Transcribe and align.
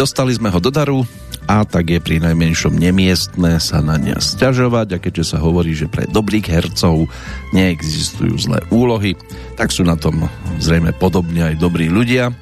Dostali 0.00 0.32
sme 0.32 0.48
ho 0.48 0.56
do 0.64 0.72
daru 0.72 1.04
a 1.44 1.60
tak 1.68 1.92
je 1.92 2.00
pri 2.00 2.24
najmenšom 2.24 2.72
nemiestné 2.72 3.60
sa 3.60 3.84
na 3.84 4.00
ne 4.00 4.16
stiažovať 4.16 4.96
a 4.96 5.02
keďže 5.02 5.36
sa 5.36 5.44
hovorí, 5.44 5.76
že 5.76 5.92
pre 5.92 6.08
dobrých 6.08 6.48
hercov 6.48 7.04
neexistujú 7.52 8.32
zlé 8.40 8.64
úlohy, 8.72 9.12
tak 9.60 9.68
sú 9.68 9.84
na 9.84 10.00
tom 10.00 10.24
zrejme 10.56 10.96
podobne 10.96 11.52
aj 11.52 11.60
dobrí 11.60 11.92
ľudia. 11.92 12.32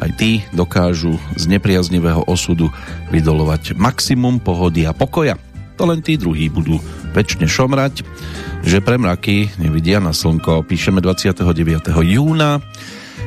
Aj 0.00 0.08
tí 0.16 0.40
dokážu 0.56 1.20
z 1.36 1.52
nepriaznivého 1.52 2.24
osudu 2.24 2.72
vydolovať 3.12 3.76
maximum 3.76 4.40
pohody 4.40 4.88
a 4.88 4.96
pokoja. 4.96 5.36
To 5.76 5.84
len 5.84 6.00
tí 6.00 6.16
druhí 6.16 6.48
budú 6.48 6.80
väčšine 7.12 7.44
šomrať, 7.44 8.08
že 8.64 8.80
pre 8.80 8.96
mraky 8.96 9.52
nevidia 9.60 10.00
na 10.00 10.16
slnko. 10.16 10.64
Píšeme 10.64 11.04
29. 11.04 11.44
júna 11.92 12.56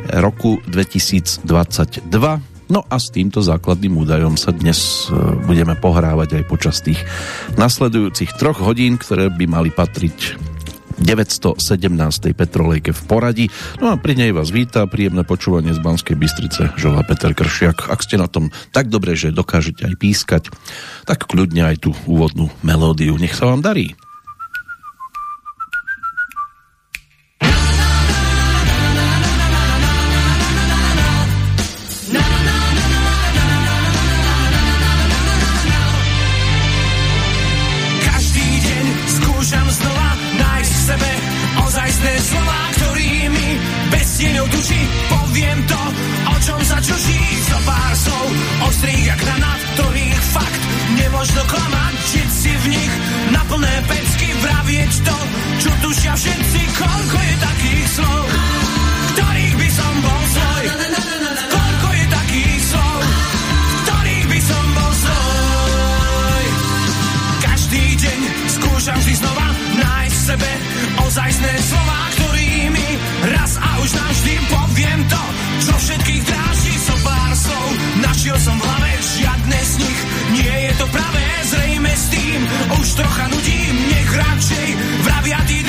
roku 0.09 0.57
2022 0.73 2.54
No 2.65 2.81
a 2.89 2.97
s 2.97 3.13
týmto 3.13 3.45
základným 3.45 3.93
údajom 3.93 4.41
sa 4.41 4.49
dnes 4.49 5.05
e, 5.05 5.13
budeme 5.45 5.77
pohrávať 5.77 6.41
aj 6.41 6.43
počas 6.49 6.81
tých 6.81 6.97
nasledujúcich 7.61 8.33
troch 8.41 8.57
hodín, 8.57 8.97
ktoré 8.97 9.29
by 9.29 9.45
mali 9.45 9.69
patriť 9.69 10.41
917. 10.97 11.59
Petrolejke 12.33 12.95
v 12.95 13.01
poradí. 13.05 13.45
No 13.83 13.93
a 13.93 13.99
pri 13.99 14.15
nej 14.15 14.31
vás 14.31 14.49
víta 14.49 14.87
príjemné 14.87 15.27
počúvanie 15.27 15.75
z 15.75 15.83
Banskej 15.83 16.15
Bystrice 16.15 16.71
Žola 16.79 17.03
Peter 17.03 17.35
Kršiak. 17.35 17.91
Ak 17.91 18.01
ste 18.01 18.15
na 18.17 18.31
tom 18.31 18.49
tak 18.71 18.87
dobre, 18.87 19.13
že 19.13 19.35
dokážete 19.35 19.85
aj 19.85 19.95
pískať, 19.99 20.43
tak 21.03 21.27
kľudne 21.27 21.67
aj 21.67 21.85
tú 21.85 21.91
úvodnú 22.07 22.49
melódiu. 22.63 23.19
Nech 23.19 23.35
sa 23.35 23.51
vám 23.51 23.61
darí. 23.61 23.93
kłamców 48.25 48.67
Ostrych 48.69 49.05
jak 49.05 49.25
na 49.39 49.55
to 49.77 49.83
fakt. 50.33 50.59
Nie 50.97 51.09
można 51.09 51.41
kłamać, 51.41 51.95
dzieci 52.13 52.57
w 52.57 52.67
nich 52.67 52.91
Na 53.31 53.39
pełne 53.39 53.81
pecky, 53.87 54.33
wrawieć 54.41 54.99
to 55.05 55.17
Czutusia 55.63 56.15
wszyscy 56.15 56.59
je 57.23 57.35
takich 57.47 57.89
slov, 57.95 58.25
ktorých 59.13 59.55
by 59.57 59.69
som 59.71 59.93
bol 60.01 60.23
są 60.35 60.49
koľko 61.53 61.87
je 61.93 62.05
takich 62.17 62.61
słów 62.71 63.05
Których 63.83 64.27
by 64.27 64.39
są 64.41 64.59
bozoj 64.77 66.45
Każdy 67.45 67.81
dzień 67.95 68.21
skuszam 68.47 69.01
się 69.01 69.15
znowa 69.15 69.47
Najść 69.83 70.17
sebe 70.17 70.51
ozajstne 71.07 71.49
słowa 71.69 71.97
Którymi 72.15 72.87
raz, 73.31 73.57
a 73.57 73.79
už 73.79 73.91
na 73.93 74.07
powiem 74.49 74.99
to 75.09 75.21
Co 75.65 75.77
wszystkich 75.79 76.23
drażni, 76.23 76.73
co 76.85 76.91
so 76.91 76.97
bar 77.03 77.35
są 77.35 77.84
Zničil 78.25 78.41
som 78.41 78.57
v 78.57 78.65
hlave 78.65 78.91
žiadne 79.21 79.59
z 79.61 79.73
nich. 79.85 80.01
Nie 80.33 80.55
je 80.65 80.73
to 80.81 80.89
pravé, 80.89 81.25
zrejme 81.45 81.93
s 81.93 82.09
tým. 82.09 82.41
Už 82.81 82.97
trocha 82.97 83.29
nudím, 83.29 83.75
nech 83.85 84.09
radšej 84.17 84.67
Vravia 85.05 85.39
tí 85.45 85.61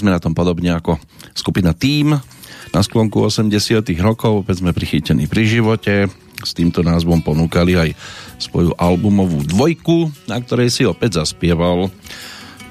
sme 0.00 0.14
na 0.14 0.22
tom 0.22 0.32
podobne 0.32 0.72
ako 0.72 0.96
skupina 1.36 1.76
Team 1.76 2.16
na 2.72 2.80
sklonku 2.80 3.20
80 3.28 3.84
rokov, 4.00 4.46
opäť 4.46 4.64
sme 4.64 4.72
prichytení 4.72 5.28
pri 5.28 5.44
živote, 5.44 6.08
s 6.42 6.52
týmto 6.56 6.80
názvom 6.80 7.20
ponúkali 7.20 7.76
aj 7.76 7.90
svoju 8.40 8.72
albumovú 8.80 9.44
dvojku, 9.44 10.10
na 10.26 10.40
ktorej 10.40 10.72
si 10.72 10.82
opäť 10.88 11.22
zaspieval 11.22 11.92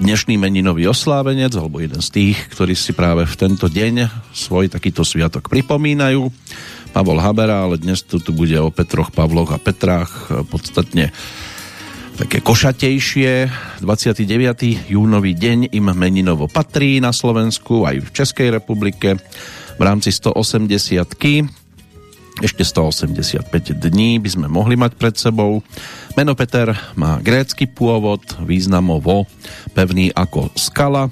dnešný 0.02 0.34
meninový 0.34 0.90
oslávenec, 0.90 1.54
alebo 1.54 1.78
jeden 1.78 2.02
z 2.02 2.10
tých, 2.10 2.38
ktorí 2.50 2.74
si 2.74 2.90
práve 2.90 3.22
v 3.22 3.38
tento 3.38 3.70
deň 3.70 4.10
svoj 4.34 4.66
takýto 4.66 5.06
sviatok 5.06 5.46
pripomínajú. 5.46 6.26
Pavol 6.92 7.22
Habera, 7.22 7.64
ale 7.64 7.80
dnes 7.80 8.04
tu, 8.04 8.20
tu 8.20 8.36
bude 8.36 8.58
o 8.60 8.68
Petroch, 8.68 9.14
Pavloch 9.14 9.54
a 9.54 9.62
Petrách 9.62 10.44
podstatne 10.50 11.14
také 12.22 12.38
košatejšie. 12.38 13.50
29. 13.82 14.94
júnový 14.94 15.34
deň 15.34 15.74
im 15.74 15.90
meninovo 15.90 16.46
patrí 16.46 17.02
na 17.02 17.10
Slovensku 17.10 17.82
aj 17.82 17.98
v 17.98 18.08
Českej 18.14 18.48
republike 18.54 19.18
v 19.74 19.82
rámci 19.82 20.14
180 20.14 21.18
-ky. 21.18 21.50
Ešte 22.38 22.62
185 22.62 23.74
dní 23.74 24.22
by 24.22 24.28
sme 24.38 24.46
mohli 24.46 24.78
mať 24.78 24.94
pred 24.94 25.18
sebou. 25.18 25.66
Meno 26.14 26.38
Peter 26.38 26.70
má 26.94 27.18
grécky 27.18 27.66
pôvod, 27.66 28.22
významovo 28.46 29.26
pevný 29.74 30.14
ako 30.14 30.54
skala. 30.54 31.10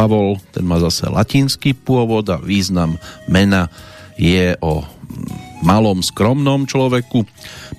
Pavol, 0.00 0.40
ten 0.56 0.64
má 0.64 0.80
zase 0.80 1.12
latinský 1.12 1.76
pôvod 1.76 2.24
a 2.32 2.40
význam 2.40 2.96
mena 3.28 3.68
je 4.16 4.56
o 4.64 4.80
malom, 5.60 6.00
skromnom 6.00 6.64
človeku. 6.64 7.28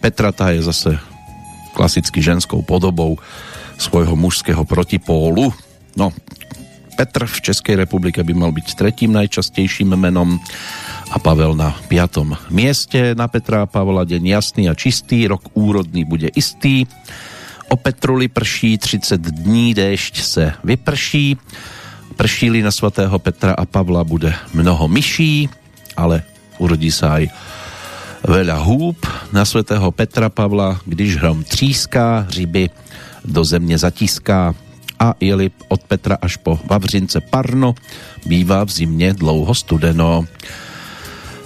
Petra 0.06 0.30
tá 0.30 0.54
je 0.54 0.62
zase 0.62 1.09
klasicky 1.74 2.22
ženskou 2.22 2.62
podobou 2.62 3.18
svojho 3.80 4.16
mužského 4.20 4.66
protipólu. 4.68 5.54
No, 5.96 6.12
Petr 7.00 7.24
v 7.24 7.40
Českej 7.40 7.80
republike 7.80 8.20
by 8.20 8.34
mal 8.36 8.52
byť 8.52 8.76
tretím 8.76 9.16
najčastejším 9.16 9.96
menom 9.96 10.36
a 11.10 11.18
Pavel 11.18 11.56
na 11.56 11.72
piatom 11.88 12.36
mieste. 12.52 13.16
Na 13.16 13.32
Petra 13.32 13.64
a 13.64 13.72
Pavla 13.72 14.04
deň 14.04 14.36
jasný 14.36 14.68
a 14.68 14.76
čistý, 14.76 15.24
rok 15.32 15.48
úrodný 15.56 16.04
bude 16.04 16.28
istý. 16.36 16.84
O 17.72 17.80
Petruli 17.80 18.28
prší 18.28 18.76
30 18.76 19.16
dní, 19.16 19.72
déšť 19.72 20.16
se 20.20 20.60
vyprší. 20.60 21.40
Pršíli 22.20 22.60
na 22.60 22.76
svatého 22.76 23.16
Petra 23.16 23.56
a 23.56 23.64
Pavla 23.64 24.04
bude 24.04 24.36
mnoho 24.52 24.92
myší, 24.92 25.48
ale 25.96 26.28
urodí 26.60 26.92
sa 26.92 27.24
aj 27.24 27.32
veľa 28.24 28.58
húb. 28.64 28.98
Na 29.30 29.46
svatého 29.46 29.92
Petra 29.92 30.30
Pavla, 30.30 30.82
když 30.86 31.18
hrom 31.22 31.44
tříská, 31.44 32.28
hříby 32.30 32.70
do 33.26 33.44
země 33.46 33.78
zatíská 33.78 34.56
a 35.00 35.14
jeli 35.20 35.52
od 35.68 35.82
Petra 35.84 36.18
až 36.22 36.38
po 36.38 36.60
Vavřince 36.66 37.22
Parno, 37.22 37.76
bývá 38.26 38.64
v 38.66 38.72
zimě 38.72 39.14
dlouho 39.14 39.56
studeno. 39.56 40.26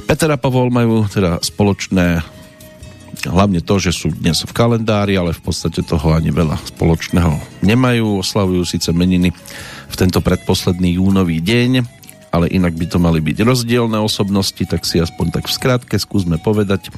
Peter 0.05 0.31
a 0.31 0.37
Pavol 0.37 0.67
majú 0.69 1.07
teda 1.07 1.39
spoločné 1.39 2.19
hlavne 3.23 3.63
to, 3.63 3.79
že 3.79 3.95
sú 3.95 4.11
dnes 4.11 4.43
v 4.43 4.51
kalendári, 4.51 5.15
ale 5.15 5.31
v 5.31 5.41
podstate 5.41 5.85
toho 5.85 6.11
ani 6.11 6.33
veľa 6.33 6.59
spoločného 6.75 7.63
nemajú. 7.63 8.19
Oslavujú 8.19 8.67
síce 8.67 8.91
meniny 8.91 9.31
v 9.87 9.95
tento 9.95 10.19
predposledný 10.19 10.99
júnový 10.99 11.39
deň, 11.39 12.02
ale 12.33 12.49
inak 12.49 12.73
by 12.73 12.89
to 12.89 12.97
mali 12.97 13.21
byť 13.21 13.45
rozdielne 13.45 14.01
osobnosti, 14.01 14.65
tak 14.65 14.89
si 14.89 14.97
aspoň 14.97 15.37
tak 15.37 15.45
v 15.45 15.53
skratke 15.53 15.95
skúsme 16.01 16.41
povedať 16.41 16.89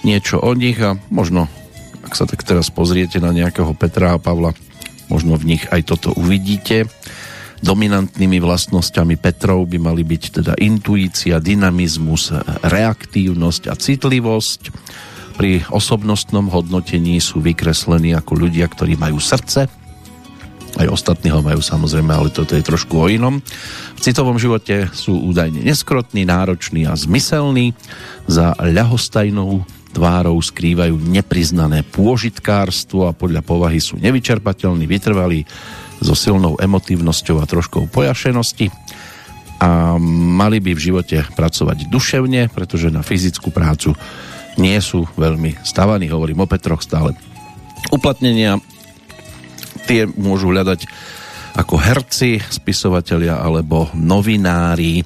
niečo 0.00 0.40
o 0.40 0.56
nich 0.56 0.80
a 0.80 0.96
možno, 1.12 1.52
ak 2.00 2.16
sa 2.16 2.24
tak 2.24 2.40
teraz 2.40 2.72
pozriete 2.72 3.20
na 3.20 3.36
nejakého 3.36 3.76
Petra 3.76 4.16
a 4.16 4.18
Pavla, 4.18 4.56
možno 5.12 5.36
v 5.36 5.54
nich 5.54 5.68
aj 5.68 5.92
toto 5.92 6.16
uvidíte. 6.16 6.88
Dominantnými 7.62 8.42
vlastnosťami 8.42 9.20
Petrov 9.20 9.68
by 9.70 9.78
mali 9.78 10.02
byť 10.02 10.22
teda 10.42 10.52
intuícia, 10.58 11.38
dynamizmus, 11.38 12.34
reaktívnosť 12.64 13.70
a 13.70 13.78
citlivosť. 13.78 14.60
Pri 15.38 15.62
osobnostnom 15.70 16.50
hodnotení 16.50 17.22
sú 17.22 17.38
vykreslení 17.38 18.18
ako 18.18 18.48
ľudia, 18.48 18.66
ktorí 18.66 18.98
majú 18.98 19.22
srdce. 19.22 19.81
Aj 20.80 20.88
ostatní 20.88 21.28
ho 21.28 21.44
majú 21.44 21.60
samozrejme, 21.60 22.08
ale 22.08 22.32
toto 22.32 22.56
je 22.56 22.64
trošku 22.64 22.96
o 22.96 23.06
inom. 23.12 23.44
V 23.96 24.00
citovom 24.00 24.40
živote 24.40 24.88
sú 24.96 25.20
údajne 25.20 25.60
neskrotní, 25.60 26.24
nároční 26.24 26.88
a 26.88 26.96
zmyselní. 26.96 27.76
Za 28.24 28.56
ľahostajnou 28.56 29.68
tvárou 29.92 30.40
skrývajú 30.40 30.96
nepriznané 30.96 31.84
pôžitkárstvo 31.84 33.12
a 33.12 33.12
podľa 33.12 33.44
povahy 33.44 33.78
sú 33.78 34.00
nevyčerpateľní, 34.00 34.88
vytrvalí, 34.88 35.44
so 36.02 36.18
silnou 36.18 36.58
emotívnosťou 36.58 37.38
a 37.38 37.46
troškou 37.46 37.86
pojašenosti 37.86 38.74
a 39.62 39.94
mali 40.02 40.58
by 40.58 40.74
v 40.74 40.84
živote 40.90 41.22
pracovať 41.38 41.86
duševne, 41.86 42.50
pretože 42.50 42.90
na 42.90 43.06
fyzickú 43.06 43.54
prácu 43.54 43.94
nie 44.58 44.74
sú 44.82 45.06
veľmi 45.14 45.62
stavaní, 45.62 46.10
hovorím 46.10 46.42
o 46.42 46.50
Petroch 46.50 46.82
stále. 46.82 47.14
Uplatnenia 47.94 48.58
tie 49.88 50.06
môžu 50.06 50.50
hľadať 50.52 50.86
ako 51.52 51.76
herci, 51.76 52.40
spisovatelia 52.40 53.36
alebo 53.40 53.92
novinári 53.92 55.04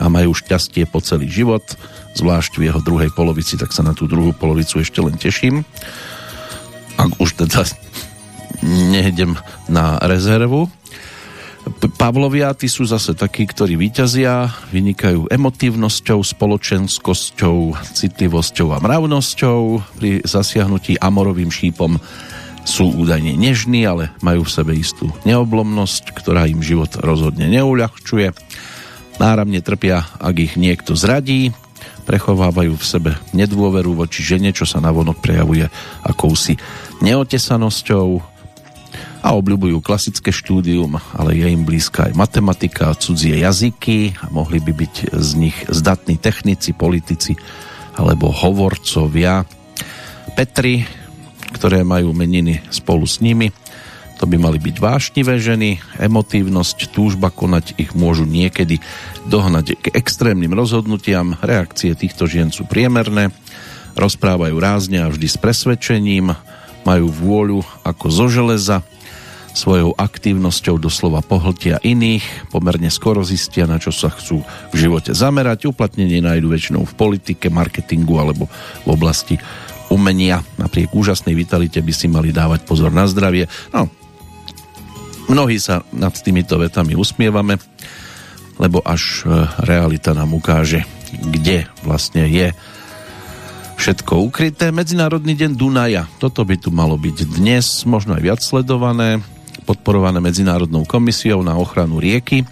a 0.00 0.08
majú 0.08 0.32
šťastie 0.32 0.88
po 0.88 1.04
celý 1.04 1.28
život, 1.28 1.62
zvlášť 2.16 2.56
v 2.56 2.72
jeho 2.72 2.80
druhej 2.80 3.12
polovici, 3.12 3.60
tak 3.60 3.76
sa 3.76 3.84
na 3.84 3.92
tú 3.92 4.08
druhú 4.08 4.32
polovicu 4.32 4.80
ešte 4.80 5.04
len 5.04 5.20
teším. 5.20 5.68
Ak 6.96 7.20
už 7.20 7.36
teda 7.44 7.68
nehdem 8.62 9.36
na 9.66 9.98
rezervu. 10.00 10.70
Pavlovia, 11.94 12.50
tí 12.58 12.66
sú 12.66 12.82
zase 12.82 13.14
takí, 13.14 13.46
ktorí 13.46 13.78
vyťazia, 13.78 14.50
vynikajú 14.74 15.30
emotívnosťou, 15.30 16.18
spoločenskosťou, 16.18 17.78
citlivosťou 17.94 18.68
a 18.74 18.82
mravnosťou. 18.82 19.60
Pri 19.98 20.26
zasiahnutí 20.26 20.98
amorovým 20.98 21.54
šípom 21.54 22.02
sú 22.64 22.90
údajne 22.94 23.34
nežní, 23.34 23.82
ale 23.86 24.14
majú 24.22 24.46
v 24.46 24.54
sebe 24.54 24.72
istú 24.76 25.10
neoblomnosť, 25.26 26.14
ktorá 26.14 26.46
im 26.46 26.62
život 26.62 26.94
rozhodne 27.02 27.50
neuľahčuje. 27.50 28.34
Náramne 29.18 29.60
trpia, 29.60 30.06
ak 30.18 30.34
ich 30.38 30.54
niekto 30.56 30.94
zradí, 30.94 31.52
prechovávajú 32.02 32.74
v 32.74 32.84
sebe 32.84 33.10
nedôveru 33.30 33.94
voči 33.94 34.26
žene, 34.26 34.50
čo 34.50 34.66
sa 34.66 34.82
navonok 34.82 35.22
prejavuje 35.22 35.70
akousi 36.02 36.58
neotesanosťou, 37.02 38.32
a 39.22 39.38
obľúbujú 39.38 39.78
klasické 39.78 40.34
štúdium, 40.34 40.98
ale 41.14 41.38
je 41.38 41.46
im 41.46 41.62
blízka 41.62 42.10
aj 42.10 42.18
matematika 42.18 42.90
cudzie 42.98 43.38
jazyky 43.38 44.18
a 44.18 44.26
mohli 44.34 44.58
by 44.58 44.72
byť 44.74 44.94
z 45.14 45.30
nich 45.38 45.56
zdatní 45.70 46.18
technici, 46.18 46.74
politici 46.74 47.38
alebo 47.94 48.34
hovorcovia. 48.34 49.46
Petri, 50.34 50.82
ktoré 51.52 51.84
majú 51.84 52.16
meniny 52.16 52.64
spolu 52.72 53.04
s 53.04 53.20
nimi, 53.20 53.52
to 54.22 54.30
by 54.30 54.38
mali 54.38 54.62
byť 54.62 54.76
vášnivé 54.78 55.42
ženy, 55.42 55.82
emotívnosť, 55.98 56.94
túžba 56.94 57.34
konať 57.34 57.74
ich 57.74 57.90
môžu 57.98 58.22
niekedy 58.22 58.78
dohnať 59.26 59.74
k 59.82 59.98
extrémnym 59.98 60.54
rozhodnutiam, 60.54 61.34
reakcie 61.42 61.90
týchto 61.98 62.30
žien 62.30 62.54
sú 62.54 62.62
priemerné, 62.62 63.34
rozprávajú 63.98 64.54
rázne 64.62 65.02
a 65.02 65.10
vždy 65.10 65.26
s 65.26 65.36
presvedčením, 65.42 66.38
majú 66.86 67.06
vôľu 67.10 67.60
ako 67.82 68.06
zo 68.14 68.26
železa, 68.30 68.86
svojou 69.52 69.92
aktívnosťou 69.92 70.80
doslova 70.80 71.20
pohltia 71.20 71.76
iných, 71.84 72.48
pomerne 72.48 72.88
skoro 72.88 73.20
zistia, 73.20 73.68
na 73.68 73.76
čo 73.76 73.92
sa 73.92 74.08
chcú 74.08 74.40
v 74.72 74.74
živote 74.74 75.12
zamerať. 75.12 75.68
Uplatnenie 75.68 76.24
nájdu 76.24 76.48
väčšinou 76.48 76.88
v 76.88 76.94
politike, 76.96 77.52
marketingu 77.52 78.16
alebo 78.16 78.48
v 78.82 78.88
oblasti 78.88 79.36
umenia. 79.92 80.40
Napriek 80.56 80.96
úžasnej 80.96 81.36
vitalite 81.36 81.84
by 81.84 81.92
si 81.92 82.08
mali 82.08 82.32
dávať 82.32 82.64
pozor 82.64 82.88
na 82.88 83.04
zdravie. 83.04 83.46
No, 83.76 83.92
mnohí 85.28 85.60
sa 85.60 85.84
nad 85.92 86.16
týmito 86.16 86.56
vetami 86.56 86.96
usmievame, 86.96 87.60
lebo 88.56 88.80
až 88.80 89.22
e, 89.22 89.44
realita 89.68 90.16
nám 90.16 90.32
ukáže, 90.32 90.88
kde 91.12 91.68
vlastne 91.84 92.24
je 92.24 92.56
všetko 93.76 94.24
ukryté. 94.24 94.72
Medzinárodný 94.72 95.36
deň 95.36 95.58
Dunaja. 95.58 96.08
Toto 96.16 96.46
by 96.46 96.56
tu 96.56 96.72
malo 96.72 96.96
byť 96.96 97.36
dnes, 97.36 97.84
možno 97.84 98.16
aj 98.16 98.22
viac 98.24 98.40
sledované 98.40 99.20
podporované 99.62 100.18
Medzinárodnou 100.18 100.82
komisiou 100.82 101.42
na 101.46 101.54
ochranu 101.54 102.02
rieky 102.02 102.42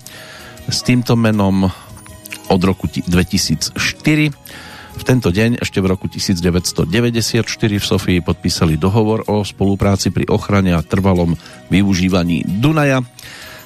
s 0.71 0.87
týmto 0.87 1.19
menom 1.19 1.67
od 2.51 2.61
roku 2.63 2.87
2004. 2.87 3.75
V 5.01 5.09
tento 5.09 5.33
deň 5.33 5.65
ešte 5.65 5.81
v 5.81 5.97
roku 5.97 6.13
1994 6.13 6.85
v 7.57 7.81
Sofii 7.81 8.21
podpísali 8.21 8.77
dohovor 8.77 9.25
o 9.33 9.41
spolupráci 9.41 10.13
pri 10.13 10.29
ochrane 10.29 10.77
a 10.77 10.85
trvalom 10.85 11.41
využívaní 11.73 12.45
Dunaja. 12.45 13.01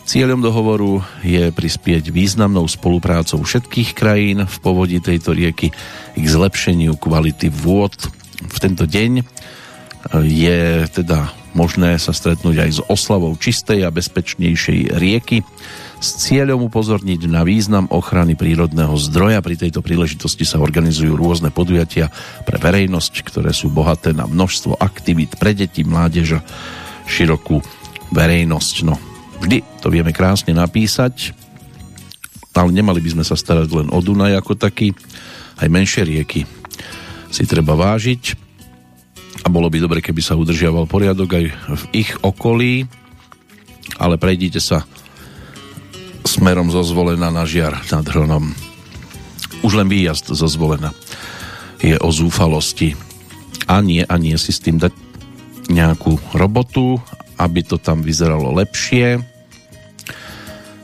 Cieľom 0.07 0.39
dohovoru 0.39 1.03
je 1.27 1.51
prispieť 1.51 2.15
významnou 2.15 2.71
spoluprácou 2.71 3.43
všetkých 3.43 3.99
krajín 3.99 4.47
v 4.47 4.57
povodí 4.63 5.03
tejto 5.03 5.35
rieky 5.35 5.75
k 6.15 6.23
zlepšeniu 6.25 6.95
kvality 7.03 7.51
vôd. 7.51 7.99
V 8.39 8.57
tento 8.63 8.87
deň 8.87 9.27
je 10.23 10.87
teda 10.87 11.35
možné 11.51 11.99
sa 11.99 12.15
stretnúť 12.15 12.57
aj 12.63 12.71
s 12.71 12.81
oslavou 12.87 13.35
čistej 13.35 13.83
a 13.83 13.91
bezpečnejšej 13.91 15.03
rieky 15.03 15.43
s 16.05 16.29
cieľom 16.29 16.69
upozorniť 16.69 17.25
na 17.33 17.41
význam 17.49 17.89
ochrany 17.89 18.37
prírodného 18.37 18.93
zdroja. 19.01 19.41
Pri 19.41 19.57
tejto 19.57 19.81
príležitosti 19.81 20.45
sa 20.45 20.61
organizujú 20.61 21.17
rôzne 21.17 21.49
podujatia 21.49 22.13
pre 22.45 22.61
verejnosť, 22.61 23.25
ktoré 23.25 23.57
sú 23.57 23.73
bohaté 23.73 24.13
na 24.13 24.29
množstvo 24.29 24.77
aktivít 24.77 25.41
pre 25.41 25.57
deti, 25.57 25.81
mládež 25.81 26.37
a 26.37 26.45
širokú 27.09 27.65
verejnosť. 28.13 28.75
No, 28.85 29.01
vždy 29.41 29.65
to 29.81 29.89
vieme 29.89 30.13
krásne 30.13 30.53
napísať, 30.53 31.33
ale 32.53 32.69
nemali 32.69 33.01
by 33.01 33.17
sme 33.17 33.25
sa 33.25 33.33
starať 33.33 33.73
len 33.73 33.89
o 33.89 33.99
Dunaj 34.05 34.37
ako 34.45 34.61
taký, 34.61 34.93
aj 35.57 35.73
menšie 35.73 36.05
rieky 36.05 36.45
si 37.33 37.49
treba 37.49 37.73
vážiť 37.75 38.45
a 39.43 39.51
bolo 39.51 39.67
by 39.73 39.81
dobre, 39.81 39.99
keby 40.05 40.23
sa 40.23 40.39
udržiaval 40.39 40.87
poriadok 40.87 41.31
aj 41.35 41.45
v 41.51 41.85
ich 41.97 42.13
okolí, 42.23 42.87
ale 43.99 44.21
prejdite 44.21 44.63
sa 44.63 44.87
smerom 46.35 46.67
zo 46.75 46.83
zvolena 46.83 47.31
na 47.31 47.47
žiar 47.47 47.79
nad 47.95 48.03
Hronom. 48.03 48.51
Už 49.63 49.79
len 49.79 49.87
výjazd 49.87 50.35
zo 50.35 50.51
zvolena 50.51 50.91
je 51.79 51.95
o 51.95 52.11
zúfalosti. 52.11 52.99
A 53.71 53.79
nie, 53.79 54.03
a 54.03 54.15
nie 54.19 54.35
si 54.35 54.51
s 54.51 54.59
tým 54.59 54.83
dať 54.83 54.91
nejakú 55.71 56.19
robotu, 56.35 56.99
aby 57.39 57.63
to 57.63 57.79
tam 57.79 58.03
vyzeralo 58.03 58.51
lepšie 58.51 59.23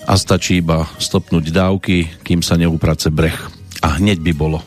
a 0.06 0.12
stačí 0.16 0.62
iba 0.62 0.86
stopnúť 0.96 1.52
dávky, 1.52 2.22
kým 2.24 2.40
sa 2.40 2.56
neuprace 2.56 3.12
breh 3.12 3.36
a 3.82 3.98
hneď 4.00 4.22
by 4.22 4.32
bolo 4.32 4.58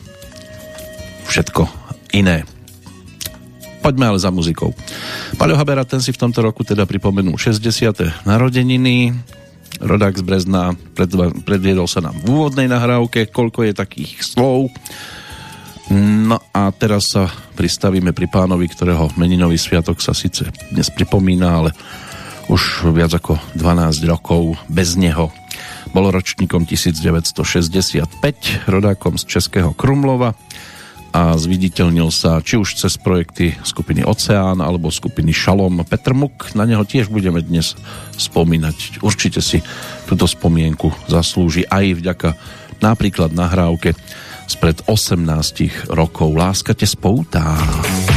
všetko 1.26 1.66
iné. 2.14 2.44
Poďme 3.84 4.14
ale 4.14 4.20
za 4.20 4.32
muzikou. 4.32 4.72
Paľo 5.36 5.60
Habera 5.60 5.84
ten 5.84 6.00
si 6.00 6.08
v 6.08 6.20
tomto 6.20 6.40
roku 6.40 6.64
teda 6.64 6.88
pripomenul 6.88 7.36
60. 7.36 8.24
narodeniny, 8.24 9.12
rodák 9.80 10.18
z 10.18 10.22
Brezna, 10.22 10.74
pred, 10.94 11.10
predviedol 11.42 11.88
sa 11.88 12.00
nám 12.04 12.14
v 12.22 12.30
úvodnej 12.30 12.68
nahrávke, 12.70 13.26
koľko 13.30 13.62
je 13.66 13.72
takých 13.74 14.22
slov. 14.22 14.70
No 15.94 16.40
a 16.52 16.72
teraz 16.72 17.12
sa 17.12 17.28
pristavíme 17.58 18.16
pri 18.16 18.26
pánovi, 18.30 18.68
ktorého 18.72 19.12
meninový 19.20 19.60
sviatok 19.60 20.00
sa 20.00 20.16
síce 20.16 20.48
dnes 20.72 20.88
pripomína, 20.88 21.48
ale 21.48 21.70
už 22.48 22.92
viac 22.92 23.12
ako 23.12 23.36
12 23.56 24.04
rokov 24.08 24.56
bez 24.68 24.96
neho. 24.96 25.32
Bol 25.92 26.10
ročníkom 26.10 26.66
1965, 26.66 28.66
rodákom 28.66 29.20
z 29.20 29.24
Českého 29.28 29.76
Krumlova, 29.76 30.34
a 31.14 31.38
zviditeľnil 31.38 32.10
sa 32.10 32.42
či 32.42 32.58
už 32.58 32.74
cez 32.74 32.98
projekty 32.98 33.54
skupiny 33.62 34.02
Oceán 34.02 34.58
alebo 34.58 34.90
skupiny 34.90 35.30
Šalom 35.30 35.86
Petrmuk. 35.86 36.50
Na 36.58 36.66
neho 36.66 36.82
tiež 36.82 37.06
budeme 37.06 37.38
dnes 37.38 37.78
spomínať. 38.18 38.98
Určite 38.98 39.38
si 39.38 39.62
túto 40.10 40.26
spomienku 40.26 40.90
zaslúži 41.06 41.62
aj 41.70 42.02
vďaka 42.02 42.28
napríklad 42.82 43.30
nahrávke 43.30 43.94
spred 44.50 44.82
18 44.90 45.94
rokov. 45.94 46.34
Láska 46.34 46.74
te 46.74 46.84
spoutá. 46.84 47.54
z 47.62 48.13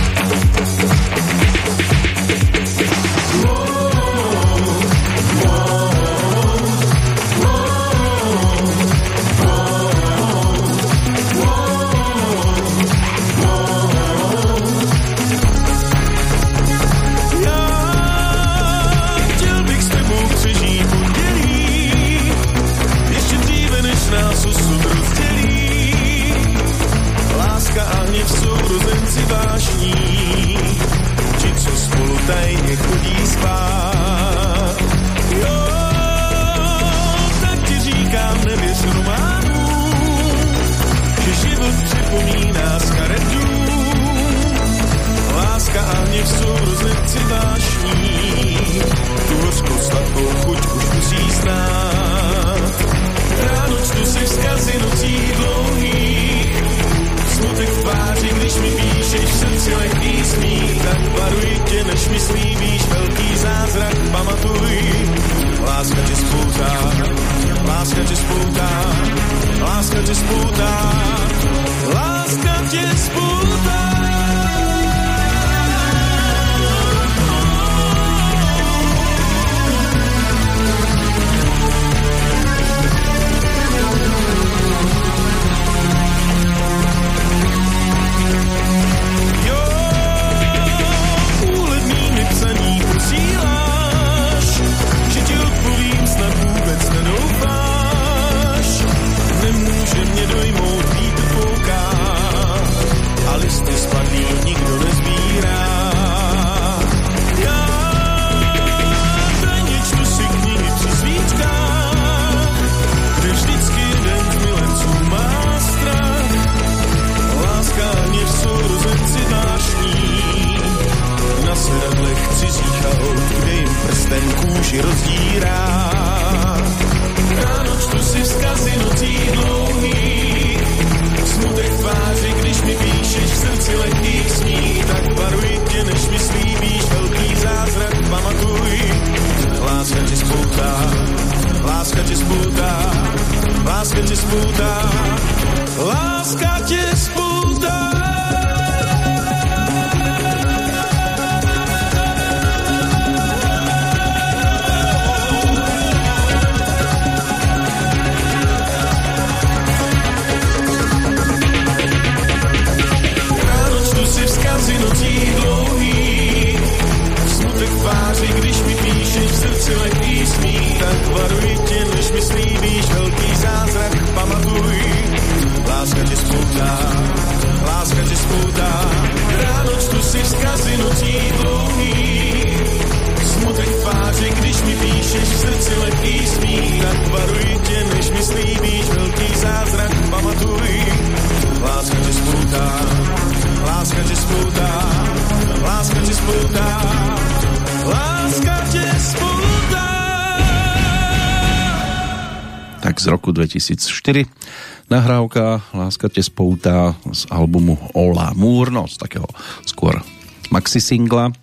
2004. 204.08 204.88
Nahrávka 204.88 205.60
Láska 205.76 206.08
te 206.08 206.24
spoutá 206.24 206.96
z 207.12 207.28
albumu 207.28 207.76
Ola 207.92 208.32
Moore, 208.40 208.72
no 208.72 208.88
z 208.88 208.96
takého 208.96 209.28
skôr 209.68 210.00
maxi 210.48 210.80
singla. 210.80 211.36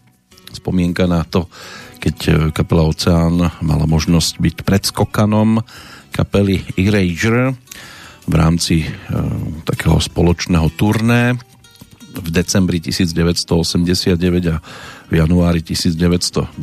Spomienka 0.48 1.04
na 1.04 1.28
to, 1.28 1.52
keď 2.00 2.16
e, 2.24 2.32
kapela 2.56 2.88
Oceán 2.88 3.36
mala 3.60 3.84
možnosť 3.84 4.40
byť 4.40 4.56
predskokanom 4.64 5.60
kapely 6.08 6.64
Erasure 6.80 7.52
v 8.24 8.32
rámci 8.32 8.80
e, 8.80 8.88
takého 9.68 10.00
spoločného 10.00 10.72
turné 10.72 11.36
v 12.16 12.28
decembri 12.32 12.80
1989 12.80 14.16
a 14.48 14.56
v 15.10 15.12
januári 15.12 15.60
1990, 15.60 16.56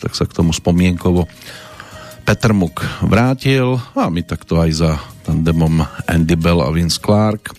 tak 0.00 0.16
sa 0.16 0.24
k 0.24 0.32
tomu 0.32 0.56
spomienkovo 0.56 1.28
Petr 2.24 2.54
Muk 2.54 2.78
vrátil 3.02 3.74
a 3.98 4.06
my 4.06 4.22
takto 4.22 4.62
aj 4.62 4.70
za 4.70 4.92
tandemom 5.30 5.86
Andy 6.10 6.34
Bell 6.34 6.58
a 6.58 6.74
Vince 6.74 6.98
Clark 6.98 7.54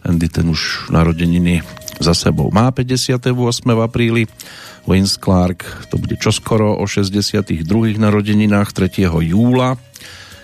Andy 0.00 0.32
ten 0.32 0.48
už 0.48 0.88
narodeniny 0.88 1.60
za 2.00 2.16
sebou 2.16 2.50
má 2.50 2.72
58. 2.74 3.30
v 3.62 3.80
apríli. 3.84 4.22
Vince 4.88 5.14
Clark 5.20 5.62
to 5.92 6.00
bude 6.00 6.18
čoskoro 6.18 6.74
o 6.74 6.84
62. 6.88 7.54
narodeninách 8.02 8.74
3. 8.74 9.06
júla. 9.30 9.78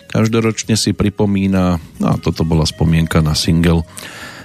Každoročne 0.09 0.79
si 0.79 0.95
pripomína, 0.95 1.83
no 1.99 2.07
a 2.07 2.15
toto 2.23 2.47
bola 2.47 2.63
spomienka 2.63 3.19
na 3.19 3.35
single 3.35 3.83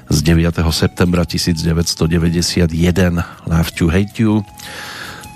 z 0.09 0.17
9. 0.25 0.65
septembra 0.73 1.29
1991 1.29 2.73
Love 3.45 3.71
to 3.77 3.85
Hate 3.93 4.17
You 4.17 4.41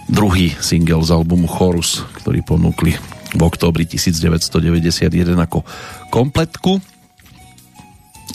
druhý 0.08 0.56
single 0.58 1.04
z 1.04 1.12
albumu 1.14 1.46
Chorus, 1.52 2.02
ktorý 2.24 2.42
ponúkli 2.42 2.96
v 3.36 3.42
októbri 3.42 3.84
1991 3.84 5.12
ako 5.36 5.66
kompletku 6.14 6.80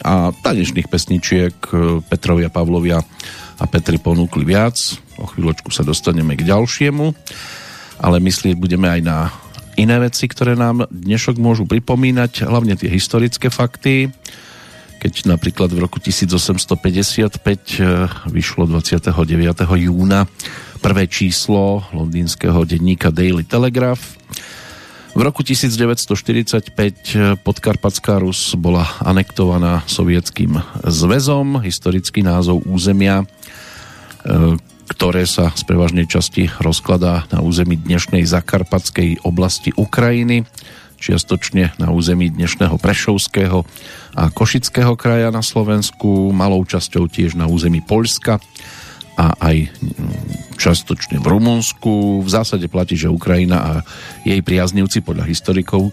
a 0.03 0.35
tanečných 0.35 0.89
pesničiek 0.91 1.55
e, 1.71 2.03
Petrovia 2.05 2.51
Pavlovia 2.51 3.01
a 3.61 3.65
Petri 3.71 3.97
ponúkli 3.97 4.43
viac 4.43 4.77
o 5.21 5.29
chvíľočku 5.29 5.71
sa 5.71 5.87
dostaneme 5.87 6.35
k 6.35 6.49
ďalšiemu 6.49 7.15
ale 8.03 8.19
myslieť 8.19 8.59
budeme 8.59 8.91
aj 8.91 9.01
na 9.07 9.31
iné 9.79 9.97
veci, 10.03 10.27
ktoré 10.27 10.59
nám 10.59 10.91
dnešok 10.91 11.39
môžu 11.41 11.65
pripomínať, 11.65 12.45
hlavne 12.45 12.77
tie 12.77 12.91
historické 12.91 13.49
fakty 13.49 14.11
keď 15.03 15.35
napríklad 15.35 15.67
v 15.75 15.83
roku 15.83 15.99
1855 15.99 17.43
e, 17.43 17.83
vyšlo 18.31 18.71
29. 18.71 19.11
júna 19.91 20.31
prvé 20.79 21.11
číslo 21.11 21.83
londýnskeho 21.91 22.63
denníka 22.63 23.11
Daily 23.11 23.43
Telegraph. 23.43 24.22
V 25.13 25.21
roku 25.21 25.45
1945 25.45 26.73
podkarpatská 27.45 28.17
Rus 28.17 28.57
bola 28.57 28.89
anektovaná 29.05 29.85
sovietským 29.85 30.57
zväzom, 30.89 31.61
historický 31.61 32.25
názov 32.25 32.65
územia, 32.65 33.21
e, 33.21 33.27
ktoré 34.89 35.29
sa 35.29 35.53
z 35.53 35.69
prevažnej 35.69 36.09
časti 36.09 36.49
rozkladá 36.57 37.29
na 37.29 37.45
území 37.45 37.77
dnešnej 37.77 38.25
zakarpatskej 38.25 39.21
oblasti 39.29 39.77
Ukrajiny, 39.77 40.49
čiastočne 40.97 41.77
na 41.77 41.93
území 41.93 42.33
dnešného 42.33 42.81
Prešovského 42.81 43.69
a 44.17 44.33
Košického 44.33 44.97
kraja 44.97 45.29
na 45.29 45.45
Slovensku, 45.45 46.33
malou 46.33 46.65
časťou 46.65 47.13
tiež 47.13 47.37
na 47.37 47.53
území 47.53 47.85
Poľska 47.85 48.41
a 49.17 49.37
aj 49.39 49.69
častočne 50.57 51.21
v 51.21 51.27
Rumunsku. 51.27 52.25
V 52.25 52.29
zásade 52.29 52.67
platí, 52.71 52.97
že 52.97 53.13
Ukrajina 53.13 53.59
a 53.61 53.73
jej 54.25 54.41
priaznivci 54.41 55.03
podľa 55.05 55.29
historikov 55.29 55.93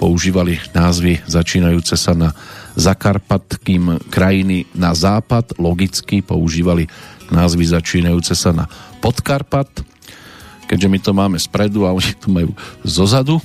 používali 0.00 0.56
názvy 0.72 1.20
začínajúce 1.28 1.94
sa 1.94 2.16
na 2.16 2.32
Zakarpatkým 2.78 4.08
krajiny 4.08 4.64
na 4.72 4.94
západ, 4.96 5.58
logicky 5.60 6.24
používali 6.24 6.88
názvy 7.28 7.66
začínajúce 7.66 8.32
sa 8.32 8.54
na 8.54 8.64
Podkarpat, 9.04 9.84
keďže 10.70 10.88
my 10.88 10.98
to 11.02 11.12
máme 11.12 11.38
spredu 11.38 11.84
a 11.84 11.92
oni 11.92 12.12
to 12.16 12.30
majú 12.30 12.50
zozadu. 12.86 13.42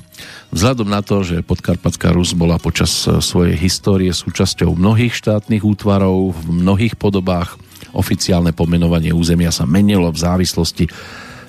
Vzhľadom 0.54 0.88
na 0.88 1.02
to, 1.02 1.26
že 1.26 1.44
Podkarpatská 1.44 2.14
Rus 2.16 2.32
bola 2.38 2.62
počas 2.62 2.94
svojej 3.04 3.58
histórie 3.60 4.14
súčasťou 4.14 4.78
mnohých 4.78 5.12
štátnych 5.12 5.66
útvarov 5.66 6.38
v 6.38 6.64
mnohých 6.64 6.96
podobách, 6.96 7.58
Oficiálne 7.96 8.52
pomenovanie 8.52 9.16
územia 9.16 9.56
sa 9.56 9.64
menilo 9.64 10.12
v 10.12 10.20
závislosti 10.20 10.86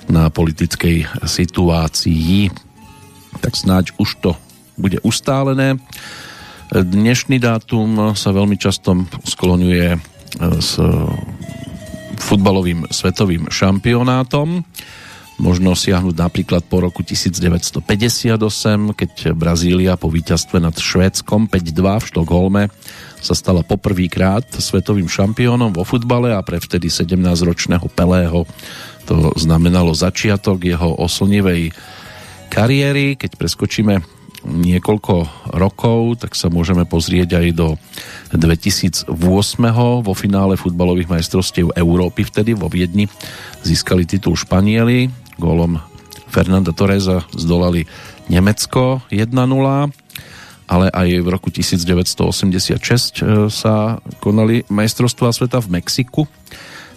na 0.07 0.31
politickej 0.31 1.27
situácii. 1.27 2.47
Tak 3.43 3.53
snáď 3.53 3.91
už 3.99 4.09
to 4.23 4.31
bude 4.79 5.03
ustálené. 5.03 5.75
Dnešný 6.71 7.39
dátum 7.39 8.15
sa 8.15 8.31
veľmi 8.31 8.55
často 8.59 9.07
skloňuje 9.23 9.87
e, 9.95 9.99
s 10.59 10.75
futbalovým 12.19 12.87
svetovým 12.91 13.47
šampionátom. 13.47 14.63
Možno 15.37 15.77
siahnuť 15.77 16.17
napríklad 16.17 16.65
po 16.65 16.81
roku 16.81 17.05
1958, 17.05 17.85
keď 18.97 19.11
Brazília 19.37 19.93
po 19.93 20.09
víťazstve 20.09 20.57
nad 20.57 20.73
Švédskom 20.73 21.45
5-2 21.45 21.77
v 21.77 22.05
Štokholme 22.09 22.63
sa 23.21 23.37
stala 23.37 23.61
poprvýkrát 23.61 24.49
svetovým 24.49 25.05
šampiónom 25.05 25.77
vo 25.77 25.85
futbale 25.85 26.33
a 26.33 26.41
pre 26.41 26.57
vtedy 26.57 26.89
17-ročného 26.89 27.85
Pelého 27.93 28.49
to 29.05 29.29
znamenalo 29.37 29.93
začiatok 29.93 30.65
jeho 30.65 30.97
oslnivej 30.97 31.69
kariéry. 32.49 33.13
Keď 33.13 33.37
preskočíme 33.37 34.01
niekoľko 34.41 35.15
rokov, 35.53 36.23
tak 36.25 36.33
sa 36.33 36.49
môžeme 36.49 36.89
pozrieť 36.89 37.37
aj 37.37 37.47
do 37.53 37.67
2008. 38.33 39.13
vo 40.01 40.13
finále 40.17 40.57
futbalových 40.57 41.13
majstrovstiev 41.13 41.77
Európy 41.77 42.25
vtedy 42.25 42.57
vo 42.57 42.65
Viedni 42.73 43.05
získali 43.61 44.09
titul 44.09 44.33
Španieli. 44.33 45.26
Gólom 45.37 45.79
Fernanda 46.27 46.73
Torreza 46.75 47.23
zdolali 47.33 47.85
Nemecko 48.29 49.01
1-0 49.09 49.33
ale 50.67 50.91
aj 50.91 51.07
v 51.23 51.27
roku 51.31 51.47
1986 51.47 53.23
e, 53.23 53.47
sa 53.47 54.03
konali 54.19 54.67
majstrovstvá 54.67 55.31
sveta 55.31 55.63
v 55.63 55.79
Mexiku, 55.79 56.27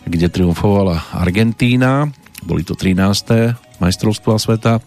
kde 0.02 0.26
triumfovala 0.26 1.14
Argentína. 1.14 2.10
Boli 2.42 2.66
to 2.66 2.74
13. 2.74 3.54
majstrovstvá 3.78 4.42
sveta 4.42 4.82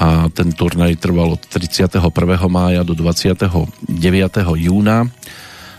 a 0.00 0.32
ten 0.32 0.48
turnaj 0.56 0.96
trval 0.96 1.36
od 1.36 1.44
31. 1.44 2.00
mája 2.48 2.80
do 2.88 2.96
29. 2.96 4.00
júna 4.56 5.04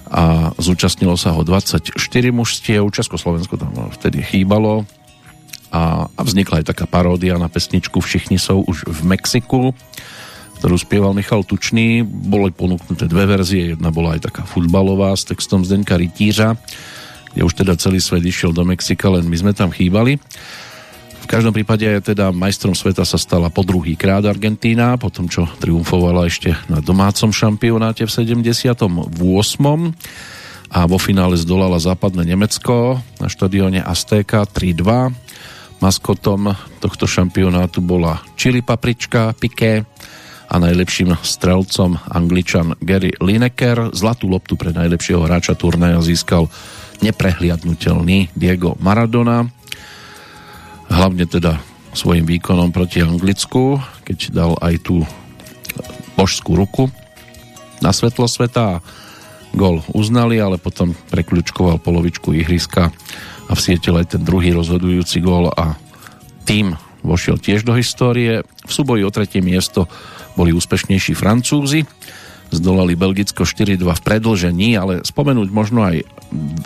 a 0.05 0.53
zúčastnilo 0.61 1.17
sa 1.17 1.33
ho 1.33 1.41
24 1.41 1.97
mužstiev. 2.29 2.85
Československo 2.93 3.57
tam 3.57 3.73
vtedy 3.97 4.21
chýbalo 4.21 4.85
a, 5.71 6.05
a 6.11 6.21
vznikla 6.21 6.61
aj 6.61 6.75
taká 6.75 6.85
paródia 6.85 7.39
na 7.39 7.47
pesničku 7.47 8.03
Všichni 8.03 8.37
sú 8.37 8.67
už 8.67 8.85
v 8.85 8.99
Mexiku 9.07 9.71
ktorú 10.61 10.77
spieval 10.77 11.17
Michal 11.17 11.41
Tučný. 11.41 12.05
Boli 12.05 12.53
ponúknuté 12.53 13.09
dve 13.09 13.25
verzie, 13.25 13.73
jedna 13.73 13.89
bola 13.89 14.13
aj 14.13 14.29
taká 14.29 14.45
futbalová 14.45 15.09
s 15.17 15.25
textom 15.25 15.65
Zdenka 15.65 15.97
Rytířa, 15.97 16.53
kde 17.33 17.41
už 17.41 17.57
teda 17.57 17.73
celý 17.81 17.97
svet 17.97 18.21
išiel 18.21 18.53
do 18.53 18.61
Mexika, 18.61 19.09
len 19.09 19.25
my 19.25 19.33
sme 19.41 19.57
tam 19.57 19.73
chýbali. 19.73 20.21
V 21.21 21.25
každom 21.25 21.49
prípade 21.49 21.89
teda 22.05 22.29
majstrom 22.29 22.77
sveta 22.77 23.01
sa 23.09 23.17
stala 23.17 23.49
po 23.49 23.65
druhý 23.65 23.97
krát 23.97 24.21
Argentína, 24.21 25.01
potom 25.01 25.25
čo 25.25 25.49
triumfovala 25.57 26.29
ešte 26.29 26.53
na 26.69 26.77
domácom 26.77 27.33
šampionáte 27.33 28.05
v 28.05 28.13
78. 28.13 28.61
a 30.69 30.79
vo 30.85 30.97
finále 31.01 31.41
zdolala 31.41 31.81
západné 31.81 32.37
Nemecko 32.37 33.01
na 33.17 33.33
štadióne 33.33 33.81
Azteca 33.81 34.45
3-2. 34.45 35.09
Maskotom 35.81 36.53
tohto 36.77 37.09
šampionátu 37.09 37.81
bola 37.81 38.21
Chili 38.37 38.61
Paprička, 38.61 39.33
Piqué, 39.33 39.83
a 40.51 40.59
najlepším 40.59 41.15
strelcom 41.23 41.95
angličan 42.11 42.75
Gary 42.83 43.15
Lineker. 43.23 43.95
Zlatú 43.95 44.27
loptu 44.27 44.59
pre 44.59 44.75
najlepšieho 44.75 45.23
hráča 45.23 45.55
turnaja 45.55 46.03
získal 46.03 46.51
neprehliadnutelný 46.99 48.35
Diego 48.35 48.75
Maradona. 48.83 49.47
Hlavne 50.91 51.23
teda 51.23 51.55
svojim 51.95 52.27
výkonom 52.27 52.75
proti 52.75 52.99
Anglicku, 52.99 53.79
keď 54.03 54.17
dal 54.35 54.53
aj 54.59 54.75
tú 54.83 55.07
božskú 56.19 56.59
ruku 56.59 56.91
na 57.79 57.95
svetlo 57.95 58.27
sveta 58.27 58.83
gol 59.55 59.83
uznali, 59.91 60.39
ale 60.39 60.59
potom 60.59 60.91
prekľučkoval 61.11 61.79
polovičku 61.79 62.35
ihriska 62.35 62.91
a 63.51 63.53
vsietil 63.53 63.99
aj 63.99 64.15
ten 64.15 64.21
druhý 64.23 64.55
rozhodujúci 64.55 65.19
gol 65.19 65.51
a 65.51 65.75
tým 66.47 66.79
vošiel 67.03 67.35
tiež 67.35 67.67
do 67.67 67.75
histórie. 67.75 68.47
V 68.63 68.71
súboji 68.71 69.03
o 69.03 69.11
tretie 69.11 69.43
miesto 69.43 69.91
boli 70.39 70.55
úspešnejší 70.55 71.11
Francúzi, 71.11 71.83
zdolali 72.55 72.95
Belgicko 72.95 73.43
4-2 73.43 73.83
v 73.83 74.01
predlžení, 74.01 74.79
ale 74.79 75.03
spomenúť 75.03 75.49
možno 75.51 75.83
aj 75.83 76.07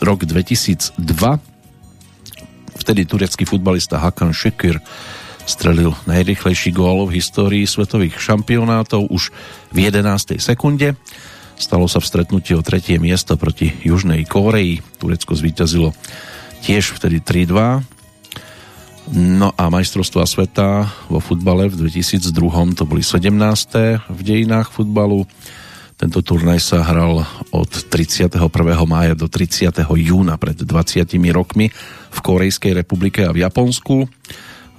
rok 0.06 0.30
2002. 0.30 0.94
Vtedy 2.78 3.02
turecký 3.10 3.50
futbalista 3.50 3.98
Hakan 3.98 4.30
Šekir 4.30 4.78
strelil 5.46 5.94
najrychlejší 6.06 6.74
gól 6.74 7.10
v 7.10 7.22
histórii 7.22 7.66
svetových 7.66 8.18
šampionátov 8.18 9.10
už 9.10 9.34
v 9.74 9.78
11. 9.90 10.38
sekunde. 10.38 10.98
Stalo 11.56 11.88
sa 11.88 12.04
v 12.04 12.10
stretnutí 12.10 12.52
o 12.58 12.66
tretie 12.66 13.00
miesto 13.00 13.40
proti 13.40 13.72
Južnej 13.86 14.28
Kóreji. 14.28 14.84
Turecko 15.00 15.38
zvíťazilo 15.38 15.96
tiež 16.66 16.98
vtedy 16.98 17.22
3-2 17.22 17.96
No 19.14 19.54
a 19.54 19.70
majstrovstvá 19.70 20.26
sveta 20.26 20.90
vo 21.14 21.22
futbale 21.22 21.70
v 21.70 21.78
2002 21.78 22.34
to 22.74 22.90
boli 22.90 23.06
17. 23.06 23.38
v 24.02 24.20
dejinách 24.26 24.74
futbalu. 24.74 25.30
Tento 25.94 26.26
turnaj 26.26 26.58
sa 26.58 26.82
hral 26.82 27.22
od 27.54 27.70
31. 27.70 28.42
mája 28.90 29.14
do 29.14 29.30
30. 29.30 29.78
júna 29.94 30.42
pred 30.42 30.58
20 30.58 31.06
rokmi 31.38 31.70
v 32.10 32.20
Korejskej 32.20 32.74
republike 32.74 33.22
a 33.22 33.30
v 33.30 33.46
Japonsku. 33.46 34.10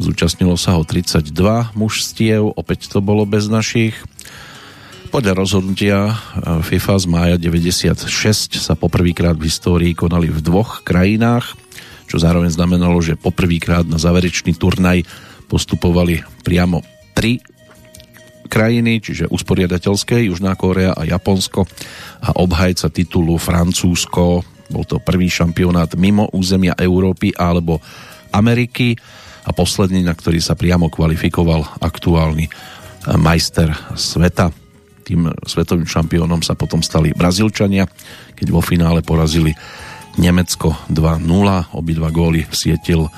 Zúčastnilo 0.02 0.58
sa 0.58 0.74
ho 0.74 0.82
32 0.82 1.30
mužstiev, 1.78 2.50
opäť 2.58 2.90
to 2.90 2.98
bolo 2.98 3.22
bez 3.30 3.46
našich. 3.46 3.94
Podľa 5.14 5.38
rozhodnutia 5.38 5.98
eh, 6.10 6.66
FIFA 6.66 6.94
z 6.98 7.06
mája 7.06 7.36
96 7.38 8.58
sa 8.58 8.74
poprvýkrát 8.74 9.38
v 9.38 9.46
histórii 9.46 9.94
konali 9.94 10.34
v 10.34 10.42
dvoch 10.42 10.82
krajinách, 10.82 11.54
čo 12.06 12.22
zároveň 12.22 12.54
znamenalo, 12.54 12.98
že 13.02 13.18
poprvýkrát 13.18 13.84
na 13.86 13.98
záverečný 13.98 14.54
turnaj 14.54 15.02
postupovali 15.46 16.22
priamo 16.42 16.82
tri 17.14 17.38
krajiny, 18.46 19.02
čiže 19.02 19.30
usporiadateľské 19.30 20.30
Južná 20.30 20.54
Kórea 20.54 20.94
a 20.94 21.02
Japonsko 21.02 21.66
a 22.22 22.38
obhajca 22.38 22.88
titulu 22.94 23.36
Francúzsko. 23.36 24.46
Bol 24.70 24.84
to 24.86 25.02
prvý 25.02 25.26
šampionát 25.26 25.94
mimo 25.98 26.30
územia 26.30 26.78
Európy 26.78 27.34
alebo 27.34 27.82
Ameriky 28.30 28.94
a 29.46 29.50
posledný, 29.54 30.02
na 30.02 30.14
ktorý 30.14 30.38
sa 30.42 30.58
priamo 30.58 30.90
kvalifikoval 30.90 31.82
aktuálny 31.82 32.46
eh, 32.46 32.52
majster 33.18 33.70
sveta 33.94 34.54
tým 35.06 35.30
svetovým 35.46 35.86
šampiónom 35.86 36.42
sa 36.42 36.58
potom 36.58 36.82
stali 36.82 37.14
Brazílčania, 37.14 37.86
keď 38.34 38.46
vo 38.50 38.58
finále 38.58 39.06
porazili 39.06 39.54
Nemecko 40.16 40.76
2-0. 40.88 41.76
Obidva 41.76 42.08
góly 42.10 42.44
vsietil 42.48 43.08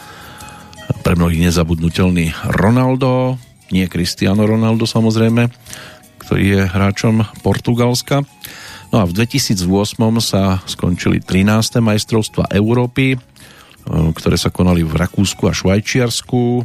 pre 1.03 1.15
mnohých 1.15 1.51
nezabudnutelný 1.51 2.33
Ronaldo, 2.59 3.39
nie 3.73 3.85
Cristiano 3.89 4.49
Ronaldo 4.49 4.89
samozrejme, 4.89 5.53
ktorý 6.25 6.45
je 6.45 6.61
hráčom 6.65 7.25
Portugalska. 7.45 8.25
No 8.89 9.01
a 9.01 9.05
v 9.05 9.13
2008 9.13 9.69
sa 10.25 10.65
skončili 10.65 11.21
13. 11.21 11.85
majstrovstva 11.85 12.49
Európy, 12.49 13.21
ktoré 13.89 14.37
sa 14.41 14.49
konali 14.49 14.81
v 14.85 14.97
Rakúsku 14.97 15.45
a 15.49 15.53
Švajčiarsku. 15.53 16.65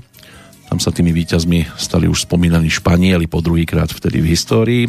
Tam 0.72 0.80
sa 0.80 0.96
tými 0.96 1.12
víťazmi 1.12 1.76
stali 1.76 2.08
už 2.08 2.26
spomínaní 2.26 2.72
Španieli 2.72 3.28
po 3.28 3.44
druhýkrát 3.44 3.92
vtedy 3.92 4.24
v 4.24 4.32
histórii. 4.32 4.84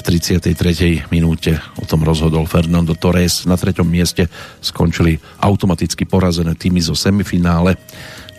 V 0.00 0.16
33. 0.16 1.12
minúte 1.12 1.60
o 1.76 1.84
tom 1.84 2.00
rozhodol 2.00 2.48
Fernando 2.48 2.96
Torres. 2.96 3.44
Na 3.44 3.60
treťom 3.60 3.84
mieste 3.84 4.32
skončili 4.64 5.20
automaticky 5.44 6.08
porazené 6.08 6.56
týmy 6.56 6.80
zo 6.80 6.96
semifinále, 6.96 7.76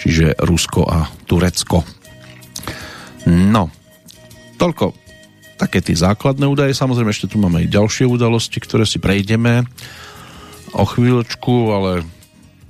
čiže 0.02 0.41
Rusko 0.41 0.89
a 0.89 1.06
Turecko. 1.30 1.86
No, 3.30 3.69
toľko 4.58 4.97
také 5.62 5.86
tie 5.86 5.93
základné 5.93 6.50
údaje. 6.50 6.74
Samozrejme, 6.74 7.13
ešte 7.13 7.30
tu 7.30 7.38
máme 7.38 7.62
aj 7.62 7.78
ďalšie 7.78 8.10
udalosti, 8.10 8.58
ktoré 8.58 8.89
si 8.89 8.97
prejdeme 8.97 9.69
o 10.74 10.82
chvíľočku, 10.82 11.69
ale 11.69 12.02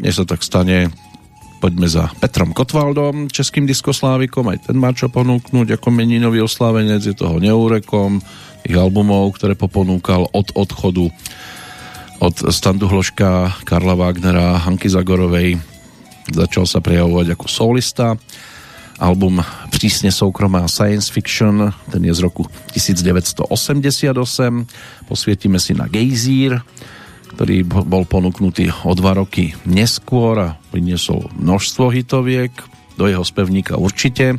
nie 0.03 0.11
sa 0.11 0.27
tak 0.27 0.43
stane, 0.43 0.91
poďme 1.63 1.87
za 1.87 2.11
Petrom 2.19 2.51
Kotvaldom, 2.51 3.31
českým 3.31 3.63
diskoslávikom, 3.63 4.51
aj 4.51 4.67
ten 4.67 4.75
má 4.75 4.91
čo 4.91 5.07
ponúknuť 5.07 5.79
ako 5.79 5.87
meninový 5.95 6.43
oslávenec, 6.43 7.05
je 7.05 7.15
toho 7.15 7.39
neúrekom, 7.39 8.19
ich 8.65 8.77
albumov, 8.77 9.35
ktoré 9.37 9.57
poponúkal 9.57 10.29
od 10.31 10.53
odchodu 10.53 11.09
od 12.21 12.35
Standu 12.53 12.85
Hloška, 12.85 13.65
Karla 13.65 13.97
Wagnera, 13.97 14.61
Hanky 14.61 14.85
Zagorovej. 14.85 15.57
Začal 16.29 16.69
sa 16.69 16.77
prejavovať 16.77 17.33
ako 17.33 17.45
solista. 17.49 18.13
Album 19.01 19.41
Prísne 19.73 20.13
soukromá 20.13 20.69
science 20.69 21.09
fiction, 21.09 21.73
ten 21.89 22.05
je 22.05 22.13
z 22.13 22.21
roku 22.21 22.45
1988. 22.77 24.13
Posvietime 25.09 25.57
si 25.57 25.73
na 25.73 25.89
Gejzír, 25.89 26.61
ktorý 27.33 27.65
bol 27.65 28.05
ponúknutý 28.05 28.69
o 28.85 28.93
dva 28.93 29.17
roky 29.17 29.57
neskôr 29.65 30.37
a 30.37 30.61
priniesol 30.69 31.33
množstvo 31.33 31.89
hitoviek, 31.89 32.53
do 32.93 33.09
jeho 33.09 33.25
spevníka 33.25 33.81
určite. 33.81 34.37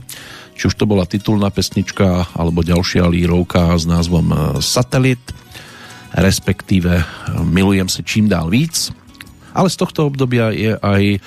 Či 0.52 0.68
už 0.68 0.74
to 0.76 0.84
bola 0.86 1.08
titulná 1.08 1.50
pesnička 1.50 2.28
alebo 2.36 2.62
ďalšia 2.62 3.08
lírovka 3.08 3.74
s 3.76 3.84
názvom 3.88 4.26
e, 4.30 4.36
Satelit, 4.60 5.22
respektíve 6.12 6.92
e, 7.00 7.04
Milujem 7.42 7.88
se 7.88 8.02
čím 8.02 8.28
dál 8.28 8.50
víc. 8.52 8.92
Ale 9.52 9.68
z 9.68 9.76
tohto 9.76 10.08
obdobia 10.08 10.48
je 10.52 10.72
aj 10.80 11.20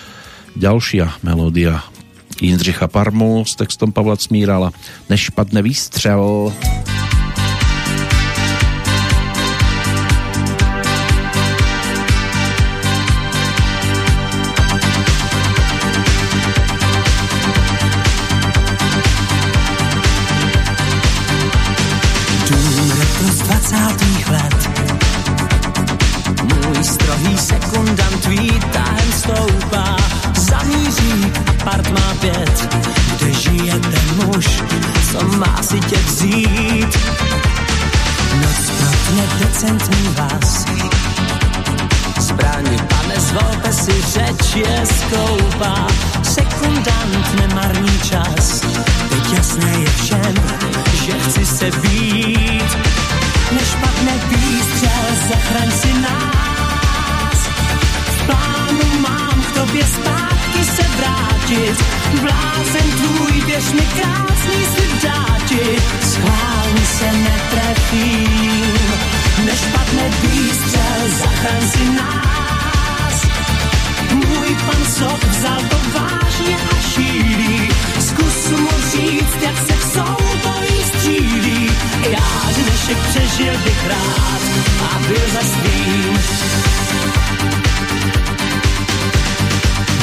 ďalšia 0.57 1.21
melódia 1.21 1.85
Jindřicha 2.41 2.87
Parmu 2.87 3.45
s 3.45 3.55
textom 3.55 3.91
Pavla 3.91 4.17
Cmírala 4.17 4.73
Než 5.09 5.29
výstřel. 5.61 6.51
Než 6.51 6.53
výstřel 6.53 7.24
řeč 44.55 44.67
je 44.67 44.85
skoupá, 44.85 45.87
sekundant 46.23 47.39
nemarný 47.39 47.99
čas. 47.99 48.61
Teď 49.09 49.33
jasné 49.37 49.71
je 49.79 49.85
všem, 49.85 50.35
že 51.05 51.11
chci 51.11 51.45
se 51.45 51.71
být, 51.71 52.77
než 53.51 53.69
padne 53.81 54.11
výstřel, 54.29 55.05
zachraň 55.29 55.71
si 55.71 55.93
nás. 55.93 57.39
V 58.07 58.25
plánu 58.25 58.99
mám 58.99 59.41
k 59.41 59.51
tobě 59.51 59.83
zpátky 59.85 60.65
se 60.75 60.83
vrátit, 60.97 61.83
blázen 62.21 62.91
tvůj, 62.91 63.41
běž 63.45 63.71
mi 63.71 63.85
krásný 63.99 64.65
si 64.75 65.07
dáti, 65.07 65.81
schválně 66.01 66.85
se 66.97 67.11
netrefím 67.11 68.75
než 69.45 69.59
padne 69.59 70.09
výstřel, 70.21 71.01
zachraň 71.19 71.69
si 71.69 71.89
nás. 71.89 72.44
Můj 74.45 74.55
pan 74.55 74.85
Sob 74.85 75.23
vzal 75.23 75.61
to 75.69 75.99
vážně 75.99 76.57
a 76.71 76.81
šílí, 76.93 77.69
zkus 77.99 78.49
mu 78.59 78.69
říct, 78.91 79.41
jak 79.41 79.57
se 79.57 79.73
v 79.73 79.83
souboji 79.83 80.83
střílí. 80.87 81.71
Já 82.09 82.51
dnešek 82.53 82.97
přežil 82.97 83.57
bych 83.63 83.87
rád 83.87 84.41
a 84.91 84.99
byl 85.07 85.21
za 85.33 85.39
svým. 85.39 86.19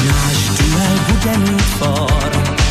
Náš 0.06 0.48
duel 0.58 0.98
bude 1.08 1.38
mít 1.38 1.62
for, 1.62 2.61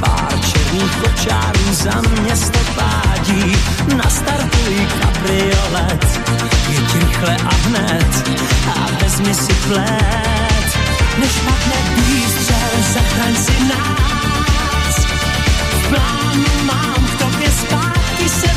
pár 0.00 0.32
černých 0.52 0.96
kočárů 1.02 1.66
za 1.70 2.02
město 2.22 2.58
pádí, 2.74 3.56
nastartuj 3.96 4.88
kabriolet, 5.00 6.20
jeď 6.68 6.94
rychle 6.94 7.36
a 7.36 7.54
hned 7.66 8.30
a 8.76 9.02
vezmi 9.02 9.34
si 9.34 9.54
plet, 9.54 10.68
než 11.18 11.32
padne 11.44 11.76
výstřel, 11.96 12.70
zachraň 12.94 13.34
si 13.36 13.64
nás. 13.64 14.96
V 15.82 15.88
plánu 15.88 16.64
mám 16.64 17.09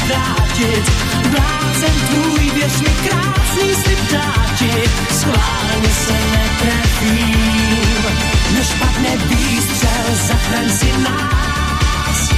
vrátit, 0.08 0.92
blázen 1.30 1.96
tvůj, 2.08 2.52
věř 2.52 2.80
mi 2.82 3.10
krásný 3.10 3.76
slib 3.84 4.00
dáti, 4.12 4.72
schválně 5.12 5.89
se 6.06 6.13
netrefím, 6.32 8.06
než 8.54 8.68
padne 8.80 9.18
výstřel, 9.18 10.06
zachraň 10.28 10.70
si 10.70 10.92
nás. 11.04 12.34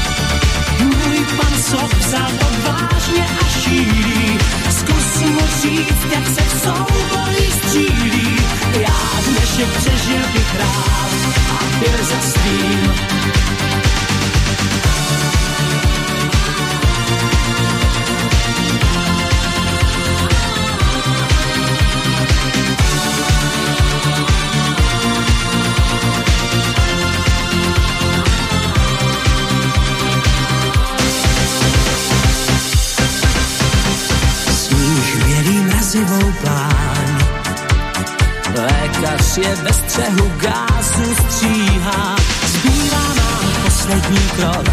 Můj 0.79 1.25
pan 1.37 1.61
sob 1.61 1.93
vzal 1.93 2.31
to 2.39 2.45
vážně 2.69 3.27
a 3.41 3.59
šíří, 3.59 4.39
zkus 4.69 5.21
mu 5.21 5.41
říct, 5.61 6.13
jak 6.13 6.27
se 6.27 6.41
v 6.41 6.61
souboji 6.61 7.51
střílí. 7.51 8.37
Já 8.79 9.21
dnešek 9.27 9.77
přežil 9.77 10.23
bych 10.33 10.55
rád 10.59 11.11
a 11.49 11.79
byl 11.79 12.05
za 12.05 12.21
svým. 12.21 12.93
Je 39.37 39.55
ve 39.55 39.73
střehu 39.73 40.31
gázu 40.37 41.15
stříhá, 41.15 42.15
zbývá 42.47 43.13
nám 43.17 43.51
poslední 43.63 44.29
krok, 44.35 44.69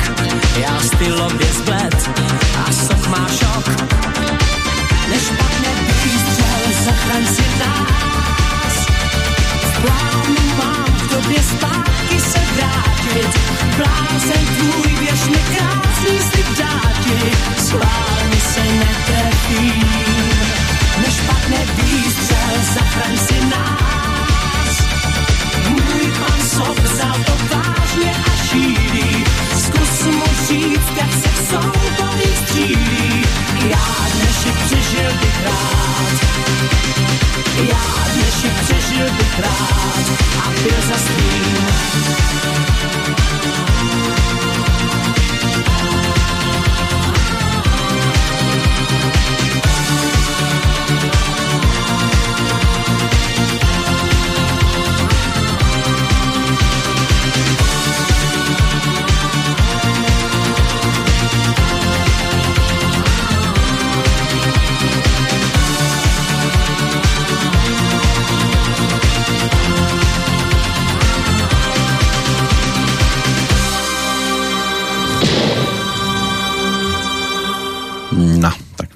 já 0.57 0.81
stylově 0.81 1.47
zbled 1.53 2.11
a 2.67 2.73
sok 2.73 3.07
má 3.09 3.29
šok. 3.29 3.69
Nešpatně 5.11 5.69
výstřel, 6.05 6.85
zachraň 6.85 7.27
si 7.27 7.43
nás. 7.59 8.75
V 9.63 9.83
plánu 9.83 10.37
mám 10.59 10.85
k 10.85 11.11
tobě 11.11 11.43
zpátky 11.43 12.21
se 12.21 12.39
vrátit, 12.57 13.41
blázen 13.77 14.47
tvůj 14.59 14.97
věř 15.01 15.27
mi 15.27 15.39
krásný 15.57 16.19
slib 16.31 16.59
dáti, 16.59 17.33
svál 17.59 18.29
mi 18.31 18.41
se 18.41 18.63
netrefím. 18.63 19.89
Nešpatně 21.07 21.59
výstřel, 21.77 22.75
zachraň 22.75 23.19
si 23.19 23.45
nás. 23.45 24.02
Můj 25.73 26.13
pan 26.21 26.41
sob 26.49 26.79
vzal 26.79 27.17
to 27.27 27.33
vážně 27.55 28.11
a 28.11 28.37
šíří, 28.47 29.25
zkus 29.59 30.07
mu 30.07 30.25
říct, 30.49 30.97
jak 30.97 31.13
se 31.13 31.29
v 31.29 31.49
soubolích 31.49 32.39
střílí. 32.39 33.25
Já 33.71 33.87
dnešek 34.15 34.57
přežil 34.65 35.11
bych 35.21 35.45
rád, 35.45 36.13
já 37.69 37.85
dnešek 38.15 38.53
přežil 38.65 39.07
bych 39.17 39.41
rád 39.41 40.07
a 40.45 40.51
byl 40.63 40.81
za 40.89 40.97
svým. 40.97 41.83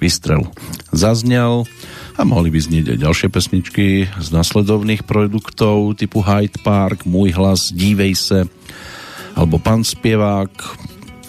Výstrel 0.07 0.47
zaznel 0.95 1.67
a 2.15 2.23
mohli 2.23 2.47
by 2.47 2.59
znieť 2.63 2.95
aj 2.95 3.03
ďalšie 3.03 3.27
pesničky 3.27 3.87
z 4.07 4.27
nasledovných 4.31 5.03
produktov 5.03 5.99
typu 5.99 6.23
Hyde 6.23 6.63
Park, 6.63 7.03
Môj 7.03 7.35
hlas, 7.35 7.75
Dívej 7.75 8.15
se 8.15 8.39
alebo 9.35 9.59
Pan 9.59 9.83
spievák 9.83 10.49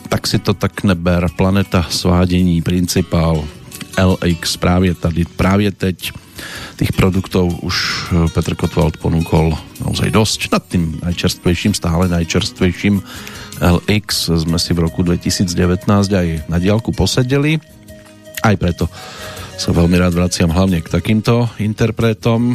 tak 0.08 0.24
si 0.24 0.40
to 0.40 0.56
tak 0.56 0.88
neber, 0.88 1.28
Planeta 1.36 1.84
svádení, 1.84 2.64
Principál, 2.64 3.44
LX 4.00 4.56
právě 4.56 4.94
tady, 4.94 5.24
právě 5.36 5.72
teď. 5.72 6.12
Tých 6.76 6.92
produktov 6.94 7.50
už 7.66 8.06
Petr 8.30 8.54
Kotwald 8.54 8.96
ponúkol 9.02 9.58
naozaj 9.82 10.14
dosť. 10.14 10.40
Nad 10.54 10.62
tým 10.70 10.94
najčerstvejším, 11.02 11.74
stále 11.74 12.06
najčerstvejším 12.06 13.02
LX 13.58 14.38
sme 14.46 14.54
si 14.62 14.70
v 14.70 14.86
roku 14.86 15.02
2019 15.02 15.50
aj 16.14 16.46
na 16.46 16.62
diálku 16.62 16.94
posedeli 16.94 17.58
aj 18.48 18.56
preto 18.56 18.88
sa 19.58 19.74
veľmi 19.74 19.98
rád 19.98 20.14
vraciam 20.14 20.48
hlavne 20.48 20.80
k 20.80 20.88
takýmto 20.88 21.50
interpretom, 21.58 22.54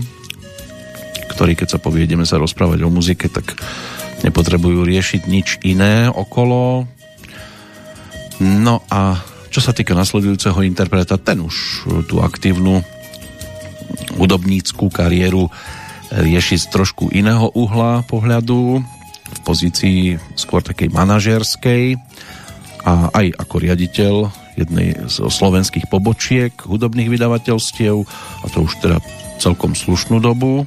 ktorí 1.36 1.54
keď 1.54 1.78
sa 1.78 1.80
povie, 1.84 2.08
ideme 2.08 2.24
sa 2.24 2.40
rozprávať 2.40 2.80
o 2.82 2.90
muzike, 2.90 3.28
tak 3.28 3.60
nepotrebujú 4.24 4.88
riešiť 4.88 5.22
nič 5.28 5.62
iné 5.68 6.08
okolo. 6.08 6.88
No 8.40 8.76
a 8.88 9.20
čo 9.52 9.60
sa 9.62 9.76
týka 9.76 9.94
nasledujúceho 9.94 10.64
interpreta, 10.66 11.20
ten 11.20 11.44
už 11.44 11.86
tú 12.08 12.24
aktívnu 12.24 12.82
hudobníckú 14.18 14.90
kariéru 14.90 15.52
rieši 16.10 16.58
z 16.58 16.66
trošku 16.72 17.12
iného 17.14 17.52
uhla 17.54 18.02
pohľadu 18.08 18.82
v 19.34 19.40
pozícii 19.44 20.18
skôr 20.40 20.64
takej 20.64 20.88
manažerskej 20.94 22.00
a 22.86 23.12
aj 23.12 23.28
ako 23.44 23.56
riaditeľ 23.60 24.43
jednej 24.58 24.96
z 25.10 25.16
slovenských 25.30 25.90
pobočiek 25.90 26.54
hudobných 26.66 27.10
vydavateľstiev 27.10 27.96
a 28.42 28.46
to 28.52 28.66
už 28.66 28.74
teda 28.82 28.98
celkom 29.42 29.74
slušnú 29.74 30.22
dobu, 30.22 30.64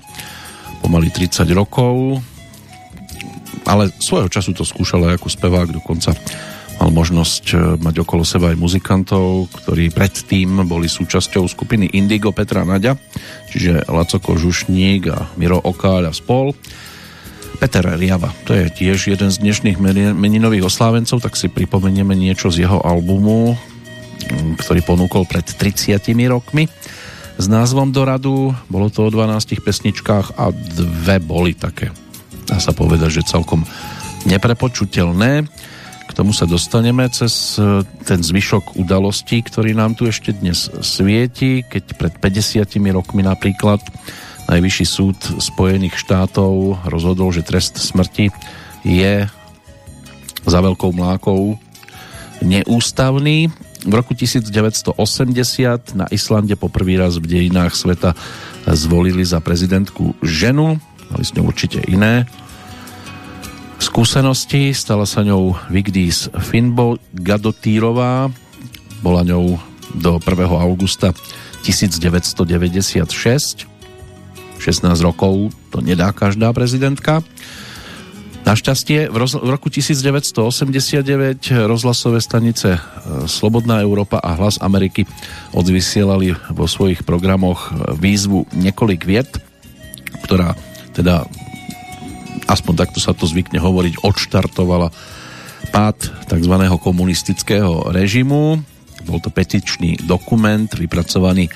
pomaly 0.82 1.08
30 1.08 1.48
rokov, 1.54 2.20
ale 3.66 3.90
svojho 3.98 4.30
času 4.30 4.54
to 4.54 4.62
skúšal 4.62 5.02
aj 5.10 5.18
ako 5.18 5.28
spevák, 5.32 5.68
dokonca 5.74 6.14
mal 6.76 6.92
možnosť 6.92 7.44
e, 7.50 7.56
mať 7.80 8.04
okolo 8.04 8.22
seba 8.22 8.52
aj 8.52 8.60
muzikantov, 8.60 9.48
ktorí 9.64 9.90
predtým 9.90 10.68
boli 10.68 10.86
súčasťou 10.86 11.48
skupiny 11.48 11.96
Indigo 11.96 12.30
Petra 12.36 12.62
Naďa, 12.62 13.00
čiže 13.48 13.88
Laco 13.88 14.20
Kožušník 14.20 15.02
a 15.08 15.26
Miro 15.40 15.56
Okáľ 15.56 16.12
a 16.12 16.12
spol. 16.12 16.52
Peter 17.56 17.88
Riava, 17.96 18.36
to 18.44 18.52
je 18.52 18.68
tiež 18.68 19.08
jeden 19.08 19.32
z 19.32 19.40
dnešných 19.40 19.80
meninových 20.12 20.68
oslávencov, 20.68 21.24
tak 21.24 21.40
si 21.40 21.48
pripomenieme 21.48 22.12
niečo 22.12 22.52
z 22.52 22.68
jeho 22.68 22.84
albumu, 22.84 23.56
ktorý 24.58 24.80
ponúkol 24.82 25.24
pred 25.28 25.44
30 25.44 26.00
rokmi 26.30 26.66
s 27.36 27.46
názvom 27.46 27.92
Doradu. 27.92 28.54
Bolo 28.66 28.88
to 28.88 29.06
o 29.06 29.10
12 29.12 29.60
pesničkách 29.60 30.40
a 30.40 30.50
dve 30.52 31.20
boli 31.20 31.52
také, 31.52 31.92
dá 32.48 32.58
sa 32.58 32.72
povedať, 32.72 33.22
že 33.22 33.30
celkom 33.30 33.62
neprepočutelné. 34.24 35.46
K 36.06 36.12
tomu 36.14 36.30
sa 36.30 36.46
dostaneme 36.46 37.10
cez 37.10 37.58
e, 37.58 37.82
ten 38.06 38.22
zvyšok 38.22 38.78
udalostí, 38.78 39.42
ktorý 39.42 39.74
nám 39.74 39.98
tu 39.98 40.06
ešte 40.06 40.32
dnes 40.32 40.70
svieti, 40.80 41.66
keď 41.66 41.84
pred 41.98 42.14
50 42.22 42.62
rokmi 42.94 43.26
napríklad 43.26 43.82
Najvyšší 44.46 44.86
súd 44.86 45.18
Spojených 45.42 45.98
štátov 45.98 46.78
rozhodol, 46.86 47.34
že 47.34 47.42
trest 47.42 47.82
smrti 47.82 48.30
je 48.86 49.26
za 50.46 50.58
veľkou 50.62 50.94
mlákou 50.94 51.58
neústavný. 52.46 53.50
V 53.86 53.94
roku 53.94 54.18
1980 54.18 54.98
na 55.94 56.10
Islande 56.10 56.58
poprvý 56.58 56.98
raz 56.98 57.22
v 57.22 57.30
dejinách 57.30 57.78
sveta 57.78 58.18
zvolili 58.66 59.22
za 59.22 59.38
prezidentku 59.38 60.18
ženu, 60.26 60.82
mali 61.06 61.22
s 61.22 61.30
ňou 61.38 61.46
určite 61.46 61.78
iné 61.86 62.26
skúsenosti. 63.78 64.74
Stala 64.74 65.06
sa 65.06 65.22
ňou 65.22 65.54
Vigdís 65.70 66.26
Finbo 66.42 66.98
Gadotírová, 67.14 68.26
bola 69.06 69.22
ňou 69.22 69.62
do 69.94 70.18
1. 70.18 70.50
augusta 70.50 71.14
1996. 71.62 73.70
16 74.58 75.06
rokov 75.06 75.54
to 75.70 75.78
nedá 75.78 76.10
každá 76.10 76.50
prezidentka. 76.50 77.22
Našťastie 78.46 79.10
v, 79.10 79.16
roz, 79.18 79.34
v 79.34 79.50
roku 79.50 79.66
1989 79.74 81.02
rozhlasové 81.66 82.22
stanice 82.22 82.78
e, 82.78 82.80
Slobodná 83.26 83.82
Európa 83.82 84.22
a 84.22 84.38
Hlas 84.38 84.62
Ameriky 84.62 85.02
odvysielali 85.50 86.30
vo 86.54 86.70
svojich 86.70 87.02
programoch 87.02 87.74
výzvu 87.98 88.46
Niekolik 88.54 89.02
viet, 89.02 89.42
ktorá 90.22 90.54
teda 90.94 91.26
aspoň 92.46 92.86
takto 92.86 93.02
sa 93.02 93.18
to 93.18 93.26
zvykne 93.26 93.58
hovoriť, 93.58 94.06
odštartovala 94.06 94.94
pád 95.74 96.30
tzv. 96.30 96.54
komunistického 96.78 97.90
režimu. 97.90 98.62
Bol 99.10 99.18
to 99.18 99.34
petičný 99.34 99.98
dokument 100.06 100.70
vypracovaný 100.70 101.50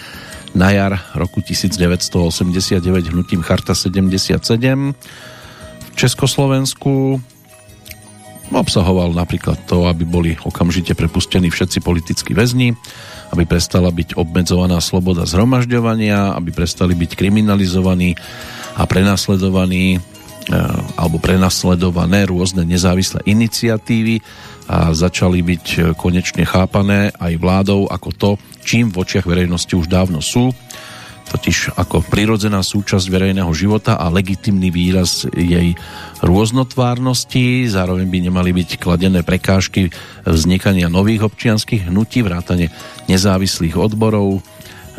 na 0.59 0.75
jar 0.75 0.99
roku 1.15 1.39
1989 1.39 2.83
hnutím 3.15 3.47
Charta 3.47 3.79
77 3.79 5.39
Československu 6.01 7.21
obsahoval 8.49 9.13
napríklad 9.13 9.61
to, 9.69 9.85
aby 9.85 10.09
boli 10.09 10.33
okamžite 10.41 10.97
prepustení 10.97 11.53
všetci 11.53 11.85
politickí 11.85 12.33
väzni, 12.33 12.73
aby 13.37 13.45
prestala 13.45 13.93
byť 13.93 14.17
obmedzovaná 14.17 14.81
sloboda 14.81 15.29
zhromažďovania, 15.29 16.33
aby 16.41 16.57
prestali 16.57 16.97
byť 16.97 17.21
kriminalizovaní 17.21 18.17
a 18.81 18.89
prenasledovaní 18.89 19.97
e, 19.97 19.99
alebo 20.97 21.21
prenasledované 21.21 22.25
rôzne 22.25 22.65
nezávislé 22.65 23.21
iniciatívy 23.29 24.25
a 24.73 24.97
začali 24.97 25.45
byť 25.45 25.95
konečne 26.01 26.49
chápané 26.49 27.13
aj 27.21 27.37
vládou 27.37 27.93
ako 27.93 28.11
to, 28.17 28.31
čím 28.65 28.89
v 28.89 29.05
očiach 29.05 29.29
verejnosti 29.29 29.77
už 29.77 29.85
dávno 29.85 30.25
sú 30.25 30.49
totiž 31.31 31.79
ako 31.79 32.03
prirodzená 32.03 32.61
súčasť 32.61 33.07
verejného 33.07 33.51
života 33.55 33.95
a 33.95 34.11
legitimný 34.11 34.75
výraz 34.75 35.25
jej 35.31 35.79
rôznotvárnosti. 36.21 37.71
Zároveň 37.71 38.11
by 38.11 38.19
nemali 38.27 38.51
byť 38.51 38.83
kladené 38.83 39.23
prekážky 39.23 39.95
vznikania 40.27 40.91
nových 40.91 41.31
občianských 41.31 41.87
hnutí, 41.87 42.27
vrátane 42.27 42.75
nezávislých 43.07 43.79
odborov, 43.79 44.43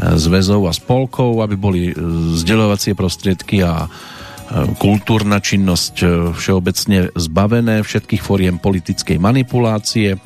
zväzov 0.01 0.65
a 0.65 0.73
spolkov, 0.73 1.43
aby 1.43 1.55
boli 1.59 1.81
zdeľovacie 2.39 2.95
prostriedky 2.95 3.61
a 3.61 3.91
kultúrna 4.75 5.39
činnosť 5.39 5.95
e, 6.03 6.05
všeobecne 6.35 7.15
zbavené 7.15 7.79
všetkých 7.87 8.19
foriem 8.19 8.59
politickej 8.59 9.15
manipulácie. 9.15 10.19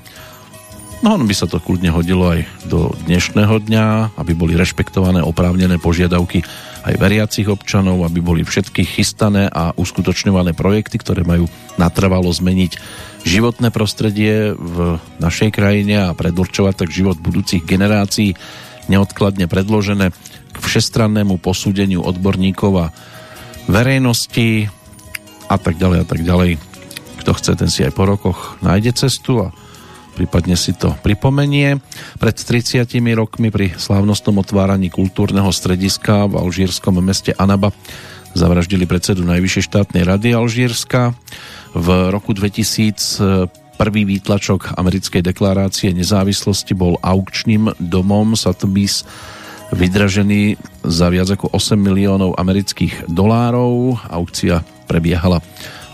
No 1.03 1.19
ono 1.19 1.27
by 1.27 1.35
sa 1.35 1.45
to 1.49 1.59
kľudne 1.59 1.91
hodilo 1.91 2.31
aj 2.31 2.47
do 2.71 2.95
dnešného 3.03 3.67
dňa, 3.67 4.15
aby 4.15 4.31
boli 4.31 4.55
rešpektované 4.55 5.19
oprávnené 5.19 5.75
požiadavky 5.75 6.41
aj 6.85 6.95
veriacich 7.01 7.49
občanov, 7.51 8.05
aby 8.05 8.21
boli 8.21 8.41
všetky 8.45 8.85
chystané 8.85 9.51
a 9.51 9.75
uskutočňované 9.75 10.55
projekty, 10.55 11.01
ktoré 11.01 11.27
majú 11.27 11.51
natrvalo 11.75 12.31
zmeniť 12.31 12.77
životné 13.25 13.73
prostredie 13.73 14.53
v 14.53 15.01
našej 15.17 15.49
krajine 15.51 16.09
a 16.09 16.15
predurčovať 16.15 16.85
tak 16.85 16.89
život 16.93 17.17
budúcich 17.19 17.65
generácií 17.65 18.37
neodkladne 18.85 19.49
predložené 19.49 20.13
k 20.53 20.57
všestrannému 20.61 21.41
posúdeniu 21.41 22.05
odborníkov 22.05 22.71
a 22.79 22.87
verejnosti 23.65 24.69
a 25.49 25.57
tak 25.57 25.81
ďalej 25.81 25.99
a 26.01 26.05
tak 26.05 26.21
ďalej. 26.21 26.61
Kto 27.25 27.31
chce, 27.33 27.51
ten 27.57 27.69
si 27.73 27.81
aj 27.81 27.97
po 27.97 28.05
rokoch 28.05 28.61
nájde 28.61 28.93
cestu 28.93 29.41
a 29.41 29.64
prípadne 30.15 30.55
si 30.55 30.71
to 30.71 30.95
pripomenie. 31.03 31.83
Pred 32.15 32.35
30 32.39 32.87
rokmi 33.13 33.51
pri 33.51 33.75
slávnostnom 33.75 34.39
otváraní 34.39 34.87
kultúrneho 34.87 35.51
strediska 35.51 36.31
v 36.31 36.39
alžírskom 36.39 37.03
meste 37.03 37.35
Anaba 37.35 37.75
zavraždili 38.31 38.87
predsedu 38.87 39.27
Najvyššej 39.27 39.63
štátnej 39.67 40.03
rady 40.07 40.31
Alžírska. 40.31 41.11
V 41.75 41.87
roku 42.11 42.31
2000 42.31 43.51
prvý 43.75 44.07
výtlačok 44.07 44.79
americkej 44.79 45.19
deklarácie 45.19 45.91
nezávislosti 45.91 46.71
bol 46.71 46.95
aukčným 47.03 47.75
domom 47.75 48.39
Sotheby's 48.39 49.03
vydražený 49.75 50.55
za 50.87 51.11
viac 51.11 51.27
ako 51.35 51.51
8 51.51 51.75
miliónov 51.75 52.39
amerických 52.39 53.11
dolárov. 53.11 53.99
Aukcia 54.07 54.63
prebiehala 54.87 55.43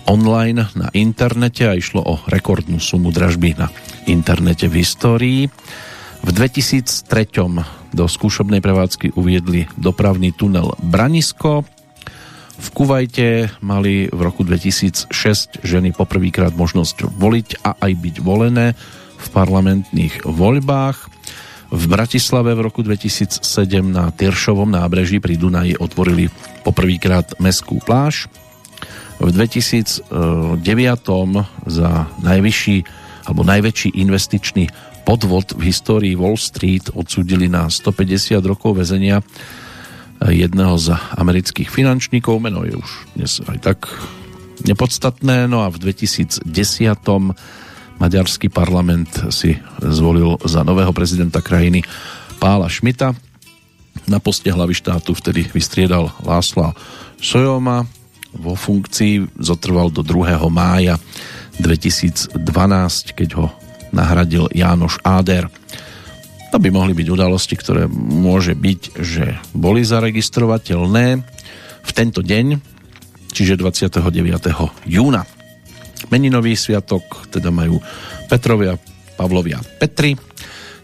online 0.06 0.70
na 0.78 0.94
internete 0.94 1.66
a 1.66 1.78
išlo 1.78 2.02
o 2.06 2.16
rekordnú 2.30 2.78
sumu 2.78 3.10
dražby 3.10 3.58
na 3.58 3.70
internete 4.08 4.72
v 4.72 4.82
histórii. 4.82 5.42
V 6.22 6.30
2003 6.30 7.10
do 7.92 8.06
skúšobnej 8.06 8.62
prevádzky 8.62 9.18
uviedli 9.18 9.68
dopravný 9.76 10.32
tunel 10.32 10.78
Branisko. 10.80 11.66
V 12.62 12.68
Kuvajte 12.72 13.58
mali 13.66 14.06
v 14.08 14.20
roku 14.22 14.46
2006 14.46 15.66
ženy 15.66 15.98
poprvýkrát 15.98 16.54
možnosť 16.54 17.10
voliť 17.10 17.66
a 17.66 17.74
aj 17.82 17.92
byť 17.98 18.16
volené 18.22 18.78
v 19.18 19.28
parlamentných 19.34 20.30
voľbách. 20.30 20.98
V 21.72 21.84
Bratislave 21.88 22.54
v 22.54 22.62
roku 22.68 22.84
2007 22.84 23.42
na 23.88 24.12
Tyršovom 24.12 24.70
nábreží 24.70 25.18
pri 25.24 25.40
Dunaji 25.40 25.80
otvorili 25.80 26.30
poprvýkrát 26.68 27.40
meskú 27.40 27.82
pláž 27.82 28.30
v 29.22 29.30
2009 29.30 30.10
za 31.70 31.90
najvyšší 32.26 32.78
alebo 33.26 33.46
najväčší 33.46 33.98
investičný 33.98 34.70
podvod 35.04 35.58
v 35.58 35.70
histórii 35.70 36.14
Wall 36.14 36.38
Street 36.38 36.94
odsúdili 36.94 37.50
na 37.50 37.68
150 37.68 38.38
rokov 38.46 38.78
väzenia 38.78 39.26
jedného 40.22 40.78
z 40.78 40.94
amerických 41.18 41.74
finančníkov. 41.74 42.38
Meno 42.38 42.62
je 42.62 42.78
už 42.78 42.90
dnes 43.18 43.42
aj 43.50 43.58
tak 43.62 43.80
nepodstatné. 44.62 45.50
No 45.50 45.66
a 45.66 45.74
v 45.74 45.82
2010 45.82 46.46
maďarský 47.98 48.54
parlament 48.54 49.10
si 49.34 49.58
zvolil 49.82 50.38
za 50.46 50.62
nového 50.62 50.94
prezidenta 50.94 51.42
krajiny 51.42 51.82
Pála 52.38 52.70
Šmita. 52.70 53.18
Na 54.06 54.18
poste 54.22 54.50
hlavy 54.50 54.74
štátu 54.78 55.18
vtedy 55.18 55.50
vystriedal 55.50 56.14
Lásla 56.26 56.74
Sojoma, 57.22 57.86
vo 58.32 58.56
funkcii 58.56 59.38
zotrval 59.38 59.92
do 59.92 60.02
2. 60.02 60.40
mája 60.48 60.96
2012, 61.60 62.38
keď 63.12 63.30
ho 63.36 63.46
nahradil 63.92 64.48
Jánoš 64.56 65.04
Áder. 65.04 65.52
To 66.52 66.58
by 66.60 66.70
mohli 66.72 66.96
byť 66.96 67.08
udalosti, 67.12 67.56
ktoré 67.56 67.88
môže 67.92 68.56
byť, 68.56 68.82
že 69.00 69.40
boli 69.56 69.84
zaregistrovateľné 69.84 71.06
v 71.82 71.92
tento 71.92 72.24
deň, 72.24 72.60
čiže 73.32 73.60
29. 73.60 74.04
júna. 74.88 75.24
Meninový 76.12 76.60
sviatok 76.60 77.32
teda 77.32 77.52
majú 77.54 77.80
Petrovia, 78.28 78.76
Pavlovia 79.16 79.64
Petri. 79.80 80.16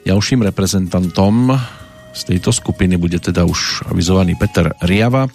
Ďalším 0.08 0.48
reprezentantom 0.48 1.52
z 2.16 2.22
tejto 2.34 2.56
skupiny 2.56 2.96
bude 2.96 3.20
teda 3.20 3.44
už 3.44 3.92
avizovaný 3.92 4.40
Peter 4.40 4.72
Riava, 4.82 5.28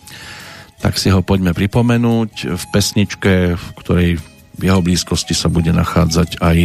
tak 0.83 0.99
si 0.99 1.15
ho 1.15 1.23
poďme 1.23 1.55
pripomenúť 1.55 2.59
v 2.59 2.65
pesničke, 2.75 3.55
v 3.55 3.67
ktorej 3.79 4.11
v 4.57 4.63
jeho 4.69 4.81
blízkosti 4.85 5.33
sa 5.33 5.49
bude 5.49 5.73
nachádzať 5.73 6.41
aj 6.41 6.59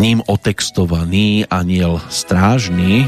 ním 0.00 0.24
otextovaný 0.24 1.44
aniel 1.52 2.00
strážny, 2.08 3.06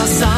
outside. 0.00 0.29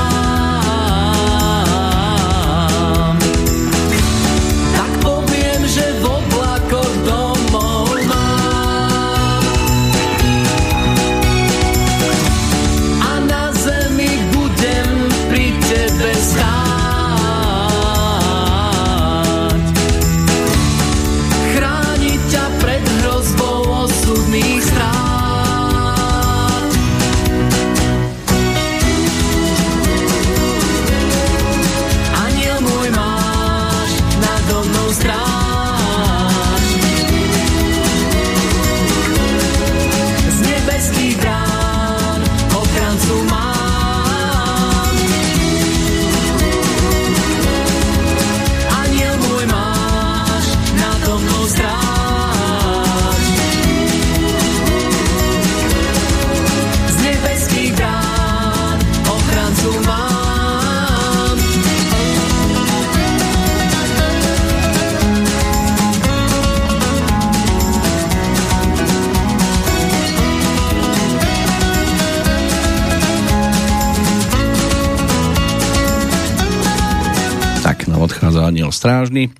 Strážny. 78.82 79.30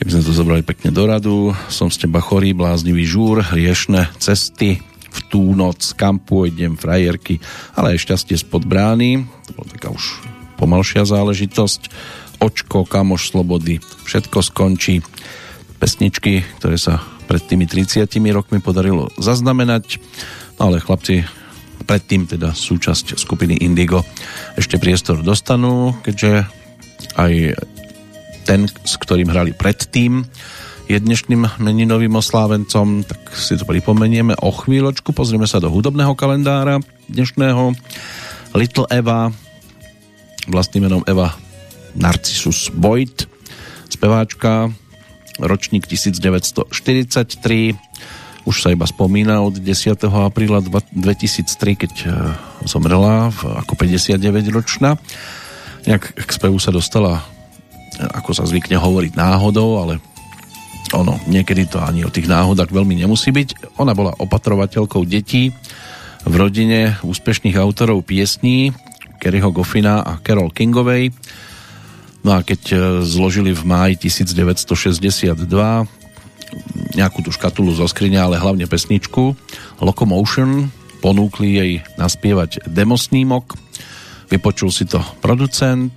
Keby 0.00 0.08
sme 0.08 0.24
to 0.24 0.32
zobrali 0.32 0.62
pekne 0.64 0.88
do 0.88 1.04
radu, 1.04 1.52
som 1.68 1.92
z 1.92 2.08
teba 2.08 2.24
chorý, 2.24 2.56
bláznivý 2.56 3.04
žúr, 3.04 3.44
riešne 3.44 4.08
cesty, 4.16 4.80
v 5.08 5.20
tú 5.28 5.52
noc, 5.52 5.92
kam 5.92 6.16
pôjdem, 6.16 6.80
frajerky, 6.80 7.44
ale 7.76 7.92
aj 7.92 8.08
šťastie 8.08 8.40
spod 8.40 8.64
brány. 8.64 9.28
To 9.48 9.50
bola 9.52 9.68
taká 9.68 9.92
už 9.92 10.24
pomalšia 10.56 11.04
záležitosť. 11.04 11.92
Očko, 12.40 12.88
kamoš 12.88 13.36
slobody, 13.36 13.84
všetko 14.08 14.40
skončí. 14.40 15.04
Pesničky, 15.76 16.46
ktoré 16.62 16.80
sa 16.80 17.04
pred 17.28 17.44
tými 17.44 17.68
30 17.68 18.08
rokmi 18.32 18.64
podarilo 18.64 19.12
zaznamenať. 19.20 20.00
No 20.56 20.72
ale 20.72 20.80
chlapci 20.80 21.26
predtým 21.84 22.24
teda 22.24 22.56
súčasť 22.56 23.18
skupiny 23.18 23.60
Indigo 23.60 24.06
ešte 24.56 24.80
priestor 24.80 25.20
dostanú, 25.20 25.98
keďže 26.00 26.46
aj 27.18 27.32
ten, 28.48 28.64
s 28.64 28.96
ktorým 28.96 29.28
hrali 29.28 29.52
predtým, 29.52 30.24
je 30.88 30.96
dnešným 30.96 31.60
meninovým 31.60 32.16
oslávencom, 32.16 33.04
tak 33.04 33.20
si 33.36 33.60
to 33.60 33.68
pripomenieme 33.68 34.32
o 34.40 34.48
chvíľočku. 34.48 35.12
Pozrieme 35.12 35.44
sa 35.44 35.60
do 35.60 35.68
hudobného 35.68 36.16
kalendára 36.16 36.80
dnešného. 37.12 37.76
Little 38.56 38.88
Eva, 38.88 39.28
vlastným 40.48 40.88
menom 40.88 41.04
Eva 41.04 41.36
Narcissus 41.92 42.72
Boyd, 42.72 43.28
speváčka, 43.92 44.72
ročník 45.36 45.84
1943, 45.84 47.76
už 48.48 48.56
sa 48.64 48.72
iba 48.72 48.88
spomína 48.88 49.44
od 49.44 49.60
10. 49.60 50.08
apríla 50.08 50.64
2003, 50.64 51.84
keď 51.84 51.92
e, 52.00 52.06
zomrela 52.64 53.28
ako 53.28 53.76
59-ročná. 53.76 54.96
Nejak 55.84 56.16
k 56.16 56.30
spevu 56.32 56.56
sa 56.56 56.72
dostala, 56.72 57.28
ako 57.98 58.30
sa 58.34 58.46
zvykne 58.46 58.78
hovoriť, 58.78 59.12
náhodou, 59.18 59.82
ale 59.82 59.98
ono, 60.94 61.20
niekedy 61.28 61.68
to 61.68 61.82
ani 61.82 62.06
o 62.06 62.12
tých 62.12 62.30
náhodách 62.30 62.72
veľmi 62.72 62.96
nemusí 62.96 63.28
byť. 63.28 63.76
Ona 63.82 63.92
bola 63.92 64.16
opatrovateľkou 64.16 65.04
detí 65.04 65.52
v 66.24 66.34
rodine 66.34 66.96
úspešných 67.04 67.58
autorov 67.60 68.08
piesní 68.08 68.72
Kerryho 69.18 69.52
Goffina 69.52 70.00
a 70.00 70.16
Carol 70.22 70.54
Kingovej. 70.54 71.12
No 72.22 72.38
a 72.38 72.42
keď 72.42 72.62
e, 72.72 72.76
zložili 73.04 73.52
v 73.52 73.62
máji 73.66 73.94
1962 74.08 75.44
nejakú 76.96 77.20
tú 77.20 77.30
škatulu 77.30 77.76
zo 77.76 77.84
skriňa, 77.84 78.24
ale 78.24 78.40
hlavne 78.40 78.64
pesničku 78.64 79.36
Locomotion, 79.84 80.72
ponúkli 80.98 81.48
jej 81.54 81.72
naspievať 82.00 82.64
demosnímok, 82.66 83.54
vypočul 84.32 84.72
si 84.72 84.88
to 84.88 84.98
producent 85.22 85.92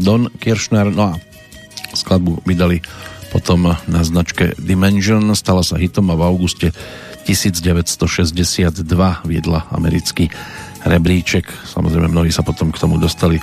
Don 0.00 0.32
Kiršner, 0.40 0.88
no 0.88 1.14
a 1.14 1.20
skladbu 1.94 2.44
vydali 2.44 2.84
potom 3.32 3.72
na 3.88 4.00
značke 4.04 4.52
Dimension, 4.60 5.24
stala 5.32 5.64
sa 5.64 5.80
hitom 5.80 6.12
a 6.12 6.18
v 6.20 6.22
auguste 6.28 6.68
1962 7.24 8.84
viedla 9.24 9.64
americký 9.72 10.28
rebríček. 10.84 11.48
Samozrejme, 11.48 12.12
mnohí 12.12 12.28
sa 12.28 12.44
potom 12.44 12.68
k 12.68 12.80
tomu 12.82 13.00
dostali 13.00 13.40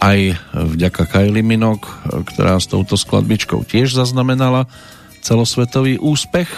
aj 0.00 0.40
vďaka 0.56 1.04
Kylie 1.04 1.44
Minogue, 1.44 1.84
ktorá 2.32 2.56
s 2.56 2.72
touto 2.72 2.96
skladbičkou 2.96 3.68
tiež 3.68 3.92
zaznamenala 3.92 4.64
celosvetový 5.20 6.00
úspech. 6.00 6.48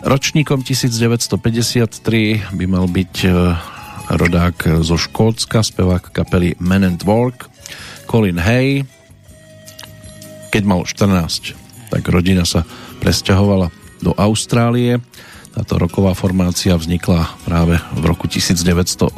Ročníkom 0.00 0.64
1953 0.64 2.56
by 2.56 2.64
mal 2.64 2.88
byť 2.88 3.14
e, 3.26 3.30
rodák 4.08 4.80
zo 4.80 4.96
Škótska, 4.96 5.60
spevák 5.60 6.08
kapely 6.14 6.56
Men 6.56 6.88
and 6.88 7.04
Work, 7.04 7.52
Colin 8.08 8.40
Hay. 8.40 8.88
Keď 10.48 10.62
mal 10.64 10.80
14, 10.84 11.92
tak 11.92 12.02
rodina 12.08 12.48
sa 12.48 12.64
presťahovala 13.04 13.68
do 14.00 14.16
Austrálie. 14.16 14.96
Táto 15.52 15.76
roková 15.76 16.16
formácia 16.16 16.76
vznikla 16.76 17.28
práve 17.44 17.76
v 17.96 18.02
roku 18.04 18.28
1979 18.30 19.12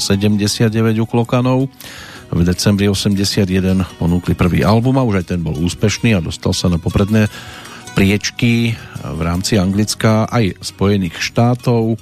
u 0.99 1.07
Klokanov. 1.07 1.71
V 2.31 2.41
decembri 2.47 2.87
81 2.87 3.51
ponúkli 3.99 4.39
prvý 4.39 4.63
album 4.63 4.99
a 4.99 5.07
už 5.07 5.23
aj 5.23 5.27
ten 5.35 5.41
bol 5.43 5.59
úspešný 5.59 6.15
a 6.15 6.23
dostal 6.23 6.55
sa 6.55 6.71
na 6.71 6.79
popredné 6.79 7.27
priečky 7.99 8.79
v 9.03 9.21
rámci 9.21 9.59
Anglicka 9.59 10.31
aj 10.31 10.63
Spojených 10.63 11.19
štátov. 11.19 11.99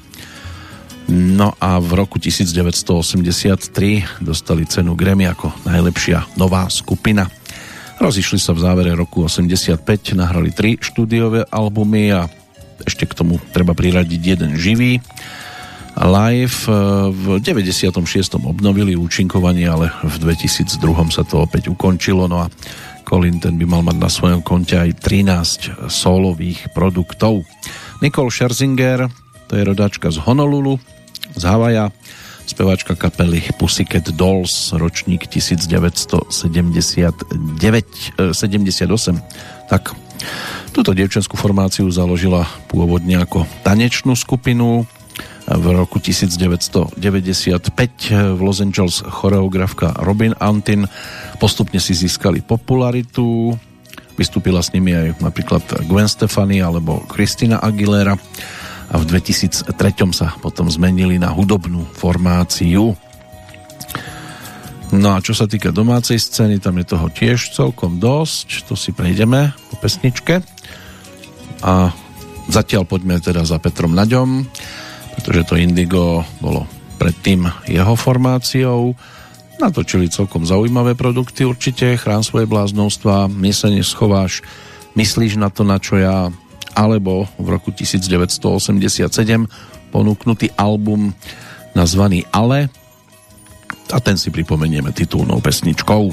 No 1.08 1.56
a 1.56 1.80
v 1.80 1.90
roku 1.96 2.20
1983 2.20 4.20
dostali 4.20 4.68
cenu 4.68 4.92
Grammy 4.92 5.24
ako 5.24 5.56
najlepšia 5.64 6.36
nová 6.36 6.68
skupina. 6.68 7.37
Rozišli 7.98 8.38
sa 8.38 8.54
v 8.54 8.62
závere 8.62 8.94
roku 8.94 9.26
85, 9.26 9.82
nahrali 10.14 10.54
tri 10.54 10.78
štúdiové 10.78 11.50
albumy 11.50 12.14
a 12.14 12.30
ešte 12.86 13.10
k 13.10 13.12
tomu 13.12 13.42
treba 13.50 13.74
priradiť 13.74 14.20
jeden 14.22 14.54
živý. 14.54 15.02
Live 15.98 16.70
v 17.10 17.42
96. 17.42 17.98
obnovili 18.38 18.94
účinkovanie, 18.94 19.66
ale 19.66 19.90
v 20.06 20.14
2002 20.30 20.78
sa 21.10 21.26
to 21.26 21.42
opäť 21.42 21.74
ukončilo. 21.74 22.30
No 22.30 22.46
a 22.46 22.52
Colin 23.02 23.42
ten 23.42 23.58
by 23.58 23.66
mal 23.66 23.82
mať 23.82 23.98
na 23.98 24.06
svojom 24.06 24.46
konte 24.46 24.78
aj 24.78 24.94
13 25.02 25.90
solových 25.90 26.70
produktov. 26.70 27.42
Nicole 27.98 28.30
Scherzinger, 28.30 29.10
to 29.50 29.58
je 29.58 29.66
rodáčka 29.66 30.14
z 30.14 30.22
Honolulu, 30.22 30.78
z 31.34 31.42
Havaja, 31.42 31.90
speváčka 32.48 32.96
kapely 32.96 33.44
Pussycat 33.60 34.08
Dolls, 34.16 34.72
ročník 34.72 35.28
1979, 35.28 36.32
78. 38.32 39.68
Tak, 39.68 39.92
túto 40.72 40.90
dievčenskú 40.96 41.36
formáciu 41.36 41.84
založila 41.92 42.48
pôvodne 42.72 43.20
ako 43.20 43.44
tanečnú 43.62 44.16
skupinu, 44.16 44.88
v 45.48 45.66
roku 45.72 45.96
1995 45.96 47.00
v 48.36 48.40
Los 48.44 48.60
Angeles 48.60 49.00
choreografka 49.00 49.96
Robin 50.04 50.36
Antin. 50.36 50.84
Postupne 51.40 51.80
si 51.80 51.96
získali 51.96 52.44
popularitu. 52.44 53.56
Vystúpila 54.20 54.60
s 54.60 54.76
nimi 54.76 54.92
aj 54.92 55.24
napríklad 55.24 55.64
Gwen 55.88 56.04
Stefani 56.04 56.60
alebo 56.60 57.00
Christina 57.08 57.64
Aguilera 57.64 58.20
a 58.88 58.94
v 58.96 59.04
2003 59.04 59.68
sa 60.16 60.32
potom 60.40 60.68
zmenili 60.72 61.20
na 61.20 61.32
hudobnú 61.32 61.84
formáciu 61.96 62.96
No 64.88 65.12
a 65.12 65.20
čo 65.20 65.36
sa 65.36 65.44
týka 65.44 65.68
domácej 65.68 66.16
scény, 66.16 66.64
tam 66.64 66.80
je 66.80 66.88
toho 66.88 67.12
tiež 67.12 67.52
celkom 67.52 68.00
dosť, 68.00 68.64
to 68.64 68.72
si 68.72 68.96
prejdeme 68.96 69.52
po 69.68 69.76
pesničke. 69.76 70.40
A 71.60 71.92
zatiaľ 72.48 72.88
poďme 72.88 73.20
teda 73.20 73.44
za 73.44 73.60
Petrom 73.60 73.92
Naďom 73.92 74.48
pretože 75.18 75.50
to 75.50 75.58
Indigo 75.58 76.22
bolo 76.38 76.62
predtým 77.02 77.50
jeho 77.66 77.98
formáciou. 77.98 78.94
Natočili 79.58 80.06
celkom 80.06 80.46
zaujímavé 80.46 80.94
produkty 80.94 81.42
určite, 81.42 81.98
chrán 81.98 82.22
svoje 82.22 82.46
bláznostva, 82.46 83.26
my 83.26 83.50
sa 83.50 83.66
neschováš, 83.66 84.46
myslíš 84.94 85.34
na 85.34 85.50
to, 85.50 85.66
na 85.66 85.82
čo 85.82 85.98
ja, 85.98 86.30
alebo 86.76 87.28
v 87.40 87.46
roku 87.48 87.70
1987 87.70 89.08
ponúknutý 89.88 90.52
album 90.56 91.12
nazvaný 91.72 92.24
Ale 92.32 92.68
a 93.88 93.98
ten 94.04 94.20
si 94.20 94.28
pripomenieme 94.28 94.92
titulnou 94.92 95.40
pesničkou. 95.40 96.12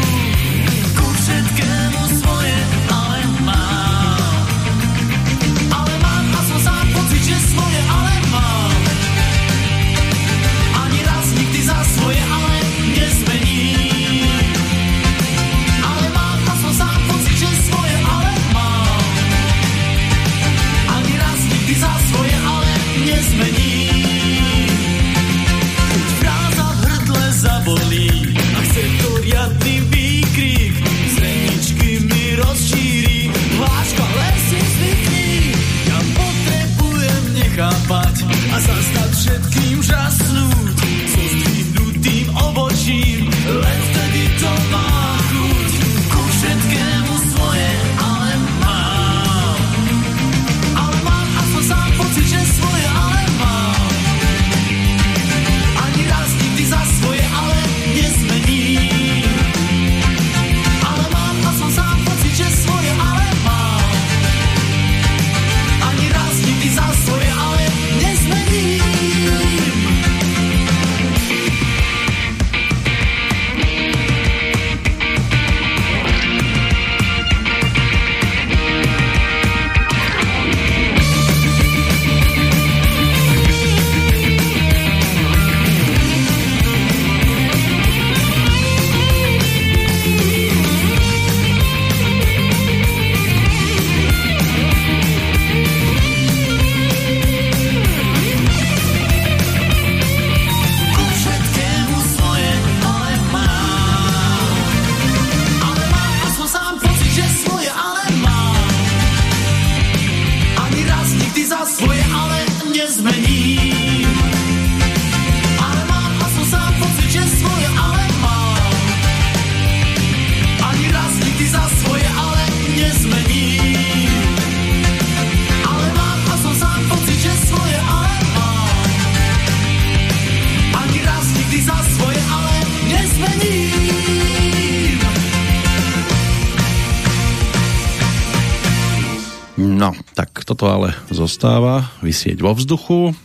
zostáva 141.41 141.89
vysieť 142.05 142.37
vo 142.37 142.53
vzduchu 142.53 143.17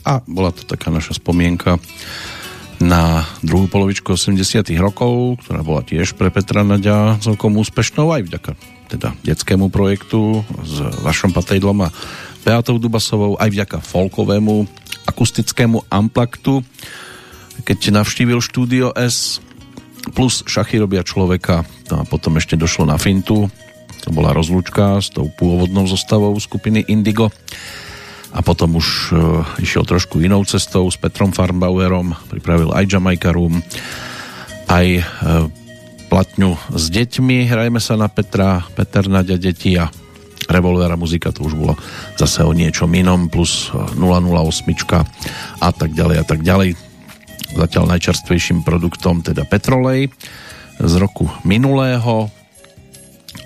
a 0.00 0.24
bola 0.24 0.56
to 0.56 0.64
taká 0.64 0.88
naša 0.88 1.20
spomienka 1.20 1.76
na 2.80 3.28
druhú 3.44 3.68
polovičku 3.68 4.16
80 4.16 4.72
rokov, 4.80 5.44
ktorá 5.44 5.60
bola 5.60 5.84
tiež 5.84 6.16
pre 6.16 6.32
Petra 6.32 6.64
Naďa 6.64 7.20
celkom 7.20 7.60
úspešnou 7.60 8.08
aj 8.08 8.24
vďaka 8.24 8.52
teda 8.88 9.12
detskému 9.20 9.68
projektu 9.68 10.48
s 10.64 10.80
Vašom 10.80 11.36
Patejdlom 11.36 11.84
a 11.84 11.92
Beatou 12.40 12.80
Dubasovou, 12.80 13.36
aj 13.36 13.52
vďaka 13.52 13.84
folkovému 13.84 14.64
akustickému 15.04 15.92
amplaktu. 15.92 16.64
Keď 17.68 17.92
navštívil 17.92 18.40
štúdio 18.40 18.96
S 18.96 19.44
plus 20.16 20.40
šachy 20.48 20.80
robia 20.80 21.04
človeka 21.04 21.68
a 21.68 22.00
potom 22.08 22.40
ešte 22.40 22.56
došlo 22.56 22.88
na 22.88 22.96
fintu 22.96 23.52
to 24.02 24.14
bola 24.14 24.34
rozlúčka 24.36 25.02
s 25.02 25.10
tou 25.10 25.30
pôvodnou 25.32 25.86
zostavou 25.90 26.34
skupiny 26.38 26.86
Indigo. 26.88 27.30
A 28.32 28.44
potom 28.44 28.76
už 28.76 28.86
e, 28.86 29.16
išiel 29.64 29.88
trošku 29.88 30.20
inou 30.20 30.44
cestou 30.44 30.84
s 30.86 31.00
Petrom 31.00 31.32
Farnbauerom, 31.32 32.12
pripravil 32.28 32.70
aj 32.76 32.84
Jamaica 32.84 33.32
Room, 33.32 33.64
aj 34.68 34.86
e, 35.00 35.02
platňu 36.12 36.56
s 36.72 36.92
deťmi, 36.92 37.48
hrajme 37.48 37.80
sa 37.80 37.96
na 37.96 38.08
Petra, 38.12 38.60
Peter 38.76 39.08
Nadia 39.08 39.40
deti 39.40 39.76
a 39.80 39.88
Revolvera 40.48 40.96
muzika 40.96 41.28
to 41.28 41.44
už 41.44 41.54
bolo 41.60 41.76
zase 42.16 42.40
o 42.40 42.56
niečom 42.56 42.88
inom, 42.96 43.28
plus 43.28 43.68
008 43.68 44.64
a 45.60 45.68
tak 45.76 45.92
ďalej 45.92 46.16
a 46.16 46.24
tak 46.24 46.40
ďalej. 46.40 46.72
Zatiaľ 47.52 47.84
najčerstvejším 47.96 48.64
produktom 48.64 49.20
teda 49.20 49.44
Petrolej 49.44 50.08
z 50.80 50.92
roku 50.96 51.28
minulého 51.44 52.32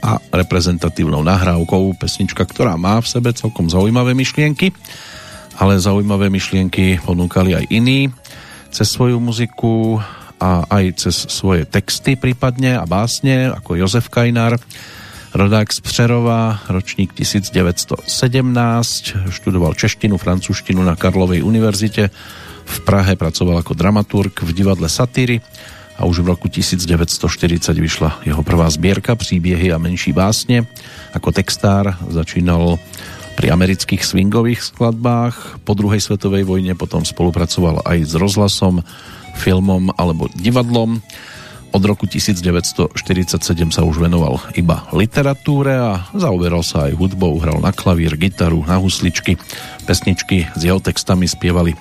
a 0.02 0.18
reprezentatívnou 0.34 1.22
nahrávkou 1.22 1.94
pesnička, 1.94 2.42
ktorá 2.42 2.74
má 2.74 2.98
v 2.98 3.06
sebe 3.06 3.30
celkom 3.30 3.70
zaujímavé 3.70 4.18
myšlienky, 4.18 4.74
ale 5.62 5.78
zaujímavé 5.78 6.26
myšlienky 6.26 6.98
ponúkali 7.06 7.54
aj 7.54 7.70
iní 7.70 8.10
cez 8.74 8.90
svoju 8.90 9.22
muziku 9.22 10.02
a 10.42 10.66
aj 10.66 11.06
cez 11.06 11.14
svoje 11.30 11.62
texty 11.62 12.18
prípadne 12.18 12.74
a 12.74 12.82
básne, 12.82 13.54
ako 13.54 13.78
Jozef 13.78 14.10
Kajnár, 14.10 14.58
rodák 15.30 15.70
z 15.70 15.78
Přerova, 15.86 16.66
ročník 16.66 17.14
1917, 17.14 18.02
študoval 19.30 19.78
češtinu, 19.78 20.18
francúzštinu 20.18 20.82
na 20.82 20.98
Karlovej 20.98 21.46
univerzite, 21.46 22.10
v 22.62 22.78
Prahe 22.82 23.14
pracoval 23.14 23.62
ako 23.62 23.78
dramaturg 23.78 24.34
v 24.42 24.50
divadle 24.50 24.90
Satyry 24.90 25.38
a 25.98 26.08
už 26.08 26.24
v 26.24 26.32
roku 26.32 26.48
1940 26.48 27.72
vyšla 27.78 28.24
jeho 28.24 28.42
prvá 28.42 28.70
zbierka 28.70 29.14
Příběhy 29.14 29.72
a 29.72 29.78
menší 29.78 30.12
básne. 30.12 30.64
Ako 31.12 31.32
textár 31.32 31.96
začínal 32.08 32.80
pri 33.36 33.52
amerických 33.52 34.04
swingových 34.04 34.60
skladbách. 34.60 35.64
Po 35.64 35.72
druhej 35.72 36.00
svetovej 36.00 36.44
vojne 36.44 36.76
potom 36.76 37.04
spolupracoval 37.04 37.84
aj 37.84 37.98
s 38.04 38.12
rozhlasom, 38.16 38.84
filmom 39.36 39.92
alebo 39.96 40.28
divadlom. 40.32 41.00
Od 41.72 41.82
roku 41.88 42.04
1947 42.04 42.92
sa 43.72 43.80
už 43.80 43.96
venoval 43.96 44.36
iba 44.60 44.84
literatúre 44.92 45.72
a 45.72 46.04
zaoberal 46.12 46.60
sa 46.60 46.84
aj 46.84 47.00
hudbou, 47.00 47.40
hral 47.40 47.64
na 47.64 47.72
klavír, 47.72 48.12
gitaru, 48.20 48.60
na 48.68 48.76
husličky. 48.76 49.40
Pesničky 49.88 50.52
s 50.52 50.60
jeho 50.60 50.84
textami 50.84 51.24
spievali 51.24 51.72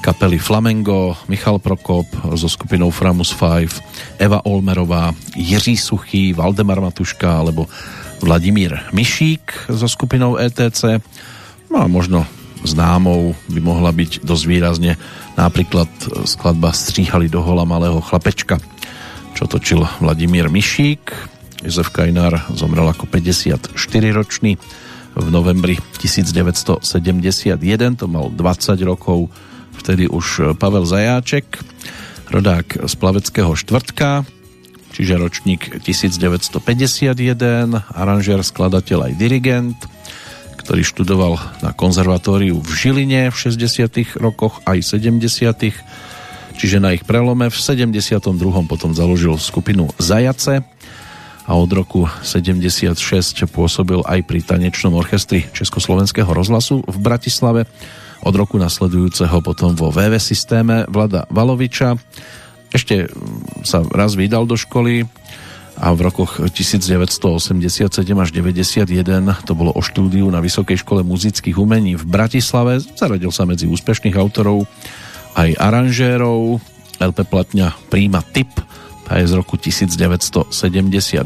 kapely 0.00 0.38
Flamengo, 0.38 1.16
Michal 1.28 1.58
Prokop 1.58 2.06
so 2.34 2.48
skupinou 2.48 2.90
Framus 2.90 3.34
5, 3.34 4.18
Eva 4.18 4.46
Olmerová, 4.46 5.14
Jiří 5.36 5.76
Suchý, 5.76 6.32
Valdemar 6.32 6.80
Matuška 6.80 7.38
alebo 7.38 7.66
Vladimír 8.22 8.78
Mišík 8.92 9.70
so 9.70 9.88
skupinou 9.88 10.36
ETC. 10.36 10.98
No 11.70 11.82
a 11.82 11.86
možno 11.86 12.26
známou 12.66 13.38
by 13.46 13.60
mohla 13.62 13.94
byť 13.94 14.26
dosť 14.26 14.44
výrazne 14.46 14.98
napríklad 15.38 15.86
skladba 16.26 16.74
Stříhali 16.74 17.30
do 17.30 17.38
hola 17.38 17.62
malého 17.62 18.02
chlapečka, 18.02 18.58
čo 19.38 19.46
točil 19.46 19.86
Vladimír 20.02 20.50
Mišík. 20.50 21.14
Jozef 21.62 21.90
Kajnár 21.90 22.54
zomrel 22.54 22.86
ako 22.86 23.10
54-ročný 23.10 24.54
v 25.18 25.26
novembri 25.34 25.74
1971, 25.98 27.98
to 27.98 28.06
mal 28.06 28.30
20 28.30 28.78
rokov 28.86 29.26
vtedy 29.78 30.10
už 30.10 30.58
Pavel 30.58 30.84
Zajáček, 30.84 31.62
rodák 32.28 32.84
z 32.84 32.94
Plaveckého 32.98 33.54
štvrtka, 33.54 34.26
čiže 34.92 35.14
ročník 35.16 35.80
1951, 35.80 36.58
aranžér, 37.94 38.42
skladateľ 38.42 39.08
aj 39.08 39.12
dirigent, 39.14 39.78
ktorý 40.68 40.84
študoval 40.84 41.40
na 41.64 41.72
konzervatóriu 41.72 42.60
v 42.60 42.68
Žiline 42.68 43.32
v 43.32 43.36
60 43.38 44.20
rokoch 44.20 44.60
aj 44.68 44.84
70 44.84 45.24
čiže 46.58 46.82
na 46.82 46.92
ich 46.92 47.06
prelome 47.06 47.46
v 47.48 47.56
72. 47.56 48.20
potom 48.66 48.90
založil 48.92 49.38
skupinu 49.38 49.88
Zajace 49.96 50.66
a 51.48 51.56
od 51.56 51.70
roku 51.72 52.04
76 52.20 53.48
pôsobil 53.48 54.04
aj 54.04 54.20
pri 54.26 54.44
tanečnom 54.44 54.92
orchestri 54.98 55.48
Československého 55.56 56.28
rozhlasu 56.28 56.84
v 56.84 56.96
Bratislave 57.00 57.64
od 58.22 58.34
roku 58.34 58.58
nasledujúceho 58.58 59.38
potom 59.42 59.74
vo 59.78 59.94
VV 59.94 60.18
systéme 60.18 60.84
Vlada 60.90 61.26
Valoviča. 61.30 61.94
Ešte 62.74 63.08
sa 63.64 63.80
raz 63.88 64.18
vydal 64.18 64.44
do 64.44 64.58
školy 64.58 65.08
a 65.78 65.94
v 65.94 66.00
rokoch 66.10 66.42
1987 66.42 67.86
až 68.18 68.30
91 68.34 68.90
to 69.46 69.52
bolo 69.54 69.70
o 69.70 69.80
štúdiu 69.80 70.26
na 70.26 70.42
Vysokej 70.42 70.82
škole 70.82 71.06
muzických 71.06 71.54
umení 71.54 71.94
v 71.94 72.04
Bratislave. 72.04 72.82
Zaradil 72.82 73.30
sa 73.30 73.46
medzi 73.46 73.70
úspešných 73.70 74.18
autorov 74.18 74.66
aj 75.38 75.54
aranžérov. 75.54 76.58
LP 76.98 77.18
platňa 77.30 77.78
Príma 77.86 78.26
Typ, 78.26 78.50
tá 79.06 79.22
je 79.22 79.30
z 79.30 79.38
roku 79.38 79.54
1978. 79.54 81.22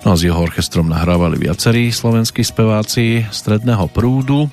No 0.00 0.08
a 0.10 0.16
s 0.18 0.22
jeho 0.26 0.40
orchestrom 0.42 0.90
nahrávali 0.90 1.38
viacerí 1.38 1.94
slovenskí 1.94 2.42
speváci 2.42 3.30
stredného 3.30 3.86
prúdu 3.94 4.50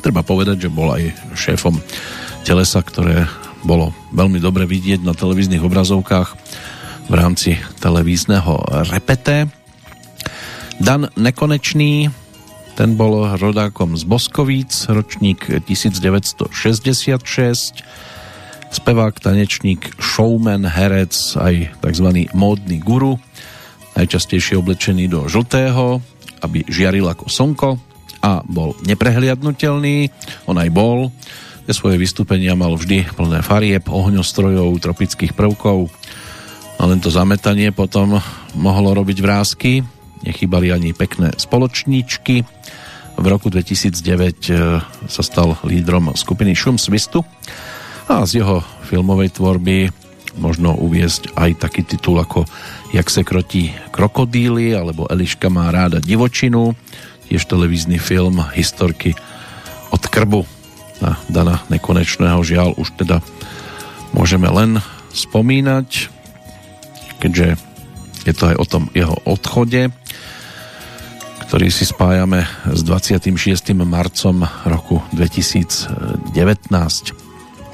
Treba 0.00 0.26
povedať, 0.26 0.66
že 0.66 0.74
bol 0.74 0.94
aj 0.94 1.14
šéfom 1.36 1.78
telesa, 2.44 2.80
ktoré 2.84 3.26
bolo 3.64 3.96
veľmi 4.12 4.38
dobre 4.38 4.68
vidieť 4.68 5.00
na 5.00 5.16
televíznych 5.16 5.64
obrazovkách 5.64 6.28
v 7.08 7.14
rámci 7.16 7.56
televízneho 7.80 8.60
repete. 8.92 9.48
Dan 10.76 11.08
Nekonečný, 11.16 12.12
ten 12.74 12.98
bol 12.98 13.24
rodákom 13.38 13.96
z 13.96 14.04
Boskovíc, 14.04 14.90
ročník 14.90 15.46
1966, 15.46 16.50
spevák, 18.74 19.14
tanečník, 19.22 19.94
showman, 20.02 20.66
herec, 20.66 21.14
aj 21.38 21.78
tzv. 21.78 22.08
módny 22.34 22.82
guru, 22.82 23.16
najčastejšie 23.94 24.58
oblečený 24.58 25.06
do 25.06 25.30
žltého, 25.30 26.02
aby 26.42 26.66
žiaril 26.66 27.06
ako 27.06 27.30
slnko 27.30 27.93
a 28.24 28.40
bol 28.40 28.72
neprehliadnutelný, 28.88 30.08
on 30.48 30.56
aj 30.56 30.70
bol. 30.72 31.12
Tie 31.68 31.76
svoje 31.76 32.00
vystúpenia 32.00 32.56
mal 32.56 32.72
vždy 32.72 33.12
plné 33.12 33.44
farieb, 33.44 33.84
ohňostrojov, 33.84 34.80
tropických 34.80 35.36
prvkov 35.36 35.92
a 36.80 36.82
len 36.88 37.00
to 37.04 37.12
zametanie 37.12 37.68
potom 37.72 38.16
mohlo 38.56 38.96
robiť 38.96 39.18
vrázky. 39.20 39.84
Nechybali 40.24 40.72
ani 40.72 40.96
pekné 40.96 41.36
spoločníčky. 41.36 42.44
V 43.14 43.26
roku 43.28 43.52
2009 43.52 43.92
e, 43.92 44.56
sa 45.06 45.22
stal 45.22 45.60
lídrom 45.62 46.16
skupiny 46.16 46.56
Šum 46.56 46.80
Svistu 46.80 47.22
a 48.08 48.24
z 48.24 48.42
jeho 48.42 48.64
filmovej 48.88 49.38
tvorby 49.38 49.92
možno 50.34 50.74
uviesť 50.74 51.36
aj 51.38 51.62
taký 51.62 51.86
titul 51.86 52.18
ako 52.18 52.42
Jak 52.94 53.10
se 53.10 53.26
krotí 53.26 53.74
krokodíly 53.90 54.70
alebo 54.70 55.10
Eliška 55.10 55.50
má 55.50 55.74
ráda 55.74 55.98
divočinu 55.98 56.78
tiež 57.30 57.46
televízny 57.48 58.00
film 58.00 58.44
historky 58.54 59.14
od 59.90 60.06
krbu 60.06 60.46
na 61.02 61.18
Dana 61.28 61.60
Nekonečného 61.68 62.44
žiaľ 62.46 62.74
už 62.76 62.90
teda 62.98 63.20
môžeme 64.14 64.50
len 64.50 64.80
spomínať 65.14 66.08
keďže 67.18 67.56
je 68.24 68.32
to 68.32 68.46
aj 68.52 68.56
o 68.60 68.64
tom 68.66 68.90
jeho 68.92 69.16
odchode 69.24 69.90
ktorý 71.44 71.70
si 71.70 71.84
spájame 71.86 72.48
s 72.66 72.82
26. 72.82 73.30
marcom 73.84 74.48
roku 74.64 75.02
2019 75.12 77.24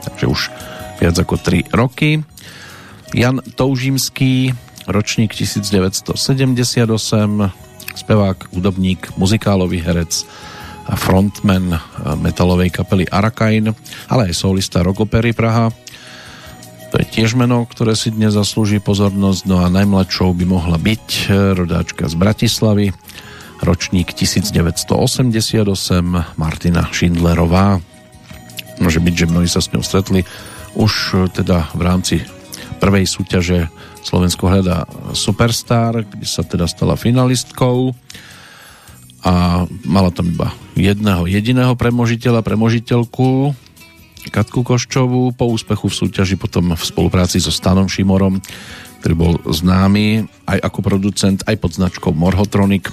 takže 0.00 0.26
už 0.26 0.40
viac 1.00 1.16
ako 1.16 1.40
3 1.40 1.72
roky. 1.72 2.20
Jan 3.16 3.40
Toužimský, 3.56 4.52
ročník 4.86 5.34
1978, 5.34 7.50
spevák, 7.94 8.54
hudobník, 8.54 9.14
muzikálový 9.16 9.82
herec 9.82 10.26
a 10.90 10.94
frontman 10.98 11.78
metalovej 12.18 12.74
kapely 12.74 13.06
Arakain, 13.06 13.70
ale 14.10 14.30
aj 14.30 14.34
solista 14.34 14.82
Rogopery 14.82 15.30
Praha. 15.30 15.70
To 16.90 16.98
je 16.98 17.06
tiež 17.06 17.38
meno, 17.38 17.62
ktoré 17.70 17.94
si 17.94 18.10
dnes 18.10 18.34
zaslúži 18.34 18.82
pozornosť, 18.82 19.42
no 19.46 19.62
a 19.62 19.70
najmladšou 19.70 20.34
by 20.34 20.44
mohla 20.50 20.74
byť 20.74 21.30
rodáčka 21.54 22.10
z 22.10 22.14
Bratislavy, 22.18 22.86
ročník 23.62 24.10
1988, 24.16 25.62
Martina 26.40 26.82
Schindlerová. 26.90 27.78
Môže 28.80 28.98
byť, 28.98 29.14
že 29.14 29.30
mnohí 29.30 29.46
sa 29.46 29.60
s 29.60 29.70
ňou 29.70 29.84
stretli 29.84 30.24
už 30.74 30.92
e, 31.12 31.16
teda 31.28 31.68
v 31.76 31.82
rámci 31.84 32.16
prvej 32.80 33.04
súťaže 33.04 33.68
Slovensko 34.00 34.48
hľadá 34.48 34.88
Superstar, 35.12 36.08
kde 36.08 36.24
sa 36.24 36.40
teda 36.40 36.64
stala 36.64 36.96
finalistkou 36.96 37.92
a 39.20 39.68
mala 39.84 40.08
tam 40.08 40.32
iba 40.32 40.48
jedného 40.72 41.28
jediného 41.28 41.76
premožiteľa, 41.76 42.40
premožiteľku 42.40 43.52
Katku 44.32 44.60
Koščovú 44.64 45.32
po 45.32 45.48
úspechu 45.48 45.88
v 45.88 45.98
súťaži 46.04 46.36
potom 46.36 46.72
v 46.76 46.82
spolupráci 46.82 47.40
so 47.40 47.52
Stanom 47.52 47.88
Šimorom, 47.88 48.40
ktorý 49.00 49.14
bol 49.16 49.34
známy 49.48 50.28
aj 50.44 50.58
ako 50.60 50.78
producent, 50.84 51.40
aj 51.48 51.56
pod 51.56 51.72
značkou 51.76 52.12
Morhotronic 52.12 52.92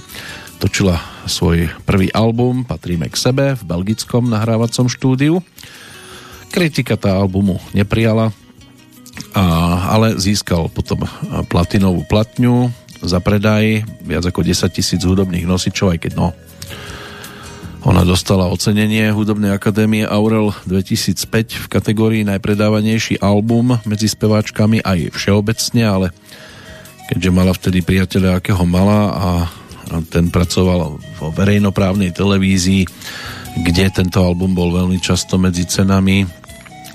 točila 0.58 0.98
svoj 1.28 1.70
prvý 1.84 2.08
album 2.10 2.64
Patríme 2.64 3.06
k 3.12 3.16
sebe 3.16 3.54
v 3.54 3.62
belgickom 3.62 4.26
nahrávacom 4.26 4.88
štúdiu. 4.88 5.44
Kritika 6.48 6.96
tá 6.96 7.12
albumu 7.12 7.60
neprijala, 7.76 8.32
a, 9.34 9.44
ale 9.92 10.18
získal 10.18 10.70
potom 10.72 11.04
platinovú 11.48 12.04
platňu 12.06 12.72
za 12.98 13.22
predaj 13.22 13.86
viac 14.02 14.24
ako 14.26 14.42
10 14.42 14.68
tisíc 14.74 15.02
hudobných 15.04 15.46
nosičov, 15.46 15.94
aj 15.94 15.98
keď 16.02 16.12
no 16.18 16.34
ona 17.86 18.02
dostala 18.02 18.50
ocenenie 18.50 19.14
Hudobnej 19.14 19.54
akadémie 19.54 20.02
Aurel 20.02 20.50
2005 20.66 21.56
v 21.56 21.66
kategórii 21.70 22.22
najpredávanejší 22.26 23.22
album 23.22 23.78
medzi 23.86 24.10
speváčkami 24.10 24.82
aj 24.82 25.14
všeobecne, 25.14 25.82
ale 25.86 26.06
keďže 27.06 27.30
mala 27.30 27.54
vtedy 27.54 27.80
priateľa, 27.86 28.42
akého 28.42 28.66
mala 28.66 29.00
a 29.14 29.28
ten 30.10 30.28
pracoval 30.28 31.00
vo 31.00 31.26
verejnoprávnej 31.32 32.12
televízii, 32.12 32.84
kde 33.64 33.84
tento 33.88 34.20
album 34.20 34.52
bol 34.52 34.74
veľmi 34.74 35.00
často 35.00 35.40
medzi 35.40 35.64
cenami. 35.64 36.28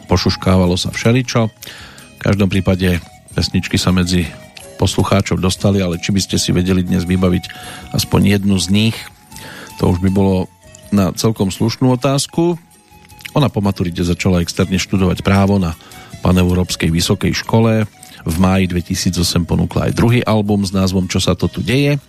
Pošuškávalo 0.05 0.77
sa 0.77 0.93
všeličo. 0.93 1.49
Každom 2.23 2.47
prípade 2.47 3.03
pesničky 3.35 3.75
sa 3.75 3.91
medzi 3.91 4.23
poslucháčov 4.79 5.43
dostali, 5.43 5.83
ale 5.83 5.99
či 5.99 6.15
by 6.15 6.23
ste 6.23 6.39
si 6.39 6.55
vedeli 6.55 6.79
dnes 6.79 7.03
vybaviť 7.03 7.43
aspoň 7.91 8.39
jednu 8.39 8.55
z 8.55 8.67
nich, 8.71 8.95
to 9.75 9.91
už 9.91 9.99
by 9.99 10.07
bolo 10.07 10.47
na 10.95 11.11
celkom 11.11 11.51
slušnú 11.51 11.91
otázku. 11.99 12.55
Ona 13.35 13.51
po 13.51 13.59
maturite 13.59 14.07
začala 14.07 14.39
externe 14.39 14.79
študovať 14.79 15.19
právo 15.19 15.59
na 15.59 15.75
Paneurópskej 16.23 16.87
vysokej 16.87 17.35
škole. 17.35 17.83
V 18.23 18.35
máji 18.39 18.71
2008 18.71 19.43
ponúkla 19.43 19.91
aj 19.91 19.97
druhý 19.99 20.23
album 20.23 20.63
s 20.63 20.71
názvom 20.71 21.11
Čo 21.11 21.19
sa 21.19 21.35
to 21.35 21.51
tu 21.51 21.59
deje 21.59 21.99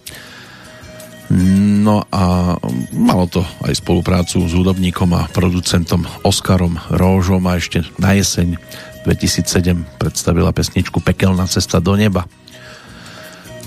No 1.84 2.04
a 2.12 2.54
malo 2.92 3.24
to 3.26 3.40
aj 3.64 3.80
spoluprácu 3.80 4.44
s 4.44 4.52
hudobníkom 4.52 5.08
a 5.16 5.26
producentom 5.32 6.04
Oskarom 6.20 6.76
Róžom 6.92 7.48
a 7.48 7.56
ešte 7.56 7.80
na 7.96 8.12
jeseň 8.12 8.60
2007 9.04 10.00
predstavila 10.00 10.50
pesničku 10.50 10.98
Pekelná 11.04 11.44
cesta 11.46 11.78
do 11.78 11.94
neba. 11.94 12.24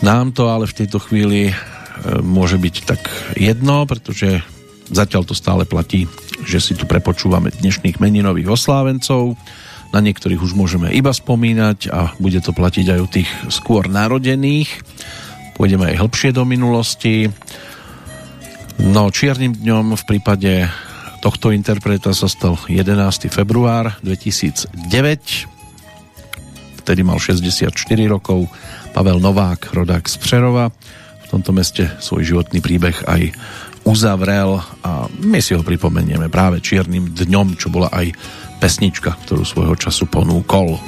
Nám 0.01 0.33
to 0.33 0.49
ale 0.49 0.69
v 0.69 0.77
tejto 0.83 1.01
chvíli 1.01 1.49
e, 1.49 1.53
môže 2.21 2.57
byť 2.57 2.75
tak 2.85 3.01
jedno, 3.37 3.85
pretože 3.85 4.43
zatiaľ 4.89 5.23
to 5.25 5.33
stále 5.33 5.63
platí, 5.65 6.05
že 6.45 6.61
si 6.61 6.73
tu 6.73 6.85
prepočúvame 6.85 7.53
dnešných 7.53 7.97
meninových 7.97 8.53
oslávencov. 8.53 9.37
Na 9.95 10.03
niektorých 10.03 10.41
už 10.41 10.53
môžeme 10.53 10.91
iba 10.91 11.15
spomínať 11.15 11.79
a 11.89 12.11
bude 12.19 12.43
to 12.43 12.51
platiť 12.51 12.85
aj 12.91 12.99
u 12.99 13.07
tých 13.07 13.29
skôr 13.47 13.87
narodených 13.87 14.83
pôjdeme 15.57 15.89
aj 15.89 15.99
hlbšie 16.05 16.29
do 16.37 16.45
minulosti. 16.45 17.25
No, 18.77 19.09
čiernym 19.09 19.57
dňom 19.57 19.97
v 19.97 20.03
prípade 20.05 20.69
tohto 21.27 21.51
interpreta 21.51 22.15
sa 22.15 22.31
stal 22.31 22.55
11. 22.71 23.27
február 23.27 23.99
2009. 23.99 24.71
Vtedy 26.79 27.03
mal 27.03 27.19
64 27.19 27.67
rokov 28.07 28.47
Pavel 28.95 29.19
Novák, 29.19 29.75
rodák 29.75 30.07
z 30.07 30.15
Přerova. 30.23 30.71
V 30.71 31.27
tomto 31.27 31.51
meste 31.51 31.91
svoj 31.99 32.23
životný 32.23 32.63
príbeh 32.63 33.03
aj 33.03 33.35
uzavrel 33.83 34.63
a 34.87 35.11
my 35.19 35.43
si 35.43 35.51
ho 35.51 35.67
pripomenieme 35.67 36.31
práve 36.31 36.63
čiernym 36.63 37.11
dňom, 37.11 37.59
čo 37.59 37.67
bola 37.75 37.91
aj 37.91 38.15
pesnička, 38.63 39.19
ktorú 39.27 39.43
svojho 39.43 39.75
času 39.75 40.07
ponúkol. 40.07 40.79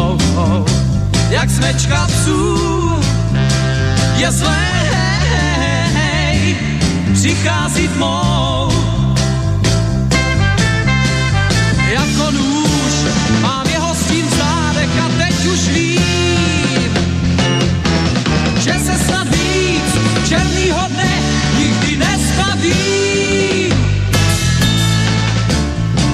Oh, 0.00 0.16
oh, 0.36 0.64
jak 1.30 1.50
smečka 1.50 2.06
psů 2.06 2.58
je 4.16 4.32
zlé, 4.32 4.66
přichází 7.14 7.88
tmou. 7.88 8.72
Jako 11.92 12.30
nůž 12.30 12.94
mám 13.40 13.66
jeho 13.68 13.94
stín 13.94 14.26
v 14.26 14.36
zádech 14.36 14.90
a 15.04 15.08
teď 15.18 15.46
už 15.46 15.68
vím, 15.68 16.92
že 18.60 18.72
se 18.72 18.98
snad 19.06 19.28
víc 19.28 19.90
černýho 20.28 20.80
dne 20.88 21.12
nikdy 21.58 21.96
nespaví. 21.96 22.74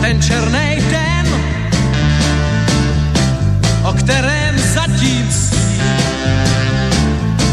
Ten 0.00 0.22
černý 0.22 0.82
den, 0.90 1.05
kterém 4.06 4.58
zatím 4.58 5.32
sní, 5.32 5.80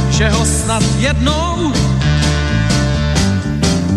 že 0.10 0.30
ho 0.30 0.46
snad 0.46 0.84
jednou 1.00 1.74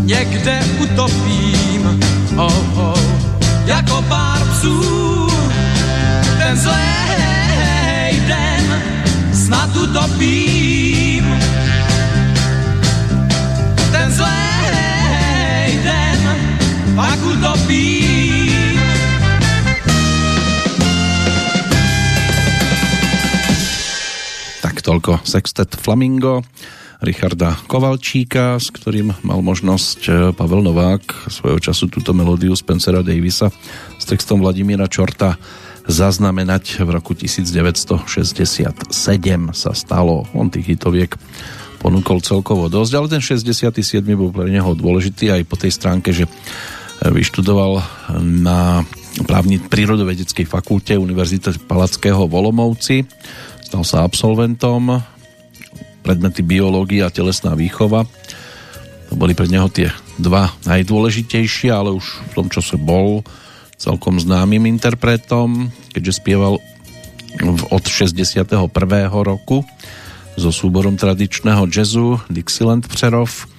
někde 0.04 0.60
utopím, 0.78 2.00
oh, 2.36 2.78
oh, 2.78 2.98
jako 3.66 4.02
pár 4.02 4.40
psů. 4.52 5.28
Ten 6.38 6.56
zlej 6.56 8.20
den 8.26 8.82
snad 9.32 9.76
utopím. 9.76 11.40
Ten 13.92 14.12
zlej 14.12 15.80
den 15.84 16.36
pak 16.96 17.18
utopím. 17.22 18.45
Toľko 24.86 25.26
Sextet 25.26 25.74
Flamingo 25.74 26.46
Richarda 27.02 27.58
Kovalčíka, 27.66 28.54
s 28.62 28.70
ktorým 28.70 29.10
mal 29.26 29.42
možnosť 29.42 29.98
e, 30.06 30.10
Pavel 30.30 30.62
Novák 30.62 31.26
svojho 31.26 31.58
času 31.58 31.90
túto 31.90 32.14
melódiu 32.14 32.54
Spencera 32.54 33.02
Davisa 33.02 33.50
s 33.98 34.04
textom 34.06 34.38
Vladimíra 34.38 34.86
Čorta 34.86 35.34
zaznamenať 35.90 36.86
v 36.86 36.88
roku 36.94 37.18
1967 37.18 38.86
sa 39.50 39.72
stalo. 39.74 40.22
On 40.32 40.46
tých 40.46 40.78
hitoviek 40.78 41.10
ponúkol 41.82 42.22
celkovo 42.22 42.70
dosť, 42.70 42.92
ale 42.94 43.06
ten 43.10 43.22
67. 43.22 43.74
bol 44.14 44.30
pre 44.30 44.48
neho 44.48 44.70
dôležitý 44.72 45.34
aj 45.34 45.42
po 45.50 45.58
tej 45.58 45.74
stránke, 45.74 46.14
že 46.14 46.30
vyštudoval 47.02 47.82
na 48.22 48.86
právni 49.24 49.60
prírodovedeckej 49.60 50.46
fakulte 50.48 50.96
Univerzity 50.96 51.56
Palackého 51.64 52.24
v 52.28 52.32
Olomouci. 52.32 52.96
Stal 53.66 53.82
sa 53.82 54.06
absolventom 54.06 55.02
predmety 56.06 56.46
biológia 56.46 57.10
a 57.10 57.14
telesná 57.14 57.58
výchova. 57.58 58.06
To 59.10 59.14
boli 59.18 59.34
pre 59.34 59.50
neho 59.50 59.66
tie 59.66 59.90
dva 60.22 60.54
najdôležitejšie, 60.62 61.74
ale 61.74 61.90
už 61.90 62.06
v 62.30 62.32
tom 62.38 62.46
čase 62.46 62.78
bol 62.78 63.26
celkom 63.74 64.22
známym 64.22 64.70
interpretom, 64.70 65.74
keďže 65.90 66.22
spieval 66.22 66.62
od 67.74 67.82
61. 67.82 68.54
roku 69.10 69.66
so 70.38 70.54
súborom 70.54 70.94
tradičného 70.94 71.66
jazzu 71.66 72.22
Dixieland 72.30 72.86
Přerov 72.86 73.50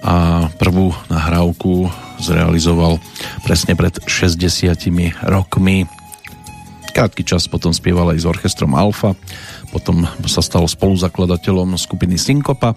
a 0.00 0.46
prvú 0.62 0.94
nahrávku 1.10 1.90
zrealizoval 2.22 3.02
presne 3.42 3.74
pred 3.74 3.98
60 4.06 5.26
rokmi. 5.26 5.90
Krátky 6.90 7.22
čas 7.24 7.48
potom 7.48 7.72
spieval 7.72 8.12
aj 8.12 8.18
s 8.22 8.26
orchestrom 8.28 8.76
Alfa 8.76 9.16
potom 9.70 10.02
sa 10.26 10.42
stal 10.42 10.66
spoluzakladateľom 10.66 11.78
skupiny 11.78 12.18
Synkopa 12.18 12.74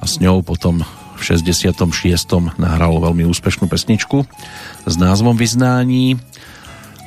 a 0.00 0.04
s 0.08 0.18
ňou 0.18 0.40
potom 0.40 0.80
v 0.82 1.20
66. 1.20 1.78
nahral 2.58 2.98
veľmi 2.98 3.28
úspešnú 3.28 3.68
pesničku 3.68 4.26
s 4.88 4.94
názvom 4.98 5.36
Vyznání. 5.38 6.18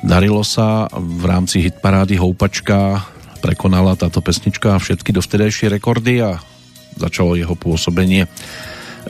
Darilo 0.06 0.46
sa 0.46 0.88
v 0.94 1.24
rámci 1.26 1.60
hitparády 1.66 2.16
Houpačka, 2.16 3.02
prekonala 3.42 3.98
táto 3.98 4.22
pesnička 4.22 4.78
všetky 4.78 5.10
dovtedajšie 5.12 5.68
rekordy 5.76 6.22
a 6.22 6.40
začalo 6.96 7.36
jeho 7.36 7.58
pôsobenie 7.58 8.30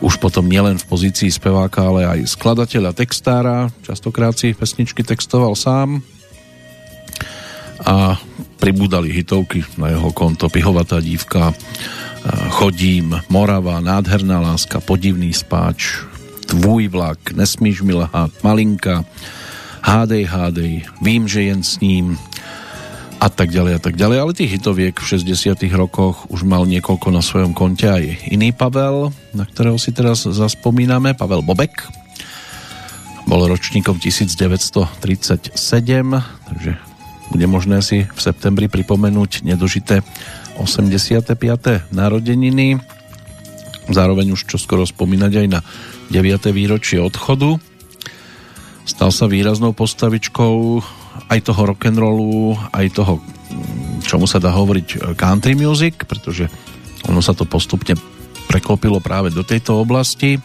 už 0.04 0.20
potom 0.20 0.44
nielen 0.44 0.76
v 0.76 0.88
pozícii 0.92 1.32
speváka, 1.32 1.88
ale 1.88 2.04
aj 2.04 2.28
skladateľa, 2.28 2.92
textára. 2.92 3.72
Častokrát 3.80 4.36
si 4.36 4.52
pesničky 4.52 5.00
textoval 5.00 5.56
sám 5.56 6.04
a 7.84 8.16
pribúdali 8.56 9.12
hitovky 9.12 9.64
na 9.76 9.92
jeho 9.92 10.10
konto. 10.12 10.48
Pihovatá 10.48 11.00
dívka, 11.00 11.52
Chodím, 12.50 13.14
Morava, 13.30 13.78
Nádherná 13.78 14.40
láska, 14.40 14.80
Podivný 14.80 15.30
spáč, 15.30 16.02
Tvůj 16.46 16.88
vlak, 16.88 17.32
Nesmíš 17.32 17.82
mi 17.82 17.94
lhát, 17.94 18.30
Malinka, 18.42 19.04
Hádej, 19.82 20.24
hádej, 20.24 20.72
Vím, 21.02 21.28
že 21.28 21.42
jen 21.42 21.62
s 21.62 21.78
ním. 21.80 22.18
A 23.16 23.32
tak 23.32 23.48
ďalej 23.48 23.72
a 23.74 23.80
tak 23.80 23.96
ďalej, 23.96 24.18
ale 24.20 24.36
tých 24.36 24.60
hitoviek 24.60 24.92
v 24.92 25.08
60 25.08 25.56
rokoch 25.72 26.28
už 26.28 26.44
mal 26.44 26.68
niekoľko 26.68 27.08
na 27.08 27.24
svojom 27.24 27.56
konte 27.56 27.88
aj 27.88 28.28
iný 28.28 28.52
Pavel, 28.52 29.08
na 29.32 29.48
ktorého 29.48 29.80
si 29.80 29.88
teraz 29.96 30.28
zaspomíname, 30.28 31.16
Pavel 31.16 31.40
Bobek, 31.40 31.88
bol 33.24 33.48
ročníkom 33.48 33.96
1937, 33.96 35.56
takže 36.46 36.85
bude 37.30 37.46
možné 37.50 37.82
si 37.82 38.06
v 38.06 38.20
septembri 38.20 38.70
pripomenúť 38.70 39.42
nedožité 39.42 40.02
85. 40.56 41.36
narodeniny. 41.92 42.80
Zároveň 43.86 44.34
už 44.34 44.50
čoskoro 44.50 44.86
spomínať 44.86 45.32
aj 45.44 45.46
na 45.46 45.60
9. 46.10 46.50
výročie 46.54 46.98
odchodu. 47.02 47.58
Stal 48.86 49.10
sa 49.10 49.26
výraznou 49.26 49.74
postavičkou 49.74 50.82
aj 51.26 51.38
toho 51.42 51.62
rock'n'rollu, 51.74 52.54
aj 52.70 52.86
toho, 52.94 53.18
čomu 54.06 54.30
sa 54.30 54.38
dá 54.38 54.54
hovoriť 54.54 55.18
country 55.18 55.58
music, 55.58 56.06
pretože 56.06 56.46
ono 57.10 57.18
sa 57.18 57.34
to 57.34 57.46
postupne 57.46 57.98
preklopilo 58.46 59.02
práve 59.02 59.34
do 59.34 59.42
tejto 59.42 59.82
oblasti 59.82 60.38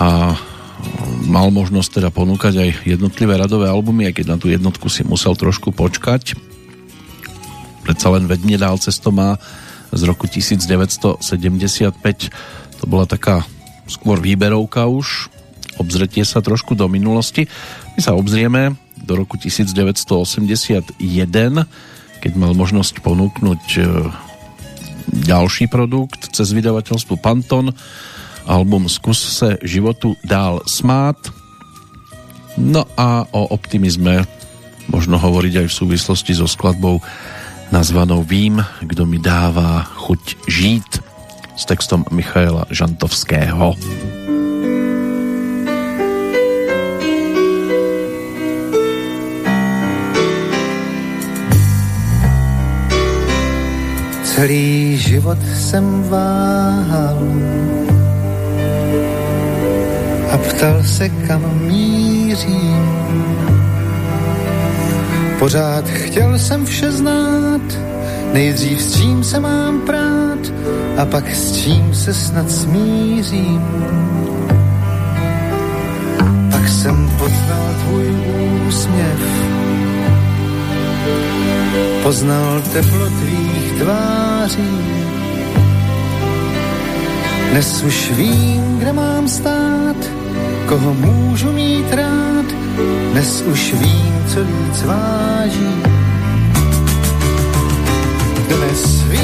a 0.00 0.32
mal 1.30 1.48
možnosť 1.54 2.02
teda 2.02 2.10
ponúkať 2.10 2.54
aj 2.58 2.70
jednotlivé 2.84 3.38
radové 3.38 3.70
albumy, 3.70 4.10
aj 4.10 4.14
keď 4.20 4.26
na 4.26 4.36
tú 4.40 4.50
jednotku 4.50 4.90
si 4.90 5.06
musel 5.06 5.38
trošku 5.38 5.70
počkať. 5.70 6.34
Predsa 7.86 8.06
len 8.12 8.26
vedne 8.26 8.58
dál 8.58 8.76
cesto 8.82 9.14
má 9.14 9.38
z 9.90 10.02
roku 10.06 10.26
1975. 10.26 11.22
To 12.80 12.84
bola 12.86 13.06
taká 13.06 13.42
skôr 13.90 14.22
výberovka 14.22 14.86
už, 14.86 15.30
obzretie 15.80 16.22
sa 16.22 16.38
trošku 16.44 16.78
do 16.78 16.86
minulosti. 16.86 17.50
My 17.96 18.00
sa 18.04 18.14
obzrieme 18.14 18.78
do 19.00 19.18
roku 19.18 19.40
1981, 19.40 21.00
keď 22.20 22.32
mal 22.36 22.52
možnosť 22.52 23.00
ponúknuť 23.00 23.64
e, 23.80 23.82
ďalší 25.24 25.66
produkt 25.72 26.30
cez 26.30 26.52
vydavateľstvo 26.52 27.16
Panton, 27.18 27.72
album 28.46 28.88
Zkus 28.88 29.38
se 29.38 29.58
životu 29.62 30.16
dál 30.24 30.60
smát. 30.66 31.16
No 32.56 32.84
a 32.96 33.24
o 33.30 33.46
optimizme 33.50 34.24
možno 34.88 35.18
hovoriť 35.18 35.64
aj 35.64 35.66
v 35.70 35.78
súvislosti 35.84 36.32
so 36.34 36.50
skladbou 36.50 37.00
nazvanou 37.70 38.26
Vím, 38.26 38.58
kdo 38.82 39.06
mi 39.06 39.22
dává 39.22 39.86
chuť 39.86 40.50
žít. 40.50 41.10
s 41.60 41.68
textom 41.68 42.08
Michaela 42.10 42.64
Žantovského. 42.72 43.76
Celý 54.24 54.96
život 54.96 55.38
jsem 55.52 55.84
váhal 56.08 57.20
a 60.30 60.38
ptal 60.38 60.82
se, 60.82 61.08
kam 61.08 61.42
mířím. 61.66 62.86
Pořád 65.38 65.88
chtěl 65.88 66.38
jsem 66.38 66.66
vše 66.66 66.92
znát, 66.92 67.60
nejdřív 68.32 68.82
s 68.82 69.00
čím 69.00 69.24
se 69.24 69.40
mám 69.40 69.80
prát 69.80 70.38
a 70.96 71.04
pak 71.04 71.34
s 71.34 71.56
čím 71.56 71.94
se 71.94 72.14
snad 72.14 72.50
smířím. 72.50 73.62
Pak 76.50 76.68
jsem 76.68 77.10
poznal 77.18 77.74
tvůj 77.84 78.06
úsměv, 78.68 79.20
poznal 82.02 82.62
teplo 82.72 83.06
tvých 83.06 83.72
tváří. 83.82 84.80
Dnes 87.50 87.82
už 87.82 88.10
vím, 88.10 88.78
kde 88.78 88.92
mám 88.92 89.28
stát, 89.28 90.19
koho 90.66 90.94
můžu 90.94 91.52
mít 91.52 91.92
rád, 91.92 92.46
dnes 93.10 93.42
už 93.42 93.72
vím, 93.72 94.24
co 94.28 94.44
víc 94.44 94.82
váží. 94.82 95.82
Dnes 98.48 99.02
vím, 99.02 99.20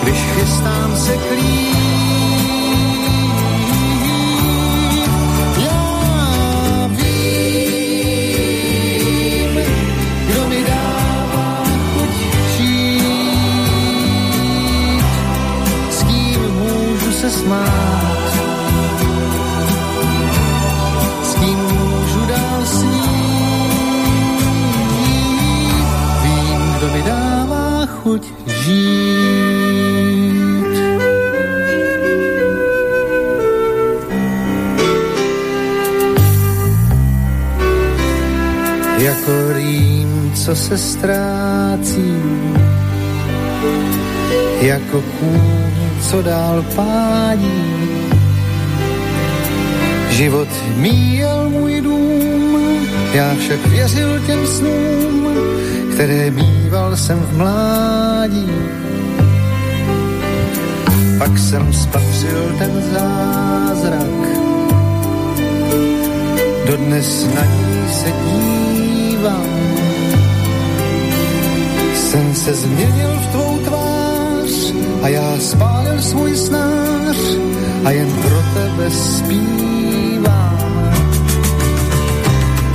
když 0.03 0.19
chystám 0.19 0.97
se 0.97 1.17
krýt 1.17 2.08
se 17.31 17.39
smát. 17.39 18.33
S 21.23 21.35
kým 21.35 21.59
můžu 21.59 22.27
dál 22.27 22.67
snít, 22.67 23.73
vím, 26.23 26.73
kdo 26.79 26.89
mi 26.93 27.03
dává 27.03 27.87
chuť 27.87 28.27
žít. 28.47 29.19
Jako 38.99 39.53
rým, 39.53 40.33
co 40.35 40.57
se 40.57 40.79
ztrácí, 40.79 42.15
jako 44.61 45.03
kůň, 45.03 45.68
co 46.11 46.23
dál 46.23 46.65
pádí. 46.77 47.63
Život 50.11 50.49
míjel 50.77 51.51
můj 51.51 51.81
dům, 51.81 52.87
já 53.13 53.35
však 53.35 53.67
věřil 53.67 54.21
těm 54.27 54.47
snům, 54.47 55.29
které 55.95 56.31
mýval 56.31 56.97
jsem 56.97 57.19
v 57.19 57.37
mládí. 57.37 58.53
Pak 61.19 61.39
jsem 61.39 61.73
spatřil 61.73 62.55
ten 62.59 62.83
zázrak, 62.93 64.29
dodnes 66.67 67.27
na 67.35 67.45
ní 67.45 67.93
se 67.93 68.13
dívám. 68.25 69.47
Sen 71.95 72.35
se 72.35 72.55
změnil 72.55 73.11
v 73.21 73.27
tvou 73.27 73.58
a 75.03 75.09
já 75.09 75.39
spálil 75.39 76.03
svůj 76.03 76.37
snář 76.37 77.17
a 77.85 77.91
jen 77.91 78.13
pro 78.13 78.43
tebe 78.55 78.91
zpívám. 78.91 80.59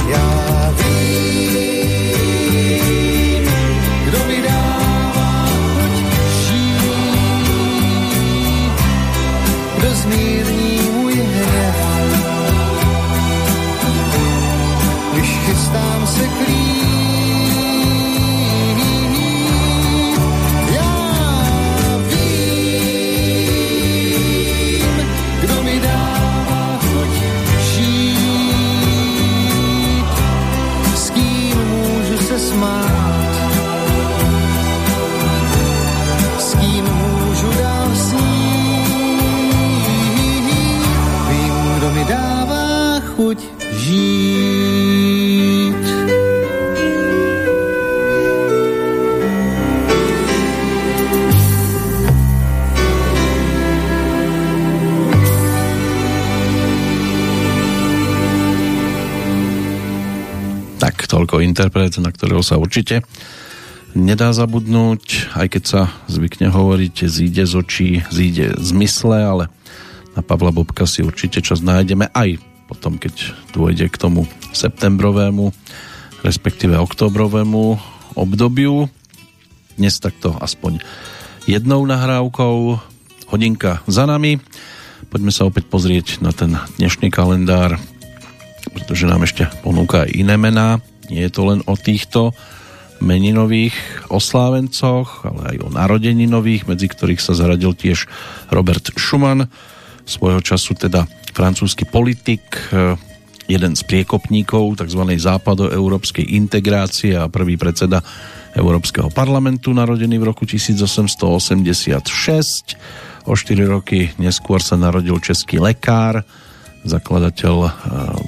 Já 0.08 0.74
vím, 0.78 1.84
kdo 4.06 4.18
mi 4.28 4.42
dává 4.42 5.48
chuť 5.48 5.96
žít, 6.48 7.54
kdo 9.78 9.96
zmírní 9.96 10.80
můj 10.94 11.14
hněv. 11.14 11.76
Když 15.14 15.30
chystám 15.30 16.08
se 16.08 16.28
krýt, 43.14 43.42
žít. 43.78 45.04
Tak 60.80 61.08
toľko 61.08 61.40
interpret, 61.40 61.96
na 62.02 62.12
ktorého 62.12 62.44
sa 62.44 62.58
určite 62.58 63.06
nedá 63.94 64.34
zabudnúť, 64.34 65.38
aj 65.38 65.48
keď 65.54 65.64
sa 65.64 65.82
zvykne 66.10 66.50
hovoriť, 66.50 67.06
zíde 67.06 67.46
z 67.46 67.54
očí, 67.54 67.90
zíde 68.10 68.58
z 68.58 68.70
mysle, 68.74 69.22
ale 69.22 69.46
na 70.18 70.26
Pavla 70.26 70.50
Bobka 70.50 70.90
si 70.90 71.06
určite 71.06 71.46
čas 71.46 71.62
nájdeme 71.62 72.10
aj 72.10 72.53
potom, 72.84 73.00
keď 73.00 73.32
dôjde 73.56 73.88
k 73.88 73.96
tomu 73.96 74.28
septembrovému, 74.52 75.56
respektíve 76.20 76.76
oktobrovému 76.76 77.80
obdobiu. 78.20 78.92
Dnes 79.80 80.04
takto 80.04 80.36
aspoň 80.36 80.84
jednou 81.48 81.88
nahrávkou, 81.88 82.84
hodinka 83.32 83.80
za 83.88 84.04
nami. 84.04 84.44
Poďme 85.08 85.32
sa 85.32 85.48
opäť 85.48 85.72
pozrieť 85.72 86.20
na 86.20 86.36
ten 86.36 86.60
dnešný 86.76 87.08
kalendár, 87.08 87.80
pretože 88.76 89.08
nám 89.08 89.24
ešte 89.24 89.48
ponúka 89.64 90.04
aj 90.04 90.20
iné 90.20 90.36
mená. 90.36 90.84
Nie 91.08 91.32
je 91.32 91.40
to 91.40 91.56
len 91.56 91.64
o 91.64 91.80
týchto 91.80 92.36
meninových 93.00 93.80
oslávencoch, 94.12 95.24
ale 95.24 95.56
aj 95.56 95.58
o 95.64 95.72
narodeninových, 95.72 96.68
medzi 96.68 96.92
ktorých 96.92 97.24
sa 97.24 97.32
zaradil 97.32 97.80
tiež 97.80 98.12
Robert 98.52 98.92
Schumann, 99.00 99.48
svojho 100.04 100.44
času 100.44 100.76
teda 100.76 101.08
francúzsky 101.34 101.88
politik, 101.88 102.44
e, 102.72 102.96
jeden 103.48 103.76
z 103.76 103.84
priekopníkov 103.84 104.76
tzv. 104.80 105.02
západoeurópskej 105.20 106.26
integrácie 106.38 107.18
a 107.18 107.28
prvý 107.28 107.58
predseda 107.60 108.00
Európskeho 108.54 109.10
parlamentu, 109.10 109.74
narodený 109.74 110.22
v 110.22 110.28
roku 110.30 110.46
1886. 110.46 112.78
O 113.24 113.34
4 113.34 113.66
roky 113.66 114.12
neskôr 114.20 114.62
sa 114.62 114.76
narodil 114.76 115.16
český 115.24 115.58
lekár, 115.58 116.22
zakladateľ 116.84 117.56
e, 117.64 117.70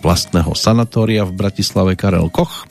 vlastného 0.02 0.56
sanatória 0.56 1.28
v 1.28 1.36
Bratislave 1.36 2.00
Karel 2.00 2.32
Koch. 2.32 2.66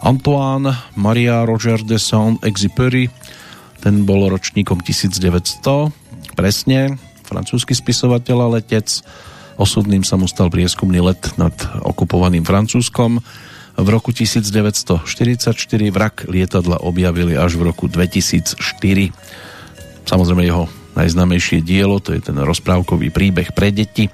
Antoine 0.00 0.72
Maria 0.96 1.44
Roger 1.44 1.84
de 1.84 2.00
Saint-Exupéry, 2.00 3.12
ten 3.84 4.08
bol 4.08 4.32
ročníkom 4.32 4.80
1900, 4.80 5.92
presne, 6.32 6.96
francúzsky 7.30 7.78
spisovateľ 7.78 8.36
a 8.42 8.48
letec, 8.58 9.06
Osudným 9.60 10.00
sa 10.00 10.16
mu 10.16 10.24
stal 10.24 10.48
prieskumný 10.48 11.04
let 11.04 11.36
nad 11.36 11.52
okupovaným 11.84 12.48
Francúzskom. 12.48 13.20
V 13.76 13.88
roku 13.92 14.08
1944 14.08 15.04
vrak 15.92 16.24
lietadla 16.32 16.80
objavili 16.80 17.36
až 17.36 17.60
v 17.60 17.68
roku 17.68 17.84
2004. 17.84 18.56
Samozrejme 20.08 20.48
jeho 20.48 20.64
najznamejšie 20.96 21.60
dielo, 21.60 22.00
to 22.00 22.16
je 22.16 22.24
ten 22.24 22.40
rozprávkový 22.40 23.12
príbeh 23.12 23.52
pre 23.52 23.68
deti, 23.68 24.08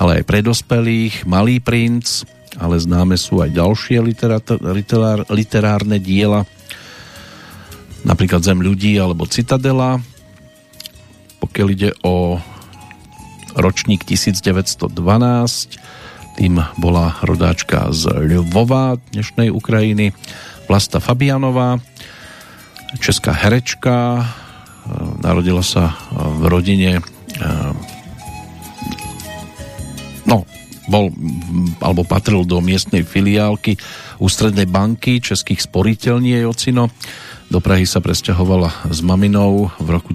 ale 0.00 0.20
aj 0.20 0.24
pre 0.24 0.40
dospelých, 0.40 1.28
Malý 1.28 1.60
princ, 1.60 2.24
ale 2.56 2.80
známe 2.80 3.20
sú 3.20 3.44
aj 3.44 3.60
ďalšie 3.60 4.00
literár, 4.00 4.40
literárne 5.28 6.00
diela, 6.00 6.48
napríklad 8.08 8.40
Zem 8.40 8.64
ľudí 8.64 8.96
alebo 8.96 9.28
Citadela. 9.28 10.00
Pokiaľ 11.38 11.66
ide 11.70 11.90
o 12.02 12.38
ročník 13.58 14.06
1912, 14.06 14.88
tým 16.38 16.62
bola 16.78 17.18
rodáčka 17.26 17.90
z 17.90 18.14
Lvova, 18.14 18.94
dnešnej 19.10 19.50
Ukrajiny, 19.50 20.14
Vlasta 20.70 21.02
Fabianová, 21.02 21.82
česká 23.02 23.34
herečka, 23.34 24.22
e, 24.22 24.24
narodila 25.18 25.66
sa 25.66 25.98
v 26.14 26.42
rodine 26.46 26.90
e, 26.98 27.02
no, 30.30 30.46
bol 30.88 31.12
alebo 31.84 32.02
patril 32.06 32.48
do 32.48 32.64
miestnej 32.64 33.04
filiálky 33.04 33.76
ústrednej 34.18 34.64
banky 34.66 35.20
Českých 35.20 35.62
sporiteľní 35.66 36.38
jej 36.38 36.44
ocino. 36.48 36.88
Do 37.48 37.60
Prahy 37.64 37.84
sa 37.88 38.00
presťahovala 38.00 38.88
s 38.92 39.00
maminou 39.00 39.72
v 39.80 39.88
roku 39.88 40.12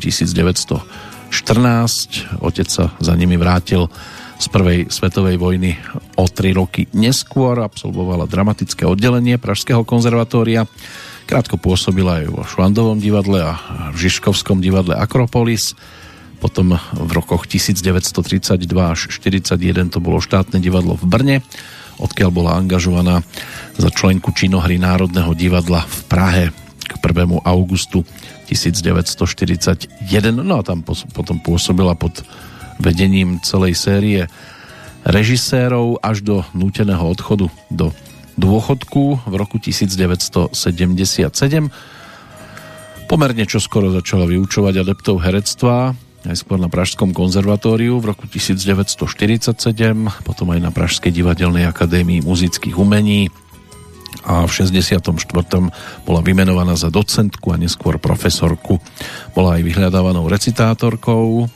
1914. 1.33 2.45
Otec 2.45 2.69
sa 2.69 2.93
za 3.01 3.13
nimi 3.17 3.41
vrátil 3.41 3.89
z 4.37 4.45
prvej 4.53 4.93
svetovej 4.93 5.41
vojny 5.41 5.73
o 6.13 6.29
tri 6.29 6.53
roky 6.53 6.85
neskôr. 6.93 7.57
Absolvovala 7.57 8.29
dramatické 8.29 8.85
oddelenie 8.85 9.41
Pražského 9.41 9.81
konzervatória. 9.81 10.69
Krátko 11.25 11.57
pôsobila 11.57 12.21
aj 12.21 12.25
vo 12.29 12.43
Švandovom 12.45 13.01
divadle 13.01 13.41
a 13.41 13.57
v 13.89 13.97
Žižkovskom 13.97 14.61
divadle 14.61 14.93
Akropolis. 14.93 15.73
Potom 16.37 16.75
v 16.77 17.11
rokoch 17.15 17.49
1932 17.49 18.67
až 18.77 19.01
1941 19.09 19.89
to 19.95 20.03
bolo 20.03 20.19
štátne 20.19 20.59
divadlo 20.59 20.99
v 20.99 21.05
Brne, 21.07 21.37
odkiaľ 21.97 22.29
bola 22.29 22.59
angažovaná 22.59 23.23
za 23.79 23.89
členku 23.89 24.35
činohry 24.35 24.75
Národného 24.75 25.31
divadla 25.33 25.87
v 25.87 25.99
Prahe 26.11 26.45
k 26.83 26.93
1. 26.99 27.47
augustu 27.47 28.03
1941. 28.53 29.97
No 30.45 30.61
a 30.61 30.63
tam 30.63 30.85
potom 30.85 31.41
pôsobila 31.41 31.97
pod 31.97 32.21
vedením 32.77 33.41
celej 33.41 33.73
série 33.77 34.21
režisérov 35.03 35.99
až 35.99 36.23
do 36.23 36.35
núteného 36.55 37.03
odchodu 37.03 37.51
do 37.67 37.91
dôchodku 38.39 39.25
v 39.27 39.33
roku 39.35 39.59
1977. 39.59 40.53
Pomerne 43.11 43.45
čoskoro 43.45 43.91
začala 43.93 44.25
vyučovať 44.25 44.73
adeptov 44.79 45.21
herectva, 45.21 45.93
najskôr 46.23 46.55
na 46.57 46.71
Pražskom 46.71 47.11
konzervatóriu 47.11 47.99
v 47.99 48.15
roku 48.15 48.25
1947, 48.31 50.23
potom 50.23 50.47
aj 50.55 50.59
na 50.63 50.71
Pražskej 50.71 51.11
divadelnej 51.11 51.67
akadémii 51.67 52.23
muzických 52.23 52.79
umení 52.79 53.29
a 54.21 54.45
v 54.45 54.51
64. 54.53 55.09
bola 56.05 56.21
vymenovaná 56.21 56.77
za 56.77 56.93
docentku 56.93 57.49
a 57.49 57.57
neskôr 57.57 57.97
profesorku. 57.97 58.77
Bola 59.33 59.57
aj 59.57 59.65
vyhľadávanou 59.65 60.29
recitátorkou, 60.29 61.49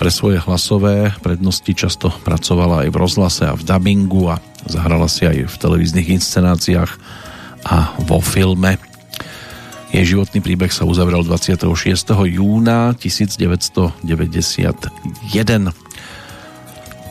pre 0.00 0.08
svoje 0.08 0.40
hlasové 0.40 1.12
prednosti 1.20 1.68
často 1.76 2.08
pracovala 2.24 2.88
aj 2.88 2.88
v 2.88 2.96
rozhlase 2.96 3.44
a 3.44 3.52
v 3.52 3.68
dubbingu 3.68 4.32
a 4.32 4.40
zahrala 4.64 5.04
si 5.12 5.28
aj 5.28 5.44
v 5.44 5.56
televíznych 5.60 6.16
inscenáciách 6.16 6.88
a 7.68 7.92
vo 8.00 8.24
filme. 8.24 8.80
Jej 9.92 10.16
životný 10.16 10.40
príbeh 10.40 10.72
sa 10.72 10.88
uzavrel 10.88 11.20
26. 11.20 11.68
júna 12.32 12.96
1991. 12.96 14.00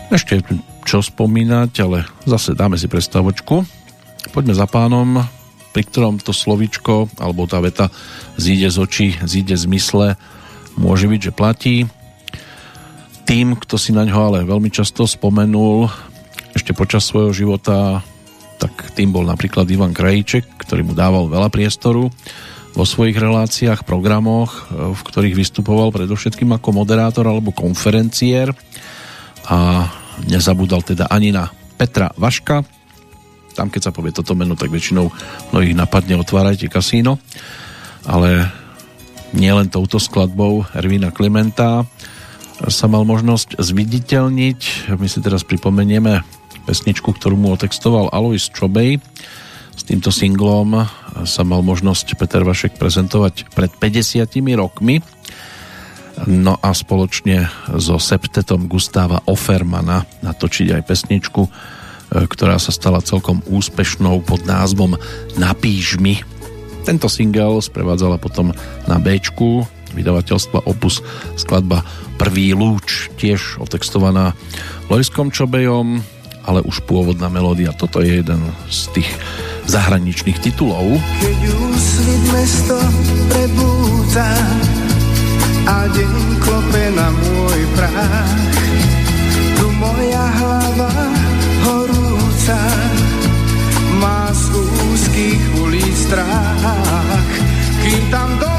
Ešte 0.10 0.42
čo 0.90 1.06
spomínať, 1.06 1.72
ale 1.86 2.10
zase 2.26 2.58
dáme 2.58 2.74
si 2.82 2.90
prestavočku. 2.90 3.79
Poďme 4.30 4.54
za 4.54 4.68
pánom, 4.68 5.24
pri 5.72 5.84
ktorom 5.88 6.20
to 6.20 6.36
slovičko, 6.36 7.08
alebo 7.22 7.48
tá 7.48 7.64
veta 7.64 7.88
zíde 8.36 8.68
z 8.68 8.78
očí, 8.78 9.08
zíde 9.24 9.56
z 9.56 9.66
mysle, 9.72 10.08
môže 10.76 11.08
byť, 11.08 11.22
že 11.30 11.32
platí 11.32 11.76
tým, 13.30 13.54
kto 13.54 13.78
si 13.78 13.94
na 13.94 14.10
ňo 14.10 14.34
ale 14.34 14.40
veľmi 14.42 14.74
často 14.74 15.06
spomenul 15.06 15.86
ešte 16.58 16.74
počas 16.74 17.06
svojho 17.06 17.30
života, 17.30 18.02
tak 18.58 18.98
tým 18.98 19.14
bol 19.14 19.22
napríklad 19.22 19.70
Ivan 19.70 19.94
Krajíček, 19.94 20.58
ktorý 20.58 20.82
mu 20.82 20.94
dával 20.98 21.30
veľa 21.30 21.54
priestoru 21.54 22.10
vo 22.74 22.86
svojich 22.90 23.14
reláciách, 23.14 23.86
programoch, 23.86 24.74
v 24.74 25.02
ktorých 25.06 25.38
vystupoval 25.38 25.94
predovšetkým 25.94 26.58
ako 26.58 26.74
moderátor 26.74 27.30
alebo 27.30 27.54
konferenciér 27.54 28.50
a 29.46 29.86
nezabúdal 30.26 30.82
teda 30.82 31.06
ani 31.14 31.30
na 31.30 31.54
Petra 31.78 32.10
Vaška. 32.18 32.79
Tam, 33.60 33.68
keď 33.68 33.92
sa 33.92 33.96
povie 33.96 34.16
toto 34.16 34.40
meno, 34.40 34.56
tak 34.56 34.72
väčšinou 34.72 35.12
mnohých 35.52 35.76
napadne 35.76 36.16
otvárajte 36.16 36.72
kasíno, 36.72 37.20
ale 38.08 38.48
nielen 39.36 39.68
touto 39.68 40.00
skladbou 40.00 40.64
Ervina 40.72 41.12
Klimenta, 41.12 41.84
sa 42.72 42.88
mal 42.88 43.04
možnosť 43.04 43.60
zviditeľniť. 43.60 44.92
My 44.96 45.12
si 45.12 45.20
teraz 45.20 45.44
pripomenieme 45.44 46.24
pesničku, 46.64 47.12
ktorú 47.12 47.36
mu 47.36 47.52
otextoval 47.52 48.16
Alois 48.16 48.48
Čobej. 48.48 49.04
S 49.76 49.84
týmto 49.84 50.12
singlom 50.12 50.88
sa 51.28 51.44
mal 51.44 51.60
možnosť 51.60 52.16
Peter 52.16 52.48
Vašek 52.48 52.80
prezentovať 52.80 53.52
pred 53.52 53.72
50 53.76 54.24
rokmi. 54.56 55.04
No 56.28 56.60
a 56.60 56.76
spoločne 56.76 57.48
so 57.80 57.96
septetom 57.96 58.68
Gustáva 58.68 59.24
Offermana 59.28 60.04
natočiť 60.20 60.76
aj 60.76 60.82
pesničku, 60.84 61.42
ktorá 62.10 62.58
sa 62.58 62.74
stala 62.74 63.02
celkom 63.06 63.42
úspešnou 63.46 64.26
pod 64.26 64.44
názvom 64.46 64.98
Napíš 65.38 66.02
mi. 66.02 66.22
Tento 66.84 67.06
single 67.06 67.62
sprevádzala 67.62 68.18
potom 68.18 68.56
na 68.90 68.98
B 68.98 69.22
vydavateľstva 69.94 70.70
Opus 70.70 71.02
skladba 71.38 71.82
Prvý 72.20 72.52
lúč, 72.52 73.08
tiež 73.16 73.64
otextovaná 73.64 74.36
Lojskom 74.92 75.32
Čobejom, 75.32 76.04
ale 76.44 76.60
už 76.66 76.84
pôvodná 76.84 77.32
melódia. 77.32 77.72
Toto 77.72 78.04
je 78.04 78.20
jeden 78.20 78.42
z 78.68 78.80
tých 78.92 79.10
zahraničných 79.70 80.42
titulov. 80.42 81.00
Keď 81.22 81.40
úsvit 81.48 82.24
mesto 82.34 82.78
prebúdza 83.30 84.30
a 85.70 85.78
deň 85.94 86.16
klope 86.42 86.84
na 86.98 87.08
môj 87.14 87.62
prách, 87.78 88.42
tu 89.56 89.66
moja 89.78 90.26
hlava 90.42 90.59
horúca 92.50 92.62
má 94.02 94.34
z 94.34 94.50
úzkých 94.90 95.44
ulic 95.62 95.94
strach, 95.94 97.26
kým 97.84 98.04
tam 98.10 98.30
doma 98.40 98.50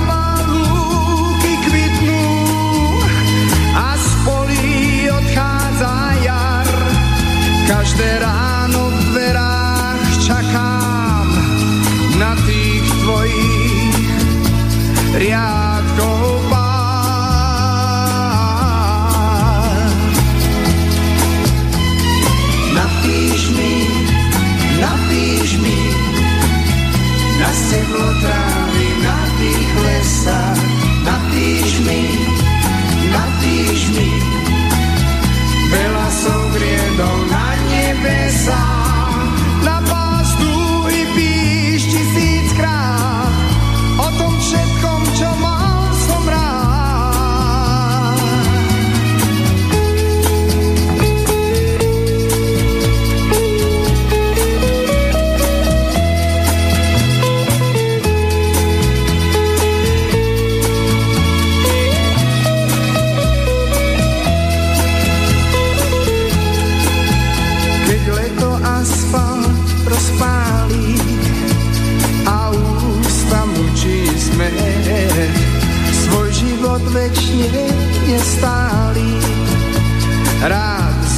Každé 7.71 8.19
ráno 8.19 8.91
v 8.91 8.99
dverách 9.15 10.11
čakám 10.27 11.27
na 12.19 12.35
tých 12.45 12.85
tvojich 13.03 13.95
riadkov 15.17 15.60
na 27.51 27.57
steblo 27.57 28.07
trávy, 28.23 28.87
na 29.03 29.19
tých 29.43 29.71
lesách. 29.83 30.63
Napíš 31.03 31.83
mi, 31.83 32.03
napíš 33.11 33.81
mi 33.91 34.11
veľa 34.15 34.21
som 34.21 34.30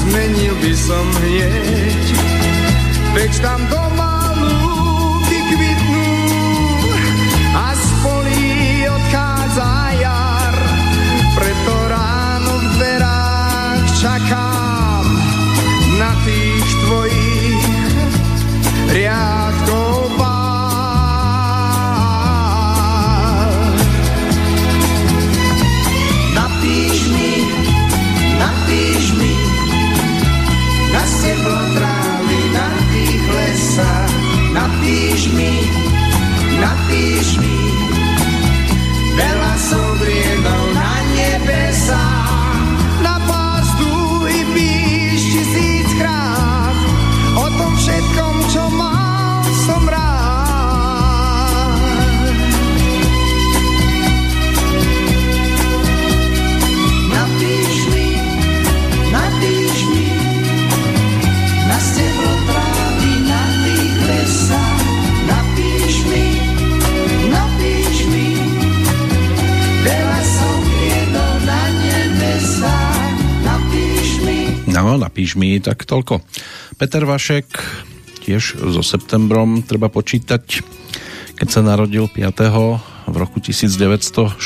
zmenil 0.03 0.55
by 0.59 0.73
som 0.75 1.07
hneď. 1.23 2.05
Veď 3.15 3.33
tam 3.39 3.61
doma 3.71 4.02
napíš 36.73 37.37
mi, 37.39 37.52
No, 74.93 75.01
napíš 75.01 75.41
mi 75.41 75.57
tak 75.57 75.89
toľko. 75.89 76.21
Peter 76.77 77.09
Vašek, 77.09 77.49
tiež 78.29 78.61
so 78.61 78.85
septembrom 78.85 79.65
treba 79.65 79.89
počítať, 79.89 80.61
keď 81.33 81.49
sa 81.49 81.65
narodil 81.65 82.13
5. 82.13 83.09
v 83.09 83.17
roku 83.17 83.41
1945 83.41 84.37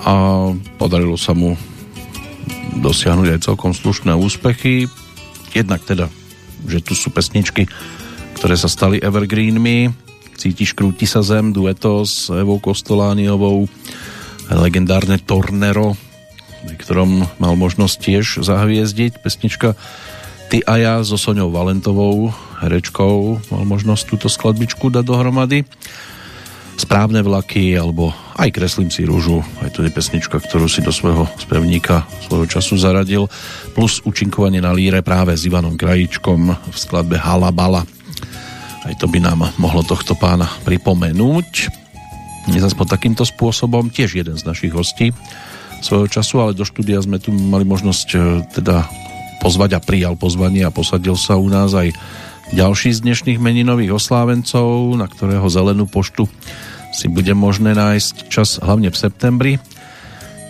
a 0.00 0.12
podarilo 0.80 1.20
sa 1.20 1.36
mu 1.36 1.60
dosiahnuť 2.80 3.36
aj 3.36 3.44
celkom 3.44 3.76
slušné 3.76 4.16
úspechy. 4.16 4.88
Jednak 5.52 5.84
teda, 5.84 6.08
že 6.64 6.80
tu 6.80 6.96
sú 6.96 7.12
pesničky, 7.12 7.68
ktoré 8.40 8.56
sa 8.56 8.72
stali 8.72 8.96
evergreenmi. 8.96 9.92
Cítiš, 10.40 10.72
krúti 10.72 11.04
sa 11.04 11.20
zem, 11.20 11.52
dueto 11.52 12.08
s 12.08 12.32
Evou 12.32 12.64
Kostolániovou, 12.64 13.68
legendárne 14.56 15.20
Tornero, 15.20 16.13
pri 16.64 16.76
ktorom 16.80 17.28
mal 17.38 17.54
možnosť 17.54 17.96
tiež 18.00 18.26
zahviezdiť. 18.42 19.20
Pesnička 19.20 19.76
Ty 20.52 20.58
a 20.68 20.74
ja 20.76 20.94
so 21.00 21.16
Soňou 21.16 21.48
Valentovou, 21.48 22.28
herečkou, 22.60 23.40
mal 23.48 23.64
možnosť 23.64 24.02
túto 24.06 24.28
skladbičku 24.28 24.92
dať 24.92 25.04
dohromady. 25.04 25.64
Správne 26.74 27.22
vlaky, 27.22 27.72
alebo 27.74 28.12
aj 28.34 28.50
Kreslím 28.50 28.90
si 28.90 29.06
rúžu, 29.06 29.40
aj 29.62 29.78
to 29.78 29.86
je 29.86 29.94
pesnička, 29.94 30.42
ktorú 30.42 30.66
si 30.66 30.82
do 30.82 30.90
svojho 30.90 31.30
spevníka 31.38 32.02
svojho 32.26 32.50
času 32.50 32.74
zaradil, 32.76 33.30
plus 33.72 34.02
učinkovanie 34.02 34.58
na 34.58 34.74
líre 34.74 35.00
práve 35.00 35.32
s 35.38 35.46
Ivanom 35.46 35.78
Krajíčkom 35.78 36.50
v 36.50 36.76
skladbe 36.76 37.14
Halabala. 37.16 37.86
Aj 38.84 38.94
to 39.00 39.08
by 39.08 39.22
nám 39.22 39.48
mohlo 39.56 39.80
tohto 39.80 40.12
pána 40.18 40.50
pripomenúť. 40.66 41.72
Zas 42.52 42.76
pod 42.76 42.92
takýmto 42.92 43.24
spôsobom 43.24 43.88
tiež 43.88 44.20
jeden 44.20 44.36
z 44.36 44.44
našich 44.44 44.74
hostí 44.76 45.14
svojho 45.84 46.08
času, 46.08 46.34
ale 46.40 46.56
do 46.56 46.64
štúdia 46.64 46.96
sme 47.04 47.20
tu 47.20 47.28
mali 47.28 47.68
možnosť 47.68 48.08
e, 48.16 48.18
teda 48.56 48.88
pozvať 49.44 49.76
a 49.76 49.84
prijal 49.84 50.16
pozvanie 50.16 50.64
a 50.64 50.72
posadil 50.72 51.20
sa 51.20 51.36
u 51.36 51.44
nás 51.52 51.76
aj 51.76 51.92
ďalší 52.56 52.96
z 52.96 53.04
dnešných 53.04 53.36
meninových 53.36 53.92
oslávencov, 53.92 54.96
na 54.96 55.04
ktorého 55.04 55.44
zelenú 55.52 55.84
poštu 55.84 56.24
si 56.96 57.12
bude 57.12 57.36
možné 57.36 57.76
nájsť 57.76 58.32
čas 58.32 58.56
hlavne 58.62 58.88
v 58.88 58.96
septembri, 58.96 59.52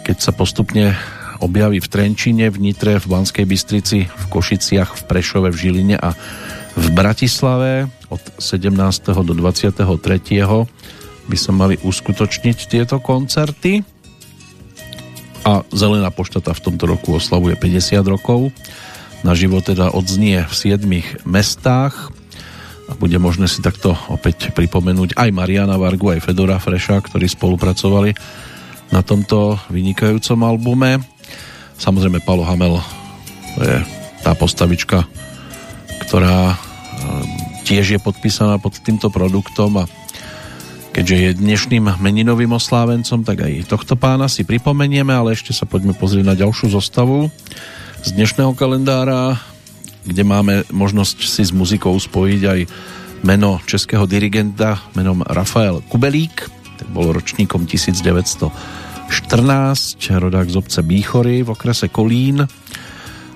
keď 0.06 0.16
sa 0.22 0.30
postupne 0.30 0.94
objaví 1.42 1.82
v 1.82 1.90
Trenčine, 1.90 2.46
v 2.52 2.70
Nitre, 2.70 3.02
v 3.02 3.10
Banskej 3.10 3.48
Bystrici, 3.48 4.06
v 4.06 4.24
Košiciach, 4.30 4.94
v 4.94 5.02
Prešove, 5.08 5.48
v 5.50 5.56
Žiline 5.58 5.96
a 5.98 6.14
v 6.78 6.86
Bratislave 6.94 7.90
od 8.12 8.22
17. 8.38 8.70
do 9.24 9.34
23. 9.34 9.82
by 11.24 11.36
sa 11.40 11.50
mali 11.50 11.80
uskutočniť 11.80 12.58
tieto 12.68 13.00
koncerty 13.00 13.93
a 15.44 15.60
Zelená 15.68 16.08
poštata 16.08 16.56
v 16.56 16.64
tomto 16.64 16.88
roku 16.88 17.20
oslavuje 17.20 17.54
50 17.60 18.00
rokov. 18.08 18.48
Na 19.20 19.36
život 19.36 19.64
teda 19.64 19.92
odznie 19.92 20.44
v 20.44 20.52
7 20.52 20.80
mestách 21.28 22.12
a 22.84 22.92
bude 22.96 23.16
možné 23.16 23.48
si 23.48 23.64
takto 23.64 23.96
opäť 24.12 24.52
pripomenúť 24.52 25.16
aj 25.16 25.28
Mariana 25.32 25.80
Vargu, 25.80 26.12
aj 26.12 26.24
Fedora 26.24 26.60
Freša, 26.60 27.00
ktorí 27.00 27.28
spolupracovali 27.32 28.12
na 28.92 29.00
tomto 29.00 29.56
vynikajúcom 29.72 30.44
albume. 30.44 31.00
Samozrejme 31.80 32.20
Palo 32.20 32.44
Hamel 32.44 32.76
je 33.60 33.80
tá 34.20 34.36
postavička, 34.36 35.08
ktorá 36.04 36.52
eh, 36.52 36.56
tiež 37.64 37.96
je 37.96 38.00
podpísaná 38.00 38.60
pod 38.60 38.76
týmto 38.84 39.08
produktom 39.08 39.80
a 39.80 39.88
Keďže 40.94 41.16
je 41.18 41.30
dnešným 41.42 41.98
meninovým 41.98 42.54
oslávencom, 42.54 43.26
tak 43.26 43.42
aj 43.42 43.66
tohto 43.66 43.98
pána 43.98 44.30
si 44.30 44.46
pripomenieme, 44.46 45.10
ale 45.10 45.34
ešte 45.34 45.50
sa 45.50 45.66
poďme 45.66 45.90
pozrieť 45.90 46.22
na 46.22 46.38
ďalšiu 46.38 46.70
zostavu 46.70 47.34
z 48.06 48.14
dnešného 48.14 48.54
kalendára, 48.54 49.34
kde 50.06 50.22
máme 50.22 50.62
možnosť 50.70 51.18
si 51.26 51.42
s 51.42 51.50
muzikou 51.50 51.98
spojiť 51.98 52.42
aj 52.46 52.60
meno 53.26 53.58
českého 53.66 54.06
dirigenta 54.06 54.86
menom 54.94 55.26
Rafael 55.26 55.82
Kubelík, 55.90 56.46
ten 56.78 56.86
bol 56.94 57.10
ročníkom 57.10 57.66
1914, 57.66 59.10
rodák 59.98 60.46
z 60.46 60.56
obce 60.62 60.78
Bíchory 60.86 61.42
v 61.42 61.58
okrese 61.58 61.90
Kolín, 61.90 62.46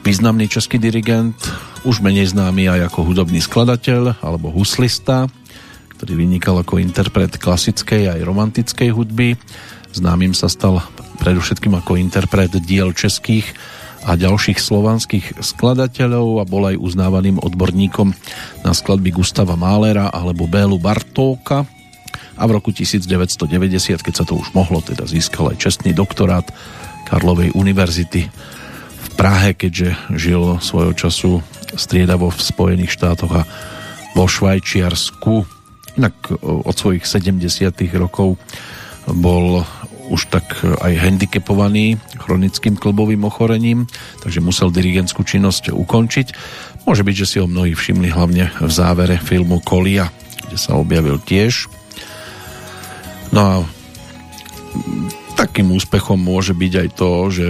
významný 0.07 0.47
český 0.47 0.79
dirigent, 0.79 1.35
už 1.83 2.07
menej 2.07 2.31
známy 2.31 2.71
aj 2.71 2.95
ako 2.95 3.11
hudobný 3.11 3.43
skladateľ 3.43 4.23
alebo 4.23 4.55
huslista, 4.55 5.27
ktorý 5.99 6.15
vynikal 6.15 6.63
ako 6.63 6.79
interpret 6.79 7.35
klasickej 7.35 8.15
aj 8.15 8.23
romantickej 8.23 8.95
hudby. 8.95 9.35
Známym 9.91 10.31
sa 10.31 10.47
stal 10.47 10.79
predovšetkým 11.19 11.75
ako 11.75 11.99
interpret 11.99 12.55
diel 12.63 12.95
českých 12.95 13.51
a 14.07 14.15
ďalších 14.15 14.63
slovanských 14.63 15.43
skladateľov 15.43 16.39
a 16.39 16.47
bol 16.47 16.71
aj 16.71 16.79
uznávaným 16.79 17.43
odborníkom 17.43 18.15
na 18.63 18.71
skladby 18.71 19.11
Gustava 19.11 19.59
Málera 19.59 20.15
alebo 20.15 20.47
Bélu 20.47 20.79
Bartóka 20.79 21.67
a 22.39 22.43
v 22.47 22.55
roku 22.55 22.71
1990, 22.71 23.99
keď 23.99 24.15
sa 24.15 24.23
to 24.23 24.39
už 24.39 24.55
mohlo, 24.55 24.79
teda 24.79 25.03
získal 25.03 25.51
aj 25.51 25.59
čestný 25.59 25.91
doktorát 25.91 26.47
Karlovej 27.11 27.51
univerzity 27.59 28.31
v 28.99 29.09
Prahe, 29.19 29.59
keďže 29.59 29.99
žil 30.15 30.63
svojho 30.63 30.95
času 30.95 31.43
striedavo 31.75 32.31
v 32.31 32.39
Spojených 32.39 32.95
štátoch 32.95 33.33
a 33.35 33.43
vo 34.15 34.31
Švajčiarsku. 34.31 35.58
Inak 35.99 36.15
od 36.41 36.75
svojich 36.79 37.03
70 37.03 37.43
rokov 37.99 38.39
bol 39.11 39.67
už 40.09 40.33
tak 40.33 40.65
aj 40.65 40.95
handicapovaný 40.95 42.01
chronickým 42.17 42.81
klbovým 42.81 43.29
ochorením, 43.29 43.85
takže 44.25 44.41
musel 44.41 44.73
dirigentskú 44.73 45.21
činnosť 45.27 45.75
ukončiť. 45.75 46.27
Môže 46.89 47.05
byť, 47.05 47.15
že 47.19 47.29
si 47.29 47.37
ho 47.43 47.51
mnohí 47.51 47.77
všimli 47.77 48.09
hlavne 48.09 48.49
v 48.57 48.71
závere 48.73 49.21
filmu 49.21 49.61
Kolia, 49.61 50.09
kde 50.49 50.57
sa 50.57 50.81
objavil 50.81 51.21
tiež. 51.21 51.69
No 53.37 53.41
a 53.45 53.55
takým 55.37 55.69
úspechom 55.77 56.17
môže 56.17 56.57
byť 56.57 56.73
aj 56.73 56.89
to, 56.97 57.11
že 57.29 57.47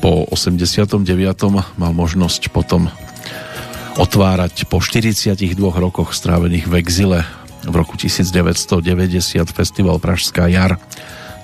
po 0.00 0.24
89. 0.32 1.04
mal 1.76 1.92
možnosť 1.92 2.48
potom 2.48 2.88
otvárať 3.96 4.64
po 4.68 4.80
42 4.80 5.36
rokoch 5.58 6.16
strávených 6.16 6.66
v 6.68 6.74
exile 6.80 7.20
v 7.62 7.74
roku 7.76 7.94
1990 8.00 8.80
festival 9.52 10.00
Pražská 10.00 10.48
jar 10.48 10.80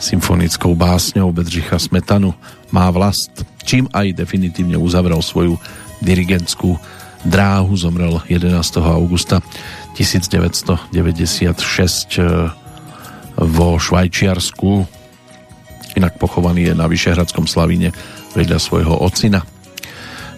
symfonickou 0.01 0.75
básňou 0.75 1.33
Bedřicha 1.35 1.79
Smetanu 1.79 2.35
má 2.70 2.89
vlast, 2.89 3.45
čím 3.66 3.91
aj 3.93 4.15
definitívne 4.16 4.79
uzavrel 4.79 5.20
svoju 5.20 5.59
dirigentskú 6.01 6.79
dráhu, 7.27 7.75
zomrel 7.75 8.23
11. 8.31 8.55
augusta 8.81 9.43
1996 9.99 10.95
eh, 12.19 12.49
vo 13.39 13.69
Švajčiarsku 13.79 14.99
inak 15.99 16.15
pochovaný 16.15 16.70
je 16.70 16.75
na 16.79 16.87
Vyšehradskom 16.87 17.51
Slavíne 17.51 17.91
vedľa 18.39 18.59
svojho 18.62 18.95
ocina. 19.03 19.43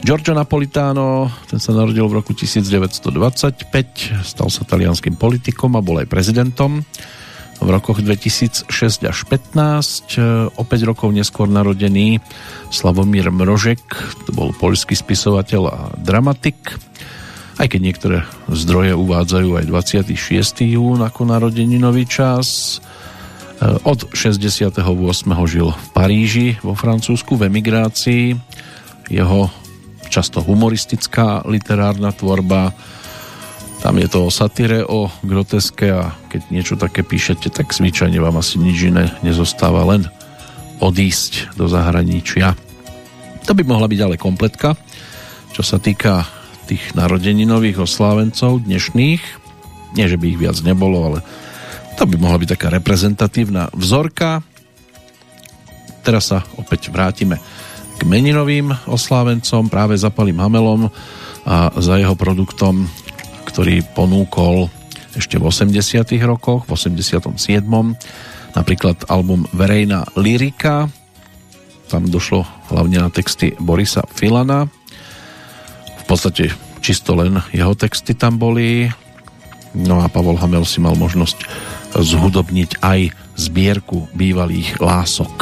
Giorgio 0.01 0.33
Napolitano, 0.33 1.29
ten 1.47 1.61
sa 1.61 1.77
narodil 1.77 2.09
v 2.09 2.19
roku 2.19 2.33
1925, 2.33 3.69
stal 4.25 4.49
sa 4.49 4.63
talianským 4.65 5.15
politikom 5.15 5.77
a 5.77 5.85
bol 5.85 6.01
aj 6.01 6.09
prezidentom 6.09 6.83
v 7.61 7.69
rokoch 7.69 8.01
2006 8.01 8.73
až 9.05 9.19
15. 9.29 10.57
O 10.57 10.63
5 10.65 10.89
rokov 10.89 11.13
neskôr 11.13 11.45
narodený 11.53 12.17
Slavomír 12.73 13.29
Mrožek, 13.29 13.85
to 14.25 14.33
bol 14.33 14.57
poľský 14.57 14.97
spisovateľ 14.97 15.63
a 15.69 15.79
dramatik. 16.01 16.57
Aj 17.61 17.69
keď 17.69 17.81
niektoré 17.85 18.19
zdroje 18.49 18.97
uvádzajú 18.97 19.61
aj 19.61 19.65
26. 19.69 20.65
jún 20.65 21.05
ako 21.05 21.29
narodeninový 21.29 22.09
čas. 22.09 22.81
Od 23.61 24.09
68. 24.17 24.81
žil 25.45 25.69
v 25.69 25.87
Paríži 25.93 26.57
vo 26.65 26.73
Francúzsku 26.73 27.37
v 27.37 27.53
emigrácii. 27.53 28.33
Jeho 29.13 29.53
často 30.11 30.43
humoristická 30.43 31.47
literárna 31.47 32.11
tvorba. 32.11 32.75
Tam 33.81 33.97
je 33.97 34.11
to 34.11 34.27
o 34.27 34.31
satyre, 34.35 34.85
o 34.85 35.09
groteske 35.25 35.89
a 35.89 36.13
keď 36.29 36.41
niečo 36.53 36.75
také 36.77 37.01
píšete, 37.07 37.49
tak 37.49 37.73
zvyčajne 37.73 38.19
vám 38.19 38.43
asi 38.43 38.61
nič 38.61 38.91
iné 38.91 39.15
nezostáva, 39.25 39.87
len 39.89 40.11
odísť 40.83 41.57
do 41.57 41.71
zahraničia. 41.71 42.59
To 43.49 43.53
by 43.57 43.63
mohla 43.65 43.89
byť 43.89 44.01
ale 44.05 44.21
kompletka, 44.21 44.77
čo 45.57 45.63
sa 45.65 45.81
týka 45.81 46.29
tých 46.69 46.93
narodeninových 46.93 47.81
oslávencov 47.81 48.67
dnešných. 48.69 49.23
Nie, 49.97 50.07
že 50.07 50.21
by 50.21 50.27
ich 50.29 50.39
viac 50.39 50.61
nebolo, 50.61 50.99
ale 51.03 51.19
to 51.97 52.05
by 52.05 52.21
mohla 52.21 52.39
byť 52.39 52.49
taká 52.55 52.69
reprezentatívna 52.71 53.73
vzorka. 53.73 54.45
Teraz 56.05 56.31
sa 56.31 56.45
opäť 56.57 56.93
vrátime 56.93 57.41
k 58.01 58.09
meninovým 58.09 58.73
oslávencom, 58.89 59.69
práve 59.69 59.93
za 60.01 60.09
Palim 60.09 60.41
Hamelom 60.41 60.89
a 61.45 61.69
za 61.77 62.01
jeho 62.01 62.17
produktom, 62.17 62.89
ktorý 63.45 63.85
ponúkol 63.93 64.73
ešte 65.13 65.37
v 65.37 65.45
80 65.45 66.09
rokoch, 66.25 66.65
v 66.65 66.73
87. 66.73 67.37
Napríklad 68.57 69.05
album 69.13 69.45
Verejná 69.53 70.09
lyrika, 70.17 70.89
tam 71.93 72.09
došlo 72.09 72.49
hlavne 72.73 73.05
na 73.05 73.11
texty 73.13 73.53
Borisa 73.61 74.07
Filana. 74.17 74.71
V 76.01 76.05
podstate 76.09 76.55
čisto 76.81 77.13
len 77.19 77.37
jeho 77.53 77.77
texty 77.77 78.17
tam 78.17 78.41
boli. 78.41 78.89
No 79.77 80.01
a 80.01 80.09
Pavol 80.09 80.41
Hamel 80.41 80.65
si 80.65 80.81
mal 80.81 80.97
možnosť 80.97 81.39
zhudobniť 81.95 82.81
aj 82.81 83.01
zbierku 83.37 84.09
bývalých 84.15 84.79
lások. 84.79 85.35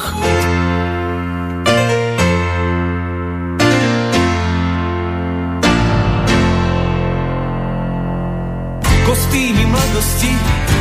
Mladosti, 10.19 10.33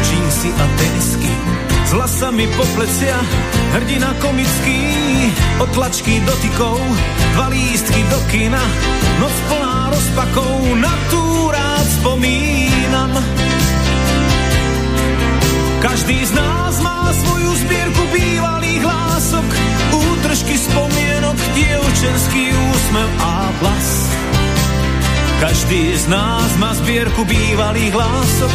džínsy 0.03 0.49
a 0.57 0.65
tenisky, 0.77 1.31
s 1.85 1.93
vlasami 1.93 2.47
po 2.57 2.65
plecia, 2.75 3.17
hrdina 3.73 4.13
komický, 4.19 4.79
od 5.59 5.69
tlačky 5.69 6.19
dotykov, 6.25 6.79
dva 7.33 7.47
lístky 7.47 8.03
do 8.09 8.19
kina, 8.31 8.61
noc 9.19 9.35
plná 9.49 9.89
rozpakov, 9.93 10.75
na 10.75 10.93
tú 11.09 11.51
rád 11.51 11.87
spomínam. 12.01 13.11
Každý 15.81 16.25
z 16.25 16.31
nás 16.33 16.81
má 16.81 17.13
svoju 17.13 17.51
zbierku 17.55 18.03
bývalých 18.13 18.83
lások, 18.83 19.47
útržky 19.93 20.57
spomienok, 20.57 21.37
dievčenský 21.53 22.43
úsmev 22.73 23.09
a 23.21 23.33
vlas. 23.61 24.16
Každý 25.37 25.93
z 25.93 26.05
nás 26.09 26.49
má 26.57 26.73
zbierku 26.73 27.21
bývalých 27.21 27.93
lások, 27.93 28.53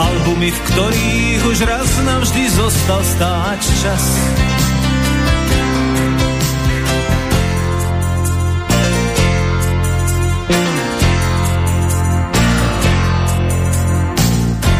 albumy, 0.00 0.48
v 0.48 0.60
ktorých 0.72 1.40
už 1.44 1.58
raz 1.68 1.90
navždy 2.00 2.42
zostal 2.48 3.00
stáť 3.04 3.60
čas. 3.84 4.04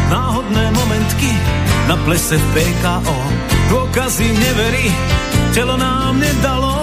Náhodné 0.09 0.65
momentky 0.73 1.29
na 1.85 1.95
plese 2.09 2.41
v 2.41 2.45
PKO, 2.57 3.19
dôkazy 3.69 4.33
neverí, 4.33 4.89
telo 5.53 5.77
nám 5.77 6.17
nedalo, 6.17 6.74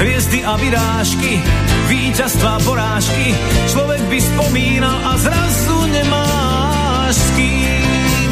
hviezdy 0.00 0.40
a 0.42 0.56
vyrážky, 0.58 1.42
víťazstva 1.86 2.58
porážky, 2.66 3.34
človek 3.70 4.02
by 4.10 4.18
spomínal 4.18 4.98
a 5.04 5.12
zrazu 5.18 5.78
nemáš 5.92 7.14
s 7.14 7.28
kým. 7.38 8.30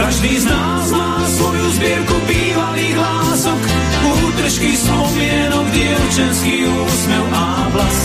Každý 0.00 0.32
z 0.40 0.46
nás 0.48 0.86
má 0.96 1.22
svoju 1.36 1.66
zbierku 1.76 2.16
bývalých 2.24 2.96
lások, 2.96 3.60
útržky 4.24 4.72
spomienok, 4.76 5.66
dievčenský 5.76 6.56
úsmev 6.66 7.24
a 7.36 7.46
vlas. 7.68 7.98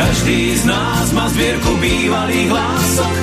Každý 0.00 0.56
z 0.56 0.64
nás 0.64 1.06
má 1.12 1.28
zbierku 1.28 1.76
bývalých 1.76 2.48
lások, 2.48 3.14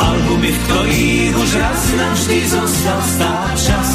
albumy, 0.00 0.48
v 0.48 0.58
ktorých 0.64 1.34
už 1.36 1.50
raz 1.60 1.82
navždy 1.92 2.38
zostal 2.48 3.00
stáť 3.04 3.56
čas. 3.68 3.90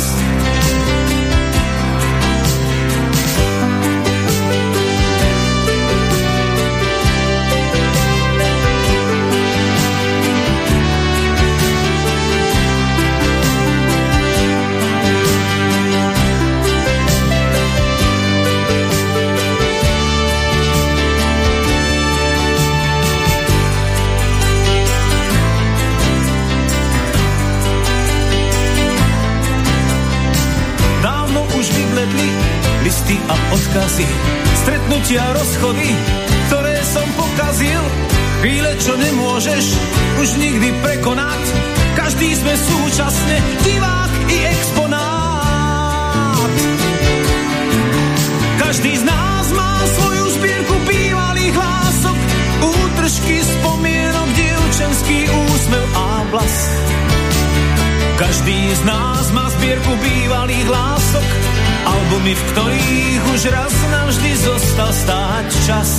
A 33.77 33.85
odkazy, 33.85 34.09
stretnutia, 34.65 35.21
rozchody, 35.37 35.93
ktoré 36.49 36.81
som 36.81 37.05
pokazil. 37.13 37.77
Chvíle, 38.41 38.73
čo 38.81 38.97
nemôžeš 38.97 39.65
už 40.17 40.29
nikdy 40.41 40.73
prekonať, 40.81 41.41
každý 41.93 42.33
sme 42.41 42.57
súčasne 42.57 43.37
divák 43.61 44.11
i 44.33 44.37
exponát. 44.49 46.49
Každý 48.57 48.97
z 48.97 49.03
nás 49.05 49.45
má 49.53 49.73
svoju 49.93 50.25
zbierku 50.41 50.75
bývalých 50.89 51.53
hlások, 51.53 52.17
útržky 52.65 53.45
spomienok, 53.45 54.27
dievčenský 54.33 55.29
úsmev 55.53 55.85
a 55.93 56.25
vlas. 56.33 56.55
Každý 58.17 58.73
z 58.73 58.81
nás 58.89 59.29
má 59.37 59.45
zbierku 59.53 59.93
bývalých 60.01 60.65
lások, 60.65 61.25
albumy, 61.85 62.33
v 62.33 62.43
ktorých 62.53 63.21
už 63.35 63.41
raz 63.53 63.73
navždy 63.91 64.31
zostal 64.41 64.91
stáť 64.93 65.47
čas. 65.67 65.91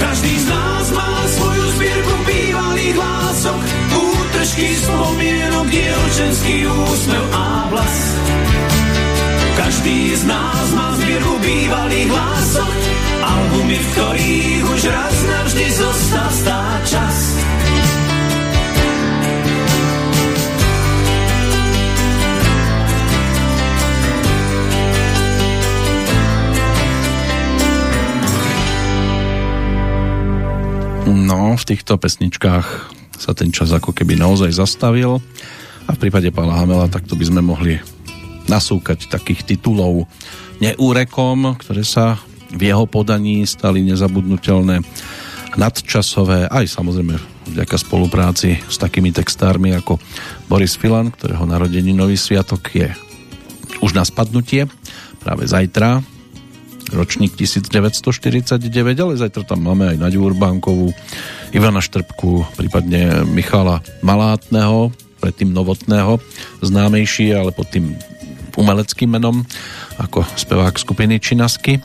Každý 0.00 0.34
z 0.40 0.46
nás 0.48 0.86
má 0.94 1.12
svoju 1.26 1.64
zbierku 1.76 2.16
bývalých 2.24 2.96
lások, 2.96 3.60
útržky 3.92 4.68
spomienok, 4.78 5.66
dievčenský 5.68 6.56
úsmev 6.70 7.24
a 7.34 7.46
vlas. 7.68 7.96
Každý 9.54 9.98
z 10.16 10.22
nás 10.24 10.66
má 10.74 10.88
zbierku 10.98 11.34
bývalých 11.42 12.10
lások, 12.10 12.72
albumy, 13.22 13.78
v 13.78 13.86
ktorých 13.92 14.62
už 14.70 14.82
raz 14.90 15.16
navždy 15.24 15.66
zostal 15.72 16.30
stáť 16.30 16.63
No, 31.34 31.58
v 31.58 31.66
týchto 31.66 31.98
pesničkách 31.98 32.66
sa 33.18 33.34
ten 33.34 33.50
čas 33.50 33.74
ako 33.74 33.90
keby 33.90 34.14
naozaj 34.14 34.54
zastavil 34.54 35.18
a 35.82 35.90
v 35.90 35.98
prípade 35.98 36.30
Pála 36.30 36.62
Hamela 36.62 36.86
takto 36.86 37.18
by 37.18 37.26
sme 37.26 37.42
mohli 37.42 37.74
nasúkať 38.46 39.10
takých 39.10 39.42
titulov 39.42 40.06
neúrekom, 40.62 41.58
ktoré 41.58 41.82
sa 41.82 42.22
v 42.54 42.70
jeho 42.70 42.86
podaní 42.86 43.42
stali 43.50 43.82
nezabudnutelné 43.82 44.86
nadčasové, 45.58 46.46
aj 46.54 46.70
samozrejme 46.70 47.18
vďaka 47.50 47.82
spolupráci 47.82 48.62
s 48.70 48.78
takými 48.78 49.10
textármi 49.10 49.74
ako 49.74 49.98
Boris 50.46 50.78
Filan, 50.78 51.10
ktorého 51.10 51.50
nový 51.50 52.14
sviatok 52.14 52.62
je 52.70 52.94
už 53.82 53.90
na 53.90 54.06
spadnutie, 54.06 54.70
práve 55.18 55.50
zajtra, 55.50 55.98
ročník 56.94 57.34
1949, 57.34 58.70
ale 59.02 59.18
zajtra 59.18 59.42
tam 59.42 59.66
máme 59.66 59.94
aj 59.94 59.96
Naďu 59.98 60.30
Urbánkovú, 60.30 60.94
Ivana 61.50 61.82
Štrbku, 61.82 62.46
prípadne 62.54 63.26
Michala 63.26 63.82
Malátneho, 64.00 64.94
predtým 65.18 65.50
Novotného, 65.50 66.22
známejší, 66.62 67.34
ale 67.34 67.50
pod 67.50 67.68
tým 67.74 67.98
umeleckým 68.54 69.10
menom, 69.10 69.42
ako 69.98 70.22
spevák 70.38 70.78
skupiny 70.78 71.18
Činasky. 71.18 71.82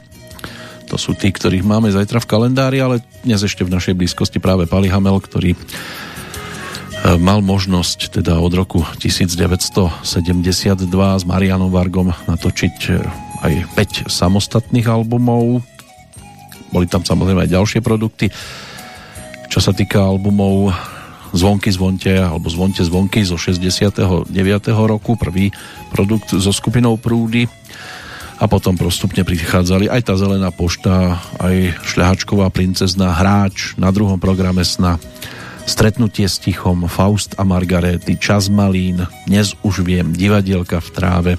To 0.90 0.98
sú 0.98 1.14
tí, 1.14 1.30
ktorých 1.30 1.66
máme 1.66 1.94
zajtra 1.94 2.22
v 2.22 2.30
kalendári, 2.30 2.78
ale 2.82 3.06
dnes 3.22 3.46
ešte 3.46 3.62
v 3.62 3.74
našej 3.74 3.94
blízkosti 3.94 4.42
práve 4.42 4.66
Pali 4.66 4.90
Hamel, 4.90 5.22
ktorý 5.22 5.54
e, 5.54 5.58
mal 7.22 7.46
možnosť 7.46 8.22
teda 8.22 8.42
od 8.42 8.54
roku 8.58 8.82
1972 8.98 10.02
s 10.90 11.24
Marianom 11.30 11.70
Vargom 11.70 12.10
natočiť 12.10 12.78
e, 12.90 13.29
aj 13.44 13.54
5 13.76 14.12
samostatných 14.12 14.88
albumov. 14.88 15.64
Boli 16.70 16.86
tam 16.86 17.02
samozrejme 17.02 17.48
aj 17.48 17.54
ďalšie 17.54 17.80
produkty. 17.82 18.30
Čo 19.50 19.60
sa 19.60 19.74
týka 19.74 20.04
albumov 20.04 20.72
Zvonky 21.30 21.70
zvonte 21.70 22.10
alebo 22.10 22.50
Zvonte 22.50 22.82
zvonky 22.82 23.22
zo 23.22 23.38
69. 23.38 24.34
roku, 24.74 25.14
prvý 25.14 25.54
produkt 25.94 26.34
so 26.34 26.50
skupinou 26.50 26.98
Prúdy 26.98 27.46
a 28.40 28.48
potom 28.50 28.74
postupne 28.80 29.22
prichádzali 29.22 29.92
aj 29.92 30.10
tá 30.10 30.14
Zelená 30.18 30.50
pošta, 30.50 31.22
aj 31.38 31.76
Šľahačková 31.86 32.50
princezna, 32.50 33.14
Hráč, 33.14 33.78
na 33.78 33.94
druhom 33.94 34.18
programe 34.18 34.66
sna 34.66 34.98
Stretnutie 35.70 36.26
s 36.26 36.42
tichom, 36.42 36.90
Faust 36.90 37.38
a 37.38 37.46
Margarety, 37.46 38.18
Čas 38.18 38.50
malín, 38.50 39.06
Dnes 39.30 39.54
už 39.62 39.86
viem, 39.86 40.18
Divadielka 40.18 40.82
v 40.82 40.90
tráve, 40.90 41.32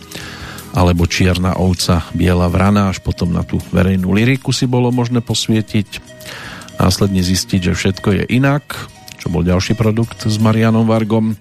alebo 0.71 1.07
Čierna 1.07 1.59
ovca, 1.59 2.07
Biela 2.15 2.47
vrana, 2.47 2.91
až 2.91 3.03
potom 3.03 3.35
na 3.35 3.43
tú 3.43 3.59
verejnú 3.75 4.15
liriku 4.15 4.55
si 4.55 4.71
bolo 4.71 4.95
možné 4.95 5.19
posvietiť, 5.23 5.99
následne 6.79 7.21
zistiť, 7.21 7.71
že 7.71 7.79
všetko 7.79 8.09
je 8.15 8.23
inak, 8.31 8.65
čo 9.21 9.29
bol 9.29 9.45
ďalší 9.45 9.75
produkt 9.75 10.25
s 10.25 10.37
Marianom 10.39 10.87
Vargom, 10.87 11.35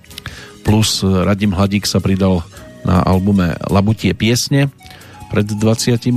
plus 0.66 1.02
Radim 1.06 1.56
Hladík 1.56 1.88
sa 1.88 2.02
pridal 2.04 2.44
na 2.84 3.04
albume 3.04 3.56
Labutie 3.70 4.12
piesne 4.16 4.72
pred 5.30 5.46
29 5.46 6.10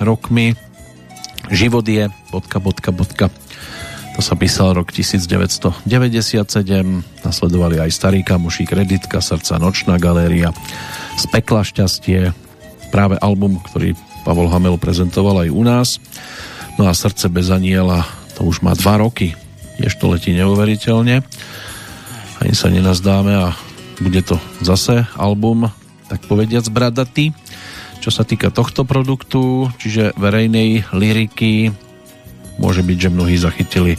rokmi. 0.00 0.54
Život 1.50 1.84
je... 1.84 2.06
Bodka, 2.30 2.62
bodka, 2.62 2.90
bodka. 2.94 3.26
To 4.12 4.20
sa 4.20 4.36
písal 4.36 4.76
rok 4.76 4.92
1997. 4.92 5.88
Nasledovali 7.24 7.76
aj 7.80 7.90
Starý 7.90 8.20
kamuší, 8.22 8.68
Kreditka, 8.68 9.24
Srdca, 9.24 9.58
Nočná 9.58 9.96
galéria, 9.96 10.52
z 11.16 11.24
pekla 11.28 11.62
šťastie, 11.64 12.32
práve 12.92 13.16
album, 13.20 13.60
ktorý 13.60 13.96
Pavol 14.22 14.52
Hamel 14.52 14.78
prezentoval 14.78 15.46
aj 15.46 15.50
u 15.50 15.62
nás. 15.64 15.88
No 16.78 16.86
a 16.86 16.92
Srdce 16.94 17.32
bez 17.32 17.50
aniela, 17.50 18.06
to 18.38 18.46
už 18.46 18.62
má 18.62 18.72
dva 18.78 19.00
roky. 19.02 19.34
Tiež 19.80 19.98
to 19.98 20.12
letí 20.12 20.30
neuveriteľne. 20.36 21.24
Ani 22.38 22.54
sa 22.54 22.70
nenazdáme 22.70 23.32
a 23.34 23.56
bude 24.02 24.22
to 24.22 24.38
zase 24.62 25.06
album, 25.14 25.70
tak 26.10 26.24
povediac, 26.26 26.66
bradatý. 26.70 27.30
Čo 28.02 28.10
sa 28.10 28.26
týka 28.26 28.50
tohto 28.50 28.82
produktu, 28.82 29.70
čiže 29.78 30.10
verejnej 30.18 30.90
liriky, 30.90 31.70
môže 32.58 32.82
byť, 32.82 32.98
že 32.98 33.14
mnohí 33.14 33.36
zachytili 33.38 33.94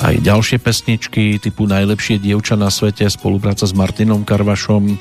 aj 0.00 0.18
ďalšie 0.24 0.58
pesničky 0.58 1.36
typu 1.38 1.68
Najlepšie 1.68 2.18
dievča 2.18 2.56
na 2.56 2.72
svete, 2.72 3.06
spolupráca 3.06 3.68
s 3.68 3.76
Martinom 3.76 4.24
Karvašom, 4.24 4.98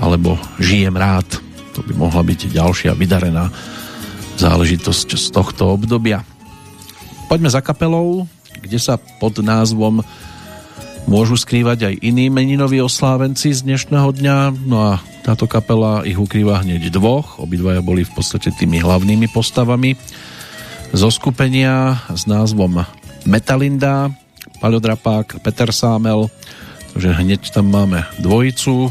alebo 0.00 0.40
Žijem 0.56 0.96
rád. 0.96 1.28
To 1.76 1.84
by 1.84 1.92
mohla 1.94 2.24
byť 2.24 2.50
ďalšia 2.50 2.96
vydarená 2.96 3.52
záležitosť 4.40 5.20
z 5.20 5.26
tohto 5.28 5.76
obdobia. 5.76 6.24
Poďme 7.28 7.52
za 7.52 7.60
kapelou, 7.60 8.24
kde 8.58 8.80
sa 8.80 8.96
pod 8.96 9.38
názvom 9.38 10.00
môžu 11.04 11.36
skrývať 11.36 11.92
aj 11.92 11.94
iní 12.00 12.32
meninoví 12.32 12.80
oslávenci 12.80 13.52
z 13.52 13.62
dnešného 13.68 14.10
dňa. 14.16 14.36
No 14.66 14.76
a 14.80 14.92
táto 15.22 15.44
kapela 15.44 16.02
ich 16.08 16.16
ukrýva 16.16 16.64
hneď 16.64 16.90
dvoch. 16.90 17.38
Obidvaja 17.38 17.84
boli 17.84 18.02
v 18.02 18.12
podstate 18.16 18.50
tými 18.50 18.80
hlavnými 18.80 19.28
postavami 19.30 19.94
zo 20.90 21.08
skupenia 21.12 22.02
s 22.10 22.26
názvom 22.26 22.82
Metalinda, 23.28 24.10
Paľodrapák, 24.58 25.38
Peter 25.44 25.70
Sámel, 25.70 26.26
takže 26.92 27.14
hneď 27.14 27.40
tam 27.54 27.70
máme 27.70 28.04
dvojicu, 28.18 28.90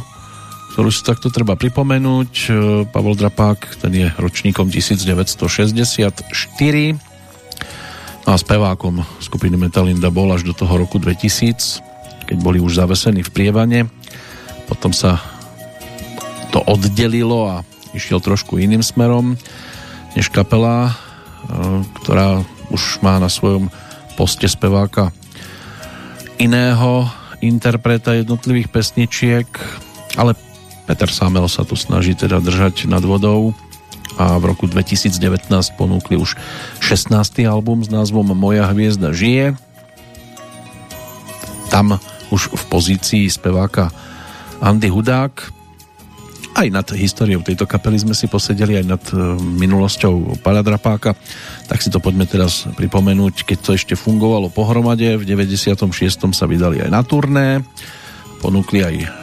ktorú 0.79 0.95
si 0.95 1.03
takto 1.03 1.27
treba 1.27 1.59
pripomenúť. 1.59 2.31
E, 2.31 2.47
Pavol 2.87 3.11
Drapák, 3.19 3.83
ten 3.83 3.91
je 3.99 4.07
ročníkom 4.15 4.71
1964 4.71 6.23
a 8.23 8.31
spevákom 8.39 9.03
skupiny 9.19 9.59
Metalinda 9.59 10.07
bol 10.07 10.31
až 10.31 10.47
do 10.47 10.55
toho 10.55 10.79
roku 10.79 10.95
2000, 10.95 12.31
keď 12.31 12.37
boli 12.39 12.63
už 12.63 12.79
zavesení 12.79 13.27
v 13.27 13.31
prievane. 13.35 13.91
Potom 14.71 14.95
sa 14.95 15.19
to 16.55 16.63
oddelilo 16.63 17.51
a 17.51 17.67
išiel 17.91 18.23
trošku 18.23 18.55
iným 18.55 18.79
smerom 18.79 19.35
než 20.15 20.31
kapela, 20.31 20.95
e, 20.95 21.83
ktorá 21.99 22.39
už 22.71 23.03
má 23.03 23.19
na 23.19 23.27
svojom 23.27 23.67
poste 24.15 24.47
speváka 24.47 25.11
iného 26.39 27.03
interpreta 27.43 28.15
jednotlivých 28.15 28.71
pesničiek, 28.71 29.43
ale 30.15 30.39
Peter 30.89 31.05
Samel 31.05 31.45
sa 31.45 31.61
tu 31.61 31.77
snaží 31.77 32.17
teda 32.17 32.41
držať 32.41 32.89
nad 32.89 33.05
vodou 33.05 33.53
a 34.17 34.41
v 34.41 34.49
roku 34.49 34.65
2019 34.65 35.21
ponúkli 35.77 36.17
už 36.17 36.33
16. 36.81 37.13
album 37.45 37.85
s 37.85 37.93
názvom 37.93 38.33
Moja 38.33 38.65
hviezda 38.73 39.13
žije. 39.13 39.53
Tam 41.69 42.01
už 42.33 42.49
v 42.49 42.63
pozícii 42.73 43.29
speváka 43.29 43.93
Andy 44.65 44.89
Hudák. 44.89 45.53
Aj 46.57 46.65
nad 46.73 46.89
históriou 46.97 47.45
tejto 47.45 47.69
kapely 47.69 48.01
sme 48.01 48.17
si 48.17 48.25
posedeli, 48.25 48.81
aj 48.81 48.85
nad 48.89 49.03
e, 49.13 49.37
minulosťou 49.37 50.41
Pala 50.41 50.65
Drapáka. 50.65 51.13
Tak 51.69 51.85
si 51.85 51.93
to 51.93 52.01
poďme 52.01 52.25
teraz 52.25 52.65
pripomenúť, 52.65 53.45
keď 53.45 53.57
to 53.61 53.71
ešte 53.77 53.93
fungovalo 53.93 54.49
pohromade. 54.49 55.21
V 55.21 55.23
96. 55.23 55.85
sa 56.33 56.49
vydali 56.49 56.81
aj 56.81 56.89
na 56.89 57.05
turné. 57.05 57.61
Ponúkli 58.41 58.81
aj 58.81 59.18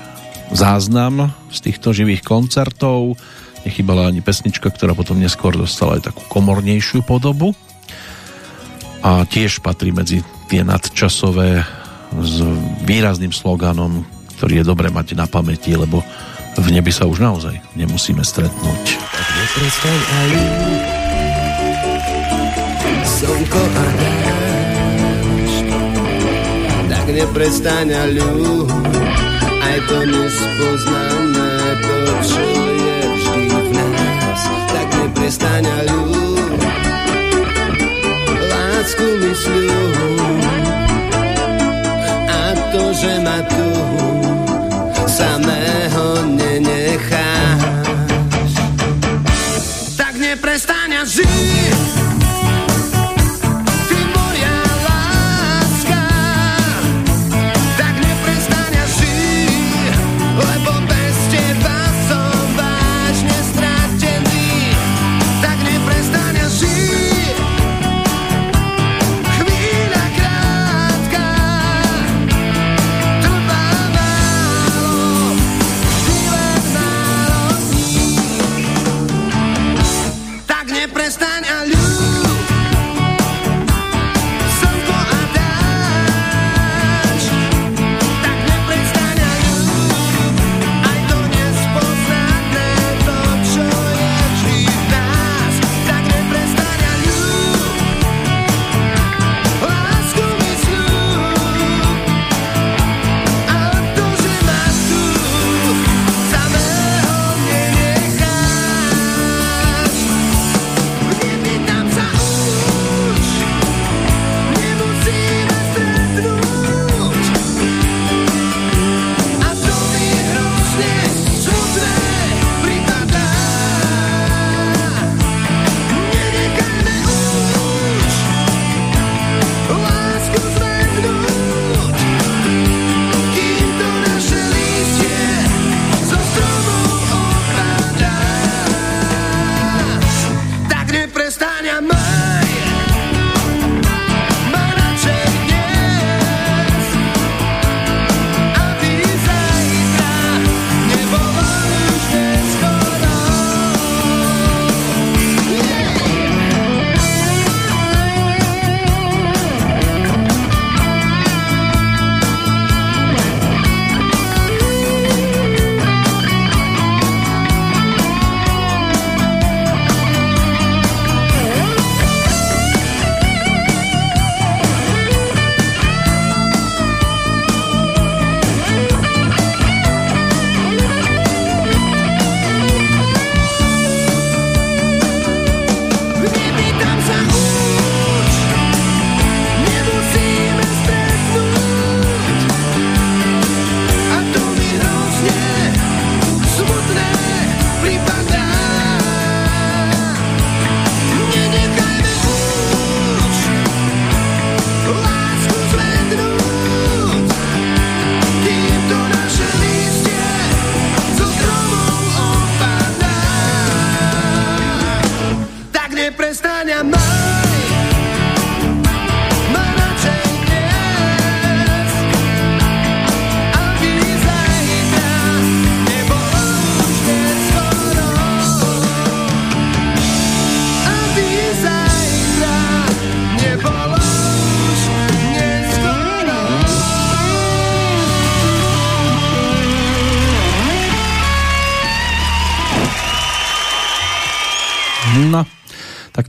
záznam 0.52 1.32
z 1.50 1.58
týchto 1.70 1.90
živých 1.96 2.22
koncertov. 2.22 3.18
Nechybala 3.66 4.06
ani 4.10 4.22
pesnička, 4.22 4.70
ktorá 4.70 4.94
potom 4.94 5.18
neskôr 5.18 5.56
dostala 5.58 5.98
aj 5.98 6.12
takú 6.12 6.22
komornejšiu 6.30 7.02
podobu. 7.02 7.54
A 9.02 9.26
tiež 9.26 9.62
patrí 9.62 9.90
medzi 9.90 10.22
tie 10.46 10.62
nadčasové 10.62 11.66
s 12.14 12.36
výrazným 12.86 13.34
sloganom, 13.34 14.06
ktorý 14.38 14.62
je 14.62 14.64
dobre 14.66 14.88
mať 14.94 15.18
na 15.18 15.26
pamäti, 15.26 15.74
lebo 15.74 16.06
v 16.56 16.68
nebi 16.72 16.88
sa 16.94 17.04
už 17.04 17.20
naozaj 17.20 17.58
nemusíme 17.76 18.22
stretnúť. 18.22 18.84
Slnko 23.16 23.62
a 23.62 23.84
dážď, 23.96 25.68
tak 26.92 27.06
neprestaň 27.08 27.88
a 27.96 28.04
ľúď, 28.12 28.95
aj 29.66 29.78
to 29.88 29.98
nespoznané, 30.06 31.52
to, 31.82 31.98
čo 32.22 32.42
je 32.78 32.98
vždy 33.10 33.44
v 33.50 33.68
nás, 33.74 34.40
tak 34.70 34.86
neprestaň 34.94 35.64
a 35.66 35.78
ľúb. 35.90 36.60
Lásku 38.46 39.06
mi 39.18 39.32
a 42.26 42.42
to, 42.70 42.84
že 42.94 43.12
ma 43.26 43.38
tu 43.50 43.68
samého 45.10 46.06
nenecháš, 46.38 47.60
tak 49.98 50.14
neprestaň 50.14 50.75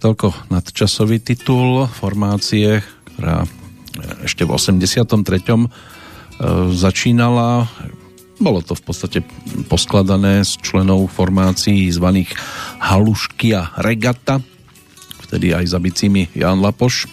toľko 0.07 0.47
nadčasový 0.47 1.19
titul 1.19 1.83
formácie, 1.91 2.79
ktorá 3.11 3.43
ešte 4.23 4.47
v 4.47 4.55
83. 4.55 5.03
E, 5.03 5.67
začínala. 6.71 7.67
Bolo 8.39 8.63
to 8.63 8.71
v 8.71 8.83
podstate 8.87 9.19
poskladané 9.67 10.47
z 10.47 10.63
členov 10.63 11.11
formácií 11.11 11.91
zvaných 11.91 12.39
Halušky 12.79 13.51
a 13.51 13.75
Regata, 13.83 14.39
vtedy 15.27 15.51
aj 15.51 15.75
za 15.75 15.79
bicími 15.83 16.31
Jan 16.31 16.63
Lapoš. 16.63 17.11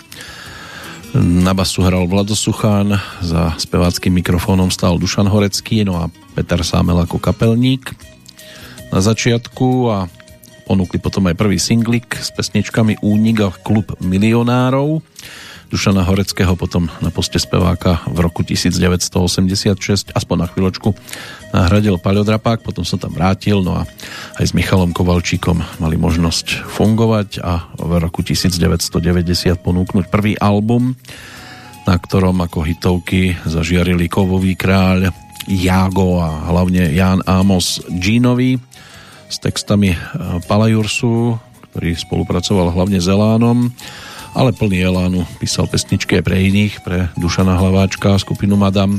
Na 1.19 1.51
basu 1.51 1.83
hral 1.83 2.07
Vlado 2.07 2.39
Suchán, 2.39 2.95
za 3.27 3.59
speváckým 3.59 4.23
mikrofónom 4.23 4.71
stál 4.71 5.03
Dušan 5.03 5.27
Horecký, 5.27 5.83
no 5.83 5.99
a 5.99 6.07
Peter 6.39 6.63
Sámel 6.63 7.03
ako 7.03 7.19
kapelník 7.19 7.91
na 8.95 9.03
začiatku 9.03 9.91
a 9.91 10.07
Ponúkli 10.65 10.97
potom 10.97 11.29
aj 11.29 11.37
prvý 11.37 11.61
singlik 11.61 12.17
s 12.17 12.33
pesničkami 12.33 13.05
Únik 13.05 13.39
a 13.45 13.53
klub 13.53 13.93
milionárov. 14.01 15.05
Dušana 15.69 16.07
Horeckého 16.07 16.55
potom 16.55 16.87
na 17.03 17.11
poste 17.11 17.41
speváka 17.41 18.01
v 18.07 18.23
roku 18.23 18.47
1986 18.47 20.15
aspoň 20.15 20.37
na 20.39 20.47
chvíľočku 20.47 20.95
nahradil 21.51 21.99
Paľo 21.99 22.23
Drapák, 22.23 22.63
potom 22.63 22.87
sa 22.87 22.95
tam 22.95 23.11
vrátil, 23.11 23.59
no 23.59 23.83
a 23.83 23.89
aj 24.39 24.45
s 24.45 24.53
Michalom 24.55 24.95
Kovalčíkom 24.95 25.83
mali 25.83 25.97
možnosť 25.99 26.69
fungovať 26.69 27.43
a 27.43 27.75
v 27.75 27.93
roku 27.99 28.23
1990 28.23 29.03
ponúknuť 29.59 30.05
prvý 30.15 30.39
album, 30.39 30.95
na 31.91 31.97
ktorom 31.99 32.39
ako 32.45 32.63
hitovky 32.63 33.35
zažiarili 33.43 34.07
Kovový 34.07 34.55
kráľ, 34.55 35.11
Jago 35.45 36.25
a 36.25 36.55
hlavne 36.55 36.93
Jan 36.95 37.21
Amos 37.29 37.83
Ginovi 37.91 38.57
s 39.29 39.37
textami 39.41 39.95
e, 39.95 39.99
Palajursu, 40.47 41.39
ktorý 41.71 41.97
spolupracoval 41.99 42.71
hlavne 42.71 43.03
s 43.03 43.11
Elánom, 43.11 43.73
ale 44.35 44.51
plný 44.51 44.83
Elánu 44.83 45.23
písal 45.39 45.71
pesničky 45.71 46.19
aj 46.19 46.25
pre 46.27 46.37
iných, 46.43 46.75
pre 46.83 46.99
Dušana 47.15 47.55
Hlaváčka, 47.55 48.19
skupinu 48.19 48.59
Madam, 48.59 48.99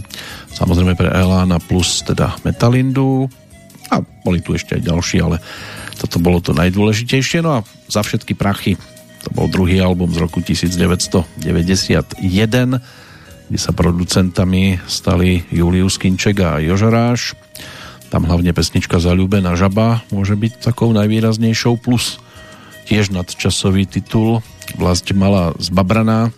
samozrejme 0.56 0.96
pre 0.96 1.12
Elána 1.12 1.60
plus 1.60 2.04
teda 2.08 2.40
Metalindu 2.48 3.28
a 3.92 4.00
boli 4.00 4.40
tu 4.40 4.56
ešte 4.56 4.80
aj 4.80 4.88
ďalší, 4.88 5.18
ale 5.22 5.38
toto 6.00 6.18
bolo 6.24 6.40
to 6.40 6.56
najdôležitejšie. 6.56 7.44
No 7.44 7.60
a 7.62 7.66
za 7.92 8.02
všetky 8.02 8.34
prachy 8.34 8.80
to 9.26 9.30
bol 9.34 9.50
druhý 9.50 9.82
album 9.82 10.14
z 10.14 10.22
roku 10.22 10.40
1991, 10.40 12.22
kde 13.46 13.60
sa 13.60 13.72
producentami 13.74 14.82
stali 14.90 15.46
Julius 15.54 15.98
Kinček 16.02 16.38
a 16.42 16.62
Jožoráš. 16.62 17.38
Tam 18.14 18.24
hlavne 18.24 18.54
pesnička 18.54 19.02
Zalúbená 19.02 19.58
žaba 19.58 20.06
môže 20.14 20.38
byť 20.38 20.62
takou 20.62 20.94
najvýraznejšou, 20.94 21.82
plus 21.82 22.22
tiež 22.86 23.10
nadčasový 23.10 23.90
titul 23.90 24.46
Vlast 24.74 25.06
malá 25.14 25.54
zbabraná. 25.62 26.34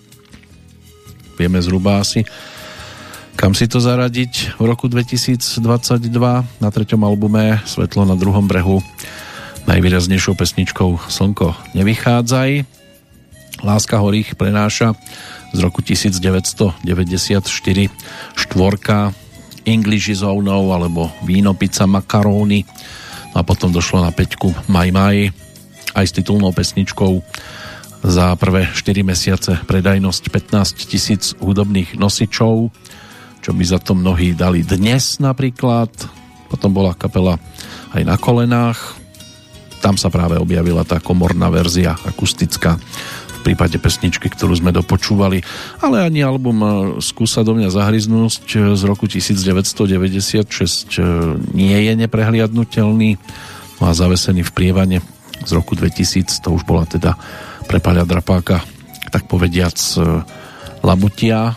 Vieme 1.39 1.63
zhruba 1.63 2.03
asi, 2.03 2.27
kam 3.39 3.55
si 3.55 3.69
to 3.71 3.79
zaradiť 3.79 4.59
v 4.59 4.63
roku 4.67 4.91
2022 4.91 5.61
na 6.59 6.69
treťom 6.73 7.01
albume 7.07 7.61
Svetlo 7.63 8.03
na 8.03 8.19
druhom 8.19 8.43
brehu 8.43 8.83
najvýraznejšou 9.67 10.33
pesničkou 10.35 11.07
Slnko 11.07 11.55
nevychádzaj. 11.75 12.65
Láska 13.63 13.95
horých 13.99 14.39
prenáša 14.39 14.93
z 15.55 15.59
roku 15.63 15.81
1994 15.83 16.83
štvorka 18.37 19.15
English 19.67 20.09
zónou 20.23 20.71
alebo 20.71 21.11
víno, 21.27 21.51
pizza, 21.53 21.83
makaróny. 21.83 22.63
A 23.35 23.43
potom 23.43 23.69
došlo 23.69 24.01
na 24.01 24.09
peťku 24.09 24.49
Maj 24.71 24.89
Maj 24.95 25.29
aj 25.93 26.05
s 26.07 26.15
titulnou 26.15 26.55
pesničkou 26.55 27.21
za 28.05 28.33
prvé 28.37 28.69
4 28.71 29.01
mesiace 29.03 29.51
predajnosť 29.65 30.23
15 30.29 30.89
tisíc 30.89 31.23
hudobných 31.41 31.97
nosičov, 31.97 32.69
čo 33.41 33.51
by 33.51 33.63
za 33.65 33.81
to 33.81 33.97
mnohí 33.97 34.37
dali 34.37 34.61
dnes 34.61 35.17
napríklad. 35.17 35.89
Potom 36.47 36.71
bola 36.71 36.95
kapela 36.95 37.35
aj 37.91 38.01
na 38.07 38.15
kolenách. 38.15 38.79
Tam 39.83 39.99
sa 39.99 40.09
práve 40.09 40.39
objavila 40.39 40.87
tá 40.87 40.97
komorná 40.97 41.51
verzia 41.51 41.97
akustická 42.07 42.79
prípade 43.47 43.79
pesničky, 43.79 44.27
ktorú 44.27 44.59
sme 44.59 44.75
dopočúvali, 44.75 45.39
ale 45.79 46.03
ani 46.03 46.19
album 46.19 46.57
e, 46.59 46.67
Skúsa 46.99 47.47
do 47.47 47.55
mňa 47.55 47.71
zahryznúť 47.71 48.43
e, 48.59 48.75
z 48.75 48.81
roku 48.83 49.07
1996 49.07 49.87
e, 50.03 51.07
nie 51.55 51.77
je 51.79 51.93
neprehliadnutelný 51.95 53.15
no 53.79 53.83
a 53.87 53.95
zavesený 53.95 54.43
v 54.43 54.51
prievane 54.51 54.97
z 55.47 55.51
roku 55.55 55.79
2000, 55.79 56.43
to 56.43 56.51
už 56.51 56.67
bola 56.67 56.83
teda 56.83 57.15
pre 57.71 57.79
Paľa 57.79 58.03
Drapáka 58.03 58.59
tak 59.07 59.31
povediac 59.31 59.79
labutia 60.83 61.55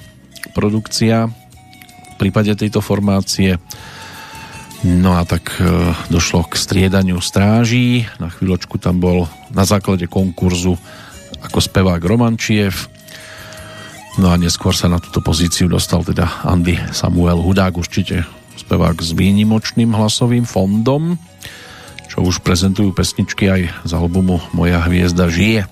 produkcia 0.55 1.27
v 1.27 2.15
prípade 2.23 2.55
tejto 2.55 2.79
formácie 2.79 3.59
No 4.81 5.13
a 5.13 5.29
tak 5.29 5.61
došlo 6.09 6.49
k 6.49 6.57
striedaniu 6.57 7.21
stráží. 7.21 8.09
Na 8.17 8.33
chvíľočku 8.33 8.81
tam 8.81 8.97
bol 8.97 9.29
na 9.53 9.69
základe 9.69 10.09
konkurzu 10.09 10.81
ako 11.45 11.59
spevák 11.63 12.03
Romančiev. 12.03 12.91
No 14.19 14.35
a 14.35 14.37
neskôr 14.37 14.75
sa 14.75 14.91
na 14.91 14.99
túto 14.99 15.23
pozíciu 15.23 15.71
dostal 15.71 16.03
teda 16.03 16.43
Andy 16.43 16.75
Samuel 16.91 17.39
Hudák, 17.39 17.79
určite 17.79 18.27
spevák 18.59 18.99
s 19.01 19.15
výnimočným 19.17 19.95
hlasovým 19.95 20.45
fondom, 20.45 21.17
čo 22.11 22.27
už 22.27 22.43
prezentujú 22.43 22.91
pesničky 22.91 23.47
aj 23.49 23.63
z 23.87 23.93
albumu 23.95 24.43
Moja 24.53 24.83
hviezda 24.85 25.31
žije. 25.31 25.65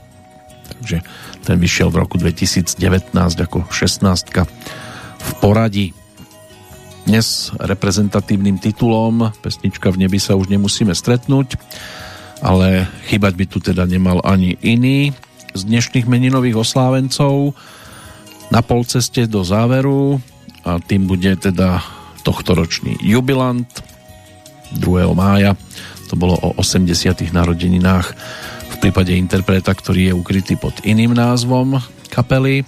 Takže 0.79 1.03
ten 1.43 1.57
vyšiel 1.59 1.91
v 1.91 2.01
roku 2.07 2.17
2019 2.17 2.79
ako 3.19 3.67
16 3.69 4.07
v 5.19 5.31
poradí. 5.43 5.91
Dnes 7.09 7.49
reprezentatívnym 7.57 8.61
titulom 8.61 9.33
Pesnička 9.41 9.89
v 9.89 10.05
nebi 10.05 10.21
sa 10.21 10.37
už 10.37 10.53
nemusíme 10.53 10.93
stretnúť, 10.93 11.57
ale 12.45 12.85
chýbať 13.09 13.33
by 13.33 13.45
tu 13.49 13.59
teda 13.65 13.89
nemal 13.89 14.21
ani 14.23 14.61
iný 14.61 15.17
z 15.55 15.61
dnešných 15.65 16.09
meninových 16.09 16.61
oslávencov 16.61 17.57
na 18.49 18.61
polceste 18.65 19.29
do 19.29 19.45
záveru 19.45 20.21
a 20.65 20.81
tým 20.81 21.09
bude 21.09 21.37
teda 21.37 21.81
tohtoročný 22.25 23.01
jubilant 23.01 23.69
2. 24.77 24.85
mája 25.17 25.57
to 26.09 26.17
bolo 26.17 26.41
o 26.41 26.57
80. 26.57 27.29
narodeninách 27.37 28.07
v 28.69 28.77
prípade 28.81 29.13
interpreta, 29.13 29.77
ktorý 29.77 30.13
je 30.13 30.17
ukrytý 30.17 30.57
pod 30.57 30.73
iným 30.89 31.13
názvom 31.13 31.77
kapely 32.09 32.65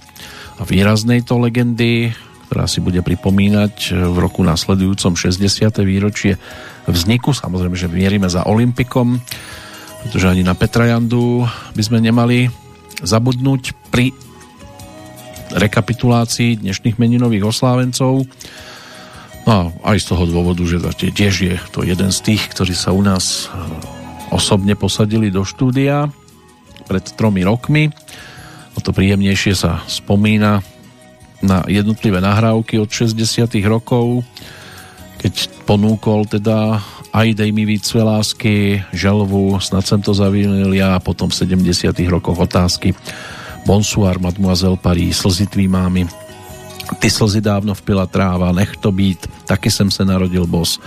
a 0.57 0.61
výraznej 0.61 1.25
to 1.25 1.41
legendy, 1.41 2.13
ktorá 2.47 2.69
si 2.69 2.85
bude 2.85 3.01
pripomínať 3.01 3.97
v 4.13 4.17
roku 4.21 4.45
nasledujúcom 4.45 5.17
60. 5.17 5.41
výročie 5.81 6.37
vzniku. 6.85 7.33
Samozrejme, 7.33 7.73
že 7.73 7.89
mierime 7.89 8.29
za 8.29 8.45
Olympikom, 8.45 9.17
pretože 10.05 10.29
ani 10.29 10.45
na 10.45 10.53
Petra 10.53 10.93
Jandu 10.93 11.49
by 11.73 11.81
sme 11.81 11.97
nemali 11.97 12.60
zabudnúť 13.01 13.75
pri 13.89 14.13
rekapitulácii 15.51 16.63
dnešných 16.63 16.95
meninových 16.95 17.51
oslávencov. 17.51 18.23
No 19.43 19.73
aj 19.83 19.97
z 19.99 20.05
toho 20.13 20.23
dôvodu, 20.29 20.63
že 20.63 20.79
tiež 21.11 21.35
je 21.35 21.55
to 21.73 21.81
jeden 21.81 22.13
z 22.13 22.19
tých, 22.21 22.53
ktorí 22.53 22.77
sa 22.77 22.93
u 22.93 23.01
nás 23.01 23.49
e, 23.49 23.57
osobne 24.31 24.77
posadili 24.77 25.33
do 25.33 25.41
štúdia 25.41 26.07
pred 26.85 27.03
tromi 27.17 27.41
rokmi. 27.41 27.89
O 28.77 28.79
to 28.79 28.93
príjemnejšie 28.95 29.53
sa 29.57 29.81
spomína 29.89 30.61
na 31.41 31.65
jednotlivé 31.65 32.21
nahrávky 32.21 32.77
od 32.77 32.87
60 32.87 33.49
rokov, 33.65 34.21
keď 35.17 35.49
ponúkol 35.65 36.29
teda 36.29 36.79
aj 37.11 37.27
dej 37.35 37.51
mi 37.51 37.67
víc 37.67 37.85
své 37.85 38.03
lásky, 38.03 38.83
želvu, 38.95 39.59
snad 39.59 39.83
sem 39.83 40.01
to 40.01 40.15
zavinil 40.15 40.71
ja 40.71 40.95
potom 41.03 41.27
v 41.27 41.35
70 41.35 41.91
rokoch 42.07 42.39
otázky 42.39 42.95
Bonsoir, 43.67 44.17
Mademoiselle 44.17 44.79
Paris, 44.79 45.21
slzy 45.21 45.45
tvý 45.45 45.69
mámy, 45.69 46.09
ty 46.97 47.07
slzy 47.11 47.43
dávno 47.43 47.77
vpila 47.77 48.09
tráva, 48.09 48.55
nech 48.55 48.73
to 48.79 48.91
být, 48.91 49.27
taky 49.45 49.71
jsem 49.71 49.91
se 49.91 50.05
narodil 50.05 50.47
bos. 50.47 50.79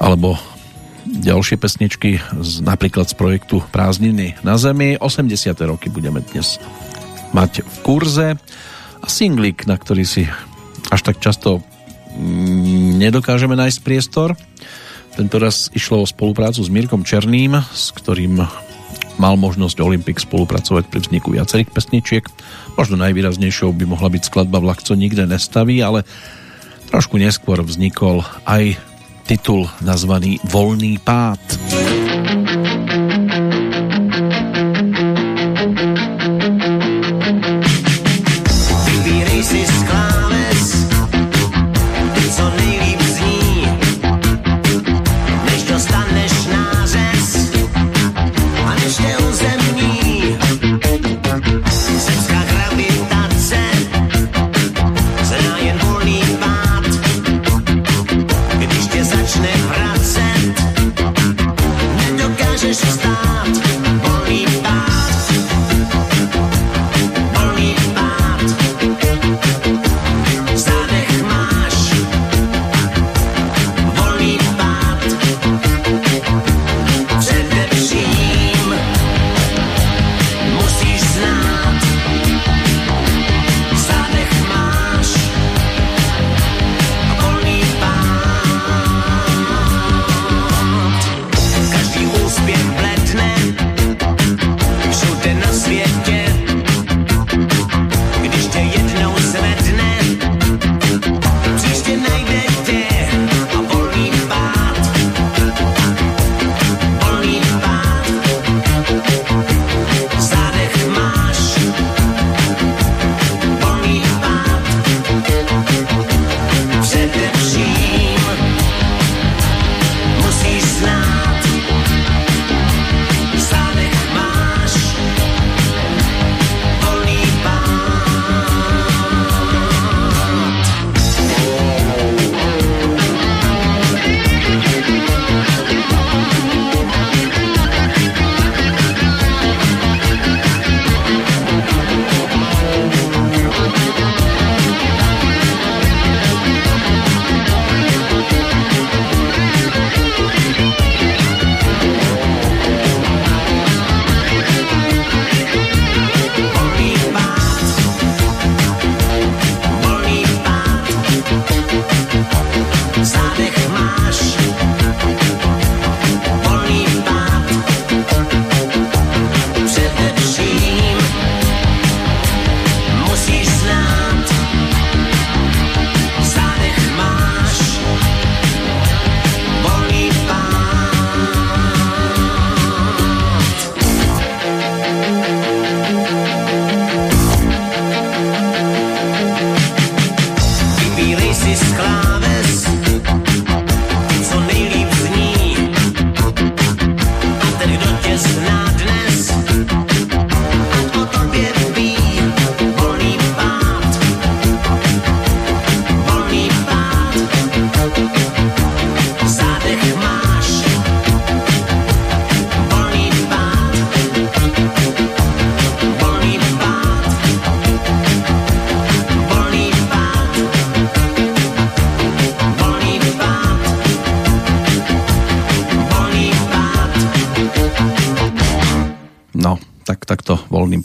Alebo 0.00 0.38
ďalšie 1.06 1.60
pesničky 1.60 2.18
z, 2.40 2.64
napríklad 2.64 3.06
z 3.06 3.14
projektu 3.14 3.62
Prázdniny 3.70 4.40
na 4.42 4.58
zemi. 4.58 4.96
80. 4.98 5.30
roky 5.68 5.92
budeme 5.92 6.24
dnes 6.32 6.58
mať 7.36 7.62
v 7.62 7.76
kurze 7.84 8.28
a 9.02 9.06
singlik, 9.06 9.68
na 9.68 9.76
ktorý 9.76 10.02
si 10.08 10.24
až 10.90 11.00
tak 11.04 11.20
často 11.20 11.60
mm, 12.16 12.98
nedokážeme 12.98 13.54
nájsť 13.54 13.78
priestor. 13.84 14.34
Tento 15.14 15.38
raz 15.38 15.70
išlo 15.70 16.02
o 16.02 16.10
spoluprácu 16.10 16.58
s 16.58 16.66
Mirkom 16.66 17.06
Černým, 17.06 17.54
s 17.70 17.94
ktorým 17.94 18.42
mal 19.14 19.34
možnosť 19.38 19.78
Olympic 19.78 20.18
spolupracovať 20.18 20.90
pri 20.90 20.98
vzniku 21.06 21.30
viacerých 21.38 21.70
pesničiek. 21.70 22.24
Možno 22.74 22.98
najvýraznejšou 22.98 23.70
by 23.78 23.84
mohla 23.86 24.10
byť 24.10 24.22
skladba 24.26 24.58
Vlak, 24.58 24.82
co 24.82 24.98
nikde 24.98 25.30
nestaví, 25.30 25.78
ale 25.86 26.02
trošku 26.90 27.14
neskôr 27.14 27.62
vznikol 27.62 28.26
aj 28.42 28.74
titul 29.30 29.70
nazvaný 29.86 30.42
Volný 30.50 30.98
pád. 30.98 31.40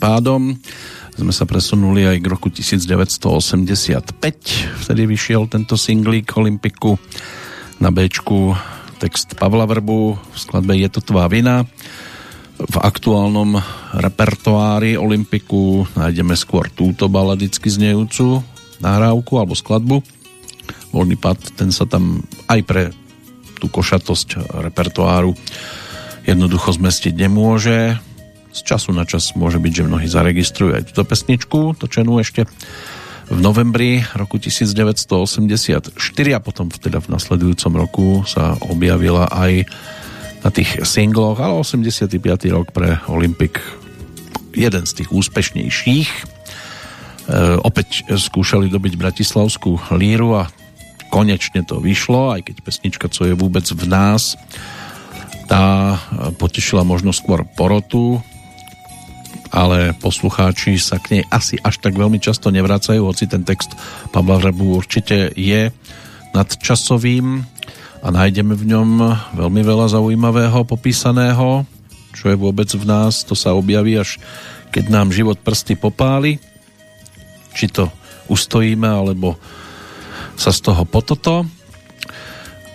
Pádom. 0.00 0.56
Sme 1.12 1.36
sa 1.36 1.44
presunuli 1.44 2.08
aj 2.08 2.16
k 2.24 2.26
roku 2.32 2.48
1985, 2.48 4.16
vtedy 4.88 5.02
vyšiel 5.04 5.52
tento 5.52 5.76
singlík 5.76 6.32
Olympiku 6.40 6.96
na 7.76 7.92
B 7.92 8.08
text 8.96 9.36
Pavla 9.36 9.68
Vrbu. 9.68 10.16
V 10.16 10.36
skladbe 10.40 10.72
Je 10.80 10.88
to 10.88 11.04
tvá 11.04 11.28
vina. 11.28 11.68
V 12.60 12.76
aktuálnom 12.76 13.60
repertoári 14.00 14.96
Olympiku 14.96 15.84
nájdeme 15.92 16.32
skôr 16.36 16.72
túto 16.72 17.12
baladicky 17.12 17.68
znejúcu 17.68 18.40
nahrávku 18.80 19.36
alebo 19.36 19.52
skladbu. 19.52 20.00
Voľný 20.92 21.20
pad, 21.20 21.36
ten 21.56 21.68
sa 21.68 21.84
tam 21.84 22.24
aj 22.48 22.60
pre 22.64 22.84
tú 23.60 23.68
košatosť 23.68 24.56
repertoáru 24.64 25.36
jednoducho 26.24 26.76
zmestiť 26.76 27.12
nemôže 27.16 27.96
z 28.50 28.60
času 28.66 28.90
na 28.90 29.06
čas 29.06 29.32
môže 29.38 29.62
byť, 29.62 29.72
že 29.72 29.88
mnohí 29.88 30.06
zaregistrujú 30.10 30.74
aj 30.74 30.82
túto 30.90 31.06
pesničku, 31.06 31.78
točenú 31.78 32.18
ešte 32.18 32.46
v 33.30 33.38
novembri 33.38 34.02
roku 34.18 34.42
1984 34.42 35.94
a 36.34 36.38
potom 36.42 36.66
teda 36.66 36.98
v 36.98 37.08
nasledujúcom 37.14 37.72
roku 37.78 38.06
sa 38.26 38.58
objavila 38.66 39.30
aj 39.30 39.70
na 40.42 40.50
tých 40.50 40.82
singloch, 40.82 41.38
ale 41.38 41.62
85. 41.62 42.10
rok 42.50 42.74
pre 42.74 42.98
Olympic 43.06 43.62
jeden 44.50 44.82
z 44.82 44.92
tých 44.98 45.14
úspešnejších. 45.14 46.10
E, 46.10 46.22
opäť 47.62 48.02
skúšali 48.10 48.66
dobiť 48.66 48.98
Bratislavskú 48.98 49.78
líru 49.94 50.42
a 50.42 50.50
konečne 51.06 51.62
to 51.62 51.78
vyšlo, 51.78 52.34
aj 52.34 52.50
keď 52.50 52.56
pesnička 52.66 53.06
Co 53.06 53.30
je 53.30 53.34
vôbec 53.38 53.66
v 53.66 53.84
nás 53.86 54.34
tá 55.50 55.98
potešila 56.38 56.86
možno 56.86 57.10
skôr 57.10 57.42
porotu 57.42 58.22
ale 59.50 59.94
poslucháči 59.98 60.78
sa 60.78 61.02
k 61.02 61.18
nej 61.18 61.22
asi 61.30 61.58
až 61.60 61.82
tak 61.82 61.98
veľmi 61.98 62.22
často 62.22 62.54
nevracajú, 62.54 63.02
hoci 63.02 63.26
ten 63.26 63.42
text 63.42 63.74
Pavla 64.14 64.38
Hrebu 64.38 64.78
určite 64.78 65.34
je 65.34 65.74
nadčasovým 66.34 67.42
a 68.00 68.08
nájdeme 68.08 68.54
v 68.54 68.64
ňom 68.70 68.88
veľmi 69.34 69.62
veľa 69.66 69.92
zaujímavého 69.92 70.62
popísaného, 70.64 71.66
čo 72.14 72.30
je 72.30 72.36
vôbec 72.38 72.70
v 72.72 72.84
nás, 72.86 73.26
to 73.26 73.34
sa 73.34 73.52
objaví 73.52 73.98
až 73.98 74.22
keď 74.70 74.84
nám 74.86 75.10
život 75.10 75.36
prsty 75.42 75.74
popáli, 75.74 76.38
či 77.52 77.66
to 77.66 77.90
ustojíme, 78.30 78.86
alebo 78.86 79.34
sa 80.38 80.54
z 80.54 80.62
toho 80.62 80.86
pototo. 80.86 81.42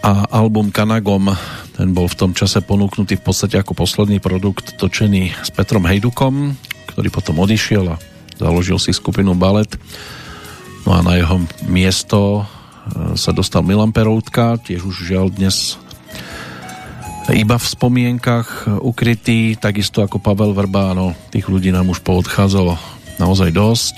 A 0.06 0.28
album 0.30 0.70
Kanagom, 0.70 1.34
ten 1.76 1.92
bol 1.92 2.08
v 2.08 2.16
tom 2.16 2.32
čase 2.32 2.64
ponúknutý 2.64 3.20
v 3.20 3.26
podstate 3.28 3.60
ako 3.60 3.76
posledný 3.76 4.24
produkt 4.24 4.80
točený 4.80 5.36
s 5.36 5.52
Petrom 5.52 5.84
Hejdukom, 5.84 6.56
ktorý 6.96 7.12
potom 7.12 7.44
odišiel 7.44 7.92
a 7.92 8.00
založil 8.40 8.80
si 8.80 8.96
skupinu 8.96 9.36
Balet. 9.36 9.76
No 10.88 10.96
a 10.96 11.04
na 11.04 11.20
jeho 11.20 11.44
miesto 11.68 12.42
e, 12.42 13.20
sa 13.20 13.36
dostal 13.36 13.68
Milan 13.68 13.92
Peroutka, 13.92 14.56
tiež 14.56 14.88
už 14.88 15.04
žiaľ 15.04 15.36
dnes 15.36 15.76
iba 17.36 17.60
v 17.60 17.68
spomienkach 17.68 18.70
ukrytý, 18.80 19.60
takisto 19.60 20.00
ako 20.00 20.24
Pavel 20.24 20.56
Vrba, 20.56 20.96
no 20.96 21.12
tých 21.34 21.52
ľudí 21.52 21.76
nám 21.76 21.92
už 21.92 22.06
poodchádzalo 22.06 22.78
naozaj 23.20 23.52
dosť. 23.52 23.96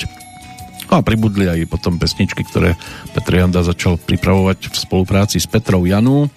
No 0.87 0.97
a 0.97 1.05
pribudli 1.05 1.51
aj 1.51 1.67
potom 1.67 1.99
pesničky, 1.99 2.47
ktoré 2.47 2.79
Petr 3.11 3.37
Janda 3.37 3.61
začal 3.61 3.99
pripravovať 3.99 4.71
v 4.71 4.75
spolupráci 4.79 5.37
s 5.37 5.45
Petrou 5.45 5.83
Janu. 5.83 6.31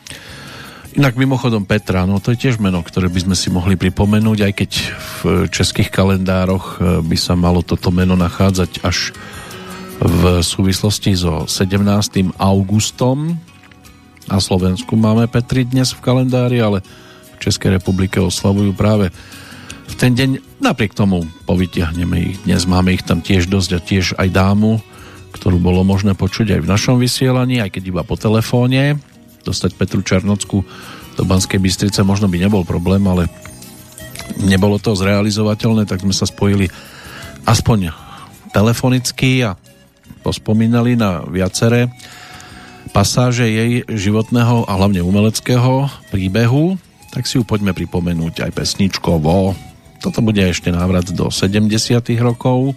Inak 0.90 1.14
mimochodom 1.14 1.70
Petra, 1.70 2.02
no 2.02 2.18
to 2.18 2.34
je 2.34 2.50
tiež 2.50 2.58
meno, 2.58 2.82
ktoré 2.82 3.06
by 3.06 3.22
sme 3.22 3.36
si 3.38 3.46
mohli 3.46 3.78
pripomenúť, 3.78 4.38
aj 4.42 4.52
keď 4.58 4.70
v 4.90 5.18
českých 5.46 5.86
kalendároch 5.86 6.82
e, 6.82 6.98
by 7.06 7.14
sa 7.14 7.38
malo 7.38 7.62
toto 7.62 7.94
meno 7.94 8.18
nachádzať 8.18 8.82
až 8.82 9.14
v 10.02 10.42
súvislosti 10.42 11.14
so 11.14 11.46
17. 11.46 12.34
augustom. 12.42 13.38
Na 14.26 14.42
Slovensku 14.42 14.98
máme 14.98 15.30
Petri 15.30 15.62
dnes 15.62 15.94
v 15.94 16.02
kalendári, 16.02 16.58
ale 16.58 16.82
v 16.82 17.38
Českej 17.38 17.78
republike 17.78 18.18
oslavujú 18.18 18.74
práve 18.74 19.14
v 19.86 19.94
ten 19.94 20.10
deň. 20.18 20.58
Napriek 20.58 20.98
tomu 20.98 21.22
povytiahneme 21.46 22.34
ich. 22.34 22.36
Dnes 22.42 22.66
máme 22.66 22.98
ich 22.98 23.06
tam 23.06 23.22
tiež 23.22 23.46
dosť 23.46 23.70
a 23.78 23.78
tiež 23.78 24.06
aj 24.18 24.26
dámu, 24.34 24.82
ktorú 25.38 25.62
bolo 25.62 25.86
možné 25.86 26.18
počuť 26.18 26.58
aj 26.58 26.60
v 26.66 26.70
našom 26.70 26.98
vysielaní, 26.98 27.62
aj 27.62 27.78
keď 27.78 27.82
iba 27.94 28.02
po 28.02 28.18
telefóne 28.18 28.98
dostať 29.44 29.76
Petru 29.76 30.00
Čarnocku 30.04 30.62
do 31.16 31.22
Banskej 31.28 31.60
Bystrice 31.60 32.00
možno 32.06 32.28
by 32.28 32.40
nebol 32.40 32.64
problém, 32.64 33.02
ale 33.04 33.28
nebolo 34.40 34.78
to 34.78 34.94
zrealizovateľné, 34.94 35.84
tak 35.84 36.00
sme 36.00 36.14
sa 36.14 36.24
spojili 36.28 36.70
aspoň 37.44 37.92
telefonicky 38.54 39.44
a 39.44 39.56
pospomínali 40.20 40.94
na 40.94 41.24
viaceré 41.26 41.90
pasáže 42.90 43.46
jej 43.46 43.86
životného 43.86 44.66
a 44.66 44.72
hlavne 44.74 45.04
umeleckého 45.04 45.86
príbehu, 46.10 46.74
tak 47.14 47.26
si 47.26 47.38
ju 47.38 47.46
poďme 47.46 47.70
pripomenúť 47.70 48.46
aj 48.46 48.50
pesničkovo. 48.54 49.54
Toto 50.00 50.20
bude 50.24 50.42
ešte 50.42 50.72
návrat 50.72 51.12
do 51.12 51.28
70. 51.30 51.70
rokov, 52.18 52.74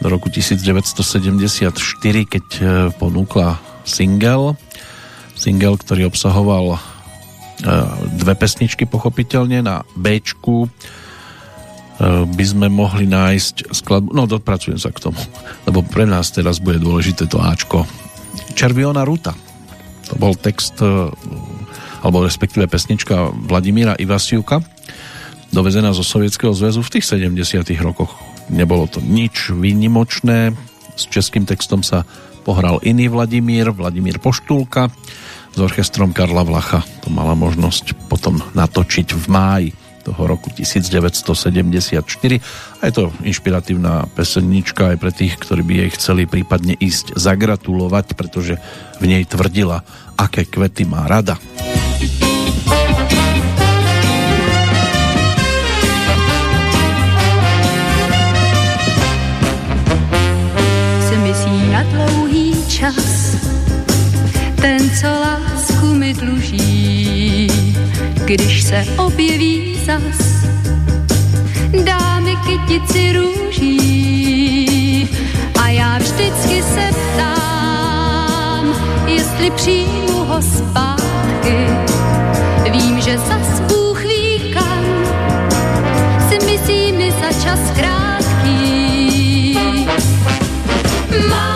do 0.00 0.06
roku 0.06 0.28
1974, 0.28 1.72
keď 2.24 2.46
eh, 2.60 2.66
ponúkla 2.96 3.60
single 3.84 4.56
single, 5.36 5.76
ktorý 5.76 6.08
obsahoval 6.08 6.74
e, 6.74 6.78
dve 8.16 8.34
pesničky 8.34 8.88
pochopiteľne 8.88 9.60
na 9.62 9.84
B 9.92 10.18
e, 10.18 10.68
by 12.26 12.44
sme 12.44 12.66
mohli 12.72 13.04
nájsť 13.06 13.70
skladbu, 13.70 14.10
no 14.16 14.24
dopracujem 14.24 14.80
sa 14.80 14.88
k 14.90 15.12
tomu, 15.12 15.20
lebo 15.68 15.84
pre 15.84 16.08
nás 16.08 16.32
teraz 16.32 16.58
bude 16.58 16.80
dôležité 16.80 17.28
to 17.28 17.38
Ačko. 17.38 17.84
Červiona 18.56 19.04
ruta. 19.04 19.36
To 20.10 20.14
bol 20.16 20.32
text, 20.34 20.80
e, 20.80 20.88
alebo 22.00 22.24
respektíve 22.24 22.64
pesnička 22.66 23.30
Vladimíra 23.30 23.94
Ivasiuka, 24.00 24.64
dovezená 25.52 25.92
zo 25.94 26.02
Sovietskeho 26.02 26.56
zväzu 26.56 26.82
v 26.82 26.92
tých 26.98 27.06
70 27.06 27.76
rokoch. 27.84 28.16
Nebolo 28.48 28.88
to 28.88 28.98
nič 29.04 29.52
výnimočné, 29.52 30.54
s 30.96 31.04
českým 31.12 31.44
textom 31.44 31.84
sa 31.84 32.08
pohral 32.46 32.80
iný 32.86 33.12
Vladimír, 33.12 33.74
Vladimír 33.74 34.16
Poštulka, 34.22 34.88
s 35.56 35.58
orchestrom 35.58 36.12
Karla 36.12 36.44
Vlacha. 36.44 36.84
To 37.02 37.08
mala 37.08 37.32
možnosť 37.32 37.96
potom 38.12 38.44
natočiť 38.52 39.16
v 39.16 39.24
máji 39.32 39.68
toho 40.04 40.22
roku 40.28 40.52
1974. 40.52 41.98
A 42.78 42.82
je 42.86 42.92
to 42.94 43.10
inšpiratívna 43.24 44.06
pesennička 44.14 44.94
aj 44.94 44.96
pre 45.00 45.10
tých, 45.10 45.34
ktorí 45.40 45.66
by 45.66 45.74
jej 45.82 45.90
chceli 45.98 46.22
prípadne 46.28 46.78
ísť 46.78 47.18
zagratulovať, 47.18 48.14
pretože 48.14 48.60
v 49.02 49.04
nej 49.08 49.24
tvrdila, 49.26 49.82
aké 50.14 50.46
kvety 50.46 50.86
má 50.86 51.08
rada. 51.10 51.40
Lásku 66.06 66.14
mi 66.14 66.14
dluží, 66.14 67.46
když 68.24 68.62
se 68.62 68.84
objeví 68.96 69.78
zas. 69.86 70.46
Dá 71.84 72.20
mi 72.20 72.36
kytici 72.36 73.12
růží 73.12 75.08
a 75.62 75.68
já 75.68 75.98
vždycky 75.98 76.62
se 76.62 76.90
ptám, 77.14 78.74
jestli 79.06 79.50
přijmu 79.50 80.24
ho 80.24 80.42
zpátky. 80.42 81.66
Vím, 82.70 83.00
že 83.00 83.18
zas 83.18 83.60
Bůh 83.60 84.04
ví 84.04 84.54
kam, 84.54 84.84
si 86.28 86.38
myslí 86.46 86.92
mi 86.92 87.12
za 87.12 87.32
čas 87.42 87.60
krátký. 87.76 89.58
Mám 91.28 91.55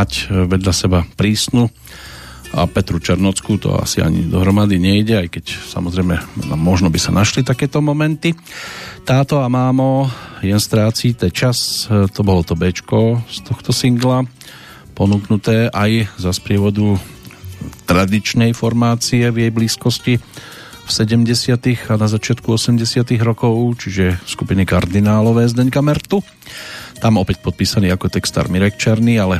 mať 0.00 0.32
vedľa 0.48 0.72
seba 0.72 1.04
prísnu 1.04 1.68
a 2.50 2.66
Petru 2.66 2.98
Černockú 2.98 3.60
to 3.60 3.76
asi 3.78 4.02
ani 4.02 4.26
dohromady 4.26 4.80
nejde, 4.80 5.22
aj 5.22 5.28
keď 5.28 5.44
samozrejme 5.70 6.14
no, 6.50 6.56
možno 6.58 6.90
by 6.90 6.98
sa 6.98 7.14
našli 7.14 7.46
takéto 7.46 7.78
momenty. 7.78 8.34
Táto 9.06 9.38
a 9.38 9.46
mámo 9.46 10.10
jen 10.42 10.58
strácíte 10.58 11.30
čas, 11.30 11.86
to 11.86 12.20
bolo 12.26 12.42
to 12.42 12.58
Bčko 12.58 13.22
z 13.28 13.38
tohto 13.46 13.70
singla, 13.70 14.26
ponúknuté 14.96 15.70
aj 15.70 16.10
za 16.18 16.34
sprievodu 16.34 16.98
tradičnej 17.86 18.50
formácie 18.56 19.28
v 19.30 19.46
jej 19.46 19.52
blízkosti 19.52 20.14
v 20.18 20.90
70. 20.90 21.86
a 21.86 21.94
na 21.94 22.08
začiatku 22.10 22.50
80. 22.50 22.82
rokov, 23.22 23.54
čiže 23.78 24.18
skupiny 24.26 24.66
kardinálové 24.66 25.46
Zdeňka 25.46 25.78
Mertu. 25.86 26.18
Tam 26.98 27.14
opäť 27.22 27.46
podpísaný 27.46 27.94
ako 27.94 28.10
textár 28.10 28.50
Mirek 28.50 28.74
Černý, 28.74 29.22
ale 29.22 29.38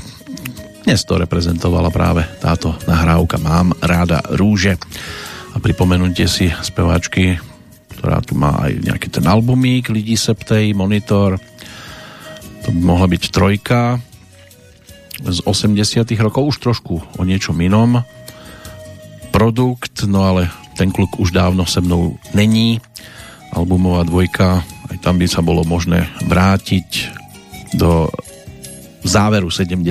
dnes 0.85 1.05
to 1.05 1.21
reprezentovala 1.21 1.93
práve 1.93 2.25
táto 2.41 2.73
nahrávka 2.89 3.37
Mám 3.37 3.77
ráda 3.85 4.25
rúže. 4.33 4.81
A 5.53 5.59
pripomenutie 5.59 6.31
si 6.31 6.49
speváčky, 6.49 7.37
ktorá 7.99 8.23
tu 8.25 8.39
má 8.39 8.65
aj 8.65 8.89
nejaký 8.89 9.09
ten 9.13 9.27
albumík 9.29 9.93
Lidí 9.93 10.17
Septej, 10.17 10.73
Monitor, 10.73 11.37
to 12.65 12.69
by 12.73 12.81
mohla 12.81 13.09
byť 13.09 13.23
trojka 13.29 14.01
z 15.21 15.39
80 15.45 16.07
rokov, 16.21 16.57
už 16.57 16.57
trošku 16.61 16.95
o 16.97 17.23
niečom 17.29 17.57
inom 17.61 18.01
produkt, 19.31 20.05
no 20.09 20.25
ale 20.27 20.49
ten 20.77 20.89
kluk 20.89 21.21
už 21.21 21.31
dávno 21.31 21.67
se 21.67 21.81
mnou 21.81 22.17
není. 22.35 22.81
Albumová 23.53 24.07
dvojka, 24.07 24.63
aj 24.95 24.97
tam 25.03 25.19
by 25.19 25.27
sa 25.27 25.43
bolo 25.43 25.67
možné 25.67 26.07
vrátiť 26.25 27.11
do 27.75 28.07
záveru 29.11 29.51
70 29.51 29.83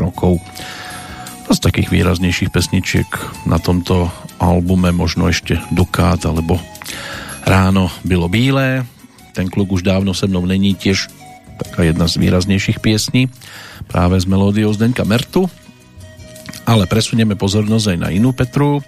rokov. 0.00 0.40
Z 1.52 1.58
takých 1.60 1.92
výraznejších 1.92 2.48
pesničiek 2.48 3.08
na 3.44 3.60
tomto 3.60 4.08
albume 4.40 4.88
možno 4.96 5.28
ešte 5.28 5.60
Dukát 5.68 6.24
alebo 6.24 6.56
Ráno 7.42 7.90
bylo 8.06 8.30
bílé. 8.30 8.86
Ten 9.34 9.50
kluk 9.50 9.72
už 9.72 9.82
dávno 9.82 10.14
se 10.14 10.26
mnou 10.26 10.46
není 10.46 10.74
tiež 10.74 11.10
taká 11.58 11.82
jedna 11.82 12.08
z 12.08 12.16
výraznejších 12.16 12.80
piesní 12.80 13.28
práve 13.90 14.20
s 14.20 14.24
melódiou 14.24 14.72
Zdenka 14.72 15.04
Mertu. 15.04 15.50
Ale 16.62 16.86
presunieme 16.86 17.34
pozornosť 17.34 17.86
aj 17.92 17.98
na 17.98 18.08
inú 18.14 18.30
Petru, 18.30 18.78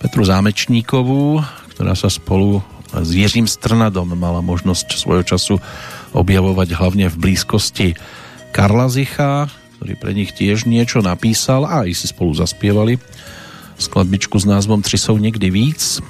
Petru 0.00 0.24
Zámečníkovú, 0.24 1.44
ktorá 1.76 1.92
sa 1.92 2.08
spolu 2.08 2.64
s 2.92 3.08
Jiřím 3.12 3.48
Strnadom 3.48 4.12
mala 4.16 4.40
možnosť 4.40 4.96
svojho 4.96 5.24
času 5.24 5.56
objavovať 6.12 6.76
hlavne 6.76 7.08
v 7.08 7.16
blízkosti 7.16 7.96
Karla 8.52 8.86
Zicha, 8.92 9.48
ktorý 9.80 9.98
pre 9.98 10.12
nich 10.12 10.36
tiež 10.36 10.68
niečo 10.68 11.00
napísal 11.00 11.64
a 11.64 11.88
aj 11.88 11.96
si 11.96 12.06
spolu 12.12 12.36
zaspievali 12.36 13.00
skladbičku 13.82 14.38
s 14.38 14.44
názvom 14.44 14.82
Tři 14.82 14.98
jsou 14.98 15.18
někdy 15.18 15.50
víc, 15.50 16.00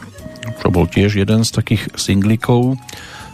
čo 0.61 0.69
bol 0.69 0.85
tiež 0.87 1.17
jeden 1.17 1.45
z 1.47 1.51
takých 1.51 1.89
singlikov 1.97 2.77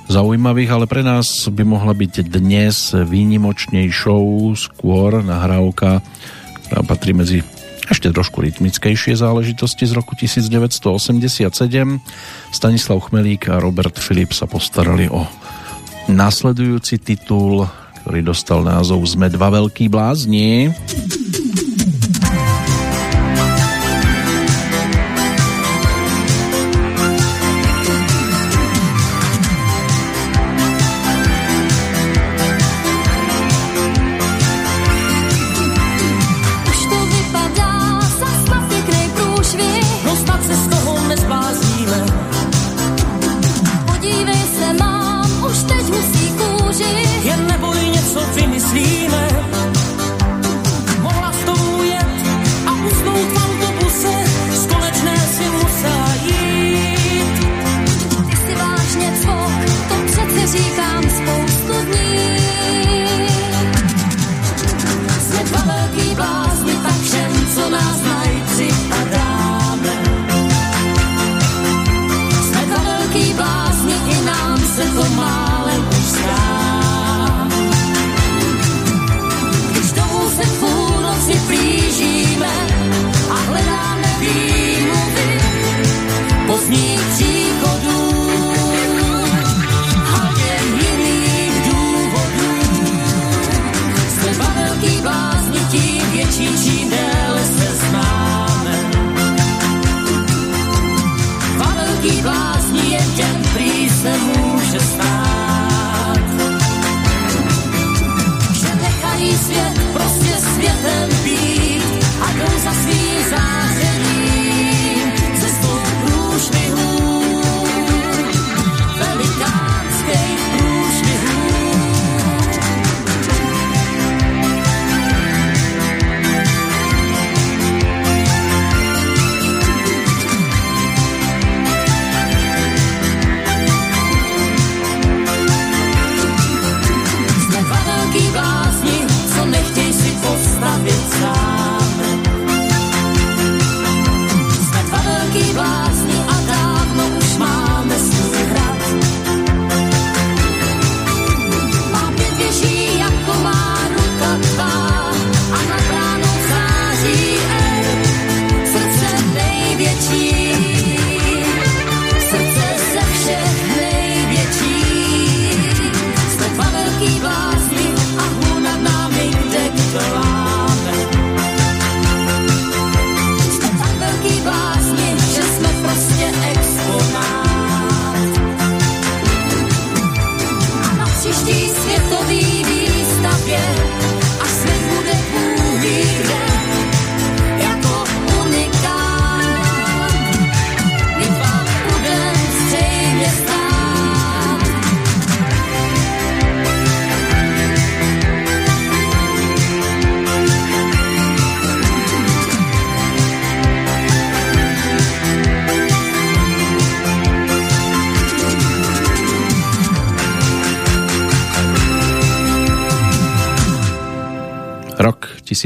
zaujímavých, 0.09 0.70
ale 0.70 0.86
pre 0.86 1.02
nás 1.02 1.51
by 1.51 1.64
mohla 1.64 1.93
byť 1.93 2.24
dnes 2.24 2.94
výnimočnejšou 2.97 4.55
skôr 4.56 5.20
nahrávka, 5.20 6.01
ktorá 6.64 6.80
patrí 6.86 7.12
medzi 7.12 7.44
ešte 7.89 8.12
trošku 8.12 8.44
rytmickejšie 8.44 9.16
záležitosti 9.16 9.89
z 9.89 9.93
roku 9.97 10.12
1987. 10.16 11.48
Stanislav 12.52 12.98
Chmelík 13.09 13.48
a 13.48 13.60
Robert 13.60 13.97
Filip 13.97 14.36
sa 14.36 14.44
postarali 14.44 15.09
o 15.09 15.24
nasledujúci 16.09 17.01
titul, 17.01 17.68
ktorý 18.09 18.24
dostal 18.24 18.64
názov 18.64 19.05
Sme 19.05 19.28
dva 19.28 19.52
veľký 19.52 19.93
blázni. 19.93 20.72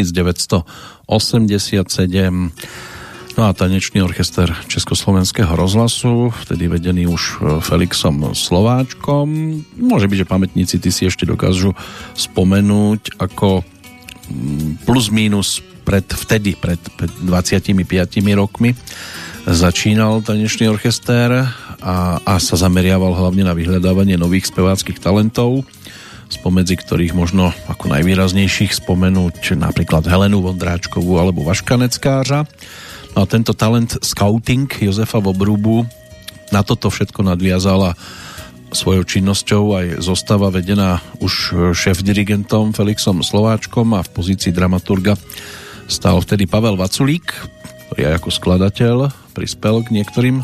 1987. 0.01 1.05
No 3.33 3.49
a 3.49 3.57
tanečný 3.57 4.05
orchester 4.05 4.53
Československého 4.69 5.57
rozhlasu, 5.57 6.29
vtedy 6.45 6.69
vedený 6.69 7.09
už 7.09 7.23
e, 7.23 7.35
Felixom 7.65 8.37
Slováčkom. 8.37 9.29
Môže 9.81 10.05
byť, 10.05 10.19
že 10.21 10.29
pamätníci 10.29 10.77
ty 10.77 10.93
si 10.93 11.09
ešte 11.09 11.25
dokážu 11.25 11.73
spomenúť, 12.13 13.17
ako 13.17 13.65
mm, 14.29 14.85
plus 14.85 15.09
minus 15.09 15.65
pred, 15.81 16.05
vtedy, 16.05 16.61
pred, 16.61 16.79
pred 16.95 17.09
25 17.25 17.73
rokmi 18.37 18.77
začínal 19.49 20.23
tanečný 20.23 20.71
orchester 20.71 21.33
a, 21.83 22.23
a 22.23 22.33
sa 22.39 22.55
zameriaval 22.55 23.11
hlavne 23.11 23.43
na 23.43 23.57
vyhľadávanie 23.57 24.15
nových 24.15 24.53
speváckých 24.55 25.03
talentov 25.03 25.67
spomedzi 26.43 26.75
ktorých 26.75 27.15
možno 27.15 27.55
ako 27.71 27.87
najvýraznejších 27.87 28.83
spomenúť 28.83 29.55
napríklad 29.55 30.11
Helenu 30.11 30.43
Vondráčkovú 30.43 31.15
alebo 31.15 31.47
Vaška 31.47 31.79
Neckářa. 31.79 32.51
No 33.15 33.19
a 33.23 33.27
tento 33.31 33.55
talent 33.55 33.95
scouting 34.03 34.67
Jozefa 34.67 35.23
Vobrubu 35.23 35.87
na 36.51 36.67
toto 36.67 36.91
všetko 36.91 37.23
nadviazala 37.31 37.95
svojou 38.75 39.07
činnosťou 39.07 39.65
aj 39.71 39.87
zostava 40.03 40.51
vedená 40.51 40.99
už 41.23 41.55
šéf-dirigentom 41.79 42.75
Felixom 42.75 43.23
Slováčkom 43.23 43.95
a 43.95 44.03
v 44.03 44.11
pozícii 44.11 44.51
dramaturga 44.51 45.15
stal 45.87 46.19
vtedy 46.19 46.51
Pavel 46.51 46.75
Vaculík, 46.75 47.39
ktorý 47.87 48.11
aj 48.11 48.15
ako 48.19 48.29
skladateľ 48.35 48.97
prispel 49.31 49.87
k 49.87 49.95
niektorým 49.95 50.43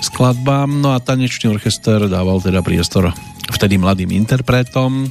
skladbám. 0.00 0.80
No 0.80 0.96
a 0.96 1.04
tanečný 1.04 1.52
orchester 1.52 2.08
dával 2.08 2.40
teda 2.40 2.64
priestor 2.64 3.12
vtedy 3.46 3.78
mladým 3.78 4.10
interpretom, 4.10 5.06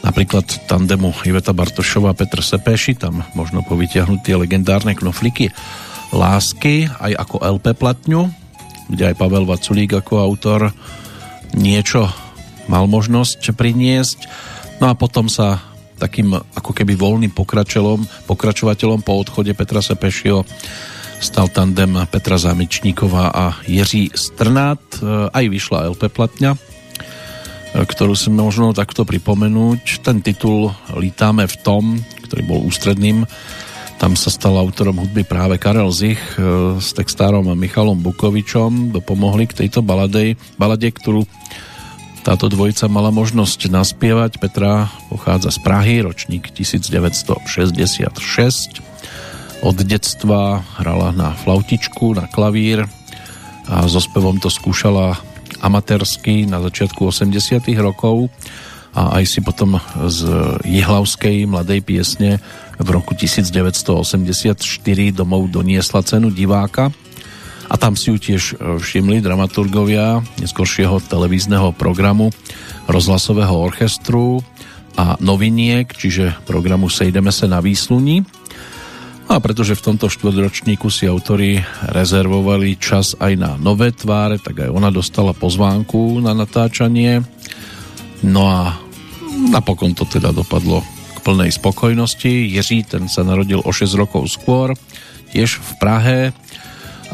napríklad 0.00 0.46
tandemu 0.66 1.12
Iveta 1.28 1.52
Bartošová 1.52 2.12
a 2.12 2.18
Petr 2.18 2.40
Sepeši, 2.40 2.96
tam 2.96 3.24
možno 3.36 3.60
povytiahnuť 3.64 4.20
tie 4.24 4.34
legendárne 4.36 4.96
knofliky 4.96 5.52
lásky 6.10 6.90
aj 6.90 7.12
ako 7.22 7.36
LP 7.60 7.76
platňu, 7.78 8.26
kde 8.90 9.14
aj 9.14 9.18
Pavel 9.18 9.46
Vaculík 9.46 9.94
ako 9.94 10.18
autor 10.18 10.74
niečo 11.54 12.10
mal 12.66 12.86
možnosť 12.90 13.54
priniesť. 13.54 14.18
No 14.82 14.90
a 14.90 14.94
potom 14.98 15.30
sa 15.30 15.62
takým 16.00 16.32
ako 16.32 16.72
keby 16.72 16.96
voľným 16.96 17.30
pokračovateľom, 17.36 18.26
pokračovateľom 18.26 19.00
po 19.04 19.20
odchode 19.20 19.52
Petra 19.52 19.84
Sepešio 19.84 20.48
stal 21.20 21.52
tandem 21.52 21.92
Petra 22.08 22.40
Zámečníková 22.40 23.28
a 23.28 23.60
Jiří 23.68 24.16
Strnát. 24.16 24.80
Aj 25.30 25.44
vyšla 25.44 25.92
LP 25.92 26.08
platňa, 26.08 26.56
ktorú 27.74 28.14
si 28.18 28.30
možno 28.32 28.74
takto 28.74 29.04
pripomenúť. 29.06 30.02
Ten 30.02 30.22
titul 30.22 30.74
Lítáme 30.94 31.46
v 31.46 31.56
tom, 31.62 31.82
ktorý 32.26 32.42
bol 32.46 32.60
ústredným 32.66 33.26
tam 34.00 34.16
sa 34.16 34.32
stal 34.32 34.56
autorom 34.56 34.96
hudby 34.96 35.28
práve 35.28 35.60
Karel 35.60 35.92
Zich 35.92 36.40
e, 36.40 36.80
s 36.80 36.96
textárom 36.96 37.44
Michalom 37.52 38.00
Bukovičom. 38.00 38.96
Dopomohli 38.96 39.44
k 39.44 39.60
tejto 39.60 39.84
balade, 39.84 40.40
balade, 40.56 40.88
ktorú 40.88 41.28
táto 42.24 42.48
dvojica 42.48 42.88
mala 42.88 43.12
možnosť 43.12 43.68
naspievať. 43.68 44.40
Petra 44.40 44.88
pochádza 45.12 45.52
z 45.52 45.60
Prahy, 45.60 46.00
ročník 46.00 46.48
1966. 46.48 48.80
Od 49.60 49.76
detstva 49.84 50.64
hrala 50.80 51.12
na 51.12 51.36
flautičku, 51.36 52.16
na 52.16 52.24
klavír 52.24 52.88
a 53.68 53.84
so 53.84 54.00
spevom 54.00 54.40
to 54.40 54.48
skúšala 54.48 55.20
amatérsky 55.60 56.44
na 56.48 56.60
začiatku 56.60 57.08
80 57.08 57.68
rokov 57.80 58.32
a 58.90 59.22
aj 59.22 59.24
si 59.28 59.40
potom 59.44 59.78
z 60.10 60.20
jihlavskej 60.66 61.46
mladej 61.46 61.80
piesne 61.84 62.42
v 62.80 62.88
roku 62.90 63.14
1984 63.14 64.02
domov 65.14 65.46
doniesla 65.52 66.00
cenu 66.02 66.32
diváka 66.34 66.90
a 67.70 67.74
tam 67.78 67.94
si 67.94 68.10
ju 68.10 68.18
tiež 68.18 68.42
e, 68.42 68.54
všimli 68.82 69.22
dramaturgovia 69.22 70.26
neskôršieho 70.42 70.98
televízneho 71.06 71.70
programu 71.70 72.34
rozhlasového 72.90 73.54
orchestru 73.54 74.42
a 74.98 75.14
noviniek, 75.22 75.86
čiže 75.86 76.34
programu 76.50 76.90
Sejdeme 76.90 77.30
se 77.30 77.46
na 77.46 77.62
výsluní. 77.62 78.26
A 79.30 79.38
pretože 79.38 79.78
v 79.78 79.94
tomto 79.94 80.10
štvrťročníku 80.10 80.90
si 80.90 81.06
autori 81.06 81.62
rezervovali 81.86 82.74
čas 82.74 83.14
aj 83.14 83.32
na 83.38 83.54
nové 83.54 83.94
tváre, 83.94 84.42
tak 84.42 84.66
aj 84.66 84.74
ona 84.74 84.90
dostala 84.90 85.30
pozvánku 85.30 86.18
na 86.18 86.34
natáčanie. 86.34 87.22
No 88.26 88.50
a 88.50 88.74
napokon 89.54 89.94
to 89.94 90.02
teda 90.02 90.34
dopadlo 90.34 90.82
plnej 91.22 91.54
spokojnosti. 91.54 92.26
Jiří, 92.26 92.90
ten 92.90 93.06
sa 93.06 93.22
narodil 93.22 93.62
o 93.62 93.70
6 93.70 93.94
rokov 93.94 94.26
skôr, 94.34 94.74
tiež 95.30 95.62
v 95.62 95.72
Prahe 95.78 96.20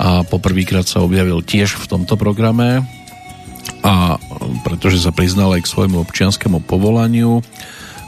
a 0.00 0.24
poprvýkrát 0.24 0.88
sa 0.88 1.04
objavil 1.04 1.44
tiež 1.44 1.76
v 1.76 1.84
tomto 1.84 2.16
programe 2.16 2.80
a 3.84 4.16
pretože 4.64 5.04
sa 5.04 5.12
priznal 5.12 5.52
aj 5.58 5.68
k 5.68 5.72
svojmu 5.72 6.00
občianskému 6.06 6.64
povolaniu, 6.64 7.44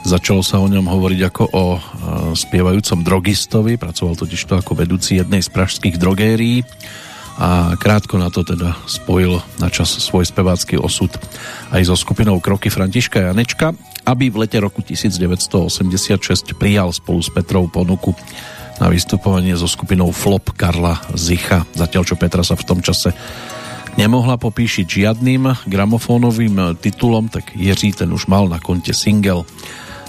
začalo 0.03 0.41
sa 0.45 0.61
o 0.61 0.67
ňom 0.67 0.87
hovoriť 0.87 1.21
ako 1.27 1.43
o 1.51 1.65
e, 1.75 1.79
spievajúcom 2.35 2.99
drogistovi, 3.03 3.75
pracoval 3.75 4.15
totiž 4.15 4.41
to 4.47 4.53
ako 4.59 4.77
vedúci 4.77 5.19
jednej 5.19 5.43
z 5.43 5.49
pražských 5.51 5.99
drogérií 5.99 6.63
a 7.39 7.79
krátko 7.79 8.19
na 8.19 8.27
to 8.27 8.43
teda 8.43 8.75
spojil 8.83 9.39
na 9.63 9.71
čas 9.71 9.87
svoj 9.87 10.27
spevácky 10.27 10.75
osud 10.75 11.07
aj 11.71 11.87
so 11.87 11.95
skupinou 11.95 12.43
Kroky 12.43 12.67
Františka 12.67 13.31
Janečka, 13.31 13.71
aby 14.03 14.27
v 14.27 14.43
lete 14.43 14.59
roku 14.59 14.83
1986 14.83 16.19
prijal 16.59 16.91
spolu 16.91 17.23
s 17.23 17.31
Petrou 17.31 17.71
ponuku 17.71 18.11
na 18.83 18.91
vystupovanie 18.91 19.55
so 19.55 19.71
skupinou 19.71 20.11
Flop 20.11 20.51
Karla 20.55 20.99
Zicha. 21.15 21.63
Zatiaľ, 21.75 22.03
čo 22.03 22.19
Petra 22.19 22.43
sa 22.43 22.59
v 22.59 22.67
tom 22.67 22.79
čase 22.83 23.15
nemohla 23.95 24.35
popíšiť 24.39 24.87
žiadnym 24.87 25.67
gramofónovým 25.67 26.79
titulom, 26.79 27.31
tak 27.31 27.55
Jiří 27.55 28.03
ten 28.03 28.11
už 28.11 28.27
mal 28.27 28.51
na 28.51 28.59
konte 28.59 28.91
single 28.91 29.47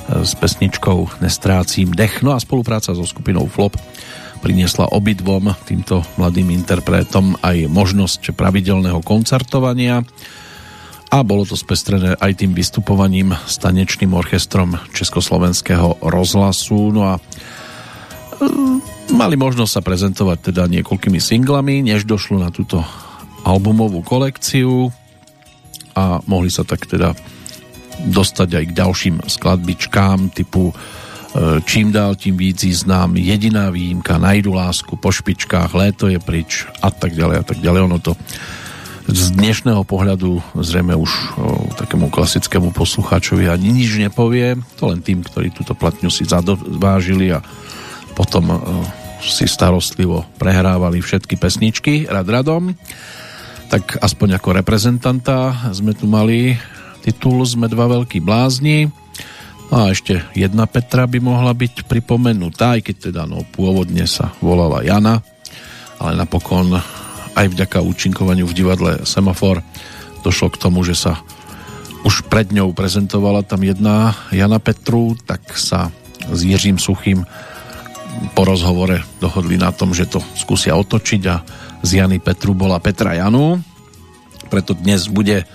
s 0.08 0.32
pesničkou 0.38 1.20
Nestrácím 1.20 1.92
dech. 1.92 2.24
No 2.24 2.32
a 2.32 2.40
spolupráca 2.40 2.96
so 2.96 3.04
skupinou 3.04 3.50
Flop 3.50 3.76
priniesla 4.40 4.88
obidvom 4.88 5.52
týmto 5.68 6.00
mladým 6.16 6.48
interpretom 6.56 7.36
aj 7.44 7.68
možnosť 7.68 8.32
pravidelného 8.32 9.04
koncertovania 9.04 10.00
a 11.10 11.26
bolo 11.26 11.42
to 11.44 11.58
spestrené 11.58 12.16
aj 12.16 12.40
tým 12.40 12.54
vystupovaním 12.54 13.34
s 13.34 13.58
tanečným 13.58 14.14
orchestrom 14.14 14.78
Československého 14.94 16.00
rozhlasu. 16.00 16.94
No 16.94 17.02
a 17.10 17.14
mm, 18.38 19.12
mali 19.18 19.34
možnosť 19.34 19.72
sa 19.74 19.82
prezentovať 19.82 20.54
teda 20.54 20.70
niekoľkými 20.70 21.18
singlami, 21.18 21.82
než 21.84 22.06
došlo 22.06 22.38
na 22.38 22.54
túto 22.54 22.80
albumovú 23.42 24.00
kolekciu 24.06 24.94
a 25.98 26.22
mohli 26.30 26.48
sa 26.48 26.62
tak 26.62 26.86
teda 26.86 27.12
dostať 28.08 28.48
aj 28.56 28.64
k 28.70 28.76
ďalším 28.76 29.16
skladbičkám 29.28 30.32
typu 30.32 30.72
E, 31.30 31.62
čím 31.62 31.94
dál 31.94 32.18
tím 32.18 32.34
víc 32.34 32.66
znám, 32.66 33.14
jediná 33.14 33.70
výjimka, 33.70 34.18
najdu 34.18 34.50
lásku 34.50 34.98
po 34.98 35.14
špičkách, 35.14 35.70
léto 35.78 36.10
je 36.10 36.18
pryč 36.18 36.66
a 36.82 36.90
tak 36.90 37.14
ďalej 37.14 37.36
a 37.38 37.44
tak 37.46 37.58
ďalej. 37.62 37.80
Ono 37.86 37.98
to 38.02 38.18
z 39.06 39.38
dnešného 39.38 39.86
pohľadu 39.86 40.42
zrejme 40.58 40.98
už 40.98 41.10
o, 41.38 41.70
takému 41.78 42.10
klasickému 42.10 42.74
poslucháčovi 42.74 43.46
ani 43.46 43.70
nič 43.70 44.02
nepovie, 44.02 44.58
to 44.74 44.90
len 44.90 45.06
tým, 45.06 45.22
ktorí 45.22 45.54
túto 45.54 45.78
platňu 45.78 46.10
si 46.10 46.26
zadovážili 46.26 47.30
a 47.30 47.38
potom 48.18 48.50
o, 48.50 48.58
si 49.22 49.46
starostlivo 49.46 50.26
prehrávali 50.34 50.98
všetky 50.98 51.38
pesničky 51.38 52.10
rad 52.10 52.26
radom. 52.26 52.74
Tak 53.70 54.02
aspoň 54.02 54.42
ako 54.42 54.58
reprezentanta 54.58 55.70
sme 55.70 55.94
tu 55.94 56.10
mali 56.10 56.58
titul 57.00 57.42
Sme 57.48 57.66
dva 57.66 57.88
veľkí 57.88 58.20
blázni 58.20 58.92
a 59.70 59.94
ešte 59.94 60.18
jedna 60.34 60.66
Petra 60.66 61.06
by 61.06 61.22
mohla 61.22 61.54
byť 61.54 61.86
pripomenutá, 61.86 62.74
aj 62.74 62.90
keď 62.90 62.96
teda 63.10 63.22
no, 63.22 63.46
pôvodne 63.54 64.02
sa 64.02 64.34
volala 64.42 64.82
Jana, 64.82 65.22
ale 66.02 66.18
napokon 66.18 66.74
aj 67.38 67.46
vďaka 67.46 67.78
účinkovaniu 67.78 68.50
v 68.50 68.56
divadle 68.56 68.92
Semafor 69.06 69.62
došlo 70.26 70.50
k 70.50 70.60
tomu, 70.60 70.82
že 70.82 70.98
sa 70.98 71.22
už 72.02 72.26
pred 72.26 72.50
ňou 72.50 72.74
prezentovala 72.74 73.46
tam 73.46 73.62
jedna 73.62 74.18
Jana 74.34 74.58
Petru, 74.58 75.14
tak 75.22 75.54
sa 75.54 75.94
s 76.26 76.40
Jiřím 76.42 76.82
Suchým 76.82 77.22
po 78.34 78.42
rozhovore 78.42 79.06
dohodli 79.22 79.54
na 79.54 79.70
tom, 79.70 79.94
že 79.94 80.10
to 80.10 80.18
skúsia 80.34 80.74
otočiť 80.74 81.22
a 81.30 81.36
z 81.80 82.02
Jany 82.02 82.18
Petru 82.18 82.52
bola 82.58 82.82
Petra 82.82 83.14
Janu. 83.14 83.62
Preto 84.50 84.74
dnes 84.74 85.06
bude 85.06 85.46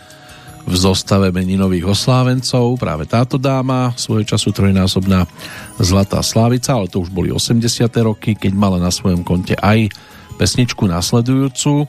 v 0.65 0.73
zostave 0.73 1.29
meninových 1.29 1.93
oslávencov. 1.93 2.81
Práve 2.81 3.05
táto 3.05 3.37
dáma, 3.37 3.93
svojho 3.93 4.25
času 4.25 4.49
trojnásobná 4.49 5.29
Zlatá 5.77 6.19
Slávica, 6.25 6.73
ale 6.73 6.89
to 6.89 7.05
už 7.05 7.13
boli 7.13 7.29
80. 7.29 7.61
roky, 8.01 8.33
keď 8.33 8.51
mala 8.57 8.81
na 8.81 8.89
svojom 8.89 9.21
konte 9.21 9.53
aj 9.61 9.93
pesničku 10.35 10.89
nasledujúcu. 10.89 11.85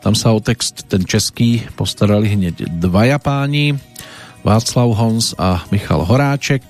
Tam 0.00 0.14
sa 0.16 0.32
o 0.32 0.40
text 0.40 0.88
ten 0.88 1.04
český 1.04 1.66
postarali 1.76 2.32
hneď 2.32 2.70
dvaja 2.70 3.20
páni, 3.20 3.76
Václav 4.40 4.96
Hons 4.96 5.36
a 5.36 5.68
Michal 5.68 6.06
Horáček. 6.08 6.64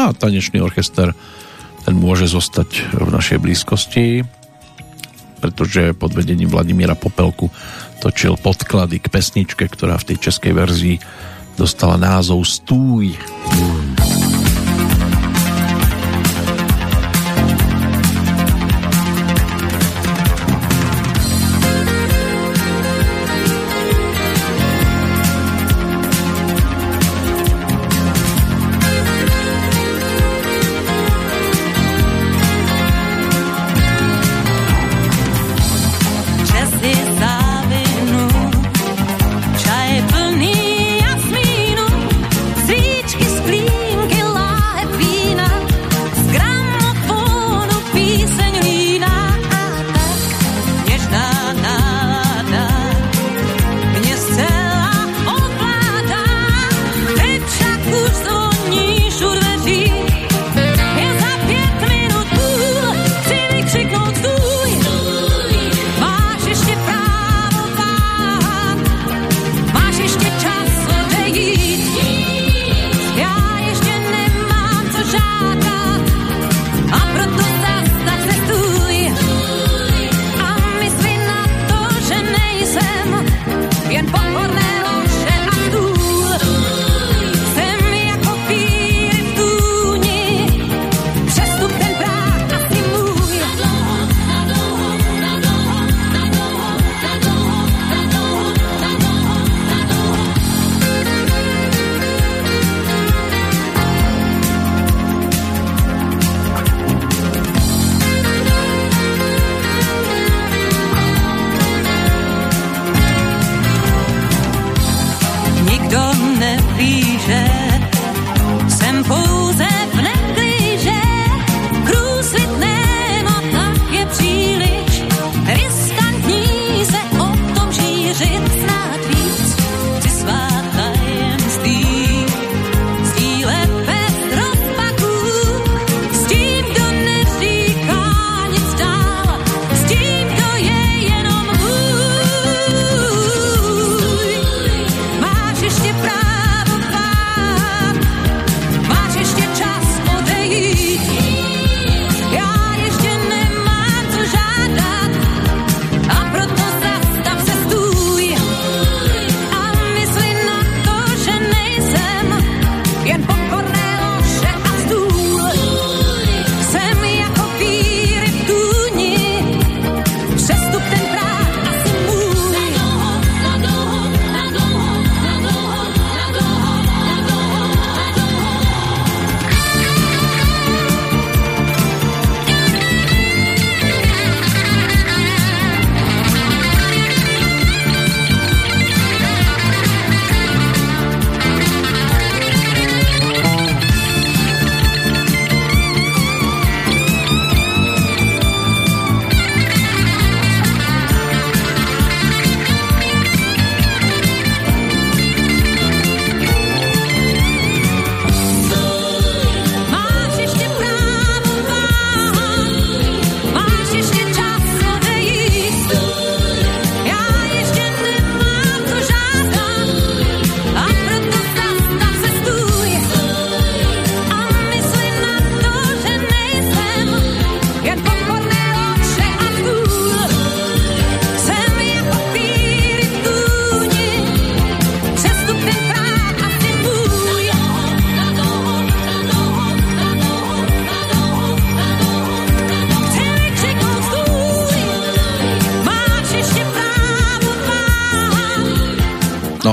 No 0.00 0.08
a 0.08 0.16
tanečný 0.16 0.64
orchester 0.64 1.12
ten 1.84 1.94
môže 1.98 2.30
zostať 2.30 2.94
v 2.94 3.08
našej 3.12 3.38
blízkosti, 3.42 4.24
pretože 5.42 5.92
pod 5.98 6.14
vedením 6.14 6.48
Vladimíra 6.48 6.94
Popelku 6.94 7.50
točil 8.02 8.34
podklady 8.34 8.98
k 8.98 9.06
pesničke, 9.06 9.62
ktorá 9.70 9.94
v 10.02 10.10
tej 10.10 10.26
českej 10.26 10.58
verzii 10.58 10.96
dostala 11.54 11.94
názov 11.94 12.42
Stúj. 12.42 13.14
Stúj. 13.14 13.91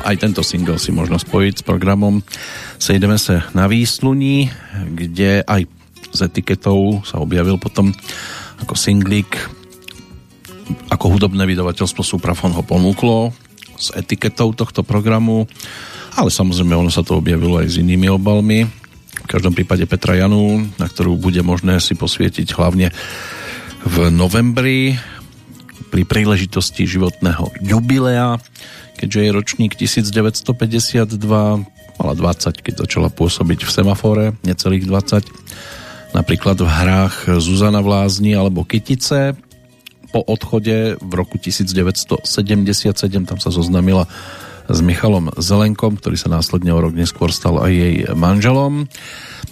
Aj 0.09 0.15
tento 0.17 0.41
single 0.41 0.81
si 0.81 0.89
možno 0.89 1.21
spojiť 1.21 1.61
s 1.61 1.63
programom 1.63 2.25
Sejdeme 2.81 3.21
sa 3.21 3.45
na 3.53 3.69
výsluní, 3.69 4.49
kde 4.97 5.45
aj 5.45 5.69
s 6.09 6.19
etiketou 6.25 7.05
sa 7.05 7.21
objavil 7.21 7.61
potom 7.61 7.93
ako 8.57 8.73
singlik 8.73 9.37
ako 10.89 11.17
hudobné 11.17 11.45
vydavateľstvo 11.49 12.01
Suprafon 12.01 12.53
ho 12.53 12.65
ponúklo 12.65 13.33
s 13.79 13.89
etiketou 13.95 14.53
tohto 14.53 14.85
programu, 14.85 15.49
ale 16.13 16.29
samozrejme 16.29 16.75
ono 16.77 16.91
sa 16.93 17.01
to 17.01 17.17
objavilo 17.17 17.57
aj 17.61 17.73
s 17.73 17.79
inými 17.81 18.11
obalmi. 18.11 18.67
V 19.25 19.27
každom 19.29 19.53
prípade 19.53 19.85
Petra 19.89 20.17
Janu, 20.17 20.61
na 20.77 20.85
ktorú 20.89 21.17
bude 21.17 21.41
možné 21.41 21.81
si 21.81 21.97
posvietiť 21.97 22.53
hlavne 22.53 22.93
v 23.85 23.95
novembri 24.11 24.97
pri 25.89 26.05
príležitosti 26.05 26.85
životného 26.85 27.49
jubilea 27.65 28.37
keďže 28.99 29.19
je 29.23 29.31
ročník 29.31 29.79
1952, 29.79 31.15
mala 31.95 32.13
20, 32.15 32.59
keď 32.59 32.73
začala 32.83 33.07
pôsobiť 33.07 33.63
v 33.63 33.71
semafore, 33.71 34.25
necelých 34.43 34.83
20, 34.83 36.11
napríklad 36.11 36.59
v 36.59 36.67
hrách 36.67 37.39
Zuzana 37.39 37.79
Vlázni 37.79 38.35
alebo 38.35 38.67
Kytice. 38.67 39.39
Po 40.11 40.19
odchode 40.27 40.99
v 40.99 41.11
roku 41.15 41.39
1977 41.39 42.27
tam 43.23 43.39
sa 43.39 43.49
zoznamila 43.55 44.03
s 44.69 44.79
Michalom 44.85 45.33
Zelenkom, 45.39 45.97
ktorý 45.97 46.17
sa 46.19 46.29
následne 46.29 46.75
o 46.75 46.81
rok 46.81 46.93
neskôr 46.93 47.31
stal 47.31 47.57
aj 47.57 47.71
jej 47.71 47.95
manželom. 48.13 48.85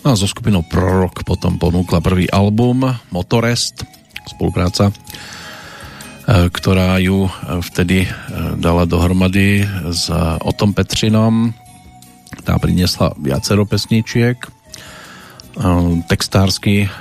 No 0.03 0.07
a 0.11 0.19
so 0.19 0.30
skupinou 0.30 0.61
Prorok 0.68 1.24
potom 1.26 1.57
ponúkla 1.57 2.03
prvý 2.03 2.30
album 2.30 2.86
Motorest, 3.10 3.86
spolupráca, 4.28 4.94
ktorá 6.28 6.99
ju 6.99 7.32
vtedy 7.64 8.04
e, 8.04 8.10
dala 8.60 8.84
dohromady 8.84 9.64
s 9.88 10.12
Otom 10.44 10.76
Petřinom. 10.76 11.56
Tá 12.44 12.60
priniesla 12.60 13.16
viacero 13.16 13.64
pesničiek. 13.64 14.36
E, 14.36 14.49
textársky 16.04 16.91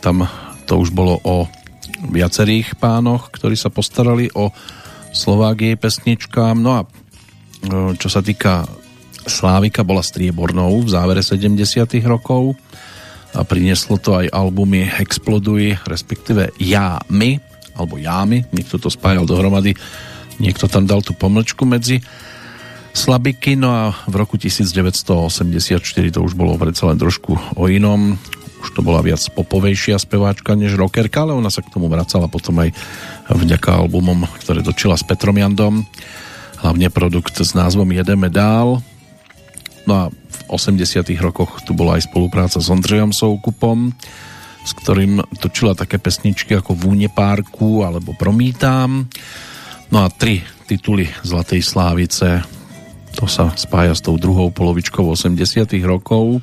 tam 0.00 0.24
to 0.64 0.80
už 0.80 0.88
bolo 0.88 1.20
o 1.20 1.44
viacerých 2.08 2.80
pánoch, 2.80 3.28
ktorí 3.28 3.60
sa 3.60 3.68
postarali 3.68 4.32
o 4.32 4.48
Slovák 5.12 5.60
jej 5.60 5.76
pesničkám. 5.76 6.56
No 6.56 6.80
a 6.80 6.80
e, 6.82 6.88
čo 8.00 8.08
sa 8.08 8.24
týka 8.24 8.64
Slávika, 9.22 9.84
bola 9.84 10.00
striebornou 10.00 10.80
v 10.80 10.88
závere 10.88 11.20
70 11.20 11.60
rokov 12.08 12.56
a 13.36 13.44
prinieslo 13.44 14.00
to 14.00 14.16
aj 14.16 14.32
albumy 14.32 14.88
Exploduj, 14.88 15.76
respektíve 15.86 16.56
Ja, 16.58 16.98
my, 17.06 17.51
alebo 17.76 18.00
Jámy, 18.00 18.48
niekto 18.52 18.76
to 18.76 18.92
spájal 18.92 19.24
dohromady, 19.24 19.76
niekto 20.40 20.68
tam 20.68 20.84
dal 20.84 21.00
tú 21.00 21.16
pomlčku 21.16 21.64
medzi 21.64 22.00
Slabiky, 22.92 23.56
no 23.56 23.72
a 23.72 23.82
v 24.04 24.14
roku 24.20 24.36
1984 24.36 25.80
to 26.12 26.20
už 26.20 26.36
bolo 26.36 26.60
predsa 26.60 26.92
len 26.92 27.00
trošku 27.00 27.56
o 27.56 27.64
inom, 27.64 28.20
už 28.62 28.68
to 28.78 28.84
bola 28.84 29.02
viac 29.02 29.18
popovejšia 29.32 29.98
speváčka 29.98 30.54
než 30.54 30.78
rockerka, 30.78 31.26
ale 31.26 31.34
ona 31.34 31.48
sa 31.48 31.64
k 31.64 31.72
tomu 31.72 31.90
vracala 31.90 32.30
potom 32.30 32.62
aj 32.62 32.70
vďaka 33.32 33.80
albumom, 33.80 34.28
ktoré 34.44 34.62
točila 34.62 34.94
s 34.94 35.02
Petrom 35.02 35.34
Jandom. 35.34 35.82
Hlavne 36.62 36.92
produkt 36.94 37.34
s 37.34 37.58
názvom 37.58 37.90
Jedeme 37.90 38.30
dál. 38.30 38.78
No 39.82 39.92
a 39.98 40.02
v 40.14 40.38
80 40.46 40.78
rokoch 41.18 41.58
tu 41.66 41.74
bola 41.74 41.98
aj 41.98 42.06
spolupráca 42.06 42.62
s 42.62 42.70
Ondřejom 42.70 43.10
Soukupom, 43.10 43.90
s 44.62 44.72
ktorým 44.78 45.22
točila 45.42 45.74
také 45.74 45.98
pesničky 45.98 46.54
ako 46.54 46.78
Vúne 46.78 47.10
párku 47.10 47.82
alebo 47.82 48.14
Promítám. 48.14 49.06
No 49.90 49.98
a 50.02 50.08
tri 50.08 50.40
tituly 50.70 51.10
Zlatej 51.26 51.60
Slávice, 51.60 52.40
to 53.12 53.28
sa 53.28 53.52
spája 53.58 53.92
s 53.92 54.00
tou 54.00 54.16
druhou 54.16 54.48
polovičkou 54.48 55.04
80 55.04 55.68
rokov 55.84 56.40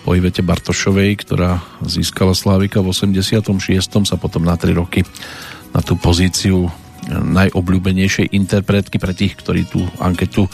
po 0.00 0.16
Ivete 0.16 0.40
Bartošovej, 0.40 1.12
ktorá 1.28 1.60
získala 1.84 2.32
Slávika 2.32 2.80
v 2.80 2.88
86. 2.96 3.44
sa 4.08 4.16
potom 4.16 4.48
na 4.48 4.56
3 4.56 4.72
roky 4.72 5.04
na 5.76 5.84
tú 5.84 6.00
pozíciu 6.00 6.72
najobľúbenejšej 7.10 8.32
interpretky 8.32 8.96
pre 8.96 9.12
tých, 9.12 9.36
ktorí 9.36 9.68
tú 9.68 9.84
anketu 10.00 10.48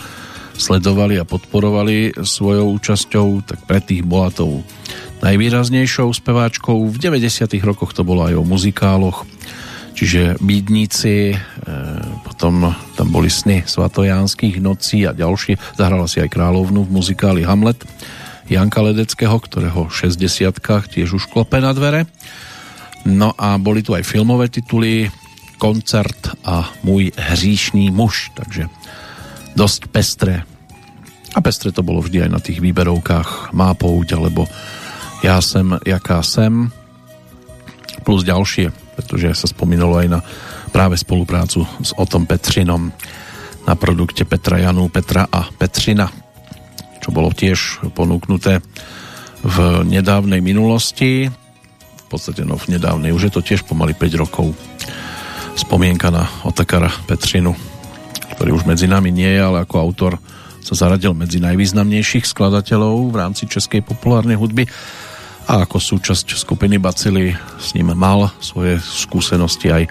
sledovali 0.57 1.21
a 1.21 1.29
podporovali 1.29 2.17
svojou 2.25 2.75
účasťou, 2.81 3.45
tak 3.45 3.59
pre 3.69 3.79
tých 3.85 4.03
bola 4.03 4.33
tou 4.33 4.65
najvýraznejšou 5.27 6.15
speváčkou. 6.15 6.87
V 6.87 6.97
90. 7.03 7.51
rokoch 7.67 7.91
to 7.91 8.07
bolo 8.07 8.31
aj 8.31 8.39
o 8.39 8.47
muzikáloch, 8.47 9.27
čiže 9.99 10.39
Bídnici, 10.39 11.35
e, 11.35 11.37
potom 12.23 12.71
tam 12.95 13.09
boli 13.11 13.27
sny 13.27 13.67
Svatojánskych 13.67 14.63
nocí 14.63 15.03
a 15.03 15.11
ďalšie. 15.11 15.59
Zahrala 15.75 16.07
si 16.07 16.23
aj 16.23 16.31
kráľovnu 16.31 16.87
v 16.87 16.95
muzikáli 16.95 17.43
Hamlet 17.43 17.83
Janka 18.47 18.79
Ledeckého, 18.79 19.35
ktorého 19.35 19.91
60 19.91 20.23
tiež 20.95 21.19
už 21.19 21.27
klope 21.27 21.59
na 21.59 21.75
dvere. 21.75 22.07
No 23.03 23.35
a 23.35 23.59
boli 23.59 23.83
tu 23.83 23.99
aj 23.99 24.07
filmové 24.07 24.47
tituly 24.47 25.11
Koncert 25.59 26.39
a 26.47 26.71
Môj 26.87 27.11
hříšný 27.19 27.91
muž, 27.91 28.31
takže 28.39 28.71
dosť 29.59 29.91
pestré. 29.91 30.47
A 31.35 31.43
pestré 31.43 31.75
to 31.75 31.83
bolo 31.83 31.99
vždy 31.99 32.29
aj 32.29 32.31
na 32.31 32.41
tých 32.41 32.63
výberovkách 32.63 33.51
Má 33.57 33.75
pouť 33.75 34.09
alebo 34.15 34.47
Ja 35.25 35.41
sem, 35.41 35.77
jaká 35.85 36.21
sem 36.21 36.69
plus 38.05 38.23
ďalšie, 38.23 38.71
pretože 38.99 39.33
sa 39.35 39.47
spomínalo 39.49 39.99
aj 40.01 40.09
na 40.09 40.21
práve 40.71 41.01
spoluprácu 41.01 41.65
s 41.81 41.91
Otom 41.97 42.29
Petřinom 42.29 42.93
na 43.67 43.75
produkte 43.75 44.23
Petra 44.29 44.61
Janu, 44.63 44.93
Petra 44.93 45.27
a 45.27 45.49
Petřina 45.51 46.27
čo 47.07 47.15
bolo 47.15 47.31
tiež 47.31 47.87
ponúknuté 47.95 48.59
v 49.47 49.87
nedávnej 49.87 50.43
minulosti. 50.43 51.31
V 52.03 52.05
podstate 52.11 52.43
no 52.43 52.59
v 52.59 52.75
nedávnej, 52.75 53.15
už 53.15 53.31
je 53.31 53.33
to 53.39 53.47
tiež 53.47 53.63
pomaly 53.63 53.95
5 53.95 54.23
rokov. 54.27 54.51
Spomienka 55.55 56.11
na 56.11 56.27
Otakara 56.43 56.91
Petrinu, 57.07 57.55
ktorý 58.35 58.59
už 58.59 58.67
medzi 58.67 58.91
nami 58.91 59.15
nie 59.15 59.39
je, 59.39 59.39
ale 59.39 59.63
ako 59.63 59.75
autor 59.79 60.13
sa 60.67 60.75
zaradil 60.75 61.15
medzi 61.15 61.39
najvýznamnejších 61.39 62.27
skladateľov 62.27 63.15
v 63.15 63.17
rámci 63.23 63.47
českej 63.47 63.87
populárnej 63.87 64.35
hudby 64.35 64.67
a 65.47 65.63
ako 65.63 65.79
súčasť 65.79 66.35
skupiny 66.35 66.83
Bacily 66.83 67.39
s 67.63 67.79
ním 67.79 67.95
mal 67.95 68.35
svoje 68.43 68.83
skúsenosti 68.83 69.71
aj 69.71 69.87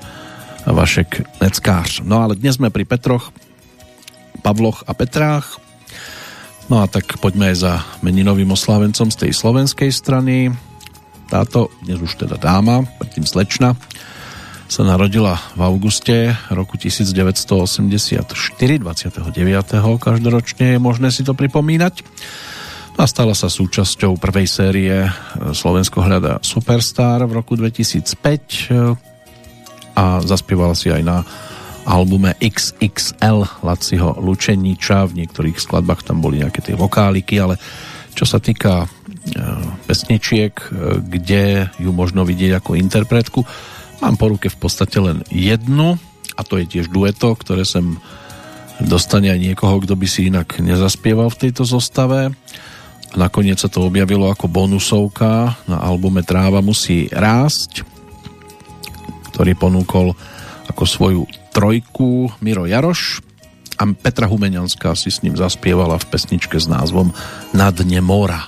Vašek 0.67 1.39
Neckář. 1.39 2.03
No 2.03 2.19
ale 2.19 2.35
dnes 2.35 2.59
sme 2.59 2.67
pri 2.67 2.83
Petroch, 2.83 3.31
Pavloch 4.43 4.83
a 4.83 4.91
Petrách 4.91 5.63
No 6.65 6.81
a 6.81 6.89
tak 6.89 7.21
poďme 7.21 7.53
aj 7.53 7.57
za 7.61 7.73
meninovým 8.01 8.49
oslávencom 8.49 9.13
z 9.13 9.17
tej 9.21 9.31
slovenskej 9.37 9.93
strany. 9.93 10.49
Táto, 11.29 11.69
dnes 11.85 12.01
už 12.01 12.25
teda 12.25 12.41
dáma, 12.41 12.81
predtým 12.97 13.25
slečna, 13.25 13.77
sa 14.65 14.81
narodila 14.81 15.37
v 15.53 15.61
auguste 15.61 16.33
roku 16.49 16.77
1984, 16.77 18.25
29. 18.25 19.29
každoročne 20.01 20.65
je 20.75 20.79
možné 20.81 21.13
si 21.13 21.21
to 21.21 21.37
pripomínať. 21.37 22.01
A 22.95 23.03
stala 23.11 23.35
sa 23.35 23.51
súčasťou 23.51 24.15
prvej 24.15 24.47
série 24.47 25.03
Slovensko 25.51 25.99
hľada 25.99 26.39
Superstar 26.39 27.27
v 27.27 27.43
roku 27.43 27.59
2005 27.59 28.71
a 29.99 30.23
zaspievala 30.23 30.71
si 30.79 30.87
aj 30.87 31.03
na 31.03 31.27
albume 31.85 32.33
XXL 32.39 33.61
Laciho 33.61 34.17
Lučeniča. 34.17 35.11
V 35.11 35.21
niektorých 35.21 35.59
skladbách 35.59 36.07
tam 36.07 36.23
boli 36.23 36.39
nejaké 36.41 36.63
tie 36.63 36.75
vokáliky, 36.75 37.35
ale 37.37 37.59
čo 38.15 38.23
sa 38.23 38.39
týka 38.39 38.87
e, 38.87 38.87
pesničiek, 39.85 40.55
e, 40.55 40.65
kde 41.03 41.67
ju 41.77 41.91
možno 41.91 42.23
vidieť 42.23 42.63
ako 42.63 42.79
interpretku, 42.79 43.43
mám 43.99 44.15
po 44.15 44.31
ruke 44.31 44.47
v 44.51 44.57
podstate 44.59 44.97
len 44.99 45.21
jednu 45.29 45.99
a 46.35 46.41
to 46.43 46.59
je 46.59 46.65
tiež 46.67 46.91
dueto, 46.91 47.31
ktoré 47.35 47.63
sem 47.63 47.95
dostane 48.83 49.31
aj 49.31 49.39
niekoho, 49.39 49.79
kto 49.83 49.95
by 49.95 50.07
si 50.07 50.27
inak 50.27 50.59
nezaspieval 50.59 51.31
v 51.31 51.47
tejto 51.47 51.63
zostave. 51.63 52.35
A 53.11 53.15
nakoniec 53.15 53.55
sa 53.55 53.71
to 53.71 53.87
objavilo 53.87 54.27
ako 54.27 54.51
bonusovka 54.51 55.55
na 55.71 55.79
albume 55.79 56.19
Tráva 56.27 56.59
musí 56.59 57.07
rásť, 57.07 57.87
ktorý 59.31 59.55
ponúkol 59.55 60.11
ako 60.67 60.83
svoju 60.83 61.23
trojku 61.55 62.27
Miro 62.43 62.67
Jaroš 62.67 63.23
a 63.79 63.83
Petra 63.95 64.27
Humenianská 64.27 64.95
si 64.95 65.11
s 65.11 65.23
ním 65.23 65.39
zaspievala 65.39 65.99
v 65.99 66.07
pesničke 66.11 66.59
s 66.59 66.67
názvom 66.67 67.15
Na 67.55 67.71
dne 67.71 68.03
mora. 68.03 68.47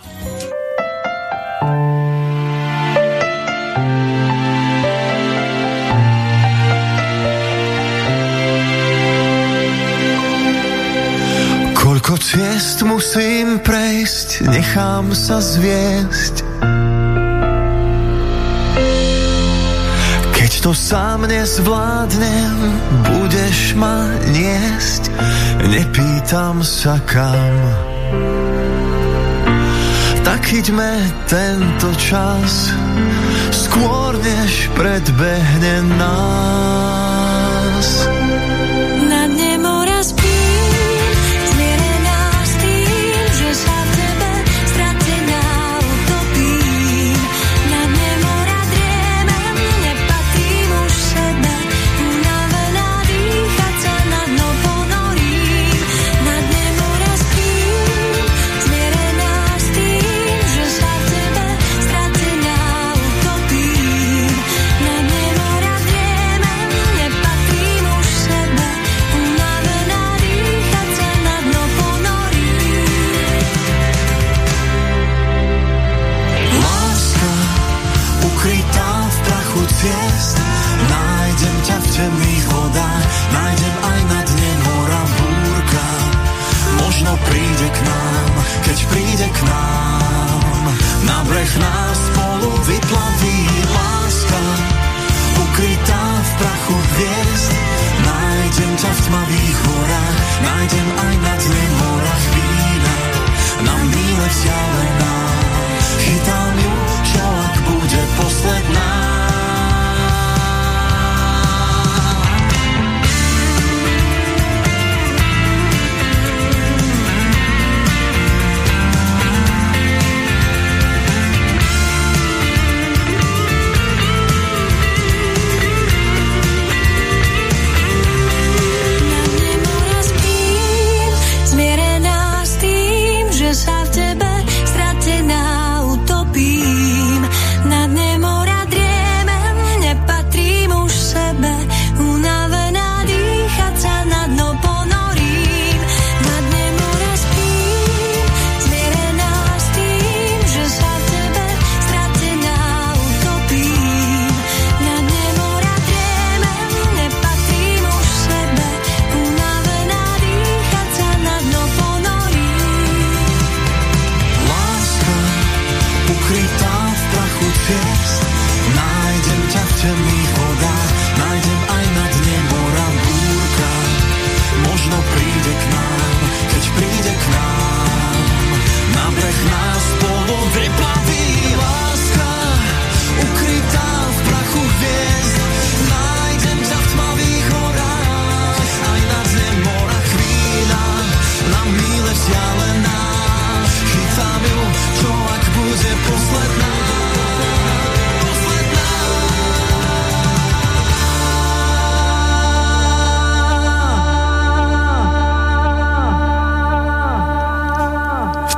Koľko 12.07 12.23
ciest 12.23 12.79
musím 12.87 13.59
prejsť, 13.59 14.47
nechám 14.47 15.11
sa 15.11 15.43
zviesť 15.43 16.39
to 20.67 20.75
sám 20.75 21.23
nezvládnem, 21.31 22.59
budeš 23.07 23.71
ma 23.79 24.03
niesť, 24.35 25.07
nepýtam 25.63 26.59
sa 26.59 26.99
kam. 27.07 27.55
Tak 30.27 30.43
chyťme 30.43 30.91
tento 31.31 31.87
čas, 31.95 32.75
skôr 33.51 34.19
než 34.19 34.67
predbehne 34.75 35.87
nás. 35.95 37.06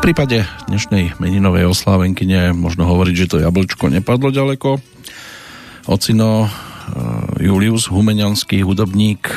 Prípade 0.09 0.41
dnešnej 0.65 1.21
meninovej 1.21 1.69
oslávenkyne 1.69 2.57
možno 2.57 2.89
hovoriť, 2.89 3.13
že 3.13 3.29
to 3.29 3.45
jablčko 3.45 3.93
nepadlo 3.93 4.33
ďaleko. 4.33 4.81
Ocino 5.85 6.49
eh, 6.49 7.45
Julius 7.45 7.93
Humenianský 7.93 8.65
hudobník, 8.65 9.29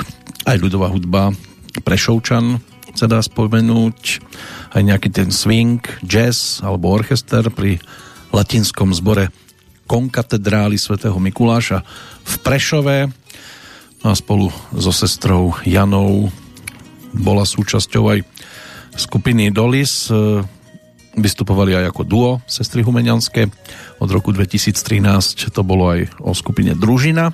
aj 0.49 0.57
ľudová 0.57 0.89
hudba 0.89 1.29
Prešovčan 1.77 2.57
sa 2.97 3.05
dá 3.05 3.21
spomenúť, 3.21 4.25
aj 4.73 4.81
nejaký 4.81 5.13
ten 5.13 5.29
swing, 5.29 5.85
jazz 6.01 6.65
alebo 6.65 6.89
orchester 6.89 7.53
pri 7.53 7.77
latinskom 8.33 8.97
zbore 8.97 9.29
konkatedrály 9.85 10.81
svätého 10.81 11.21
Mikuláša 11.21 11.85
v 12.25 12.35
Prešove. 12.41 13.13
A 14.09 14.17
spolu 14.17 14.49
so 14.73 14.89
sestrou 14.89 15.53
Janou 15.69 16.33
bola 17.13 17.45
súčasťou 17.45 18.05
aj 18.09 18.25
skupiny 18.97 19.53
Dolis. 19.53 20.09
E, 20.09 20.41
vystupovali 21.17 21.77
aj 21.77 21.85
ako 21.93 22.03
duo 22.09 22.31
sestry 22.49 22.81
Humenianské. 22.81 23.49
Od 24.01 24.11
roku 24.11 24.33
2013 24.33 25.53
to 25.53 25.61
bolo 25.61 25.93
aj 25.93 26.09
o 26.25 26.33
skupine 26.33 26.73
Družina. 26.73 27.33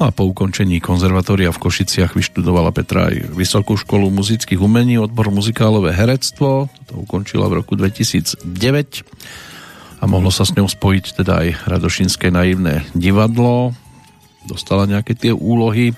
No 0.00 0.08
a 0.08 0.16
po 0.16 0.24
ukončení 0.24 0.80
konzervatória 0.80 1.52
v 1.52 1.60
Košiciach 1.60 2.16
vyštudovala 2.16 2.72
Petra 2.72 3.12
aj 3.12 3.36
Vysokú 3.36 3.76
školu 3.76 4.08
muzických 4.08 4.56
umení, 4.56 4.96
odbor 4.96 5.28
muzikálové 5.28 5.92
herectvo. 5.92 6.72
To 6.88 6.94
ukončila 7.04 7.52
v 7.52 7.60
roku 7.60 7.76
2009 7.76 8.40
a 10.00 10.04
mohlo 10.08 10.32
sa 10.32 10.48
s 10.48 10.56
ňou 10.56 10.64
spojiť 10.64 11.20
teda 11.20 11.44
aj 11.44 11.48
Radošinské 11.68 12.32
naivné 12.32 12.88
divadlo. 12.96 13.76
Dostala 14.48 14.88
nejaké 14.88 15.12
tie 15.12 15.36
úlohy 15.36 15.92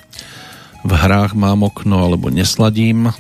v 0.83 0.91
hrách 0.91 1.39
Mám 1.39 1.63
okno 1.63 2.11
alebo 2.11 2.27
Nesladím 2.27 3.15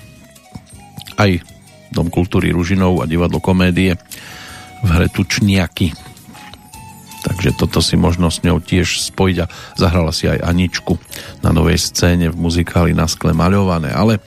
aj 1.14 1.46
Dom 1.92 2.08
kultúry 2.08 2.50
Ružinov 2.50 3.04
a 3.04 3.08
divadlo 3.08 3.38
komédie 3.38 4.00
v 4.82 4.88
hre 4.88 5.12
Tučniaky. 5.12 5.92
Takže 7.22 7.54
toto 7.54 7.78
si 7.78 7.94
možno 7.94 8.34
s 8.34 8.42
ňou 8.42 8.58
tiež 8.58 8.98
spojiť 8.98 9.36
a 9.46 9.50
zahrala 9.78 10.10
si 10.10 10.26
aj 10.26 10.42
Aničku 10.42 10.98
na 11.46 11.54
novej 11.54 11.78
scéne 11.78 12.34
v 12.34 12.36
muzikáli 12.36 12.98
na 12.98 13.06
skle 13.06 13.30
maľované. 13.30 13.94
Ale 13.94 14.18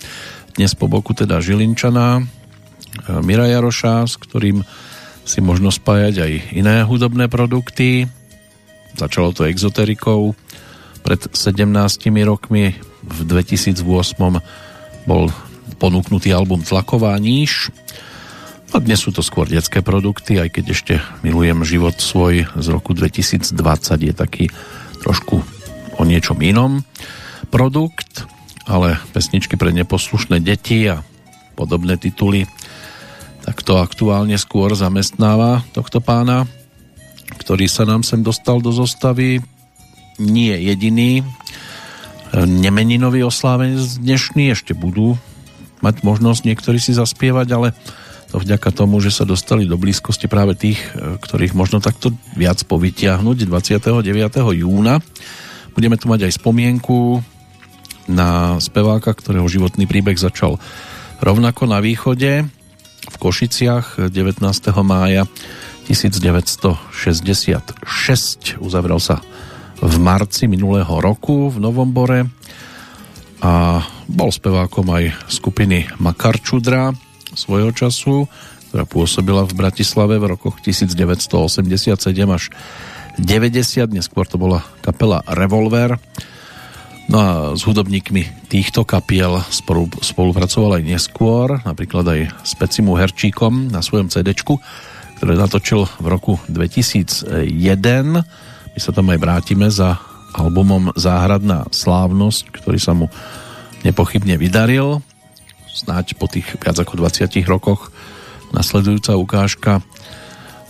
dnes 0.56 0.72
po 0.72 0.88
boku 0.88 1.12
teda 1.12 1.44
Žilinčaná, 1.44 2.24
e, 2.24 2.24
Mira 3.20 3.52
Jaroša, 3.52 4.08
s 4.08 4.16
ktorým 4.16 4.64
si 5.28 5.44
možno 5.44 5.74
spájať 5.76 6.16
aj 6.24 6.32
iné 6.56 6.88
hudobné 6.88 7.28
produkty. 7.28 8.08
Začalo 8.96 9.36
to 9.36 9.44
exoterikou. 9.44 10.32
Pred 11.04 11.36
17 11.36 11.68
rokmi 12.24 12.80
v 13.04 13.20
2008 13.28 13.84
bol 15.04 15.30
ponúknutý 15.76 16.32
album 16.32 16.64
Tlaková 16.64 17.16
níž. 17.20 17.70
A 18.74 18.82
dnes 18.82 19.04
sú 19.04 19.14
to 19.16 19.24
skôr 19.24 19.48
detské 19.48 19.80
produkty, 19.80 20.40
aj 20.40 20.50
keď 20.56 20.66
ešte 20.72 20.94
milujem 21.24 21.64
život 21.64 21.96
svoj 21.96 22.48
z 22.56 22.68
roku 22.72 22.92
2020 22.92 23.54
je 24.02 24.14
taký 24.16 24.46
trošku 25.04 25.44
o 25.96 26.04
niečom 26.04 26.42
inom 26.44 26.84
produkt, 27.54 28.28
ale 28.68 29.00
pesničky 29.14 29.56
pre 29.56 29.72
neposlušné 29.72 30.42
deti 30.44 30.90
a 30.92 31.06
podobné 31.56 31.96
tituly 31.96 32.50
tak 33.46 33.62
to 33.62 33.78
aktuálne 33.78 34.34
skôr 34.42 34.74
zamestnáva 34.74 35.62
tohto 35.70 36.02
pána, 36.02 36.50
ktorý 37.38 37.70
sa 37.70 37.86
nám 37.86 38.02
sem 38.02 38.26
dostal 38.26 38.58
do 38.58 38.74
zostavy. 38.74 39.38
Nie 40.18 40.58
jediný. 40.58 41.22
Nemeninový 42.34 43.22
oslávenec 43.22 44.02
dnešný 44.02 44.50
ešte 44.50 44.74
budú 44.74 45.14
mať 45.80 46.04
možnosť 46.04 46.48
niektorí 46.48 46.80
si 46.80 46.96
zaspievať, 46.96 47.48
ale 47.52 47.68
to 48.32 48.42
vďaka 48.42 48.72
tomu, 48.76 49.00
že 49.00 49.16
sa 49.16 49.24
dostali 49.24 49.64
do 49.64 49.80
blízkosti 49.80 50.28
práve 50.28 50.60
tých, 50.60 50.80
e, 50.96 51.20
ktorých 51.20 51.56
možno 51.56 51.80
takto 51.80 52.12
viac 52.36 52.60
povytiahnuť 52.68 53.48
29. 53.48 54.56
júna. 54.56 55.00
Budeme 55.72 55.96
tu 55.96 56.12
mať 56.12 56.28
aj 56.28 56.40
spomienku 56.40 57.24
na 58.12 58.60
speváka, 58.62 59.16
ktorého 59.16 59.50
životný 59.50 59.90
príbeh 59.90 60.20
začal 60.20 60.60
rovnako 61.24 61.66
na 61.66 61.82
východe 61.82 62.46
v 63.06 63.16
Košiciach 63.22 64.10
19. 64.10 64.42
mája 64.82 65.30
1966 65.86 68.58
uzavrel 68.58 68.98
sa 68.98 69.22
v 69.78 69.96
marci 70.02 70.50
minulého 70.50 70.90
roku 70.98 71.54
v 71.54 71.62
Novombore 71.62 72.26
a 73.46 73.86
bol 74.06 74.30
spevákom 74.30 74.90
aj 74.94 75.14
skupiny 75.30 75.90
Makarčudra 75.98 76.94
svojho 77.36 77.76
času, 77.76 78.30
ktorá 78.70 78.84
pôsobila 78.88 79.44
v 79.48 79.56
Bratislave 79.56 80.20
v 80.20 80.36
rokoch 80.36 80.60
1987 80.64 81.96
až 82.32 82.44
90, 83.16 83.96
neskôr 83.96 84.28
to 84.28 84.36
bola 84.36 84.64
kapela 84.84 85.24
Revolver. 85.32 85.96
No 87.06 87.18
a 87.22 87.30
s 87.54 87.62
hudobníkmi 87.64 88.50
týchto 88.50 88.82
kapiel 88.82 89.38
spolu, 89.54 89.88
spolupracoval 90.02 90.82
aj 90.82 90.84
neskôr, 90.84 91.62
napríklad 91.62 92.06
aj 92.10 92.20
s 92.42 92.52
Pecimu 92.58 92.98
Herčíkom 92.98 93.70
na 93.70 93.86
svojom 93.86 94.10
cd 94.10 94.34
ktoré 95.16 95.40
natočil 95.40 95.88
v 96.02 96.08
roku 96.12 96.34
2001. 96.52 97.32
My 98.76 98.80
sa 98.82 98.92
tam 98.92 99.08
aj 99.14 99.20
vrátime 99.22 99.72
za 99.72 99.96
albumom 100.36 100.92
Záhradná 101.00 101.64
slávnosť, 101.72 102.52
ktorý 102.52 102.80
sa 102.82 102.92
mu 102.92 103.08
nepochybne 103.86 104.36
vydaril. 104.42 105.06
Snáď 105.70 106.18
po 106.18 106.26
tých 106.26 106.58
viac 106.58 106.76
ako 106.82 106.98
20 106.98 107.30
rokoch 107.46 107.94
nasledujúca 108.50 109.14
ukážka 109.14 109.86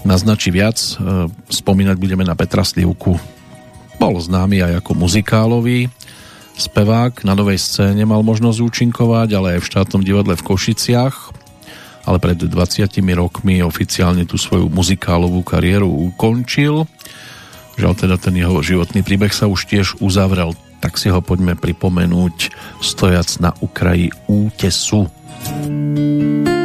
naznačí 0.03 0.51
viac. 0.51 0.75
E, 0.77 1.31
spomínať 1.47 1.95
budeme 1.95 2.27
na 2.27 2.35
Petra 2.35 2.67
Slivku. 2.67 3.15
Bol 3.95 4.19
známy 4.19 4.59
aj 4.59 4.83
ako 4.83 4.91
muzikálový 4.99 5.87
spevák. 6.59 7.23
Na 7.23 7.33
novej 7.33 7.63
scéne 7.63 8.03
mal 8.03 8.19
možnosť 8.21 8.59
účinkovať, 8.59 9.29
ale 9.33 9.47
aj 9.57 9.59
v 9.63 9.69
štátnom 9.71 10.01
divadle 10.03 10.35
v 10.35 10.45
Košiciach. 10.45 11.15
Ale 12.05 12.21
pred 12.21 12.37
20 12.37 12.51
rokmi 13.17 13.65
oficiálne 13.65 14.29
tú 14.29 14.37
svoju 14.37 14.69
muzikálovú 14.69 15.41
kariéru 15.41 15.89
ukončil 15.89 16.85
Žiaľ 17.75 17.93
teda 17.99 18.15
ten 18.15 18.35
jeho 18.39 18.55
životný 18.63 19.03
príbeh 19.03 19.35
sa 19.35 19.51
už 19.51 19.67
tiež 19.67 19.99
uzavrel, 19.99 20.55
tak 20.83 20.99
si 20.99 21.07
ho 21.11 21.19
poďme 21.23 21.55
pripomenúť 21.55 22.51
stojac 22.83 23.29
na 23.39 23.51
ukraji 23.61 24.11
útesu. 24.27 25.07
Vravíš 25.65 26.64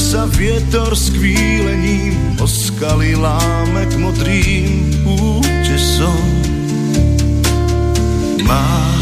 sa 0.00 0.24
vietor 0.24 0.96
s 0.96 1.12
kvílením 1.12 2.40
láme 3.20 3.84
k 3.84 4.00
modrým 4.00 4.88
útesom. 5.04 6.24
Mám 8.48 9.00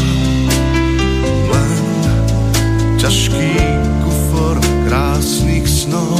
ťažký 2.99 3.55
kufor 4.03 4.59
krásnych 4.83 5.63
snov. 5.63 6.19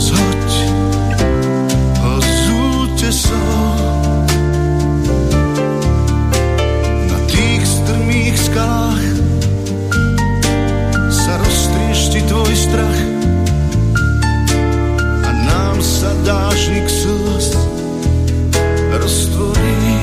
Zhoď 0.00 0.50
ho 2.00 2.14
z 2.24 2.40
útesov 2.56 3.89
strach 12.60 13.00
a 15.24 15.30
nám 15.32 15.80
sa 15.80 16.12
dážnik 16.28 16.84
slz 16.92 17.56
roztvorí. 18.92 19.96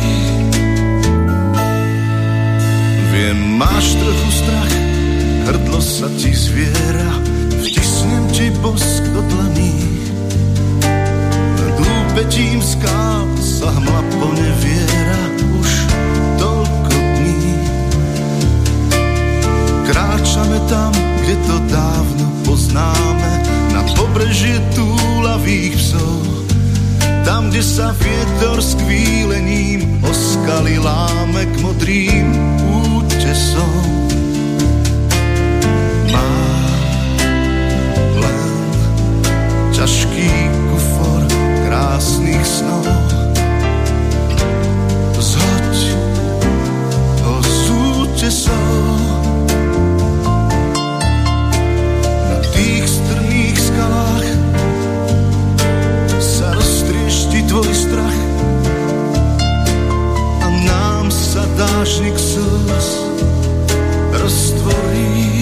Viem, 3.14 3.38
máš 3.62 3.94
trochu 4.02 4.30
strach, 4.42 4.74
hrdlo 5.46 5.78
sa 5.82 6.10
ti 6.18 6.34
zviera, 6.34 7.12
vtisnem 7.62 8.26
ti 8.34 8.50
bosk 8.58 9.06
do 9.14 9.22
dlaní. 9.22 9.78
Nad 11.62 11.78
úpetím 11.78 12.58
skál 12.62 13.30
sa 13.38 13.70
hmla 13.70 14.02
poneviera 14.18 14.87
Kráčame 20.38 20.62
tam, 20.70 20.94
kde 20.94 21.36
to 21.50 21.56
dávno 21.66 22.26
poznáme, 22.46 23.32
na 23.74 23.82
pobrežie 23.98 24.62
túlavých 24.78 25.74
psov. 25.82 26.22
Tam, 27.26 27.50
kde 27.50 27.66
sa 27.66 27.90
vietor 27.98 28.62
s 28.62 28.78
kvílením 28.78 29.98
oskali 30.06 30.78
láme 30.78 31.42
k 31.42 31.56
modrým 31.58 32.38
útesom. 32.70 33.82
Má 36.14 36.30
len 38.22 38.54
ťažký 39.74 40.30
kufor 40.70 41.22
krásnych 41.66 42.46
snov. 42.46 42.86
Zhoď 45.18 45.78
ho 47.26 47.42
z 47.42 47.62
útesov. 47.74 49.07
Tvoj 57.48 57.72
strach 57.72 58.20
a 60.44 60.48
nám 60.68 61.08
sa 61.12 61.48
dážnik 61.56 62.20
slz 62.20 62.88
roztvorí. 64.12 65.37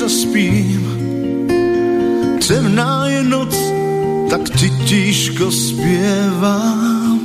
Kým 0.00 0.08
nezaspím. 0.08 0.84
Temná 2.40 3.04
je 3.12 3.20
noc, 3.20 3.52
tak 4.32 4.48
ti 4.56 4.72
tížko 4.88 5.52
spievam. 5.52 7.20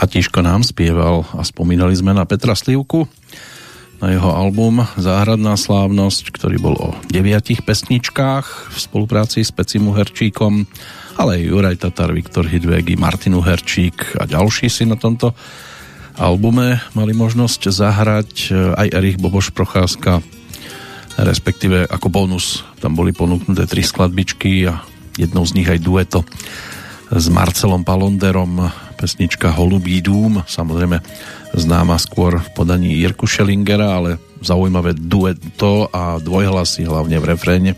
A 0.00 0.08
Tiško 0.08 0.40
nám 0.40 0.64
spieval 0.64 1.28
a 1.36 1.44
spomínali 1.44 1.92
sme 1.92 2.16
na 2.16 2.24
Petra 2.24 2.56
Slivku, 2.56 3.04
na 4.00 4.08
jeho 4.08 4.32
album 4.32 4.88
Záhradná 4.96 5.54
slávnosť, 5.60 6.32
ktorý 6.32 6.56
bol 6.56 6.74
o 6.80 6.96
deviatich 7.12 7.60
pesničkách 7.60 8.72
v 8.72 8.76
spolupráci 8.80 9.44
s 9.44 9.52
Pecim 9.52 9.84
Herčíkom, 9.92 10.64
ale 11.20 11.38
aj 11.38 11.42
Juraj 11.44 11.76
Tatar, 11.76 12.10
Viktor 12.16 12.48
Hidvegi, 12.48 12.96
Martinu 12.96 13.44
Herčík 13.44 14.16
a 14.16 14.24
ďalší 14.24 14.72
si 14.72 14.88
na 14.88 14.96
tomto 14.96 15.36
albume 16.16 16.80
mali 16.96 17.12
možnosť 17.12 17.68
zahrať 17.68 18.32
aj 18.80 18.88
Erich 18.96 19.20
Boboš 19.20 19.52
Procházka, 19.52 20.24
respektíve 21.18 21.88
ako 21.88 22.08
bonus. 22.08 22.64
Tam 22.80 22.96
boli 22.96 23.12
ponúknuté 23.12 23.68
tri 23.68 23.84
skladbičky 23.84 24.68
a 24.68 24.80
jednou 25.16 25.44
z 25.44 25.56
nich 25.60 25.68
aj 25.68 25.80
dueto 25.82 26.24
s 27.12 27.28
Marcelom 27.28 27.84
Palonderom 27.84 28.72
pesnička 28.96 29.52
Holubý 29.52 30.00
dům, 30.00 30.40
samozrejme 30.48 31.02
známa 31.52 32.00
skôr 32.00 32.40
v 32.40 32.48
podaní 32.56 32.96
Jirku 32.96 33.28
Schellingera, 33.28 33.98
ale 33.98 34.16
zaujímavé 34.40 34.96
dueto 34.96 35.92
a 35.92 36.16
dvojhlasy 36.16 36.88
hlavne 36.88 37.20
v 37.20 37.28
refréne 37.28 37.70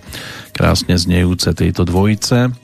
krásne 0.55 0.95
znejúce 0.95 1.51
tejto 1.51 1.83
dvojice. 1.83 2.55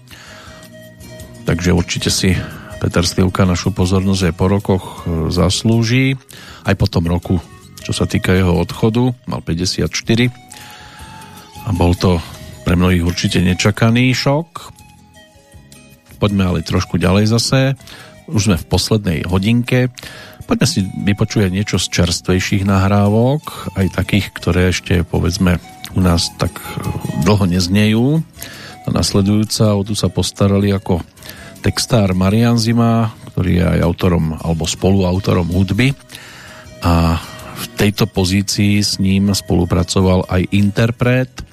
Takže 1.42 1.74
určite 1.74 2.14
si 2.14 2.38
Peter 2.78 3.02
Slivka 3.02 3.42
našu 3.42 3.74
pozornosť 3.74 4.30
aj 4.30 4.34
po 4.38 4.46
rokoch 4.46 4.84
e, 4.84 4.96
zaslúži. 5.34 6.14
Aj 6.62 6.76
po 6.78 6.86
tom 6.86 7.10
roku, 7.10 7.42
čo 7.82 7.90
sa 7.90 8.06
týka 8.06 8.30
jeho 8.30 8.54
odchodu 8.54 9.10
mal 9.26 9.42
54 9.42 9.90
a 11.66 11.70
bol 11.72 11.92
to 11.96 12.22
pre 12.64 12.78
mnohých 12.78 13.02
určite 13.02 13.42
nečakaný 13.42 14.14
šok. 14.14 14.72
Poďme 16.20 16.52
ale 16.52 16.60
trošku 16.62 17.00
ďalej 17.00 17.32
zase. 17.32 17.74
Už 18.30 18.52
sme 18.52 18.56
v 18.60 18.68
poslednej 18.68 19.18
hodinke. 19.26 19.90
Poďme 20.46 20.66
si 20.68 20.80
vypočuť 20.84 21.50
niečo 21.50 21.80
z 21.80 21.90
čerstvejších 21.90 22.62
nahrávok 22.68 23.74
aj 23.74 23.96
takých, 23.96 24.30
ktoré 24.36 24.70
ešte 24.70 25.02
povedzme 25.02 25.58
u 25.94 26.00
nás 26.02 26.30
tak 26.38 26.54
e, 26.54 26.64
dlho 27.26 27.46
neznejú. 27.50 28.22
Tá 28.86 28.90
nasledujúca, 28.94 29.74
o 29.74 29.82
tu 29.82 29.98
sa 29.98 30.06
postarali 30.06 30.70
ako 30.70 31.02
textár 31.60 32.14
Marian 32.14 32.56
Zima, 32.56 33.12
ktorý 33.30 33.50
je 33.60 33.64
aj 33.66 33.80
autorom 33.82 34.36
alebo 34.38 34.66
spoluautorom 34.66 35.48
hudby. 35.50 35.94
A 36.80 37.18
v 37.60 37.66
tejto 37.76 38.08
pozícii 38.08 38.80
s 38.80 38.96
ním 39.02 39.30
spolupracoval 39.30 40.28
aj 40.28 40.48
interpret 40.54 41.49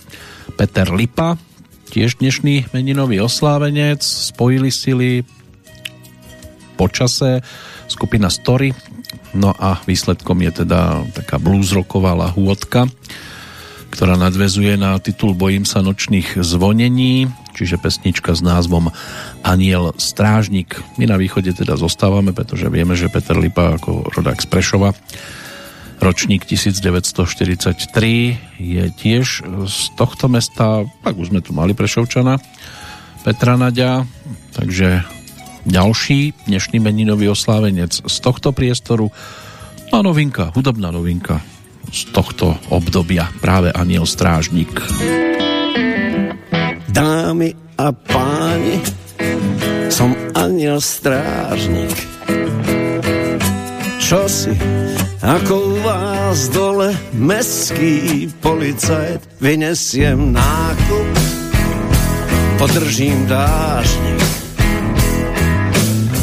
Peter 0.57 0.89
Lipa, 0.89 1.37
tiež 1.93 2.17
dnešný 2.17 2.73
meninový 2.73 3.21
oslávenec, 3.21 4.01
spojili 4.01 4.73
sily 4.73 5.21
počase 6.73 7.45
skupina 7.85 8.33
Story, 8.33 8.73
no 9.37 9.53
a 9.53 9.77
výsledkom 9.85 10.41
je 10.41 10.65
teda 10.65 11.05
taká 11.13 11.37
bluesrocková 11.37 12.17
lahôdka, 12.17 12.89
ktorá 13.93 14.17
nadvezuje 14.17 14.81
na 14.81 14.97
titul 14.97 15.37
Bojím 15.37 15.61
sa 15.61 15.85
nočných 15.85 16.41
zvonení, 16.41 17.29
čiže 17.53 17.77
pesnička 17.77 18.33
s 18.33 18.41
názvom 18.41 18.89
Aniel 19.45 19.93
Strážnik. 20.01 20.81
My 20.97 21.05
na 21.05 21.21
východe 21.21 21.53
teda 21.53 21.77
zostávame, 21.77 22.33
pretože 22.33 22.65
vieme, 22.73 22.97
že 22.97 23.13
Peter 23.13 23.37
Lipa 23.37 23.77
ako 23.77 24.09
rodák 24.09 24.41
z 24.41 24.47
Prešova 24.49 24.97
ročník 25.99 26.45
1943 26.45 28.37
je 28.61 28.83
tiež 28.93 29.27
z 29.67 29.79
tohto 29.97 30.29
mesta, 30.29 30.85
tak 31.03 31.17
už 31.17 31.33
sme 31.33 31.41
tu 31.41 31.53
mali 31.53 31.73
Prešovčana 31.73 32.37
Petra 33.27 33.59
Nadia, 33.59 34.07
takže 34.55 35.03
ďalší 35.67 36.47
dnešný 36.47 36.79
meninový 36.79 37.27
oslávenec 37.27 38.07
z 38.07 38.15
tohto 38.23 38.55
priestoru 38.55 39.11
a 39.91 39.99
novinka, 39.99 40.55
hudobná 40.55 40.95
novinka 40.95 41.43
z 41.91 42.07
tohto 42.11 42.55
obdobia 42.71 43.27
práve 43.39 43.71
Aniel 43.71 44.07
Strážnik. 44.07 44.71
Dámy 46.87 47.53
a 47.77 47.93
páni, 47.93 48.81
som 49.93 50.17
aniel 50.33 50.81
strážnik. 50.81 51.93
Čo 54.07 54.23
si, 54.31 54.55
ako 55.19 55.53
u 55.67 55.75
vás 55.83 56.47
dole, 56.55 56.95
mestský 57.11 58.31
policajt, 58.39 59.19
vynesiem 59.43 60.31
nákup, 60.31 61.11
podržím 62.55 63.27
dážnik. 63.27 64.23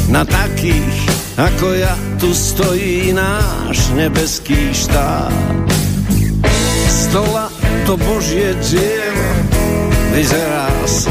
Na 0.09 0.25
takých, 0.25 0.97
ako 1.37 1.77
ja, 1.77 1.93
tu 2.17 2.33
stojí 2.33 3.13
náš 3.13 3.93
nebeský 3.93 4.73
štát. 4.73 5.29
Stola 6.89 7.53
to 7.85 8.01
božie 8.01 8.57
dielo, 8.65 9.29
vyzerá 10.09 10.73
z 10.89 11.05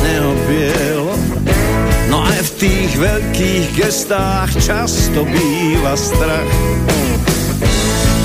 tých 2.65 2.97
veľkých 2.97 3.67
gestách 3.77 4.49
často 4.57 5.29
býva 5.29 5.93
strach. 6.01 6.53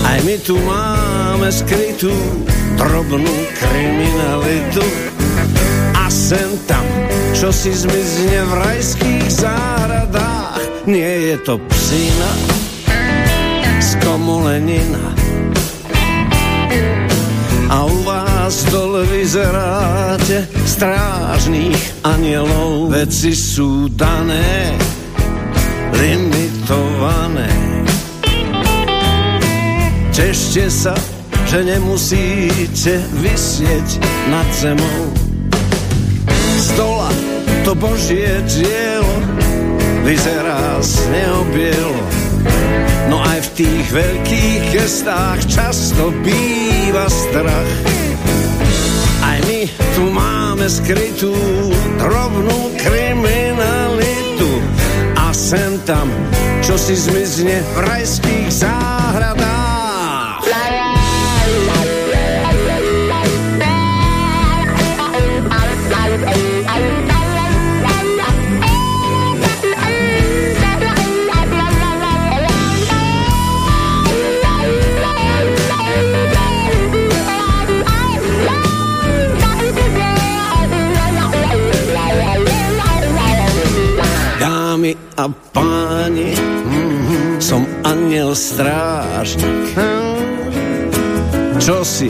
Aj 0.07 0.15
my 0.23 0.39
tu 0.39 0.55
máme 0.63 1.51
skrytú 1.51 2.15
drobnú 2.79 3.35
kriminalitu 3.59 4.79
a 5.91 6.07
sem 6.07 6.55
tam, 6.71 6.87
čo 7.35 7.51
si 7.51 7.75
zmizne 7.75 8.47
v 8.47 8.51
rajských 8.63 9.27
záhradách. 9.27 10.87
Nie 10.87 11.35
je 11.35 11.37
to 11.43 11.59
psina 11.67 12.31
z 13.83 13.99
komolenina 14.07 15.19
a 17.69 17.85
u 17.85 17.97
vás 18.07 18.65
dole 18.71 18.88
vyzeráte 19.29 20.49
strážných 20.65 22.01
anielov. 22.01 22.89
Veci 22.89 23.37
sú 23.37 23.85
dané, 23.93 24.73
limitované. 25.93 27.53
Tešte 30.09 30.65
sa, 30.73 30.97
že 31.45 31.61
nemusíte 31.61 33.05
vysieť 33.21 34.01
nad 34.33 34.49
zemou. 34.49 35.13
Z 36.57 36.73
dola 36.73 37.13
to 37.61 37.77
Božie 37.77 38.33
dielo 38.49 39.13
vyzerá 40.09 40.81
z 40.81 41.05
neobielo 41.05 42.01
No 43.13 43.21
aj 43.21 43.41
v 43.45 43.49
tých 43.61 43.85
veľkých 43.93 44.61
gestách 44.73 45.41
často 45.49 46.13
býva 46.25 47.05
strach. 47.09 48.08
Tu 49.67 50.03
máme 50.07 50.71
skrytú 50.71 51.35
drobnú 51.99 52.71
kriminalitu 52.79 54.51
a 55.19 55.35
sem 55.35 55.75
tam, 55.83 56.07
čo 56.63 56.79
si 56.79 56.95
zmizne 56.95 57.59
v 57.75 57.77
rajských 57.83 58.47
záhradách. 58.55 59.68
A 85.19 85.27
páni, 85.51 86.31
som 87.43 87.67
aniel 87.83 88.31
strážnik. 88.31 89.75
Čo 91.59 91.83
si, 91.83 92.07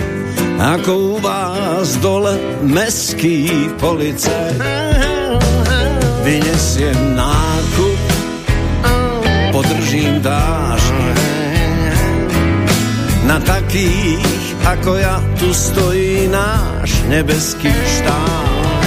ako 0.61 0.91
u 0.94 1.15
vás 1.18 1.98
dole 2.06 2.38
meský 2.61 3.49
policaj, 3.81 4.53
vynesiem 6.22 7.18
nákup, 7.18 7.99
podržím 9.57 10.22
dážnik. 10.22 11.18
Na 13.26 13.41
takých, 13.41 14.53
ako 14.61 15.02
ja, 15.02 15.18
tu 15.41 15.49
stojí 15.49 16.30
náš 16.30 16.94
nebeský 17.10 17.73
štát. 17.73 18.86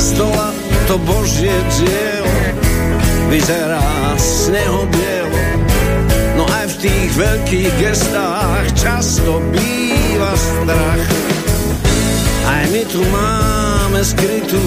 Stola 0.00 0.56
to 0.88 0.96
Božie 1.00 1.52
dielo, 1.80 2.63
vyzerá 3.34 4.14
sneho 4.14 4.86
bielo. 4.94 5.42
No 6.38 6.46
aj 6.46 6.70
v 6.70 6.86
tých 6.86 7.10
veľkých 7.18 7.72
gestách 7.82 8.66
často 8.78 9.42
býva 9.50 10.38
strach. 10.38 11.02
Aj 12.46 12.62
my 12.70 12.82
tu 12.86 13.02
máme 13.10 14.06
skrytú 14.06 14.62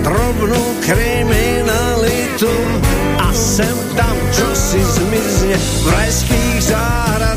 drobnú 0.00 0.62
kriminalitu 0.80 2.54
a 3.20 3.28
sem 3.36 3.76
tam 3.92 4.16
čo 4.32 4.48
si 4.56 4.80
zmizne 4.80 5.56
v 5.60 5.86
rajských 5.92 6.58
záhradách. 6.72 7.36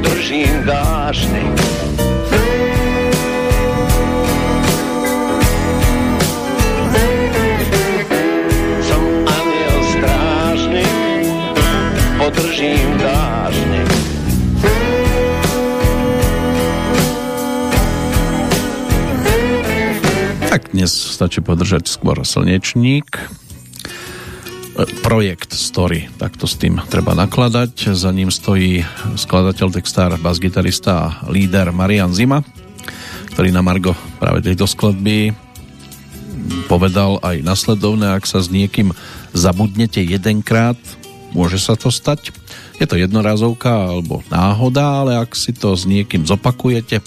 Podržím 0.00 0.64
dážnik. 0.64 1.56
Som 8.80 9.02
aniel 9.28 9.78
strážnik, 9.92 10.88
podržím 12.16 12.88
dážnik. 12.96 13.88
Tak 20.48 20.72
dnes 20.72 20.90
stačí 20.96 21.44
podržať 21.44 21.92
skôr 21.92 22.24
slnečník, 22.24 23.20
projekt 25.02 25.52
Story, 25.56 26.08
tak 26.16 26.36
to 26.36 26.48
s 26.48 26.56
tým 26.56 26.80
treba 26.88 27.12
nakladať. 27.16 27.92
Za 27.92 28.12
ním 28.12 28.32
stojí 28.32 28.84
skladateľ, 29.16 29.74
textár, 29.74 30.14
basgitarista 30.20 30.92
a 30.96 31.08
líder 31.28 31.74
Marian 31.74 32.14
Zima, 32.14 32.40
ktorý 33.34 33.52
na 33.52 33.60
Margo 33.60 33.92
práve 34.20 34.44
tejto 34.44 34.64
skladby 34.64 35.32
povedal 36.66 37.18
aj 37.20 37.42
nasledovné, 37.42 38.14
ak 38.14 38.24
sa 38.24 38.40
s 38.40 38.48
niekým 38.48 38.94
zabudnete 39.34 40.00
jedenkrát, 40.02 40.78
môže 41.34 41.58
sa 41.58 41.74
to 41.74 41.90
stať. 41.90 42.30
Je 42.80 42.86
to 42.88 42.96
jednorázovka 42.96 43.68
alebo 43.68 44.24
náhoda, 44.32 45.04
ale 45.04 45.18
ak 45.18 45.36
si 45.36 45.52
to 45.52 45.76
s 45.76 45.84
niekým 45.84 46.24
zopakujete, 46.24 47.04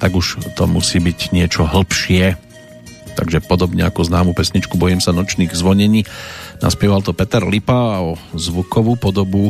tak 0.00 0.10
už 0.16 0.56
to 0.56 0.64
musí 0.64 0.96
byť 1.02 1.34
niečo 1.36 1.68
hĺbšie. 1.68 2.49
Takže 3.20 3.44
podobne 3.44 3.84
ako 3.84 4.08
známu 4.08 4.32
pesničku 4.32 4.80
Bojím 4.80 5.04
sa 5.04 5.12
nočných 5.12 5.52
zvonení, 5.52 6.08
Naspieval 6.60 7.00
to 7.00 7.16
Peter 7.16 7.40
Lipa 7.40 7.96
a 7.96 7.98
o 8.04 8.20
zvukovú 8.36 9.00
podobu 9.00 9.48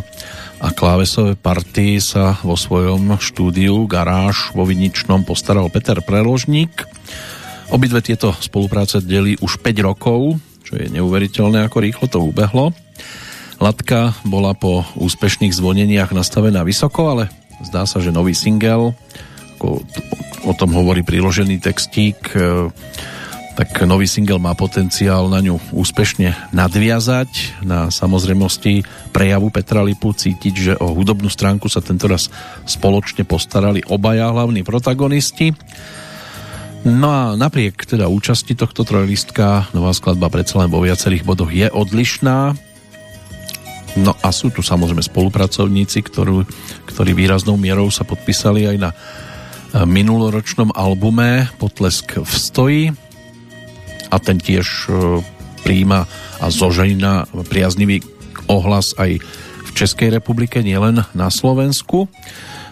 a 0.63 0.71
klávesové 0.71 1.35
party 1.35 1.99
sa 1.99 2.39
vo 2.47 2.55
svojom 2.55 3.19
štúdiu 3.19 3.83
Garáž 3.91 4.55
vo 4.55 4.63
Viničnom 4.63 5.27
postaral 5.27 5.67
Peter 5.75 5.99
Preložník. 5.99 6.87
Obidve 7.75 7.99
tieto 7.99 8.31
spolupráce 8.39 9.03
delí 9.03 9.35
už 9.43 9.59
5 9.59 9.75
rokov, 9.83 10.39
čo 10.63 10.79
je 10.79 10.87
neuveriteľné, 10.87 11.67
ako 11.67 11.79
rýchlo 11.83 12.07
to 12.07 12.23
ubehlo. 12.23 12.71
Latka 13.59 14.15
bola 14.23 14.55
po 14.55 14.87
úspešných 14.95 15.51
zvoneniach 15.51 16.15
nastavená 16.15 16.63
vysoko, 16.63 17.11
ale 17.11 17.25
zdá 17.67 17.91
sa, 17.91 17.99
že 17.99 18.15
nový 18.15 18.39
single, 18.39 18.95
ako 19.59 19.83
o 20.47 20.53
tom 20.55 20.79
hovorí 20.79 21.03
priložený 21.03 21.59
textík, 21.59 22.23
tak 23.59 23.83
nový 23.83 24.07
single 24.07 24.39
má 24.39 24.55
potenciál 24.55 25.27
na 25.27 25.43
ňu 25.43 25.59
úspešne 25.75 26.55
nadviazať. 26.55 27.61
Na 27.67 27.91
samozrejmosti 27.91 28.87
prejavu 29.11 29.51
Petra 29.51 29.83
Lipu 29.83 30.15
cítiť, 30.15 30.55
že 30.55 30.73
o 30.79 30.95
hudobnú 30.95 31.27
stránku 31.27 31.67
sa 31.67 31.83
tentoraz 31.83 32.31
spoločne 32.65 33.27
postarali 33.27 33.83
obaja 33.91 34.31
hlavní 34.31 34.63
protagonisti. 34.63 35.53
No 36.87 37.09
a 37.13 37.23
napriek 37.37 37.85
teda 37.85 38.09
účasti 38.09 38.57
tohto 38.57 38.89
trojlistka 38.89 39.69
nová 39.77 39.93
skladba 39.93 40.33
predsa 40.33 40.65
len 40.65 40.73
vo 40.73 40.81
viacerých 40.81 41.27
bodoch 41.29 41.53
je 41.53 41.69
odlišná. 41.69 42.57
No 44.01 44.13
a 44.23 44.29
sú 44.31 44.49
tu 44.55 44.63
samozrejme 44.63 45.03
spolupracovníci, 45.03 46.01
ktorú, 46.07 46.47
ktorí 46.89 47.13
výraznou 47.13 47.59
mierou 47.59 47.91
sa 47.93 48.07
podpísali 48.07 48.71
aj 48.71 48.77
na 48.79 48.91
minuloročnom 49.85 50.73
albume 50.73 51.51
Potlesk 51.59 52.23
v 52.23 52.33
stoji 52.33 52.83
a 54.11 54.17
ten 54.19 54.37
tiež 54.43 54.67
e, 54.87 55.23
príjma 55.63 56.05
a 56.43 56.47
zožejna 56.51 57.31
priaznivý 57.47 58.03
ohlas 58.51 58.93
aj 58.99 59.23
v 59.67 59.71
Českej 59.73 60.11
republike, 60.11 60.61
nielen 60.67 61.07
na 61.15 61.29
Slovensku. 61.31 62.11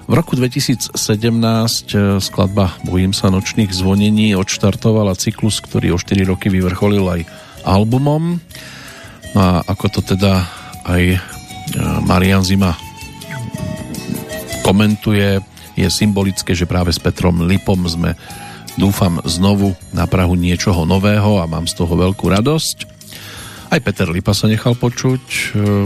V 0.08 0.12
roku 0.16 0.34
2017 0.34 0.96
e, 0.96 2.18
skladba 2.18 2.74
Bojím 2.82 3.14
sa 3.14 3.30
nočných 3.30 3.70
zvonení 3.70 4.34
odštartovala 4.34 5.14
cyklus, 5.14 5.62
ktorý 5.62 5.94
o 5.94 5.98
4 6.00 6.32
roky 6.32 6.50
vyvrcholil 6.50 7.06
aj 7.06 7.20
albumom. 7.62 8.40
No 9.36 9.38
a 9.38 9.62
ako 9.68 9.86
to 9.94 10.00
teda 10.16 10.48
aj 10.88 11.02
e, 11.14 11.18
Marian 12.02 12.42
Zima 12.42 12.72
komentuje, 14.64 15.40
je 15.78 15.88
symbolické, 15.88 16.56
že 16.58 16.66
práve 16.66 16.90
s 16.90 16.98
Petrom 16.98 17.46
Lipom 17.46 17.78
sme 17.86 18.18
dúfam 18.78 19.18
znovu 19.26 19.74
na 19.90 20.06
Prahu 20.06 20.38
niečoho 20.38 20.86
nového 20.86 21.42
a 21.42 21.50
mám 21.50 21.66
z 21.66 21.74
toho 21.74 21.98
veľkú 21.98 22.30
radosť. 22.30 22.86
Aj 23.68 23.82
Peter 23.82 24.08
Lipa 24.08 24.32
sa 24.32 24.46
nechal 24.48 24.78
počuť, 24.78 25.22
e, 25.28 25.38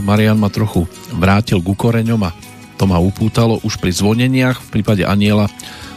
Marian 0.05 0.39
ma 0.39 0.53
trochu 0.53 0.87
vrátil 1.11 1.59
ku 1.65 1.73
koreňom 1.73 2.21
a 2.29 2.31
to 2.77 2.85
ma 2.85 3.01
upútalo 3.01 3.59
už 3.65 3.81
pri 3.81 3.91
zvoneniach. 3.91 4.61
V 4.61 4.69
prípade 4.79 5.03
Aniela 5.09 5.49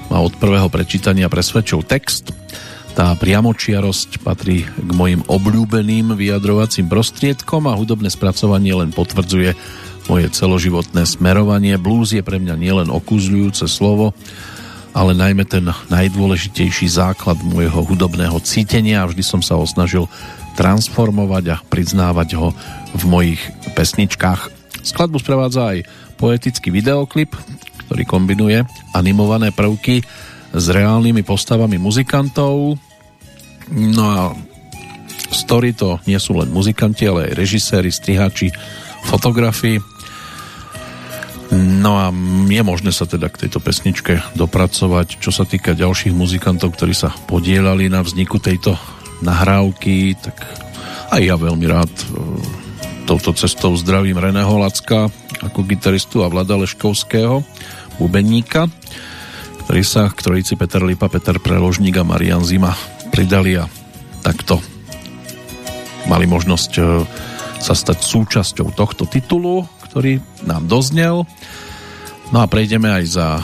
ma 0.10 0.24
od 0.24 0.34
prvého 0.40 0.72
prečítania 0.72 1.30
presvedčil 1.30 1.84
text. 1.86 2.32
Tá 2.96 3.12
priamočiarosť 3.20 4.24
patrí 4.24 4.64
k 4.64 4.92
mojim 4.96 5.20
obľúbeným 5.28 6.16
vyjadrovacím 6.16 6.88
prostriedkom 6.88 7.68
a 7.68 7.76
hudobné 7.76 8.08
spracovanie 8.08 8.72
len 8.72 8.96
potvrdzuje 8.96 9.52
moje 10.08 10.26
celoživotné 10.32 11.04
smerovanie. 11.04 11.76
Blues 11.76 12.16
je 12.16 12.24
pre 12.24 12.40
mňa 12.40 12.56
nielen 12.56 12.90
okúzľujúce 12.90 13.68
slovo, 13.68 14.16
ale 14.96 15.12
najmä 15.12 15.44
ten 15.44 15.68
najdôležitejší 15.92 16.88
základ 16.88 17.36
môjho 17.44 17.84
hudobného 17.84 18.40
cítenia. 18.40 19.04
Vždy 19.04 19.24
som 19.28 19.42
sa 19.44 19.60
osnažil 19.60 20.08
transformovať 20.56 21.44
a 21.52 21.62
priznávať 21.68 22.40
ho 22.40 22.56
v 22.96 23.04
mojich 23.04 23.42
pesničkách. 23.76 24.48
Skladbu 24.88 25.20
sprevádza 25.20 25.76
aj 25.76 25.78
poetický 26.16 26.72
videoklip, 26.72 27.36
ktorý 27.86 28.08
kombinuje 28.08 28.64
animované 28.96 29.52
prvky 29.52 30.00
s 30.56 30.66
reálnymi 30.72 31.28
postavami 31.28 31.76
muzikantov. 31.76 32.80
No 33.76 34.03
a 34.08 34.32
story 35.36 35.76
to 35.76 36.00
nie 36.08 36.16
sú 36.16 36.40
len 36.40 36.56
muzikanti, 36.56 37.03
ale 37.03 37.28
aj 37.28 37.34
režiséri, 37.36 37.92
strihači, 37.92 38.48
fotografi. 39.03 39.76
No 41.56 41.95
a 41.95 42.11
je 42.51 42.61
možné 42.66 42.92
sa 42.92 43.08
teda 43.08 43.32
k 43.32 43.48
tejto 43.48 43.64
pesničke 43.64 44.19
dopracovať, 44.35 45.24
čo 45.24 45.32
sa 45.32 45.48
týka 45.48 45.72
ďalších 45.72 46.11
muzikantov, 46.11 46.75
ktorí 46.75 46.92
sa 46.92 47.16
podielali 47.32 47.88
na 47.88 48.03
vzniku 48.03 48.43
tejto 48.43 48.75
nahrávky, 49.24 50.19
tak 50.19 50.35
aj 51.16 51.22
ja 51.24 51.40
veľmi 51.40 51.64
rád 51.64 51.88
e, 51.88 52.06
touto 53.08 53.32
cestou 53.32 53.72
zdravím 53.80 54.19
Reného 54.19 54.59
Lacka 54.59 55.08
ako 55.40 55.64
gitaristu 55.64 56.25
a 56.25 56.32
Vlada 56.32 56.59
Leškovského, 56.59 57.40
bubeníka, 58.01 58.67
ktorí 59.64 59.84
sa 59.85 60.11
k 60.11 60.19
trojici 60.19 60.59
Peter 60.59 60.84
Lipa, 60.84 61.08
Peter 61.08 61.40
Preložník 61.40 61.95
a 61.95 62.08
Marian 62.08 62.43
Zima 62.43 62.75
pridali 63.14 63.56
a 63.56 63.69
takto 64.19 64.59
mali 66.11 66.27
možnosť 66.27 66.72
e, 66.77 66.82
sa 67.61 67.74
stať 67.74 67.98
súčasťou 68.03 68.75
tohto 68.75 69.09
titulu, 69.09 69.66
ktorý 69.95 70.19
nám 70.43 70.67
doznel. 70.67 71.24
No 72.35 72.43
a 72.43 72.51
prejdeme 72.51 72.91
aj 72.91 73.15
za 73.15 73.40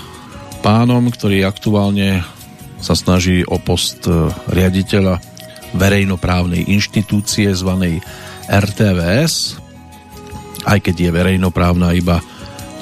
pánom, 0.59 1.07
ktorý 1.07 1.47
aktuálne 1.47 2.27
sa 2.83 2.91
snaží 2.91 3.47
o 3.47 3.55
post 3.55 4.03
e, 4.03 4.27
riaditeľa 4.51 5.23
verejnoprávnej 5.79 6.67
inštitúcie 6.67 7.47
zvanej 7.55 8.03
RTVS, 8.51 9.63
aj 10.67 10.79
keď 10.83 10.95
je 11.07 11.09
verejnoprávna 11.15 11.95
iba 11.95 12.19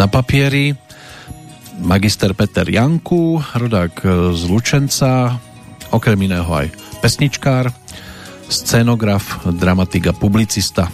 na 0.02 0.10
papieri. 0.10 0.74
Magister 1.78 2.34
Peter 2.34 2.66
Janku, 2.66 3.38
rodák 3.38 4.02
z 4.34 4.42
Lučenca, 4.50 5.38
okrem 5.94 6.18
iného 6.26 6.50
aj 6.50 6.74
pesničkár, 7.06 7.70
scenograf, 8.50 9.46
dramatik 9.46 10.10
a 10.10 10.18
publicista, 10.18 10.90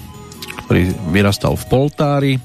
ktorý 0.68 0.92
vyrastal 1.16 1.56
v 1.56 1.66
Poltári, 1.72 2.36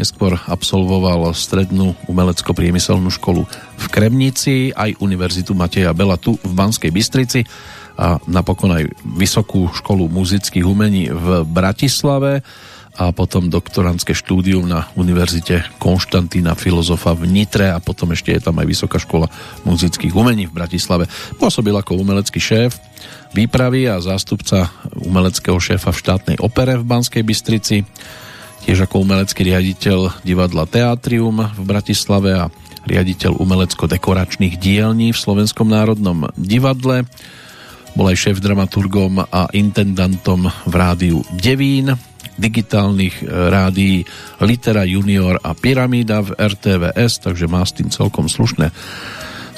neskôr 0.00 0.40
absolvoval 0.48 1.36
strednú 1.36 1.92
umelecko-priemyselnú 2.08 3.12
školu 3.12 3.44
v 3.76 3.86
Kremnici, 3.92 4.72
aj 4.72 4.96
Univerzitu 5.04 5.52
Mateja 5.52 5.92
Bela 5.92 6.16
tu 6.16 6.40
v 6.40 6.52
Banskej 6.56 6.88
Bystrici 6.88 7.44
a 8.00 8.16
napokon 8.24 8.72
aj 8.72 8.88
Vysokú 9.20 9.68
školu 9.68 10.08
muzických 10.08 10.64
umení 10.64 11.12
v 11.12 11.44
Bratislave 11.44 12.40
a 12.96 13.12
potom 13.12 13.52
doktorantské 13.52 14.16
štúdium 14.16 14.66
na 14.66 14.88
Univerzite 14.96 15.68
Konštantína 15.76 16.56
Filozofa 16.56 17.12
v 17.12 17.28
Nitre 17.28 17.70
a 17.70 17.78
potom 17.78 18.16
ešte 18.16 18.34
je 18.34 18.40
tam 18.40 18.56
aj 18.58 18.66
Vysoká 18.66 18.98
škola 18.98 19.28
muzických 19.68 20.16
umení 20.16 20.48
v 20.48 20.56
Bratislave. 20.56 21.06
Pôsobil 21.36 21.76
ako 21.76 22.00
umelecký 22.00 22.40
šéf 22.40 22.80
výpravy 23.36 23.86
a 23.86 24.02
zástupca 24.02 24.72
umeleckého 24.96 25.56
šéfa 25.60 25.94
v 25.94 26.00
štátnej 26.02 26.36
opere 26.42 26.74
v 26.80 26.88
Banskej 26.88 27.22
Bystrici, 27.22 27.86
tiež 28.64 28.84
ako 28.86 29.02
umelecký 29.04 29.46
riaditeľ 29.46 30.24
divadla 30.24 30.68
Teatrium 30.68 31.40
v 31.40 31.62
Bratislave 31.64 32.36
a 32.36 32.52
riaditeľ 32.84 33.36
umelecko-dekoračných 33.40 34.56
dielní 34.56 35.12
v 35.12 35.18
Slovenskom 35.18 35.68
národnom 35.68 36.28
divadle 36.36 37.04
bol 37.94 38.06
aj 38.06 38.30
šéf 38.30 38.38
dramaturgom 38.38 39.26
a 39.26 39.50
intendantom 39.50 40.46
v 40.46 40.74
rádiu 40.74 41.18
Devín, 41.34 41.90
digitálnych 42.38 43.20
e, 43.20 43.24
rádií 43.26 44.06
Litera 44.40 44.86
Junior 44.86 45.42
a 45.42 45.52
Pyramída 45.52 46.22
v 46.22 46.38
RTVS, 46.38 47.20
takže 47.20 47.50
má 47.50 47.66
s 47.66 47.76
tým 47.76 47.90
celkom 47.90 48.30
slušné 48.30 48.70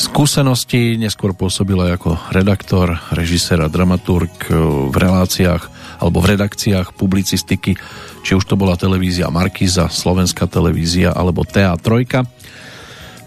skúsenosti. 0.01 0.97
Neskôr 0.99 1.37
pôsobil 1.37 1.79
aj 1.79 1.91
ako 2.01 2.11
redaktor, 2.33 2.99
režisér 3.13 3.63
a 3.63 3.69
dramaturg 3.69 4.33
e, 4.49 4.57
v 4.91 4.97
reláciách 4.97 5.82
alebo 6.03 6.19
v 6.19 6.35
redakciách 6.35 6.99
publicistiky, 6.99 7.79
či 8.27 8.33
už 8.35 8.43
to 8.43 8.59
bola 8.59 8.75
televízia 8.75 9.31
Markiza, 9.31 9.87
Slovenská 9.87 10.51
televízia 10.51 11.15
alebo 11.15 11.47
TA3. 11.47 11.95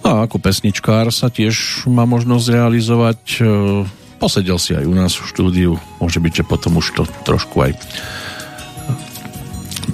No 0.03 0.07
a 0.11 0.17
ako 0.27 0.43
pesničkár 0.43 1.07
sa 1.15 1.31
tiež 1.31 1.87
má 1.87 2.03
možnosť 2.03 2.45
realizovať 2.51 3.21
e, 3.39 3.43
posedel 4.19 4.59
si 4.59 4.75
aj 4.75 4.85
u 4.85 4.93
nás 4.93 5.15
v 5.15 5.27
štúdiu, 5.31 5.71
môže 5.97 6.19
byť, 6.19 6.43
že 6.43 6.49
potom 6.49 6.77
už 6.77 6.93
to 6.93 7.03
trošku 7.23 7.61
aj 7.63 7.71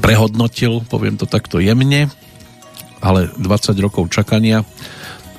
prehodnotil, 0.01 0.81
poviem 0.89 1.15
to 1.15 1.29
takto 1.29 1.61
jemne, 1.61 2.09
ale 3.01 3.29
20 3.37 3.77
rokov 3.81 4.09
čakania, 4.09 4.65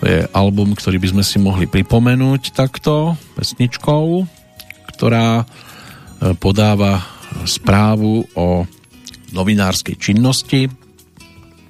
to 0.02 0.10
je 0.10 0.26
album, 0.34 0.74
ktorý 0.74 0.98
by 0.98 1.08
sme 1.14 1.24
si 1.24 1.38
mohli 1.38 1.70
pripomenúť 1.70 2.52
takto 2.54 3.14
pesničkou, 3.38 4.26
ktorá 4.92 5.42
e, 5.42 5.44
podáva 6.36 7.11
správu 7.44 8.26
o 8.36 8.64
novinárskej 9.32 9.96
činnosti. 9.96 10.68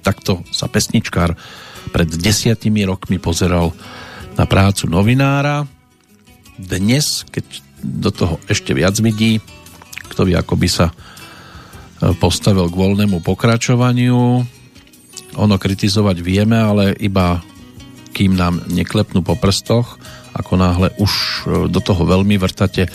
Takto 0.03 0.43
sa 0.51 0.67
pesničkár 0.67 1.35
pred 1.91 2.09
desiatimi 2.09 2.83
rokmi 2.83 3.17
pozeral 3.19 3.71
na 4.35 4.43
prácu 4.49 4.89
novinára 4.89 5.63
dnes, 6.57 7.25
keď 7.29 7.45
do 7.83 8.09
toho 8.13 8.35
ešte 8.47 8.71
viac 8.71 8.95
vidí, 9.01 9.41
kto 10.13 10.29
vie, 10.29 10.37
ako 10.37 10.55
by 10.55 10.69
sa 10.69 10.87
e, 10.89 10.93
postavil 12.15 12.69
k 12.69 12.79
voľnému 12.79 13.19
pokračovaniu. 13.25 14.19
Ono 15.33 15.55
kritizovať 15.57 16.17
vieme, 16.21 16.55
ale 16.61 16.93
iba 17.01 17.41
kým 18.13 18.37
nám 18.37 18.61
neklepnú 18.69 19.25
po 19.25 19.33
prstoch, 19.33 19.97
ako 20.37 20.53
náhle 20.55 20.93
už 21.01 21.11
e, 21.11 21.27
do 21.67 21.79
toho 21.81 22.05
veľmi 22.05 22.37
vrtate, 22.37 22.87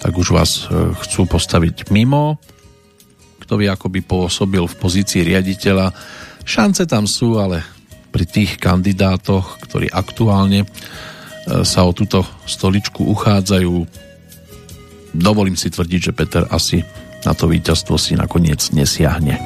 tak 0.00 0.12
už 0.16 0.32
vás 0.32 0.50
e, 0.66 0.96
chcú 1.04 1.28
postaviť 1.28 1.92
mimo. 1.92 2.40
Kto 3.44 3.60
by 3.60 4.00
pôsobil 4.02 4.64
v 4.64 4.78
pozícii 4.78 5.22
riaditeľa. 5.26 5.92
Šance 6.42 6.88
tam 6.88 7.04
sú, 7.04 7.36
ale 7.36 7.62
pri 8.10 8.24
tých 8.26 8.58
kandidátoch, 8.58 9.60
ktorí 9.62 9.90
aktuálne 9.90 10.66
sa 11.64 11.82
o 11.82 11.90
túto 11.90 12.22
stoličku 12.46 13.06
uchádzajú. 13.10 13.74
Dovolím 15.16 15.58
si 15.58 15.72
tvrdiť, 15.72 16.00
že 16.10 16.16
Peter 16.16 16.44
asi 16.46 16.84
na 17.26 17.34
to 17.34 17.50
víťazstvo 17.50 17.98
si 17.98 18.14
nakoniec 18.14 18.60
nesiahne. 18.70 19.36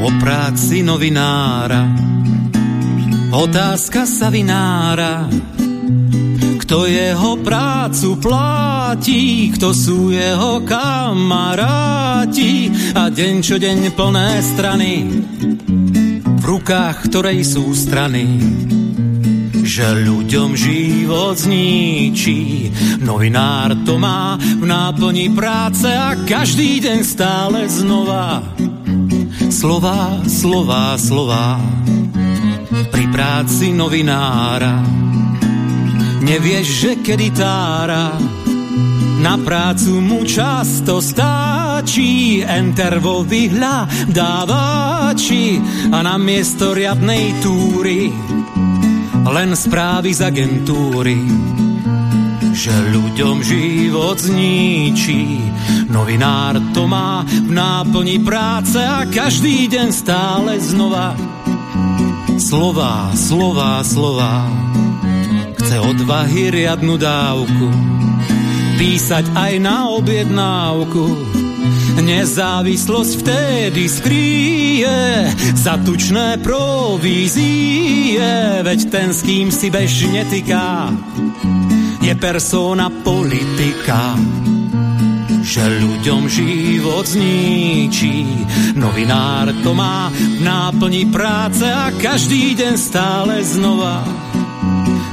O 0.00 0.08
práci 0.18 0.82
novinára 0.82 1.86
Otázka 3.30 4.10
sa 4.10 4.26
vynára. 4.26 5.30
Kto 6.66 6.90
jeho 6.90 7.38
prácu 7.38 8.18
pláti, 8.18 9.54
kto 9.54 9.70
sú 9.70 10.10
jeho 10.10 10.58
kamaráti? 10.66 12.74
A 12.98 13.06
deň 13.06 13.34
čo 13.38 13.54
deň 13.54 13.94
plné 13.94 14.42
strany, 14.42 15.06
v 16.26 16.42
rukách 16.42 17.06
ktorej 17.06 17.46
sú 17.46 17.70
strany. 17.70 18.26
Že 19.62 20.10
ľuďom 20.10 20.50
život 20.58 21.38
zničí. 21.38 22.66
Novinár 23.06 23.78
to 23.86 23.94
má 23.94 24.34
v 24.34 24.66
náplni 24.66 25.30
práce 25.30 25.86
a 25.86 26.18
každý 26.26 26.82
deň 26.82 26.98
stále 27.06 27.70
znova. 27.70 28.42
Slova, 29.54 30.18
slova, 30.26 30.98
slova 30.98 31.62
pri 32.90 33.06
práci 33.08 33.72
novinára 33.72 34.84
Nevieš, 36.20 36.68
že 36.68 37.00
kedy 37.00 37.32
tára 37.32 38.12
na 39.20 39.36
prácu 39.40 40.00
mu 40.00 40.24
často 40.24 41.00
stáči 41.00 42.42
enter 42.44 43.00
vo 43.00 43.24
vyhľadávači 43.24 45.60
a 45.92 46.02
na 46.04 46.18
miesto 46.20 46.74
riadnej 46.76 47.32
túry 47.40 48.12
len 49.20 49.56
správy 49.56 50.14
z 50.16 50.22
agentúry 50.24 51.18
že 52.50 52.74
ľuďom 52.92 53.40
život 53.40 54.20
zničí. 54.20 55.48
Novinár 55.88 56.60
to 56.76 56.84
má 56.84 57.24
v 57.24 57.56
náplni 57.56 58.20
práce 58.20 58.76
a 58.76 59.08
každý 59.08 59.64
deň 59.70 59.88
stále 59.88 60.60
znova. 60.60 61.39
Slova, 62.40 63.12
slova, 63.12 63.84
slova, 63.84 64.48
chce 65.60 65.76
odvahy 65.76 66.48
riadnu 66.48 66.96
dávku, 66.96 67.68
písať 68.80 69.28
aj 69.36 69.52
na 69.60 69.92
objednávku. 69.92 71.04
Nezávislosť 72.00 73.12
vtedy 73.20 73.84
skryje 73.92 75.36
za 75.52 75.76
tučné 75.84 76.40
provízie, 76.40 78.24
veď 78.64 78.80
ten, 78.88 79.12
s 79.12 79.20
kým 79.20 79.52
si 79.52 79.68
bežne 79.68 80.24
tyká, 80.32 80.88
je 82.00 82.16
persona 82.16 82.88
politika 83.04 84.16
že 85.40 85.62
ľuďom 85.80 86.28
život 86.28 87.04
zničí. 87.08 88.46
Novinár 88.76 89.50
to 89.64 89.74
má 89.74 90.08
v 90.12 90.40
náplni 90.44 91.08
práce 91.08 91.64
a 91.64 91.90
každý 91.96 92.54
deň 92.56 92.74
stále 92.76 93.44
znova. 93.44 94.04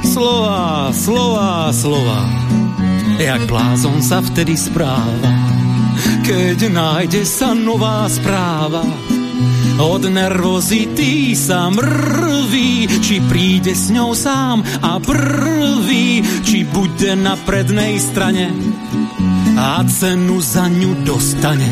Slova, 0.04 0.90
slova, 0.90 1.70
slova, 1.70 2.20
jak 3.20 3.44
blázon 3.46 4.00
sa 4.00 4.24
vtedy 4.24 4.56
správa 4.56 5.58
keď 6.28 6.68
nájde 6.68 7.22
sa 7.24 7.56
nová 7.56 8.04
správa. 8.04 8.84
Od 9.78 10.02
nervozity 10.04 11.32
sa 11.32 11.70
mrví, 11.70 13.00
či 13.00 13.22
príde 13.24 13.72
s 13.72 13.88
ňou 13.94 14.12
sám 14.12 14.60
a 14.82 14.98
prvý, 14.98 16.20
či 16.42 16.66
bude 16.66 17.14
na 17.14 17.38
prednej 17.46 17.96
strane 18.02 18.50
a 19.58 19.82
cenu 19.90 20.38
za 20.38 20.70
ňu 20.70 21.02
dostane. 21.02 21.66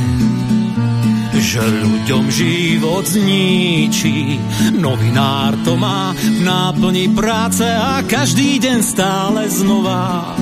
Že 1.37 1.63
ľuďom 1.63 2.25
život 2.33 3.07
zničí, 3.07 4.41
novinár 4.75 5.55
to 5.63 5.79
má 5.79 6.11
v 6.17 6.43
náplni 6.43 7.07
práce 7.15 7.63
a 7.63 8.03
každý 8.03 8.59
deň 8.59 8.79
stále 8.83 9.47
znova. 9.47 10.35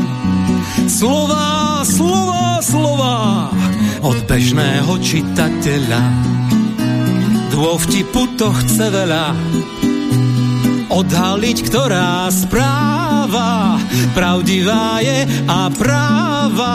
Slova, 0.89 1.83
slova, 1.85 2.63
slova, 2.65 3.17
od 4.01 4.19
bežného 4.25 4.93
čitateľa. 5.05 6.03
Dôvtipu 7.53 8.39
to 8.41 8.49
chce 8.55 8.87
veľa, 8.89 9.27
odhaliť, 10.91 11.59
ktorá 11.69 12.29
správa 12.33 13.05
pravdivá 14.15 15.01
je 15.01 15.27
a 15.49 15.67
práva, 15.73 16.75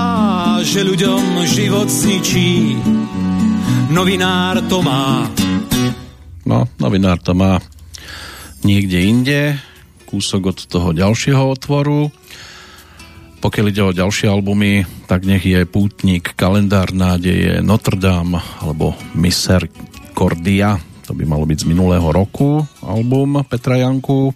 že 0.66 0.84
ľuďom 0.84 1.46
život 1.48 1.88
zničí. 1.88 2.76
Novinár 3.94 4.60
to 4.68 4.84
má. 4.84 5.24
No, 6.44 6.66
novinár 6.82 7.22
to 7.22 7.38
má 7.38 7.62
niekde 8.66 9.00
inde, 9.00 9.42
kúsok 10.10 10.52
od 10.52 10.60
toho 10.66 10.90
ďalšieho 10.92 11.44
otvoru. 11.48 12.10
Pokiaľ 13.40 13.66
ide 13.72 13.84
o 13.88 13.96
ďalšie 13.96 14.28
albumy, 14.28 14.84
tak 15.08 15.24
nech 15.24 15.48
je 15.48 15.64
Pútnik, 15.64 16.36
Kalendár 16.36 16.92
nádeje, 16.92 17.64
Notre 17.64 17.96
Dame 17.96 18.44
alebo 18.60 19.00
Cordia, 20.12 20.76
to 21.10 21.18
by 21.18 21.26
malo 21.26 21.50
byť 21.50 21.66
z 21.66 21.70
minulého 21.74 22.06
roku. 22.14 22.62
Album 22.86 23.42
Petra 23.50 23.82
Janku, 23.82 24.30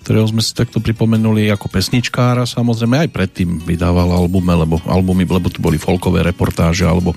ktorého 0.00 0.24
sme 0.24 0.40
si 0.40 0.56
takto 0.56 0.80
pripomenuli 0.80 1.52
ako 1.52 1.68
pesničkára, 1.68 2.48
samozrejme 2.48 3.04
aj 3.04 3.12
predtým 3.12 3.60
vydával 3.60 4.08
albumy, 4.08 4.56
lebo, 4.56 4.80
albumy, 4.88 5.28
lebo 5.28 5.52
tu 5.52 5.60
boli 5.60 5.76
folkové 5.76 6.24
reportáže 6.24 6.88
alebo 6.88 7.12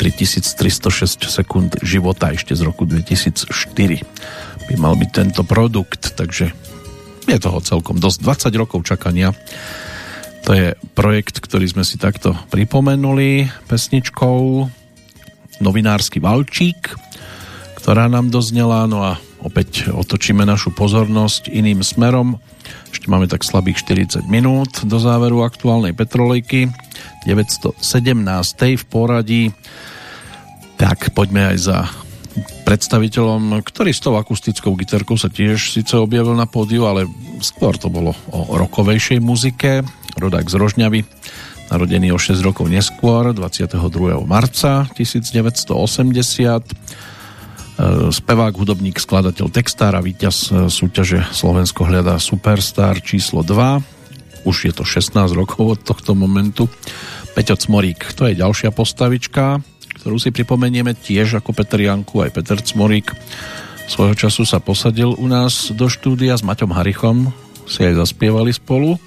3306 0.00 1.28
sekúnd 1.28 1.76
života 1.84 2.32
ešte 2.32 2.56
z 2.56 2.64
roku 2.64 2.88
2004 2.88 3.52
by 4.72 4.74
mal 4.80 4.96
byť 4.96 5.10
tento 5.12 5.44
produkt, 5.44 6.16
takže 6.16 6.48
je 7.28 7.36
toho 7.36 7.60
celkom 7.60 8.00
dosť. 8.00 8.24
20 8.48 8.56
rokov 8.56 8.88
čakania. 8.88 9.36
To 10.48 10.56
je 10.56 10.72
projekt, 10.96 11.44
ktorý 11.44 11.68
sme 11.68 11.84
si 11.84 12.00
takto 12.00 12.32
pripomenuli 12.48 13.52
pesničkou 13.68 14.64
Novinársky 15.60 16.24
valčík, 16.24 17.09
ktorá 17.90 18.06
nám 18.06 18.30
doznela, 18.30 18.86
no 18.86 19.02
a 19.02 19.18
opäť 19.42 19.90
otočíme 19.90 20.46
našu 20.46 20.70
pozornosť 20.70 21.50
iným 21.50 21.82
smerom. 21.82 22.38
Ešte 22.94 23.10
máme 23.10 23.26
tak 23.26 23.42
slabých 23.42 23.82
40 23.82 24.30
minút 24.30 24.86
do 24.86 25.02
záveru 25.02 25.42
aktuálnej 25.42 25.90
Petrolejky, 25.98 26.70
917. 27.26 27.82
v 28.78 28.84
poradí. 28.86 29.50
Tak 30.78 31.10
poďme 31.18 31.50
aj 31.50 31.56
za 31.58 31.90
predstaviteľom, 32.62 33.58
ktorý 33.58 33.90
s 33.90 34.06
tou 34.06 34.14
akustickou 34.14 34.78
gitarkou 34.78 35.18
sa 35.18 35.26
tiež 35.26 35.74
síce 35.74 35.98
objavil 35.98 36.38
na 36.38 36.46
pódiu, 36.46 36.86
ale 36.86 37.10
skôr 37.42 37.74
to 37.74 37.90
bolo 37.90 38.14
o 38.30 38.54
rokovejšej 38.54 39.18
muzike 39.18 39.82
rodák 40.14 40.46
z 40.46 40.62
Rožňavy, 40.62 41.02
narodený 41.74 42.14
o 42.14 42.22
6 42.22 42.38
rokov 42.38 42.70
neskôr, 42.70 43.34
22. 43.34 43.74
marca 44.30 44.86
1980. 44.94 47.09
E, 47.80 48.12
spevák, 48.12 48.52
hudobník, 48.60 49.00
skladateľ, 49.00 49.48
textár 49.48 49.96
a 49.96 50.04
víťaz 50.04 50.36
e, 50.52 50.68
súťaže 50.68 51.24
Slovensko 51.32 51.88
hľadá 51.88 52.20
Superstar 52.20 53.00
číslo 53.00 53.40
2. 53.40 54.44
Už 54.44 54.68
je 54.68 54.72
to 54.76 54.84
16 54.84 55.16
rokov 55.32 55.64
od 55.64 55.80
tohto 55.80 56.12
momentu. 56.12 56.68
Peťo 57.32 57.56
Cmorík, 57.56 58.12
to 58.12 58.28
je 58.28 58.36
ďalšia 58.36 58.68
postavička, 58.76 59.64
ktorú 59.96 60.20
si 60.20 60.28
pripomenieme 60.28 60.92
tiež 60.92 61.40
ako 61.40 61.56
Peter 61.56 61.80
Janku, 61.80 62.20
aj 62.20 62.36
Peter 62.36 62.60
Cmorík. 62.60 63.16
Svojho 63.88 64.12
času 64.12 64.44
sa 64.44 64.60
posadil 64.60 65.16
u 65.16 65.24
nás 65.24 65.72
do 65.72 65.88
štúdia 65.88 66.36
s 66.36 66.44
Maťom 66.44 66.76
Harichom, 66.76 67.32
si 67.64 67.80
aj 67.80 67.96
zaspievali 67.96 68.52
spolu 68.52 69.00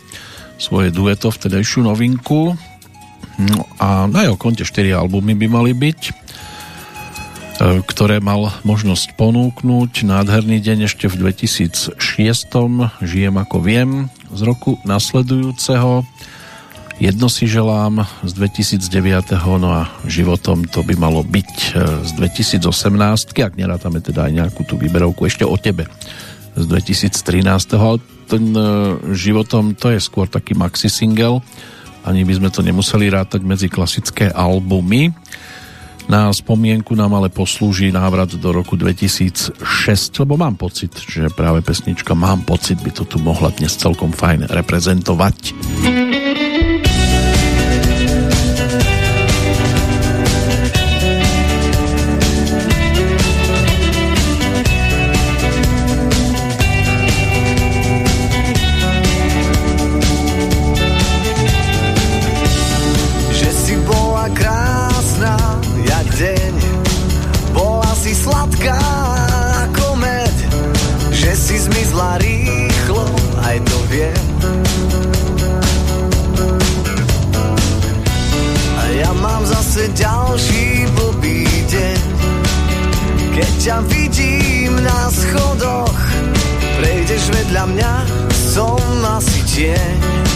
svoje 0.58 0.90
dueto, 0.90 1.30
vtedajšiu 1.30 1.85
novinku. 1.85 2.58
No 3.38 3.60
a 3.77 4.10
na 4.10 4.26
jeho 4.26 4.38
konte 4.38 4.66
4 4.66 4.98
albumy 4.98 5.38
by 5.38 5.48
mali 5.50 5.72
byť, 5.77 6.23
ktoré 7.61 8.17
mal 8.17 8.49
možnosť 8.65 9.14
ponúknuť. 9.14 10.09
Nádherný 10.09 10.57
deň 10.57 10.90
ešte 10.90 11.06
v 11.06 11.30
2006. 11.30 11.99
Žijem 13.03 13.35
ako 13.38 13.57
viem 13.61 14.09
z 14.33 14.41
roku 14.41 14.82
nasledujúceho. 14.88 16.01
Jedno 17.01 17.27
si 17.30 17.49
želám 17.49 18.06
z 18.22 18.32
2009. 18.38 19.33
No 19.57 19.69
a 19.73 19.90
životom 20.06 20.65
to 20.65 20.85
by 20.85 20.93
malo 20.93 21.25
byť 21.25 21.51
e, 21.73 22.06
z 22.06 22.11
2018. 22.15 22.64
Ak 23.41 23.57
nerátame 23.57 23.98
teda 24.01 24.30
aj 24.30 24.33
nejakú 24.33 24.61
tú 24.65 24.77
výberovku 24.77 25.25
ešte 25.25 25.41
o 25.41 25.57
tebe 25.57 25.90
z 26.53 26.64
2013. 26.69 27.49
Ale 27.75 27.98
ten 28.30 28.45
e, 28.53 28.61
životom 29.14 29.73
to 29.73 29.90
je 29.90 29.99
skôr 30.01 30.30
taký 30.30 30.53
maxi 30.53 30.90
single. 30.90 31.41
Ani 32.06 32.23
by 32.27 32.33
sme 32.38 32.49
to 32.53 32.61
nemuseli 32.61 33.09
rátať 33.09 33.41
medzi 33.41 33.67
klasické 33.72 34.30
albumy. 34.30 35.09
Na 36.11 36.30
spomienku 36.35 36.93
nám 36.99 37.15
ale 37.15 37.32
poslúži 37.32 37.88
návrat 37.93 38.35
do 38.35 38.49
roku 38.51 38.75
2006, 38.75 39.59
lebo 40.19 40.35
mám 40.35 40.59
pocit, 40.59 40.91
že 40.99 41.32
práve 41.32 41.64
pesnička 41.64 42.11
Mám 42.11 42.43
pocit 42.43 42.80
by 42.83 42.91
to 42.91 43.07
tu 43.07 43.17
mohla 43.23 43.49
dnes 43.56 43.72
celkom 43.75 44.11
fajn 44.11 44.51
reprezentovať. 44.51 45.56
Som 88.53 88.77
asi 89.01 89.41
tieň 89.49 90.33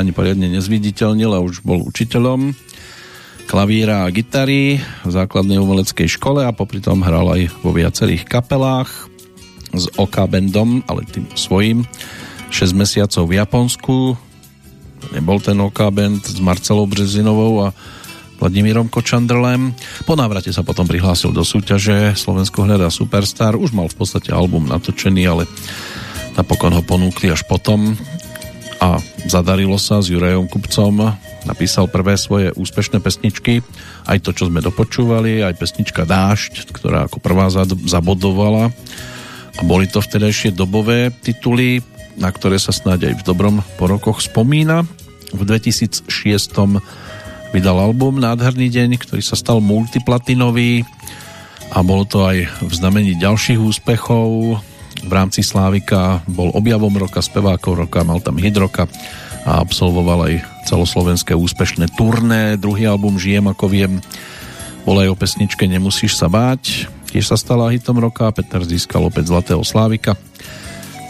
sa 0.00 0.08
ani 0.08 0.16
poriadne 0.16 0.48
nezviditeľnil 0.56 1.28
a 1.36 1.44
už 1.44 1.60
bol 1.60 1.84
učiteľom 1.84 2.56
klavíra 3.44 4.08
a 4.08 4.12
gitary 4.14 4.80
v 4.80 5.10
základnej 5.12 5.60
umeleckej 5.60 6.08
škole 6.16 6.40
a 6.40 6.56
popri 6.56 6.80
tom 6.80 7.04
hral 7.04 7.28
aj 7.28 7.52
vo 7.60 7.68
viacerých 7.76 8.24
kapelách 8.24 8.88
s 9.76 9.92
OK 10.00 10.24
bandom, 10.24 10.80
ale 10.88 11.04
tým 11.04 11.28
svojím 11.36 11.84
6 12.48 12.72
mesiacov 12.72 13.28
v 13.28 13.36
Japonsku 13.44 13.96
nebol 15.12 15.36
ten 15.36 15.60
OK 15.60 15.84
band 15.92 16.24
s 16.24 16.40
Marcelou 16.40 16.88
Brezinovou 16.88 17.68
a 17.68 17.76
Vladimírom 18.40 18.88
Kočandrlem. 18.88 19.76
Po 20.08 20.16
návrate 20.16 20.48
sa 20.48 20.64
potom 20.64 20.88
prihlásil 20.88 21.28
do 21.28 21.44
súťaže 21.44 22.16
Slovensko 22.16 22.64
hľadá 22.64 22.88
Superstar. 22.88 23.52
Už 23.52 23.76
mal 23.76 23.84
v 23.92 24.00
podstate 24.00 24.32
album 24.32 24.64
natočený, 24.64 25.28
ale 25.28 25.44
napokon 26.40 26.72
ho 26.72 26.80
ponúkli 26.80 27.28
až 27.28 27.44
potom 27.44 28.00
zadarilo 29.30 29.78
sa 29.78 30.02
s 30.02 30.10
Jurajom 30.10 30.50
Kupcom. 30.50 31.14
Napísal 31.46 31.86
prvé 31.86 32.18
svoje 32.18 32.50
úspešné 32.58 32.98
pesničky, 32.98 33.62
aj 34.10 34.18
to, 34.26 34.34
čo 34.34 34.50
sme 34.50 34.58
dopočúvali, 34.58 35.46
aj 35.46 35.54
pesnička 35.54 36.02
Dášť, 36.02 36.74
ktorá 36.74 37.06
ako 37.06 37.22
prvá 37.22 37.46
zabodovala. 37.86 38.74
A 39.54 39.60
boli 39.62 39.86
to 39.86 40.02
vtedajšie 40.02 40.50
dobové 40.50 41.14
tituly, 41.22 41.78
na 42.18 42.34
ktoré 42.34 42.58
sa 42.58 42.74
snáď 42.74 43.14
aj 43.14 43.22
v 43.22 43.26
dobrom 43.30 43.56
porokoch 43.78 44.18
spomína. 44.18 44.82
V 45.30 45.46
2006 45.46 46.10
vydal 47.54 47.78
album 47.78 48.18
Nádherný 48.18 48.66
deň, 48.66 48.98
ktorý 48.98 49.22
sa 49.22 49.38
stal 49.38 49.62
multiplatinový 49.62 50.82
a 51.70 51.86
bolo 51.86 52.02
to 52.02 52.26
aj 52.26 52.50
v 52.66 52.72
znamení 52.74 53.14
ďalších 53.14 53.62
úspechov. 53.62 54.58
V 55.00 55.12
rámci 55.12 55.40
Slávika 55.40 56.20
bol 56.26 56.50
objavom 56.52 56.92
roka, 56.98 57.22
spevákov 57.22 57.86
roka, 57.86 58.02
mal 58.02 58.18
tam 58.20 58.36
hit 58.36 58.58
roka 58.58 58.90
a 59.44 59.64
absolvoval 59.64 60.28
aj 60.30 60.34
celoslovenské 60.68 61.32
úspešné 61.32 61.92
turné. 61.96 62.60
Druhý 62.60 62.86
album 62.86 63.16
Žijem 63.16 63.50
ako 63.50 63.66
viem 63.70 63.92
bol 64.84 64.96
aj 65.00 65.12
o 65.12 65.16
pesničke 65.16 65.64
Nemusíš 65.68 66.16
sa 66.16 66.28
báť. 66.28 66.88
Tiež 67.10 67.26
sa 67.26 67.36
stala 67.36 67.72
hitom 67.74 67.98
roka 67.98 68.30
Peter 68.30 68.62
získal 68.62 69.02
opäť 69.02 69.32
Zlatého 69.32 69.60
Slávika. 69.66 70.14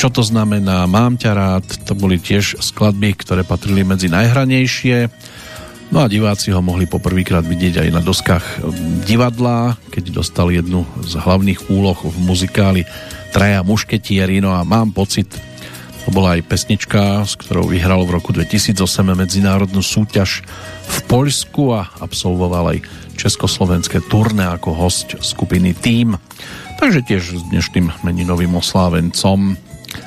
Čo 0.01 0.09
to 0.09 0.23
znamená? 0.25 0.89
Mám 0.89 1.21
ťa 1.21 1.33
rád. 1.37 1.67
To 1.85 1.93
boli 1.93 2.17
tiež 2.17 2.57
skladby, 2.65 3.21
ktoré 3.21 3.45
patrili 3.45 3.85
medzi 3.85 4.09
najhranejšie. 4.09 5.13
No 5.91 6.01
a 6.01 6.09
diváci 6.09 6.55
ho 6.55 6.63
mohli 6.63 6.87
poprvýkrát 6.87 7.43
vidieť 7.43 7.85
aj 7.85 7.89
na 7.91 8.01
doskách 8.01 8.65
divadla, 9.05 9.75
keď 9.91 10.23
dostal 10.23 10.49
jednu 10.55 10.87
z 11.03 11.19
hlavných 11.19 11.69
úloh 11.69 11.99
v 11.99 12.17
muzikáli 12.23 12.87
Traja 13.35 13.61
mušketieri. 13.61 14.41
No 14.41 14.57
a 14.57 14.65
mám 14.65 14.95
pocit, 14.95 15.29
to 16.07 16.09
bola 16.13 16.39
aj 16.39 16.49
pesnička, 16.49 17.23
s 17.25 17.37
ktorou 17.37 17.69
vyhral 17.69 18.03
v 18.09 18.17
roku 18.17 18.33
2008 18.33 18.81
medzinárodnú 19.13 19.85
súťaž 19.85 20.43
v 20.89 20.99
Poľsku 21.07 21.77
a 21.77 21.93
absolvoval 22.01 22.77
aj 22.77 22.79
československé 23.21 24.01
turné 24.09 24.49
ako 24.49 24.73
host 24.73 25.21
skupiny 25.21 25.77
Team. 25.77 26.17
Takže 26.81 27.05
tiež 27.05 27.23
s 27.37 27.43
dnešným 27.53 27.93
meninovým 28.01 28.57
oslávencom 28.57 29.55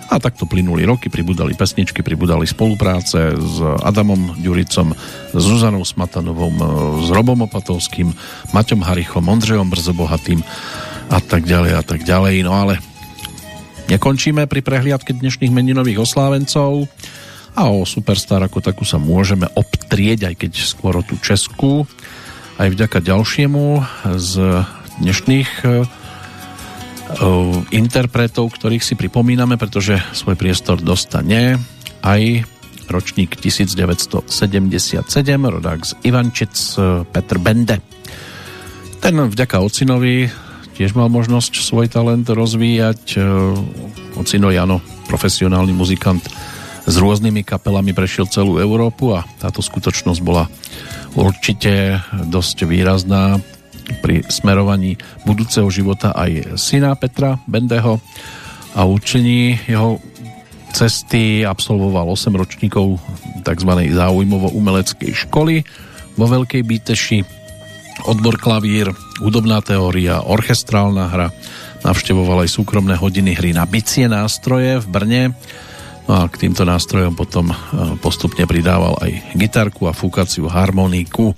a 0.10 0.16
takto 0.18 0.50
plynuli 0.50 0.88
roky, 0.88 1.12
pribudali 1.12 1.54
pesničky, 1.54 2.02
pribudali 2.02 2.48
spolupráce 2.48 3.36
s 3.36 3.58
Adamom 3.84 4.38
Ďuricom, 4.40 4.96
s 5.34 5.42
Zuzanou 5.42 5.84
Smatanovou, 5.86 6.50
s 7.04 7.10
Robom 7.12 7.46
Opatovským, 7.46 8.14
Maťom 8.56 8.82
Harichom, 8.82 9.26
Ondřejom 9.26 9.68
Brzobohatým 9.70 10.42
a 11.12 11.20
tak 11.22 11.46
ďalej 11.46 11.72
a 11.78 11.84
tak 11.84 12.02
ďalej. 12.08 12.36
No 12.48 12.54
ale 12.56 12.93
nekončíme 13.94 14.50
pri 14.50 14.66
prehliadke 14.66 15.14
dnešných 15.14 15.54
meninových 15.54 16.02
oslávencov 16.02 16.90
a 17.54 17.70
o 17.70 17.86
Superstar 17.86 18.42
ako 18.42 18.66
takú 18.66 18.82
sa 18.82 18.98
môžeme 18.98 19.46
obtrieť, 19.54 20.34
aj 20.34 20.36
keď 20.42 20.52
skôr 20.58 20.98
tú 21.06 21.14
Česku, 21.22 21.86
aj 22.58 22.74
vďaka 22.74 22.98
ďalšiemu 23.06 23.86
z 24.18 24.66
dnešných 24.98 25.50
interpretov, 27.70 28.58
ktorých 28.58 28.82
si 28.82 28.98
pripomíname, 28.98 29.62
pretože 29.62 30.02
svoj 30.18 30.34
priestor 30.34 30.82
dostane 30.82 31.62
aj 32.02 32.50
ročník 32.90 33.38
1977, 33.38 35.06
rodák 35.38 35.80
z 35.86 35.92
Ivančic 36.02 36.54
Petr 37.14 37.38
Bende. 37.38 37.78
Ten 38.98 39.22
vďaka 39.22 39.62
ocinovi 39.62 40.26
tiež 40.74 40.98
mal 40.98 41.10
možnosť 41.10 41.62
svoj 41.62 41.88
talent 41.90 42.26
rozvíjať. 42.26 43.18
Ocino 44.18 44.50
Jano, 44.50 44.82
profesionálny 45.10 45.74
muzikant 45.74 46.22
s 46.84 46.96
rôznymi 47.00 47.48
kapelami 47.48 47.96
prešiel 47.96 48.28
celú 48.28 48.60
Európu 48.60 49.16
a 49.16 49.24
táto 49.40 49.64
skutočnosť 49.64 50.22
bola 50.22 50.52
určite 51.16 52.02
dosť 52.28 52.68
výrazná 52.68 53.40
pri 54.04 54.24
smerovaní 54.28 55.00
budúceho 55.28 55.68
života 55.72 56.16
aj 56.16 56.60
syna 56.60 56.96
Petra 56.96 57.40
Bendeho 57.48 58.00
a 58.74 58.82
učení 58.88 59.60
jeho 59.70 60.00
cesty 60.74 61.46
absolvoval 61.46 62.10
8 62.10 62.34
ročníkov 62.34 62.98
tzv. 63.46 63.72
záujmovo-umeleckej 63.94 65.12
školy 65.28 65.62
vo 66.18 66.26
Veľkej 66.26 66.62
Bíteši 66.66 67.43
odbor 68.02 68.42
klavír, 68.42 68.90
hudobná 69.22 69.62
teória, 69.62 70.26
orchestrálna 70.26 71.06
hra, 71.08 71.28
navštevoval 71.84 72.48
aj 72.48 72.50
súkromné 72.50 72.96
hodiny 72.98 73.38
hry 73.38 73.52
na 73.54 73.68
bicie 73.68 74.10
nástroje 74.10 74.82
v 74.82 74.88
Brne. 74.88 75.24
No 76.04 76.20
a 76.20 76.28
k 76.28 76.48
týmto 76.48 76.68
nástrojom 76.68 77.16
potom 77.16 77.52
e, 77.52 77.56
postupne 78.04 78.44
pridával 78.44 79.00
aj 79.00 79.40
gitarku 79.40 79.88
a 79.88 79.96
fúkaciu 79.96 80.52
harmoniku. 80.52 81.32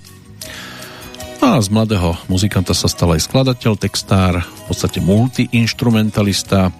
No 1.38 1.46
a 1.54 1.62
z 1.62 1.70
mladého 1.70 2.18
muzikanta 2.26 2.74
sa 2.74 2.90
stal 2.90 3.14
aj 3.14 3.30
skladateľ, 3.30 3.78
textár, 3.78 4.42
v 4.42 4.62
podstate 4.66 4.98
multiinstrumentalista, 4.98 6.70
e, 6.70 6.72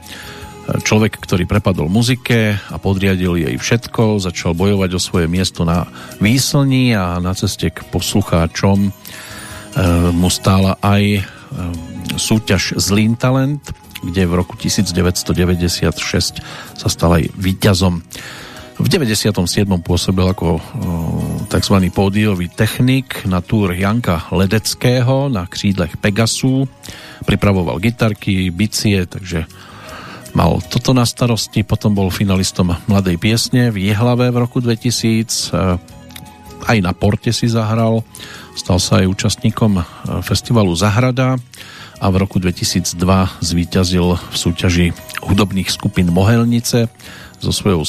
človek, 0.82 1.14
ktorý 1.22 1.46
prepadol 1.46 1.86
muzike 1.86 2.58
a 2.58 2.76
podriadil 2.82 3.38
jej 3.38 3.54
všetko, 3.54 4.18
začal 4.18 4.58
bojovať 4.58 4.90
o 4.90 5.00
svoje 5.02 5.26
miesto 5.30 5.62
na 5.62 5.86
výslni 6.18 6.90
a 6.90 7.22
na 7.22 7.38
ceste 7.38 7.70
k 7.70 7.86
poslucháčom 7.94 8.90
mu 10.16 10.32
stála 10.32 10.80
aj 10.80 11.02
eh, 11.20 11.24
súťaž 12.16 12.80
Zlín 12.80 13.16
Talent, 13.20 13.60
kde 14.00 14.24
v 14.24 14.32
roku 14.32 14.56
1996 14.56 16.40
sa 16.76 16.88
stal 16.88 17.10
aj 17.20 17.28
víťazom. 17.36 18.00
V 18.76 18.86
97. 18.92 19.32
pôsobil 19.80 20.26
ako 20.26 20.48
eh, 20.56 20.62
tzv. 21.52 21.76
pódiový 21.92 22.48
technik 22.48 23.28
na 23.28 23.44
túr 23.44 23.76
Janka 23.76 24.32
Ledeckého 24.32 25.28
na 25.28 25.44
křídlech 25.44 26.00
Pegasu. 26.00 26.64
Pripravoval 27.28 27.76
gitarky, 27.80 28.48
bicie, 28.48 29.04
takže 29.04 29.44
mal 30.32 30.60
toto 30.72 30.96
na 30.96 31.04
starosti. 31.04 31.64
Potom 31.64 31.92
bol 31.92 32.08
finalistom 32.08 32.76
Mladej 32.88 33.16
piesne 33.20 33.68
v 33.72 33.92
Jehlave 33.92 34.32
v 34.32 34.40
roku 34.40 34.60
2000. 34.60 35.52
Aj 36.66 36.78
na 36.80 36.92
Porte 36.96 37.32
si 37.32 37.48
zahral 37.48 38.04
Stal 38.56 38.80
sa 38.80 39.04
aj 39.04 39.12
účastníkom 39.12 39.78
e, 39.78 39.82
festivalu 40.24 40.72
Zahrada 40.72 41.36
a 42.00 42.06
v 42.08 42.16
roku 42.16 42.40
2002 42.40 42.96
zvíťazil 43.44 44.16
v 44.16 44.34
súťaži 44.34 44.86
hudobných 45.20 45.68
skupín 45.68 46.08
Mohelnice 46.08 46.88
so 47.36 47.52
svojou 47.52 47.84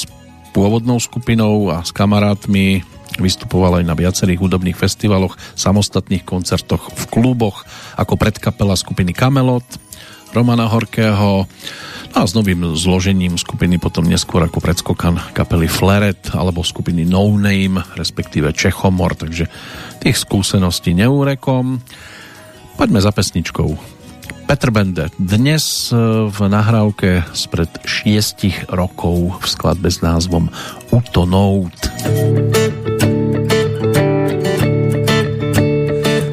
pôvodnou 0.52 1.00
skupinou 1.00 1.72
a 1.72 1.80
s 1.80 1.90
kamarátmi. 1.96 2.84
Vystupoval 3.16 3.80
aj 3.80 3.84
na 3.88 3.96
viacerých 3.96 4.44
hudobných 4.44 4.76
festivaloch, 4.76 5.40
samostatných 5.56 6.22
koncertoch 6.28 6.92
v 6.92 7.04
kluboch 7.08 7.64
ako 7.96 8.20
predkapela 8.20 8.76
skupiny 8.76 9.16
Kamelot, 9.16 9.64
Romana 10.32 10.68
Horkého, 10.68 11.46
a 12.16 12.24
s 12.24 12.32
novým 12.32 12.72
zložením 12.72 13.36
skupiny 13.36 13.76
potom 13.76 14.08
neskôr 14.08 14.40
ako 14.40 14.64
predskokan 14.64 15.20
kapely 15.36 15.68
Fleret 15.68 16.32
alebo 16.32 16.64
skupiny 16.64 17.04
No 17.04 17.28
Name, 17.36 17.84
respektíve 17.94 18.56
Čechomor, 18.56 19.12
takže 19.12 19.46
tých 20.00 20.16
skúseností 20.16 20.96
neúrekom. 20.96 21.84
Poďme 22.80 23.00
za 23.04 23.12
pesničkou. 23.12 23.98
Petr 24.48 24.72
Bende 24.72 25.12
dnes 25.20 25.92
e, 25.92 25.96
v 26.32 26.38
nahrávke 26.48 27.28
spred 27.36 27.68
šiestich 27.84 28.64
rokov 28.72 29.44
v 29.44 29.46
skladbe 29.46 29.92
s 29.92 30.00
názvom 30.00 30.48
Utonout. 30.88 31.76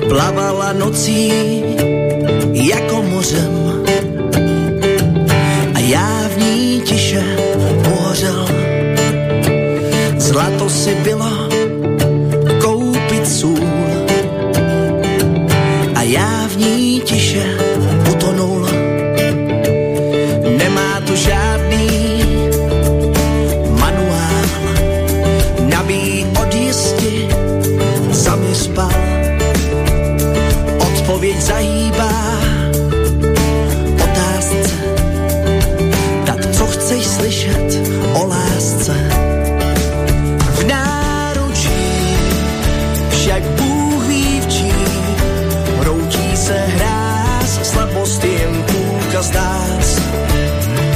Plavala 0.08 0.72
nocí 0.80 1.28
jako 2.56 3.04
mořem 3.04 3.65
si 10.86 10.96
bylo 10.96 11.50
koupit 12.62 13.28
sůl. 13.28 13.60
A 15.96 16.02
já 16.02 16.48
v 16.48 16.58
ní 16.58 17.02
tiše 17.02 17.55
půlka 49.16 49.82
z. 49.82 50.00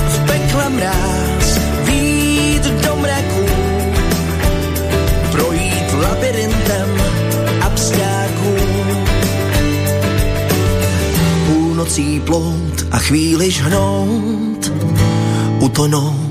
V 0.07 0.25
pekle 0.27 0.69
mráz, 0.69 1.59
vít 1.83 2.63
do 2.63 2.95
mraku, 2.95 3.45
projít 5.31 5.93
labirintem 6.03 7.01
abstáků. 7.61 8.55
Půlnocí 11.47 12.19
plout 12.19 12.85
a 12.91 12.97
chvíli 12.97 13.51
žhnout, 13.51 14.71
utonout 15.59 16.28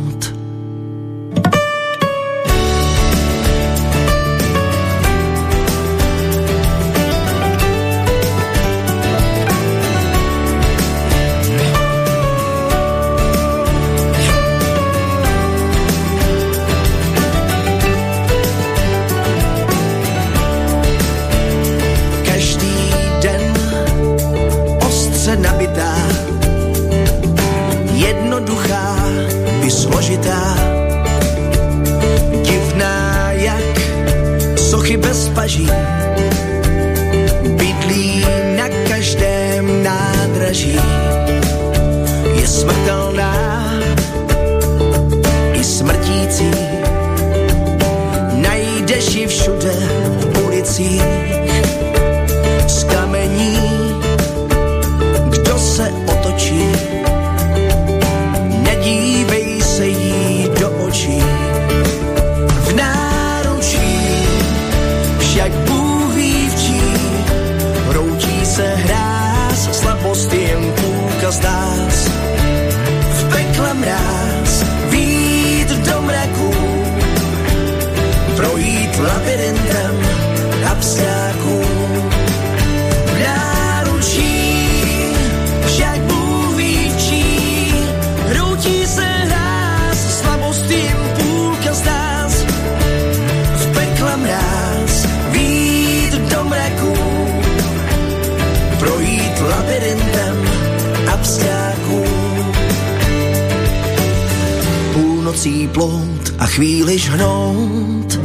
Půlnocí 105.38 105.68
plout 105.68 106.34
a 106.38 106.46
chvíli 106.46 106.98
žhnout, 106.98 108.20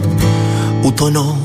utonout 0.84 1.43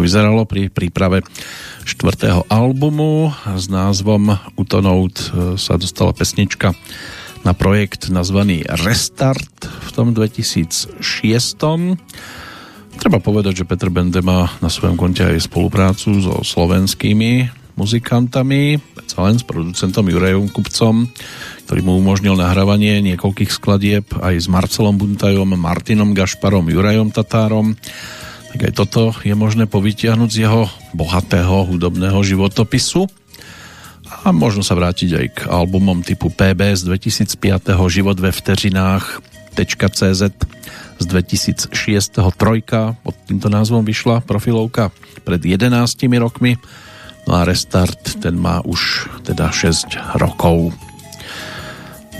vyzeralo 0.00 0.48
pri 0.48 0.72
príprave 0.72 1.20
štvrtého 1.84 2.46
albumu 2.48 3.34
s 3.44 3.66
názvom 3.66 4.38
Utonout 4.56 5.18
e, 5.18 5.26
sa 5.58 5.76
dostala 5.76 6.16
pesnička 6.16 6.72
na 7.42 7.52
projekt 7.52 8.08
nazvaný 8.08 8.62
Restart 8.64 9.66
v 9.66 9.90
tom 9.90 10.14
2006. 10.14 10.94
Treba 13.02 13.18
povedať, 13.18 13.64
že 13.64 13.68
Petr 13.68 13.90
Bende 13.90 14.22
má 14.22 14.46
na 14.62 14.70
svojom 14.70 14.94
konte 14.94 15.26
aj 15.26 15.50
spoluprácu 15.50 16.22
so 16.22 16.40
slovenskými 16.40 17.50
muzikantami, 17.74 18.78
len 19.12 19.36
s 19.36 19.44
producentom 19.44 20.08
Jurajom 20.08 20.48
Kupcom, 20.52 21.08
ktorý 21.68 21.80
mu 21.84 21.98
umožnil 22.00 22.36
nahrávanie 22.36 23.00
niekoľkých 23.12 23.50
skladieb 23.50 24.06
aj 24.20 24.34
s 24.38 24.46
Marcelom 24.48 24.96
Buntajom, 24.96 25.56
Martinom 25.56 26.12
Gašparom, 26.12 26.68
Jurajom 26.68 27.10
Tatárom 27.10 27.76
tak 28.52 28.68
aj 28.68 28.72
toto 28.76 29.16
je 29.24 29.32
možné 29.32 29.64
povytiahnuť 29.64 30.28
z 30.28 30.38
jeho 30.44 30.68
bohatého 30.92 31.72
hudobného 31.72 32.20
životopisu. 32.20 33.08
A 34.22 34.28
možno 34.28 34.60
sa 34.60 34.76
vrátiť 34.76 35.10
aj 35.16 35.26
k 35.32 35.38
albumom 35.48 36.04
typu 36.04 36.28
PB 36.28 36.76
z 36.76 36.84
2005. 36.84 37.72
Život 37.88 38.20
ve 38.20 38.28
vteřinách 38.28 39.24
.cz 39.56 40.22
z 41.00 41.04
2006. 41.08 41.72
Trojka 42.36 42.92
pod 43.00 43.16
týmto 43.24 43.48
názvom 43.48 43.88
vyšla 43.88 44.20
profilovka 44.20 44.92
pred 45.24 45.40
11 45.40 45.72
rokmi. 46.20 46.60
No 47.24 47.40
a 47.40 47.48
Restart 47.48 48.20
ten 48.20 48.36
má 48.36 48.60
už 48.60 49.08
teda 49.24 49.48
6 49.48 50.20
rokov. 50.20 50.76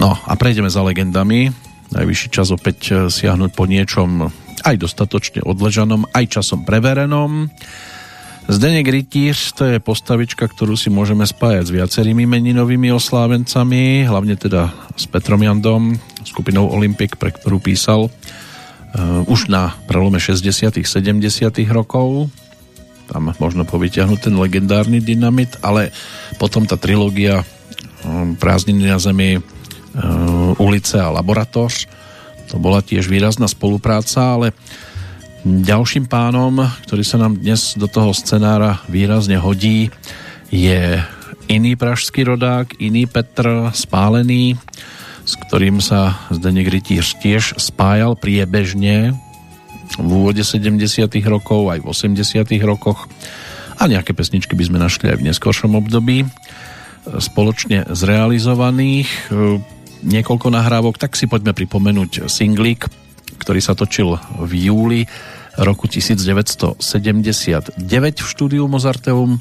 No 0.00 0.16
a 0.16 0.32
prejdeme 0.40 0.72
za 0.72 0.80
legendami. 0.80 1.52
Najvyšší 1.92 2.28
čas 2.32 2.48
opäť 2.48 3.08
siahnuť 3.12 3.50
po 3.52 3.68
niečom 3.68 4.32
aj 4.62 4.76
dostatočne 4.78 5.42
odležanom, 5.42 6.06
aj 6.14 6.40
časom 6.40 6.62
preverenom. 6.62 7.50
Zdenek 8.50 8.90
Rytíř 8.90 9.54
to 9.54 9.62
je 9.70 9.78
postavička, 9.78 10.50
ktorú 10.50 10.74
si 10.74 10.90
môžeme 10.90 11.22
spájať 11.22 11.70
s 11.70 11.74
viacerými 11.78 12.26
meninovými 12.26 12.90
oslávencami, 12.90 14.02
hlavne 14.02 14.34
teda 14.34 14.74
s 14.98 15.06
Petrom 15.06 15.38
Jandom, 15.46 15.94
skupinou 16.26 16.66
Olympic, 16.74 17.14
pre 17.14 17.30
ktorú 17.30 17.62
písal 17.62 18.10
uh, 18.10 19.22
už 19.30 19.46
na 19.46 19.78
prelome 19.86 20.18
60 20.18 20.74
70 20.74 21.22
rokov. 21.70 22.34
Tam 23.06 23.30
možno 23.30 23.62
povyťahnuť 23.62 24.18
ten 24.18 24.34
legendárny 24.34 24.98
dynamit, 24.98 25.54
ale 25.62 25.94
potom 26.42 26.66
tá 26.66 26.74
trilógia 26.74 27.46
um, 28.02 28.34
Prázdniny 28.34 28.90
na 28.90 28.98
zemi, 28.98 29.38
uh, 29.38 29.42
ulice 30.58 30.98
a 30.98 31.14
laboratoř 31.14 32.01
to 32.52 32.60
bola 32.60 32.84
tiež 32.84 33.08
výrazná 33.08 33.48
spolupráca, 33.48 34.36
ale 34.36 34.52
ďalším 35.48 36.04
pánom, 36.04 36.60
ktorý 36.84 37.00
sa 37.00 37.16
nám 37.16 37.40
dnes 37.40 37.80
do 37.80 37.88
toho 37.88 38.12
scenára 38.12 38.84
výrazne 38.92 39.40
hodí, 39.40 39.88
je 40.52 41.00
iný 41.48 41.72
pražský 41.80 42.28
rodák, 42.28 42.76
iný 42.76 43.08
Petr 43.08 43.72
Spálený, 43.72 44.60
s 45.24 45.32
ktorým 45.48 45.80
sa 45.80 46.28
Zdeněk 46.28 46.68
Rytíř 46.68 47.06
tiež 47.24 47.56
spájal 47.56 48.20
priebežne 48.20 49.16
v 49.96 50.10
úvode 50.12 50.44
70 50.44 50.76
rokov, 51.24 51.72
aj 51.72 51.80
v 51.80 51.88
80 51.88 52.68
rokoch. 52.68 53.08
A 53.80 53.88
nejaké 53.88 54.12
pesničky 54.12 54.52
by 54.52 54.64
sme 54.68 54.76
našli 54.76 55.08
aj 55.08 55.16
v 55.16 55.26
neskôršom 55.32 55.72
období. 55.72 56.28
Spoločne 57.16 57.88
zrealizovaných 57.88 59.08
niekoľko 60.02 60.48
nahrávok, 60.50 60.98
tak 60.98 61.14
si 61.14 61.30
poďme 61.30 61.54
pripomenúť 61.54 62.26
singlik, 62.26 62.86
ktorý 63.38 63.60
sa 63.62 63.74
točil 63.74 64.18
v 64.38 64.52
júli 64.70 65.00
roku 65.58 65.86
1979 65.86 66.78
v 68.18 68.28
štúdiu 68.28 68.64
Mozarteum 68.70 69.40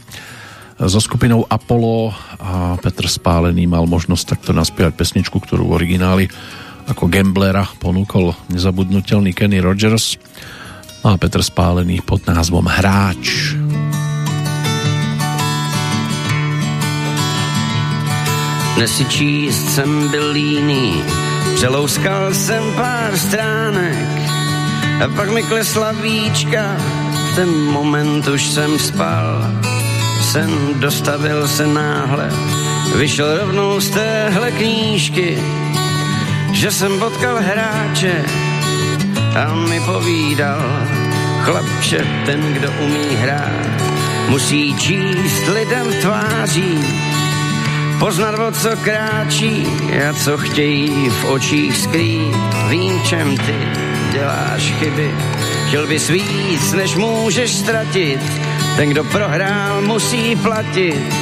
so 0.82 1.00
skupinou 1.00 1.46
Apollo 1.46 2.14
a 2.42 2.76
Petr 2.82 3.06
Spálený 3.06 3.70
mal 3.70 3.86
možnosť 3.86 4.38
takto 4.38 4.52
naspievať 4.52 4.98
pesničku, 4.98 5.38
ktorú 5.38 5.70
v 5.70 5.76
origináli 5.78 6.26
ako 6.90 7.06
Gamblera 7.06 7.70
ponúkol 7.78 8.34
nezabudnutelný 8.50 9.38
Kenny 9.38 9.62
Rogers 9.62 10.18
a 11.06 11.16
Petr 11.22 11.46
Spálený 11.46 12.02
pod 12.02 12.26
názvom 12.26 12.66
Hráč. 12.66 13.54
Hráč 13.54 13.71
Dnes 18.76 19.08
číst 19.08 19.76
jsem 19.76 20.10
byl 20.10 20.32
líný, 20.32 21.04
přelouskal 21.56 22.34
jsem 22.34 22.64
pár 22.76 23.18
stránek 23.18 24.08
a 25.04 25.08
pak 25.16 25.30
mi 25.30 25.44
klesla 25.44 25.92
víčka, 25.92 26.76
v 27.32 27.36
ten 27.36 27.50
moment 27.50 28.28
už 28.28 28.50
jsem 28.50 28.80
spal. 28.80 29.52
Sen 30.32 30.50
dostavil 30.74 31.48
se 31.48 31.68
náhle, 31.68 32.30
vyšel 32.96 33.38
rovnou 33.38 33.80
z 33.80 33.90
téhle 33.90 34.52
knížky, 34.52 35.38
že 36.52 36.72
jsem 36.72 37.00
potkal 37.00 37.38
hráče 37.40 38.26
a 39.36 39.54
mi 39.54 39.80
povídal, 39.80 40.88
chlapče, 41.42 42.08
ten, 42.26 42.54
kdo 42.54 42.72
umí 42.80 43.16
hrát, 43.16 43.82
musí 44.30 44.76
číst 44.76 45.48
lidem 45.54 45.88
tváří, 46.02 46.80
Poznat, 48.02 48.40
o 48.40 48.52
co 48.52 48.70
kráčí 48.84 49.68
a 50.10 50.14
co 50.14 50.38
chtějí 50.38 51.10
v 51.10 51.26
očích 51.26 51.78
skrýt. 51.78 52.36
Vím, 52.70 53.02
čem 53.04 53.38
ty 53.38 53.56
děláš 54.12 54.74
chyby. 54.80 55.12
Chtěl 55.68 55.88
bys 55.88 56.10
víc, 56.10 56.74
než 56.74 56.96
můžeš 56.96 57.52
ztratit. 57.52 58.20
Ten, 58.76 58.90
kdo 58.90 59.04
prohrál, 59.04 59.82
musí 59.82 60.36
platit. 60.36 61.14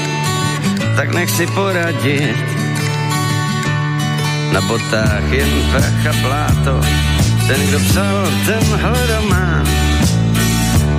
Tak 0.95 1.14
nech 1.14 1.30
si 1.30 1.48
poradit. 1.48 2.35
Na 4.53 4.61
botách 4.61 5.32
jen 5.32 5.49
prach 5.72 6.06
a 6.06 6.14
pláto. 6.22 6.82
Ten, 7.48 7.67
kdo 7.67 7.80
psal 7.80 8.27
tenhle 8.45 9.08
román, 9.08 9.67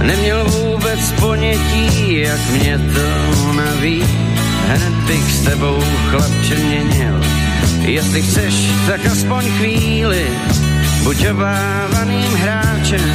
neměl 0.03 0.45
vůbec 0.45 1.13
ponětí, 1.21 2.21
jak 2.21 2.51
mě 2.51 2.79
to 2.79 3.53
naví 3.53 4.30
hned 4.71 4.95
bych 5.07 5.33
s 5.33 5.41
tebou 5.41 5.79
chlapče 6.11 6.55
měnil. 6.55 7.21
Jestli 7.81 8.23
chceš, 8.23 8.55
tak 8.87 9.07
aspoň 9.07 9.45
chvíli, 9.59 10.27
buď 11.03 11.27
obávaným 11.27 12.33
hráčem 12.35 13.11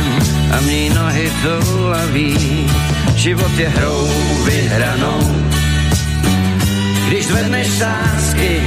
a 0.57 0.61
měj 0.61 0.89
nohy 0.89 1.31
to 1.43 1.55
laví. 1.89 2.67
Život 3.15 3.51
je 3.57 3.69
hrou 3.69 4.07
vyhranou, 4.45 5.19
když 7.07 7.27
zvedneš 7.27 7.67
sásky, 7.67 8.61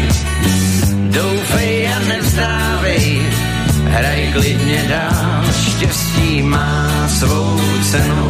doufej 1.11 1.89
a 1.89 1.99
nevzdávej, 1.99 3.23
hraj 3.85 4.33
klidně 4.33 4.85
dál, 4.89 5.45
štěstí 5.69 6.43
má 6.43 7.09
svou 7.09 7.61
cenu, 7.91 8.29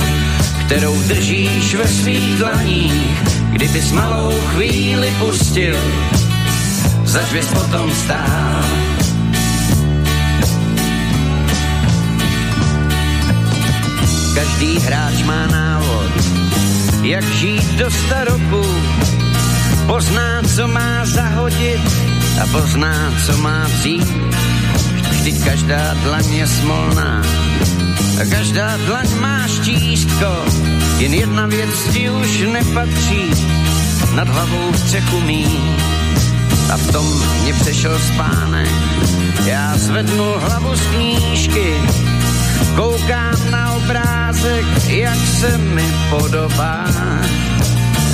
kterou 0.69 1.03
držíš 1.03 1.75
ve 1.75 1.89
svých 1.89 2.37
dlaních 2.37 3.39
kdy 3.53 3.69
ty 3.69 3.81
s 3.81 3.93
malou 3.93 4.33
chvíli 4.53 5.09
pustil, 5.19 5.77
zač 7.05 7.33
bys 7.33 7.49
potom 7.49 7.91
stál. 7.91 8.63
Každý 14.35 14.79
hráč 14.79 15.17
má 15.25 15.47
návod, 15.47 16.13
jak 17.03 17.25
žít 17.25 17.69
do 17.81 17.91
staroku, 17.91 18.65
pozná, 19.87 20.43
co 20.57 20.69
má 20.69 21.05
zahodit 21.05 21.81
a 22.43 22.45
pozná, 22.53 22.95
co 23.27 23.33
má 23.41 23.65
vzít. 23.65 24.09
Vždyť 25.11 25.45
každá 25.45 25.95
dlaň 26.05 26.27
je 26.33 26.47
smolná 26.47 27.23
každá 28.25 28.77
dlaň 28.77 29.09
má 29.21 29.47
štístko, 29.49 30.45
jen 30.99 31.15
jedna 31.15 31.47
věc 31.47 31.93
ti 31.93 32.11
už 32.11 32.41
nepatří, 32.41 33.31
nad 34.15 34.29
hlavou 34.29 34.73
střechu 34.75 35.21
mít 35.21 35.99
a 36.73 36.77
v 36.77 36.93
tom 36.93 37.07
mě 37.43 37.55
přešel 37.55 37.99
spánek. 37.99 38.69
Já 39.45 39.77
zvednu 39.77 40.25
hlavu 40.37 40.77
z 40.77 40.81
knížky, 40.81 41.75
koukám 42.77 43.51
na 43.51 43.73
obrázek, 43.73 44.67
jak 44.89 45.19
se 45.19 45.59
mi 45.59 45.85
podobá. 46.11 46.85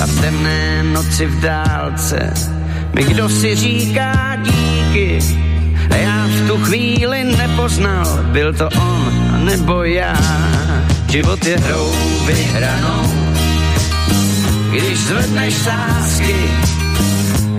A 0.03 0.05
v 0.05 0.21
temné 0.21 0.83
noci 0.83 1.25
v 1.25 1.39
dálce 1.39 2.33
mi 2.93 3.03
kdo 3.03 3.29
si 3.29 3.55
říká 3.55 4.35
díky. 4.35 5.19
A 5.89 5.95
já 5.95 6.27
v 6.27 6.47
tu 6.47 6.57
chvíli 6.57 7.23
nepoznal, 7.23 8.19
byl 8.31 8.53
to 8.53 8.69
on 8.69 9.45
nebo 9.45 9.83
já. 9.83 10.15
Život 11.09 11.45
je 11.45 11.57
hrou 11.57 11.91
vyhranou, 12.25 13.13
když 14.71 14.99
zvedneš 14.99 15.53
sásky, 15.53 16.35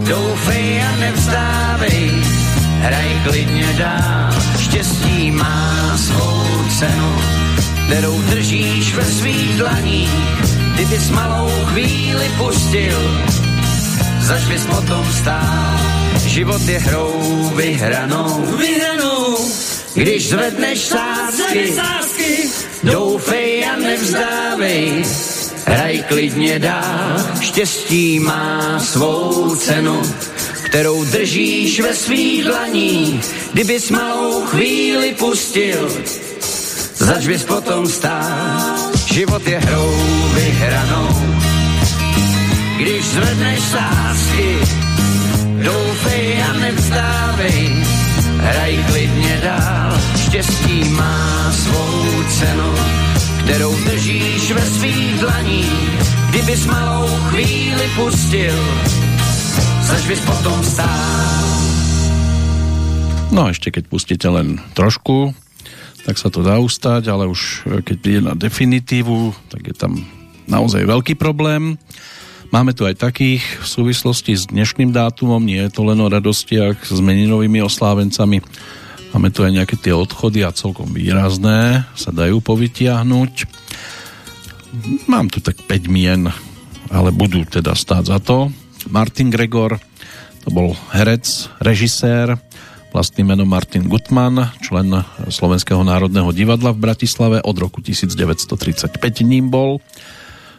Doufej 0.08 0.82
a 0.82 0.96
nevzdávej, 0.96 2.10
hraj 2.80 3.20
klidně 3.24 3.66
dál. 3.78 4.32
Štěstí 4.58 5.30
má 5.30 5.96
svou 5.96 6.44
cenu, 6.78 7.14
kterou 7.86 8.22
držíš 8.22 8.94
ve 8.94 9.05
svých 9.05 9.56
dlaních. 9.56 10.10
Kdybys 10.74 11.10
malou 11.10 11.50
chvíli 11.64 12.30
pustil, 12.38 13.00
zač 14.26 14.42
bys 14.50 14.64
potom 14.66 15.06
stál. 15.22 15.78
Život 16.26 16.62
je 16.68 16.78
hrou 16.78 17.14
vyhranou, 17.55 18.46
vyhranou. 18.58 19.38
Když 19.94 20.28
zvedneš 20.28 20.78
sásky, 20.78 21.72
doufej 22.82 23.64
a 23.64 23.76
nevzdávej, 23.76 25.05
hraj 25.66 26.05
klidně 26.08 26.58
dál, 26.58 27.16
štěstí 27.40 28.20
má 28.20 28.80
svou 28.80 29.56
cenu, 29.56 30.02
kterou 30.64 31.05
držíš 31.05 31.80
ve 31.80 31.94
svých 31.94 32.44
dlaních, 32.44 33.24
kdybys 33.52 33.90
malou 33.90 34.44
chvíli 34.44 35.14
pustil, 35.18 35.88
zač 36.94 37.26
bys 37.26 37.44
potom 37.44 37.86
stál, 37.86 38.92
život 39.12 39.46
je 39.46 39.58
hrou 39.58 39.94
vyhranou. 40.34 41.35
Když 42.76 43.05
zvedneš 43.05 43.60
sásky, 43.60 44.50
doufej 45.64 46.42
a 46.42 46.52
nevzdávej, 46.52 47.60
hraj 48.36 48.84
klidně 48.90 49.40
dál, 49.42 49.92
štěstí 50.16 50.84
má 50.84 51.52
svou 51.52 52.22
cenu, 52.28 52.72
kterou 53.44 53.72
držíš 53.84 54.52
ve 54.52 54.60
svých 54.60 55.20
dlaních. 55.20 56.00
Kdybys 56.30 56.66
malou 56.66 57.08
chvíli 57.32 57.86
pustil, 57.96 58.58
zač 59.82 60.02
bys 60.05 60.20
potom 60.20 60.64
stál. 60.64 61.46
No 63.32 63.48
a 63.48 63.56
ešte 63.56 63.72
keď 63.72 63.84
pustíte 63.88 64.28
len 64.28 64.60
trošku, 64.76 65.32
tak 66.06 66.20
sa 66.20 66.28
to 66.30 66.44
dá 66.44 66.60
ustať, 66.62 67.10
ale 67.10 67.26
už 67.26 67.40
e, 67.66 67.82
keď 67.82 67.96
príde 67.98 68.20
na 68.22 68.38
definitívu, 68.38 69.34
tak 69.50 69.66
je 69.66 69.74
tam 69.74 70.06
naozaj 70.46 70.86
veľký 70.86 71.18
problém. 71.18 71.74
Máme 72.55 72.73
tu 72.73 72.86
aj 72.86 72.99
takých 73.00 73.42
v 73.42 73.66
súvislosti 73.66 74.33
s 74.36 74.49
dnešným 74.49 74.94
dátumom, 74.94 75.42
nie 75.42 75.60
je 75.66 75.70
to 75.70 75.83
len 75.86 75.99
o 76.02 76.08
radostiach 76.10 76.83
s 76.86 76.99
meninovými 76.99 77.60
oslávencami, 77.62 78.41
Máme 79.16 79.33
tu 79.33 79.49
aj 79.49 79.57
nejaké 79.57 79.81
tie 79.81 79.97
odchody 79.97 80.44
a 80.44 80.52
celkom 80.52 80.92
výrazné 80.92 81.89
sa 81.97 82.12
dajú 82.12 82.44
povytiahnuť. 82.44 83.33
Mám 85.08 85.33
tu 85.33 85.41
tak 85.41 85.57
5 85.65 85.89
mien, 85.89 86.28
ale 86.92 87.16
budú 87.16 87.49
teda 87.49 87.73
stáť 87.73 88.12
za 88.12 88.20
to. 88.20 88.52
Martin 88.92 89.33
Gregor, 89.33 89.81
to 90.44 90.52
bol 90.52 90.76
herec, 90.92 91.49
režisér, 91.65 92.36
vlastným 92.92 93.33
menom 93.33 93.49
Martin 93.49 93.89
Gutman, 93.89 94.52
člen 94.60 94.92
Slovenského 95.33 95.81
národného 95.81 96.28
divadla 96.36 96.76
v 96.76 96.84
Bratislave, 96.84 97.41
od 97.41 97.57
roku 97.57 97.81
1935 97.81 99.00
ním 99.25 99.49
bol. 99.49 99.81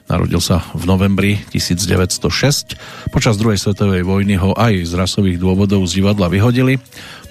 Narodil 0.07 0.39
sa 0.39 0.63
v 0.71 0.87
novembri 0.87 1.35
1906. 1.51 3.11
Počas 3.11 3.35
druhej 3.35 3.59
svetovej 3.59 4.07
vojny 4.07 4.39
ho 4.39 4.55
aj 4.55 4.87
z 4.87 4.95
rasových 4.95 5.35
dôvodov 5.35 5.83
z 5.83 5.99
divadla 5.99 6.31
vyhodili. 6.31 6.79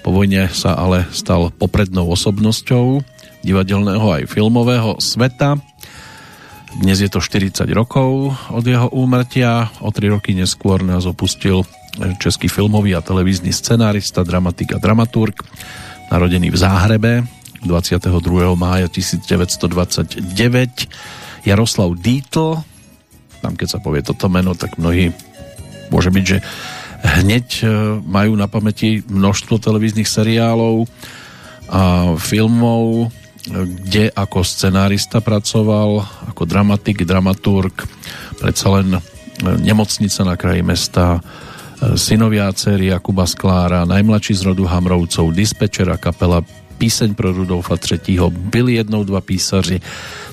Po 0.05 0.13
vojne 0.13 0.45
sa 0.53 0.77
ale 0.77 1.09
stal 1.09 1.49
poprednou 1.49 2.05
osobnosťou 2.13 3.01
divadelného 3.41 4.21
aj 4.21 4.29
filmového 4.29 5.01
sveta. 5.01 5.57
Dnes 6.77 7.01
je 7.01 7.09
to 7.09 7.17
40 7.17 7.65
rokov 7.73 8.37
od 8.53 8.61
jeho 8.61 8.93
úmrtia. 8.93 9.73
O 9.81 9.89
3 9.89 10.13
roky 10.13 10.37
neskôr 10.37 10.85
nás 10.85 11.09
opustil 11.09 11.65
český 12.21 12.45
filmový 12.45 12.93
a 12.93 13.01
televízny 13.01 13.49
scenárista, 13.49 14.21
dramatik 14.21 14.69
a 14.73 14.77
dramaturg, 14.77 15.33
narodený 16.13 16.53
v 16.53 16.57
Záhrebe 16.61 17.25
22. 17.65 18.53
mája 18.53 18.85
1929. 18.85 21.17
Jaroslav 21.45 21.93
Dítl, 21.99 22.57
tam 23.41 23.53
keď 23.53 23.67
sa 23.77 23.79
povie 23.83 24.01
toto 24.01 24.29
meno, 24.31 24.57
tak 24.57 24.79
mnohí 24.81 25.13
môže 25.93 26.09
byť, 26.11 26.25
že 26.25 26.37
hneď 27.21 27.47
e, 27.61 27.65
majú 28.01 28.33
na 28.35 28.49
pamäti 28.49 29.05
množstvo 29.05 29.61
televíznych 29.61 30.09
seriálov 30.09 30.89
a 31.69 32.13
filmov, 32.17 32.83
e, 33.05 33.07
kde 33.53 34.09
ako 34.11 34.41
scenárista 34.41 35.21
pracoval, 35.21 36.03
ako 36.33 36.43
dramatik, 36.43 37.05
dramaturg, 37.05 37.85
predsa 38.41 38.67
len 38.81 38.97
e, 38.97 39.01
nemocnica 39.61 40.21
na 40.25 40.35
kraji 40.35 40.63
mesta, 40.65 41.21
synovia 41.77 42.49
dcery 42.49 42.89
Jakuba 42.89 43.29
Sklára, 43.29 43.85
najmladší 43.85 44.33
z 44.33 44.49
rodu 44.49 44.65
Hamrovcov, 44.65 45.29
dispečera 45.29 46.01
kapela 46.01 46.41
Píseň 46.77 47.17
pro 47.17 47.33
Rudolfa 47.33 47.75
III. 47.75 48.29
Byli 48.29 48.73
jednou 48.77 49.03
dva 49.03 49.21
písaři, 49.21 49.81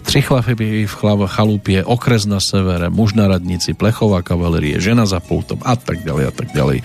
Tři 0.05 0.21
chlapy 0.21 0.85
v 0.85 0.95
chalupie, 1.27 1.81
okres 1.81 2.29
na 2.29 2.37
severe, 2.37 2.93
muž 2.93 3.17
na 3.17 3.25
radnici, 3.25 3.73
plechová 3.73 4.21
kavalerie, 4.21 4.77
žena 4.77 5.09
za 5.09 5.17
poutom 5.17 5.65
a 5.65 5.81
tak 5.81 6.05
ďalej 6.05 6.25
a 6.29 6.33
tak 6.33 6.49
ďalej. 6.53 6.85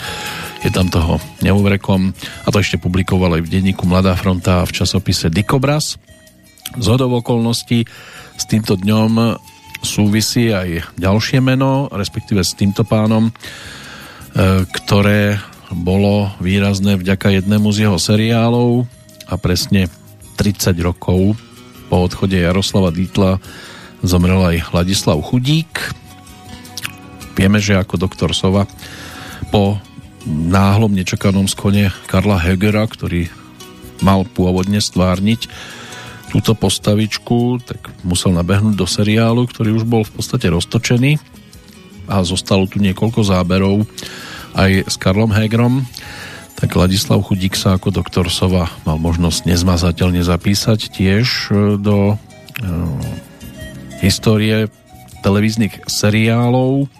Je 0.63 0.71
tam 0.71 0.87
toho 0.87 1.19
neuvrekom 1.43 2.15
a 2.15 2.47
to 2.47 2.63
ešte 2.63 2.79
publikoval 2.79 3.35
aj 3.35 3.43
v 3.43 3.51
denníku 3.59 3.83
Mladá 3.83 4.15
fronta 4.15 4.63
a 4.63 4.67
v 4.67 4.71
časopise 4.71 5.27
Dikobraz. 5.27 5.99
Z 6.79 6.87
okolností 6.95 7.83
s 8.39 8.43
týmto 8.47 8.79
dňom 8.79 9.35
súvisí 9.83 10.55
aj 10.55 10.95
ďalšie 10.95 11.43
meno, 11.43 11.91
respektíve 11.91 12.39
s 12.39 12.55
týmto 12.55 12.87
pánom, 12.87 13.27
e, 13.27 13.31
ktoré 14.63 15.43
bolo 15.75 16.31
výrazné 16.39 16.95
vďaka 16.95 17.43
jednému 17.43 17.67
z 17.75 17.87
jeho 17.87 17.99
seriálov 17.99 18.87
a 19.29 19.37
presne 19.37 19.87
30 20.41 20.73
rokov 20.81 21.37
po 21.87 21.95
odchode 22.05 22.37
Jaroslava 22.37 22.89
Dítla 22.89 23.37
zomrel 24.01 24.41
aj 24.41 24.73
Ladislav 24.73 25.21
Chudík. 25.21 25.93
Vieme, 27.37 27.61
že 27.61 27.77
ako 27.77 28.01
doktor 28.01 28.33
Sova 28.33 28.65
po 29.53 29.79
náhlom 30.27 30.91
nečakanom 30.91 31.47
skone 31.47 31.93
Karla 32.09 32.41
Hegera, 32.41 32.83
ktorý 32.83 33.31
mal 34.03 34.27
pôvodne 34.27 34.81
stvárniť 34.83 35.47
túto 36.29 36.53
postavičku, 36.53 37.63
tak 37.65 37.89
musel 38.05 38.35
nabehnúť 38.37 38.75
do 38.77 38.85
seriálu, 38.85 39.49
ktorý 39.49 39.81
už 39.81 39.85
bol 39.87 40.05
v 40.05 40.13
podstate 40.13 40.51
roztočený 40.51 41.17
a 42.09 42.21
zostalo 42.25 42.69
tu 42.69 42.77
niekoľko 42.81 43.21
záberov 43.25 43.85
aj 44.57 44.89
s 44.89 44.95
Karlom 44.97 45.33
Hegerom 45.33 45.85
tak 46.59 46.75
Ladislav 46.75 47.23
Chudík 47.23 47.55
sa 47.55 47.79
ako 47.79 47.95
doktor 47.95 48.27
Sova 48.27 48.67
mal 48.83 48.99
možnosť 48.99 49.47
nezmazateľne 49.47 50.19
zapísať 50.19 50.91
tiež 50.91 51.27
e, 51.49 51.79
do 51.79 52.13
e, 52.13 52.15
histórie 54.03 54.67
televíznych 55.23 55.87
seriálov, 55.87 56.91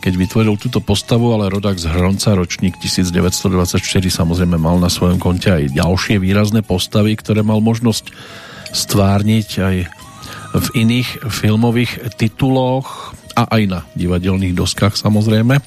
keď 0.00 0.12
vytvoril 0.16 0.56
túto 0.56 0.80
postavu, 0.80 1.36
ale 1.36 1.52
rodák 1.52 1.76
z 1.76 1.84
Hronca, 1.84 2.32
ročník 2.32 2.80
1924, 2.80 3.76
samozrejme 4.08 4.56
mal 4.56 4.80
na 4.80 4.88
svojom 4.88 5.20
konte 5.20 5.52
aj 5.52 5.76
ďalšie 5.76 6.16
výrazné 6.16 6.64
postavy, 6.64 7.12
ktoré 7.12 7.44
mal 7.44 7.60
možnosť 7.60 8.08
stvárniť 8.72 9.48
aj 9.60 9.76
v 10.48 10.66
iných 10.80 11.28
filmových 11.28 12.16
tituloch 12.16 13.12
a 13.36 13.52
aj 13.52 13.62
na 13.68 13.80
divadelných 13.92 14.56
doskách 14.56 14.96
samozrejme. 14.96 15.60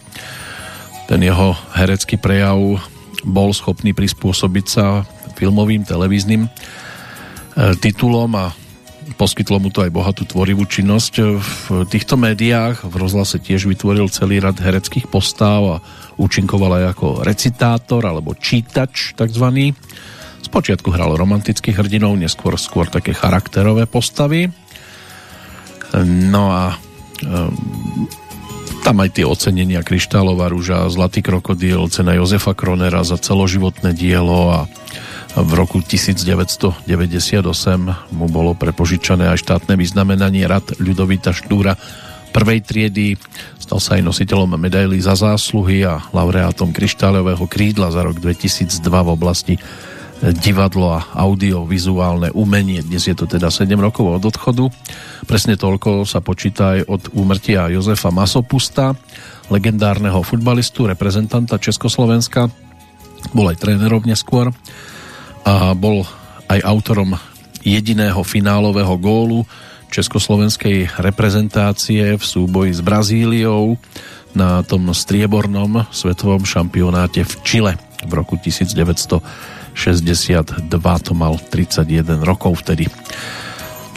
Ten 1.06 1.20
jeho 1.22 1.54
herecký 1.78 2.18
prejav 2.18 2.82
bol 3.26 3.54
schopný 3.54 3.94
prispôsobiť 3.94 4.66
sa 4.66 5.06
filmovým, 5.38 5.86
televíznym 5.86 6.46
e, 6.46 6.50
titulom 7.78 8.32
a 8.38 8.54
poskytlo 9.18 9.58
mu 9.60 9.70
to 9.74 9.84
aj 9.84 9.92
bohatú 9.92 10.24
tvorivú 10.26 10.66
činnosť 10.66 11.14
v 11.42 11.86
týchto 11.90 12.16
médiách. 12.18 12.86
V 12.86 12.96
rozhlase 12.96 13.42
tiež 13.42 13.68
vytvoril 13.68 14.08
celý 14.14 14.40
rad 14.40 14.58
hereckých 14.58 15.10
postáv 15.10 15.62
a 15.68 15.78
účinkoval 16.18 16.82
aj 16.82 16.86
ako 16.98 17.08
recitátor 17.26 18.06
alebo 18.06 18.38
čítač 18.38 19.14
takzvaný. 19.18 19.74
Spočiatku 20.42 20.90
hral 20.90 21.18
romantických 21.18 21.78
hrdinov, 21.78 22.18
neskôr 22.18 22.58
skôr 22.58 22.90
také 22.90 23.14
charakterové 23.14 23.86
postavy. 23.86 24.50
No 26.08 26.44
a 26.50 26.64
Tam 28.82 28.98
aj 28.98 29.14
tie 29.14 29.26
ocenenia 29.30 29.86
Kryštálová 29.86 30.50
rúža, 30.50 30.90
Zlatý 30.90 31.22
krokodíl, 31.22 31.86
cena 31.94 32.18
Jozefa 32.18 32.58
Kronera 32.58 33.06
za 33.06 33.16
celoživotné 33.16 33.94
dielo 33.94 34.50
a 34.50 34.60
v 35.38 35.52
roku 35.54 35.80
1998 35.86 36.90
mu 38.12 38.26
bolo 38.28 38.52
prepožičané 38.58 39.32
aj 39.32 39.48
štátne 39.48 39.78
vyznamenanie 39.78 40.44
Rad 40.50 40.82
Ľudovita 40.82 41.30
Štúra 41.30 41.78
prvej 42.34 42.60
triedy. 42.66 43.16
Stal 43.62 43.80
sa 43.80 43.96
aj 43.96 44.08
nositeľom 44.08 44.58
medaily 44.58 44.98
za 44.98 45.14
zásluhy 45.14 45.86
a 45.86 46.02
laureátom 46.10 46.74
kryštáľového 46.74 47.46
krídla 47.46 47.94
za 47.94 48.02
rok 48.02 48.18
2002 48.18 48.82
v 48.82 49.10
oblasti 49.14 49.56
divadlo 50.22 50.94
a 50.94 51.02
audiovizuálne 51.18 52.30
umenie. 52.38 52.86
Dnes 52.86 53.10
je 53.10 53.18
to 53.18 53.26
teda 53.26 53.50
7 53.50 53.74
rokov 53.82 54.22
od 54.22 54.24
odchodu. 54.30 54.70
Presne 55.26 55.58
toľko 55.58 56.06
sa 56.06 56.22
počíta 56.22 56.78
aj 56.78 56.80
od 56.86 57.02
úmrtia 57.18 57.74
Jozefa 57.74 58.14
Masopusta, 58.14 58.94
legendárneho 59.50 60.22
futbalistu, 60.22 60.86
reprezentanta 60.86 61.58
Československa. 61.58 62.54
Bol 63.34 63.50
aj 63.50 63.66
trénerom 63.66 64.06
neskôr 64.06 64.54
a 65.42 65.74
bol 65.74 66.06
aj 66.46 66.60
autorom 66.62 67.18
jediného 67.66 68.22
finálového 68.22 68.94
gólu 69.02 69.42
československej 69.92 71.02
reprezentácie 71.02 72.16
v 72.16 72.24
súboji 72.24 72.72
s 72.78 72.82
Brazíliou 72.82 73.76
na 74.32 74.64
tom 74.64 74.88
striebornom 74.96 75.84
svetovom 75.92 76.48
šampionáte 76.48 77.28
v 77.28 77.34
Čile 77.44 77.74
v 78.08 78.12
roku 78.16 78.40
1900 78.40 79.61
62, 79.74 80.72
to 81.06 81.12
mal 81.14 81.40
31 81.40 82.24
rokov 82.24 82.64
vtedy. 82.66 82.92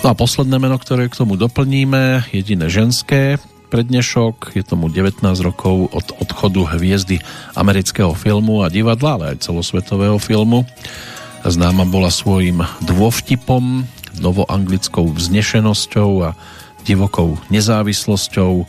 No 0.05 0.13
a 0.13 0.15
posledné 0.15 0.61
meno, 0.61 0.77
ktoré 0.77 1.09
k 1.09 1.17
tomu 1.17 1.41
doplníme, 1.41 2.29
jediné 2.29 2.69
ženské, 2.69 3.41
prednešok, 3.73 4.55
je 4.55 4.63
tomu 4.63 4.87
19 4.87 5.25
rokov 5.43 5.91
od 5.91 6.07
odchodu 6.21 6.79
hviezdy 6.79 7.19
amerického 7.59 8.15
filmu 8.15 8.63
a 8.63 8.71
divadla, 8.71 9.19
ale 9.19 9.25
aj 9.35 9.49
celosvetového 9.51 10.21
filmu. 10.23 10.63
Známa 11.43 11.83
bola 11.89 12.13
svojim 12.13 12.63
dôvtipom, 12.87 13.83
novoanglickou 14.23 15.11
vznešenosťou 15.11 16.11
a 16.23 16.39
divokou 16.87 17.41
nezávislosťou. 17.51 18.63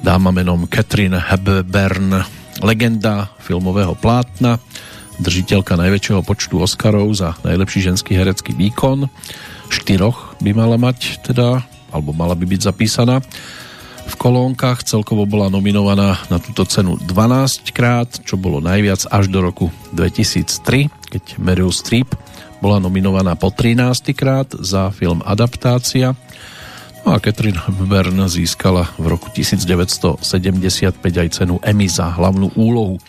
Dáma 0.00 0.30
menom 0.32 0.64
Catherine 0.70 1.18
Hepburn, 1.18 2.24
legenda 2.64 3.34
filmového 3.42 3.92
plátna, 3.98 4.62
držiteľka 5.20 5.76
najväčšieho 5.76 6.22
počtu 6.24 6.62
Oscarov 6.62 7.12
za 7.12 7.36
najlepší 7.44 7.92
ženský 7.92 8.16
herecký 8.16 8.56
výkon. 8.56 9.10
Štyroch 9.68 10.36
by 10.40 10.50
mala 10.56 10.76
mať 10.80 11.20
teda, 11.26 11.64
alebo 11.92 12.16
mala 12.16 12.32
by 12.32 12.44
byť 12.48 12.60
zapísaná 12.72 13.20
v 14.08 14.14
kolónkach. 14.16 14.84
Celkovo 14.84 15.28
bola 15.28 15.52
nominovaná 15.52 16.20
na 16.32 16.38
túto 16.40 16.64
cenu 16.64 16.96
12 17.00 17.72
krát, 17.74 18.08
čo 18.24 18.40
bolo 18.40 18.60
najviac 18.60 19.08
až 19.08 19.28
do 19.28 19.44
roku 19.44 19.68
2003, 19.92 20.88
keď 21.12 21.24
Meryl 21.40 21.72
Streep 21.72 22.12
bola 22.62 22.78
nominovaná 22.78 23.34
po 23.34 23.50
13 23.50 24.14
krát 24.14 24.46
za 24.54 24.94
film 24.94 25.18
Adaptácia. 25.26 26.14
No 27.02 27.18
a 27.18 27.18
Catherine 27.18 27.58
Hepburn 27.58 28.14
získala 28.30 28.86
v 28.94 29.10
roku 29.10 29.26
1975 29.34 30.22
aj 31.02 31.28
cenu 31.34 31.58
Emmy 31.66 31.90
za 31.90 32.06
hlavnú 32.14 32.54
úlohu 32.54 33.02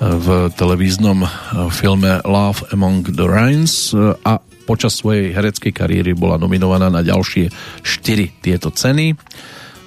v 0.00 0.48
televíznom 0.56 1.28
eh, 1.28 1.30
filme 1.68 2.24
Love 2.24 2.72
Among 2.72 3.04
the 3.12 3.28
Rhines 3.28 3.92
eh, 3.92 4.16
a 4.24 4.40
počas 4.64 4.96
svojej 4.96 5.36
hereckej 5.36 5.76
kariéry 5.76 6.16
bola 6.16 6.40
nominovaná 6.40 6.88
na 6.88 7.04
ďalšie 7.04 7.52
4 7.84 8.40
tieto 8.40 8.72
ceny. 8.72 9.12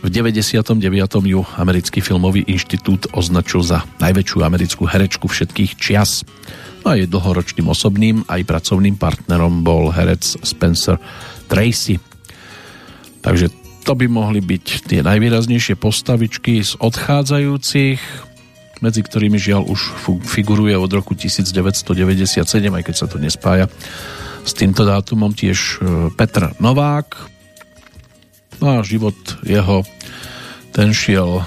V 0.03 0.07
99. 0.11 0.83
ju 1.23 1.41
Americký 1.55 2.03
filmový 2.03 2.43
inštitút 2.45 3.09
označil 3.15 3.63
za 3.63 3.87
najväčšiu 4.03 4.43
americkú 4.43 4.83
herečku 4.83 5.31
všetkých 5.31 5.79
čias. 5.79 6.27
No 6.83 6.91
a 6.91 6.99
jej 6.99 7.07
dlhoročným 7.07 7.71
osobným 7.71 8.27
aj 8.27 8.43
pracovným 8.43 8.99
partnerom 8.99 9.63
bol 9.63 9.95
herec 9.95 10.21
Spencer 10.43 10.99
Tracy. 11.47 12.03
Takže 13.23 13.47
to 13.87 13.95
by 13.95 14.11
mohli 14.11 14.43
byť 14.43 14.91
tie 14.91 14.99
najvýraznejšie 14.99 15.79
postavičky 15.79 16.59
z 16.59 16.75
odchádzajúcich 16.83 18.32
medzi 18.81 19.05
ktorými 19.05 19.37
žiaľ 19.37 19.67
už 19.69 19.79
figuruje 20.25 20.73
od 20.73 20.89
roku 20.89 21.13
1997, 21.13 22.41
aj 22.71 22.83
keď 22.83 22.95
sa 22.95 23.05
to 23.05 23.21
nespája 23.21 23.69
s 24.43 24.51
týmto 24.55 24.83
dátumom 24.83 25.31
tiež 25.31 25.59
e, 25.59 25.75
Petr 26.13 26.51
Novák. 26.59 27.15
No 28.59 28.79
a 28.79 28.85
život 28.85 29.15
jeho 29.43 29.87
ten 30.75 30.91
šiel 30.91 31.39
e, 31.39 31.43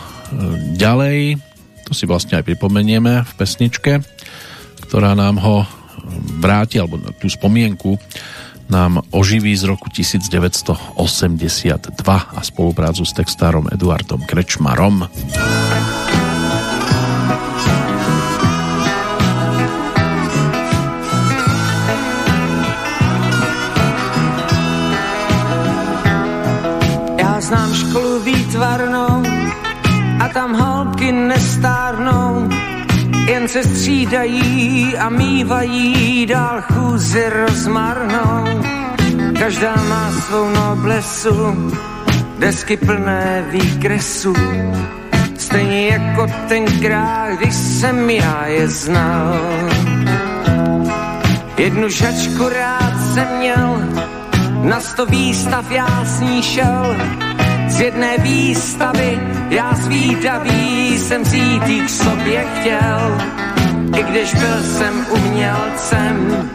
ďalej, 0.81 1.37
to 1.85 1.93
si 1.93 2.09
vlastne 2.09 2.41
aj 2.41 2.49
pripomenieme 2.49 3.25
v 3.25 3.33
pesničke, 3.37 4.01
ktorá 4.89 5.13
nám 5.13 5.37
ho 5.43 5.57
e, 5.63 5.67
vráti, 6.41 6.81
alebo 6.81 6.97
tú 7.21 7.29
spomienku 7.29 8.01
nám 8.67 8.99
oživí 9.15 9.55
z 9.55 9.71
roku 9.71 9.87
1982 9.93 10.99
a 12.11 12.41
spoluprácu 12.43 13.03
s 13.07 13.13
textárom 13.15 13.71
Eduardom 13.71 14.27
Krečmarom. 14.27 15.07
výtvarnou 15.07 15.76
holky 31.07 31.12
nestárnou, 31.12 32.49
jen 33.26 33.49
se 33.49 33.62
střídají 33.62 34.97
a 34.97 35.09
mývají 35.09 36.26
dál 36.26 36.62
chůzi 36.62 37.25
rozmarnou. 37.28 38.44
Každá 39.39 39.75
má 39.89 40.10
svou 40.10 40.49
noblesu, 40.49 41.73
desky 42.39 42.76
plné 42.76 43.44
výkresů, 43.51 44.35
stejně 45.39 45.89
jako 45.89 46.26
tenkrát, 46.49 47.31
když 47.39 47.55
jsem 47.55 48.10
já 48.10 48.47
je 48.47 48.68
znal. 48.68 49.39
Jednu 51.59 51.89
žačku 51.89 52.49
rád 52.49 52.93
jsem 53.15 53.39
měl, 53.39 53.81
na 54.62 54.81
sto 54.81 55.07
výstav 55.07 55.70
já 55.70 56.05
s 56.05 56.20
ní 56.20 56.43
šel, 56.43 56.97
z 57.69 57.81
jedné 57.81 58.19
výstavy, 58.19 59.20
já 59.51 59.75
zvídavý 59.75 60.99
jsem 60.99 61.25
si 61.25 61.41
k 61.86 61.89
sobě 61.89 62.45
chtěl. 62.55 63.19
I 63.99 64.03
když 64.03 64.35
byl 64.35 64.62
jsem 64.62 65.07
umělcem, 65.11 66.49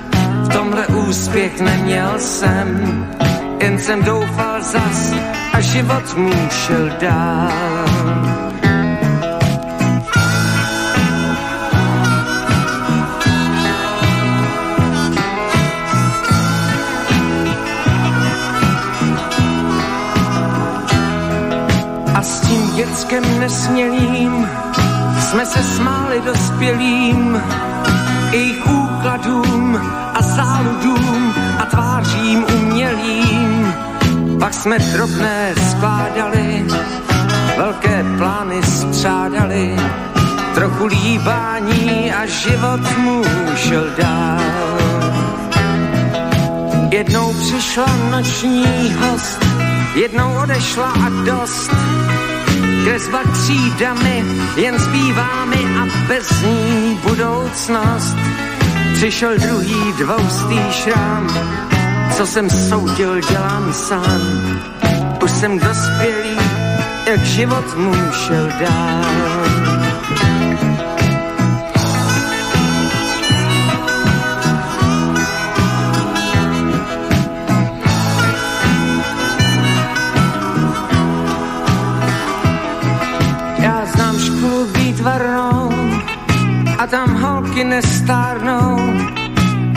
v 0.43 0.49
tomhle 0.49 0.87
úspěch 0.87 1.61
neměl 1.61 2.19
jsem, 2.19 2.67
jen 3.61 3.79
jsem 3.79 4.03
doufal 4.03 4.63
zas 4.63 5.13
a 5.53 5.61
život 5.61 6.17
mu 6.17 6.31
šel 6.49 6.89
dál. 7.01 8.30
Dětskem 22.91 23.39
nesmělým 23.39 24.49
jsme 25.19 25.45
se 25.45 25.63
smáli 25.63 26.21
dospělým 26.21 27.41
jejich 28.31 28.67
úkladům 28.67 29.81
a 30.13 30.21
záludům 30.21 31.33
a 31.59 31.65
tvářím 31.65 32.45
umělým. 32.55 33.73
Pak 34.39 34.53
jsme 34.53 34.79
drobné 34.79 35.53
skládali, 35.69 36.65
velké 37.57 38.05
plány 38.17 38.63
střádali, 38.63 39.75
trochu 40.55 40.85
líbání 40.85 42.13
a 42.13 42.25
život 42.25 42.97
mu 42.97 43.23
šel 43.55 43.85
dál. 43.97 44.77
Jednou 46.89 47.33
přišla 47.33 47.85
noční 48.11 48.95
host, 48.99 49.45
jednou 49.95 50.37
odešla 50.43 50.91
a 50.91 51.09
dost, 51.25 51.71
kresba 52.83 53.19
třídami, 53.33 54.25
jen 54.55 54.79
zpíváme 54.79 55.55
a 55.55 55.87
bez 56.07 56.41
ní 56.41 56.99
budoucnost. 57.03 58.15
Přišel 58.93 59.37
druhý 59.37 59.93
dvoustý 59.97 60.59
šrám, 60.71 61.27
co 62.17 62.25
jsem 62.25 62.49
soudil, 62.49 63.21
dělám 63.21 63.73
sám. 63.73 64.21
Už 65.23 65.31
jsem 65.31 65.59
dospělý, 65.59 66.37
jak 67.09 67.25
život 67.25 67.77
mu 67.77 67.93
šel 68.11 68.49
dál. 68.59 69.40
A 86.81 86.87
tam 86.87 87.21
holky 87.21 87.63
nestárnou, 87.63 88.77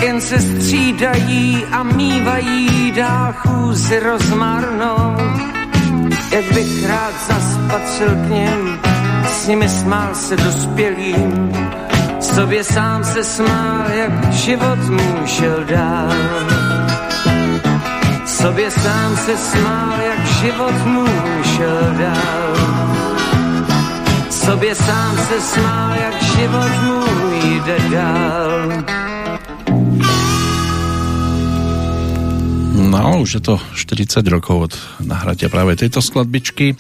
jen 0.03 0.21
se 0.21 0.39
střídají 0.39 1.65
a 1.73 1.83
mývají 1.83 2.93
dál 2.93 3.33
chůzi 3.33 4.01
rozmarnou. 4.01 5.17
Jak 6.31 6.45
bych 6.55 6.89
rád 6.89 7.15
zaspatřil 7.29 8.09
k 8.09 8.29
něm, 8.29 8.81
s 9.27 9.47
nimi 9.47 9.69
smál 9.69 10.15
se 10.15 10.37
dospělým, 10.37 11.53
sobě 12.21 12.65
sám 12.65 13.05
se 13.05 13.25
smál, 13.25 13.85
jak 13.91 14.33
život 14.33 14.79
můj 14.89 15.27
šel 15.27 15.65
dál. 15.65 16.13
Sobě 18.27 18.71
sám 18.71 19.17
se 19.17 19.37
smál, 19.37 19.93
jak 20.09 20.27
život 20.27 20.87
můj 20.87 21.11
šel 21.57 21.95
dál. 21.99 22.94
Sobě 24.45 24.75
sám 24.75 25.17
se 25.17 25.41
smál, 25.41 25.91
jak 25.97 26.23
život 26.23 26.73
můj 26.85 27.61
jde 27.65 27.79
dál. 27.91 28.73
No, 32.91 33.21
už 33.21 33.35
je 33.35 33.41
to 33.41 33.61
40 33.75 34.27
rokov 34.29 34.61
od 34.61 34.73
nahratia 35.01 35.49
práve 35.49 35.81
tejto 35.81 36.05
skladbičky 36.05 36.77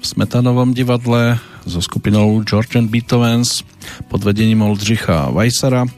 v 0.00 0.04
Smetanovom 0.06 0.70
divadle 0.70 1.42
so 1.66 1.82
skupinou 1.82 2.46
George 2.46 2.78
and 2.78 2.86
Beethovens 2.94 3.66
pod 4.08 4.24
vedením 4.24 4.62
Oldřicha 4.62 5.34
Weissera. 5.34 5.90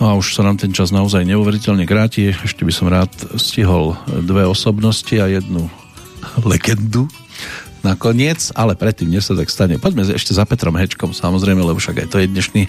No 0.00 0.04
a 0.08 0.16
už 0.16 0.32
sa 0.32 0.48
nám 0.48 0.56
ten 0.56 0.72
čas 0.72 0.88
naozaj 0.88 1.28
neuveriteľne 1.28 1.84
kráti. 1.84 2.32
Ešte 2.32 2.64
by 2.64 2.72
som 2.72 2.88
rád 2.88 3.12
stihol 3.36 4.00
dve 4.24 4.48
osobnosti 4.48 5.12
a 5.20 5.28
jednu 5.28 5.68
legendu 6.40 7.04
nakoniec, 7.82 8.50
ale 8.54 8.74
predtým, 8.74 9.10
než 9.10 9.30
sa 9.30 9.34
tak 9.38 9.50
stane, 9.50 9.78
poďme 9.78 10.06
ešte 10.08 10.34
za 10.34 10.44
Petrom 10.48 10.74
Hečkom, 10.74 11.14
samozrejme, 11.14 11.62
lebo 11.62 11.78
však 11.78 12.04
aj 12.04 12.08
to 12.10 12.18
je 12.22 12.30
dnešný 12.30 12.62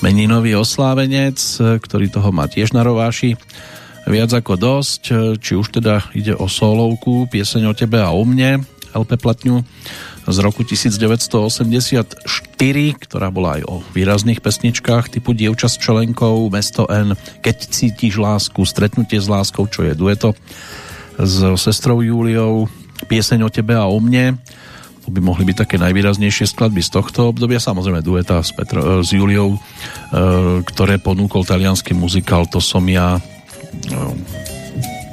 meninový 0.00 0.54
oslávenec, 0.58 1.38
ktorý 1.58 2.10
toho 2.10 2.30
má 2.30 2.46
tiež 2.46 2.74
na 2.74 2.86
rováši. 2.86 3.34
Viac 4.02 4.34
ako 4.34 4.58
dosť, 4.58 5.02
či 5.38 5.52
už 5.54 5.78
teda 5.78 6.10
ide 6.14 6.34
o 6.34 6.50
solovku, 6.50 7.30
pieseň 7.30 7.70
o 7.70 7.74
tebe 7.74 8.02
a 8.02 8.10
o 8.10 8.22
mne, 8.26 8.66
LP 8.92 9.16
platňu 9.16 9.64
z 10.26 10.36
roku 10.38 10.62
1984, 10.62 12.22
ktorá 12.98 13.28
bola 13.30 13.58
aj 13.58 13.62
o 13.66 13.82
výrazných 13.90 14.38
pesničkách 14.38 15.10
typu 15.18 15.34
Dievča 15.34 15.66
s 15.66 15.80
čelenkou, 15.80 16.46
Mesto 16.52 16.86
N, 16.86 17.18
Keď 17.42 17.56
cítiš 17.72 18.20
lásku, 18.20 18.62
Stretnutie 18.62 19.18
s 19.18 19.26
láskou, 19.26 19.66
čo 19.66 19.82
je 19.82 19.96
dueto 19.96 20.34
s 21.18 21.42
sestrou 21.58 22.02
Júliou, 22.02 22.70
Pieseň 23.06 23.46
o 23.46 23.50
tebe 23.50 23.74
a 23.76 23.86
o 23.86 23.98
mne, 23.98 24.38
to 25.02 25.10
by 25.10 25.18
mohli 25.18 25.42
byť 25.42 25.66
také 25.66 25.76
najvýraznejšie 25.82 26.46
skladby 26.54 26.78
z 26.78 26.94
tohto 26.94 27.34
obdobia. 27.34 27.58
Samozrejme 27.58 28.06
dueta 28.06 28.38
s, 28.38 28.54
Petro, 28.54 29.02
s 29.02 29.10
Juliou, 29.10 29.58
e, 29.58 29.58
ktoré 30.62 31.02
ponúkol 31.02 31.42
talianský 31.42 31.98
muzikál 31.98 32.46
To 32.46 32.62
som 32.62 32.86
ja. 32.86 33.18
No, 33.90 34.14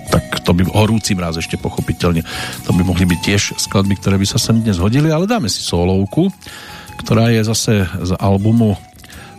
tak 0.10 0.42
to 0.46 0.54
by 0.54 0.66
horúci 0.70 1.14
mráz 1.18 1.42
ešte 1.42 1.58
pochopiteľne. 1.58 2.22
To 2.66 2.72
by 2.74 2.82
mohli 2.86 3.06
byť 3.06 3.20
tiež 3.22 3.42
skladby, 3.58 3.98
ktoré 3.98 4.18
by 4.18 4.28
sa 4.30 4.42
sem 4.42 4.62
dnes 4.62 4.78
hodili, 4.78 5.10
ale 5.10 5.30
dáme 5.30 5.50
si 5.50 5.62
solovku, 5.62 6.34
ktorá 7.02 7.34
je 7.34 7.42
zase 7.46 7.86
z 7.86 8.12
albumu 8.18 8.78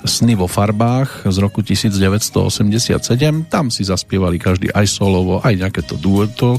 Sny 0.04 0.36
vo 0.36 0.48
farbách 0.48 1.28
z 1.28 1.36
roku 1.40 1.60
1987. 1.60 3.00
Tam 3.48 3.68
si 3.68 3.82
zaspievali 3.84 4.40
každý 4.40 4.72
aj 4.72 4.86
solovo, 4.88 5.44
aj 5.44 5.54
nejaké 5.60 5.82
to 5.84 6.00
dueto 6.00 6.56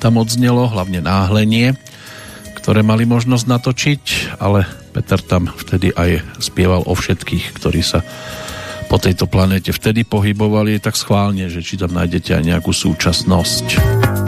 tam 0.00 0.16
odznelo, 0.16 0.64
hlavne 0.66 1.04
náhlenie, 1.04 1.76
ktoré 2.56 2.80
mali 2.80 3.04
možnosť 3.04 3.44
natočiť, 3.44 4.02
ale 4.40 4.64
Peter 4.96 5.20
tam 5.20 5.52
vtedy 5.52 5.92
aj 5.92 6.24
spieval 6.40 6.82
o 6.88 6.96
všetkých, 6.96 7.52
ktorí 7.54 7.84
sa 7.84 8.00
po 8.90 8.98
tejto 8.98 9.30
planete 9.30 9.70
vtedy 9.70 10.02
pohybovali 10.02 10.82
tak 10.82 10.98
schválne, 10.98 11.46
že 11.46 11.62
či 11.62 11.78
tam 11.78 11.94
nájdete 11.94 12.34
aj 12.34 12.42
nejakú 12.42 12.74
súčasnosť. 12.74 14.19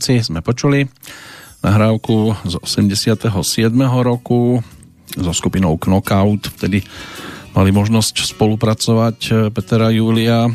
Všetci 0.00 0.32
sme 0.32 0.40
počuli 0.40 0.88
nahrávku 1.60 2.32
z 2.48 2.56
87. 2.64 3.20
roku 4.00 4.64
so 5.12 5.32
skupinou 5.36 5.76
Knockout. 5.76 6.56
Vtedy 6.56 6.80
mali 7.52 7.68
možnosť 7.68 8.32
spolupracovať 8.32 9.18
eh, 9.28 9.36
Peter 9.52 9.84
a 9.84 9.92
Julia. 9.92 10.48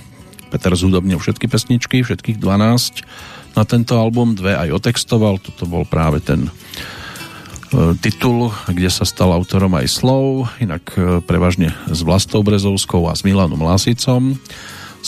Peter 0.50 0.74
zúdobnil 0.74 1.22
všetky 1.22 1.46
pesničky, 1.46 2.02
všetkých 2.02 2.42
12 2.42 3.54
na 3.54 3.70
tento 3.70 4.02
album, 4.02 4.34
dve 4.34 4.58
aj 4.58 4.82
otextoval. 4.82 5.38
Toto 5.38 5.70
bol 5.70 5.86
práve 5.86 6.26
ten 6.26 6.50
eh, 6.50 7.94
titul, 8.02 8.50
kde 8.66 8.90
sa 8.90 9.06
stal 9.06 9.30
autorom 9.30 9.78
aj 9.78 9.94
slov, 9.94 10.50
inak 10.58 10.90
eh, 10.98 11.22
prevažne 11.22 11.70
s 11.86 12.02
Vlastou 12.02 12.42
Brezovskou 12.42 13.06
a 13.06 13.14
s 13.14 13.22
Milanom 13.22 13.62
Lásicom 13.62 14.42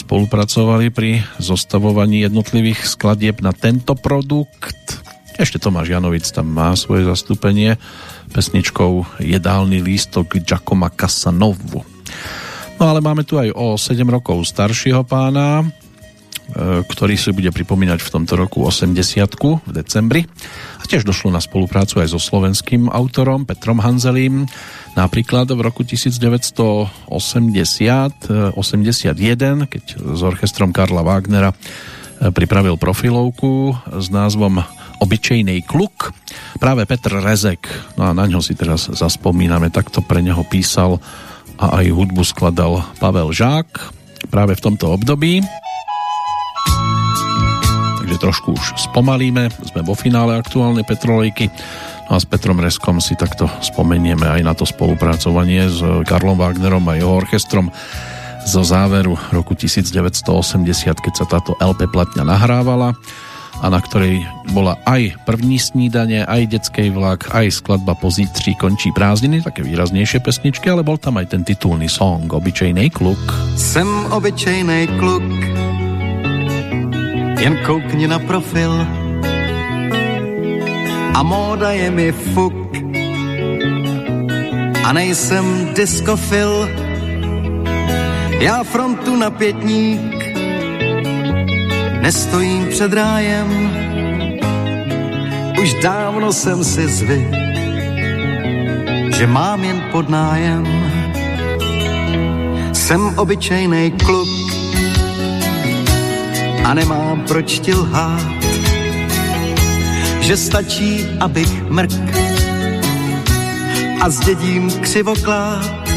spolupracovali 0.07 0.87
pri 0.87 1.19
zostavovaní 1.35 2.23
jednotlivých 2.23 2.87
skladieb 2.87 3.43
na 3.43 3.51
tento 3.51 3.91
produkt. 3.91 5.03
Ešte 5.35 5.59
Tomáš 5.59 5.91
Janovic 5.91 6.23
tam 6.31 6.47
má 6.47 6.71
svoje 6.79 7.03
zastúpenie 7.03 7.75
pesničkou 8.31 9.19
Jedálny 9.19 9.83
lístok 9.83 10.39
Giacomo 10.39 10.87
Casanovu. 10.95 11.83
No 12.79 12.83
ale 12.87 13.03
máme 13.03 13.27
tu 13.27 13.35
aj 13.35 13.51
o 13.51 13.75
7 13.75 14.07
rokov 14.07 14.47
staršieho 14.47 15.03
pána, 15.03 15.59
e, 15.59 16.87
ktorý 16.87 17.19
si 17.19 17.35
bude 17.35 17.51
pripomínať 17.51 17.99
v 17.99 18.07
tomto 18.07 18.39
roku 18.39 18.63
80 18.63 19.67
v 19.67 19.71
decembri. 19.75 20.23
A 20.79 20.87
tiež 20.87 21.03
došlo 21.03 21.35
na 21.35 21.43
spoluprácu 21.43 21.99
aj 21.99 22.15
so 22.15 22.19
slovenským 22.23 22.87
autorom 22.87 23.43
Petrom 23.43 23.83
Hanzelím, 23.83 24.47
napríklad 24.97 25.45
v 25.53 25.61
roku 25.61 25.85
1980 25.85 27.13
81, 28.57 28.57
keď 29.69 29.83
s 29.93 30.21
orchestrom 30.25 30.73
Karla 30.73 31.05
Wagnera 31.05 31.53
e, 31.53 31.55
pripravil 32.33 32.81
profilovku 32.81 33.77
s 33.93 34.09
názvom 34.09 34.65
Obyčejnej 34.97 35.61
kluk. 35.69 36.09
Práve 36.57 36.89
Petr 36.89 37.21
Rezek, 37.21 37.69
no 38.01 38.09
a 38.09 38.17
na 38.17 38.25
ňo 38.25 38.41
si 38.41 38.57
teraz 38.57 38.89
zaspomíname, 38.89 39.69
takto 39.69 40.01
pre 40.01 40.25
neho 40.25 40.41
písal 40.41 40.97
a 41.61 41.77
aj 41.81 41.93
hudbu 41.93 42.25
skladal 42.25 42.81
Pavel 42.97 43.29
Žák 43.29 43.93
práve 44.33 44.57
v 44.57 44.63
tomto 44.65 44.89
období. 44.97 45.45
Takže 48.01 48.17
trošku 48.17 48.55
už 48.57 48.65
spomalíme, 48.89 49.53
sme 49.67 49.81
vo 49.85 49.93
finále 49.93 50.39
aktuálnej 50.39 50.87
Petrolejky. 50.87 51.51
No 52.07 52.15
a 52.15 52.19
s 52.23 52.25
Petrom 52.27 52.63
Reskom 52.63 53.03
si 53.03 53.19
takto 53.19 53.51
spomenieme 53.59 54.23
aj 54.23 54.41
na 54.43 54.55
to 54.55 54.63
spolupracovanie 54.63 55.67
s 55.67 55.83
Karlom 56.07 56.39
Wagnerom 56.39 56.87
a 56.87 56.95
jeho 56.95 57.11
orchestrom 57.11 57.67
zo 58.47 58.63
záveru 58.63 59.19
roku 59.35 59.59
1980, 59.59 60.23
keď 61.03 61.13
sa 61.13 61.27
táto 61.27 61.59
LP 61.59 61.91
platňa 61.91 62.23
nahrávala 62.23 62.95
a 63.59 63.67
na 63.67 63.81
ktorej 63.81 64.23
bola 64.53 64.79
aj 64.85 65.19
první 65.25 65.59
snídanie, 65.59 66.23
aj 66.23 66.47
detskej 66.47 66.93
vlak, 66.93 67.27
aj 67.33 67.59
skladba 67.59 67.97
Pozítří 67.97 68.55
končí 68.55 68.93
prázdniny, 68.93 69.43
také 69.43 69.65
výraznejšie 69.65 70.23
pesničky, 70.23 70.69
ale 70.69 70.85
bol 70.85 70.95
tam 70.95 71.19
aj 71.19 71.35
ten 71.35 71.41
titulný 71.43 71.89
song 71.89 72.29
Obyčejnej 72.29 72.87
kluk. 72.93 73.19
Jsem 73.57 73.89
obyčejnej 74.13 74.87
kluk, 75.01 75.27
jen 77.41 77.55
koukni 77.65 78.07
na 78.07 78.21
profil 78.23 78.71
a 81.17 81.23
móda 81.23 81.73
je 81.73 81.89
mi 81.91 82.11
fuk. 82.11 82.53
A 84.85 84.93
nejsem 84.93 85.73
diskofil, 85.73 86.69
já 88.39 88.63
frontu 88.63 89.15
na 89.15 89.29
pětník. 89.29 90.13
Nestojím 92.01 92.67
před 92.69 92.93
rájem, 92.93 93.49
už 95.61 95.73
dávno 95.73 96.33
jsem 96.33 96.63
si 96.63 96.87
zvyk, 96.87 97.33
že 99.17 99.27
mám 99.27 99.63
jen 99.63 99.81
pod 99.91 100.09
nájem. 100.09 100.65
Jsem 102.73 103.19
obyčejnej 103.19 103.91
kluk 103.91 104.29
a 106.63 106.73
nemám 106.73 107.23
proč 107.27 107.59
ti 107.59 107.73
lhát, 107.73 108.36
že 110.27 110.37
stačí, 110.37 111.07
abych 111.19 111.69
mrk 111.69 111.91
a 114.01 114.09
zdědím 114.09 114.71
křivoklát, 114.71 115.87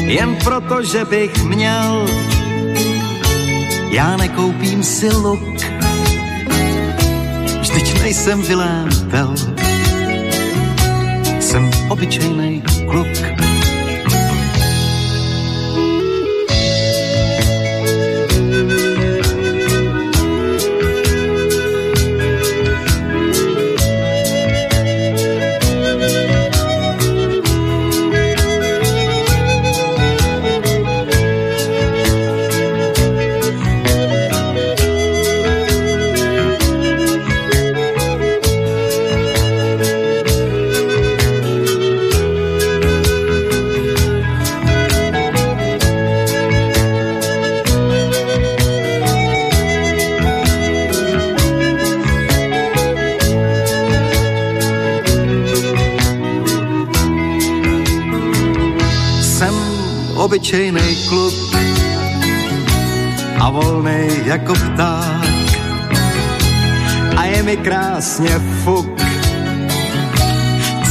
jen 0.00 0.36
proto, 0.44 0.82
že 0.82 1.04
bych 1.04 1.44
měl 1.44 2.06
já 3.90 4.16
nekoupím 4.16 4.82
si 4.82 5.12
luk, 5.12 5.60
vždyť 7.60 8.00
nejsem 8.00 8.42
Vilém 8.42 8.88
Tell, 9.10 9.34
jsem 11.40 11.70
obyčejnej 11.88 12.62
kluk. 12.90 13.61
Obyčejnej 60.32 60.96
kluk 61.12 61.36
a 63.36 63.52
volnej 63.52 64.08
jako 64.24 64.56
pták 64.56 65.28
a 67.16 67.24
je 67.24 67.42
mi 67.42 67.56
krásně 67.56 68.40
fuk, 68.64 68.88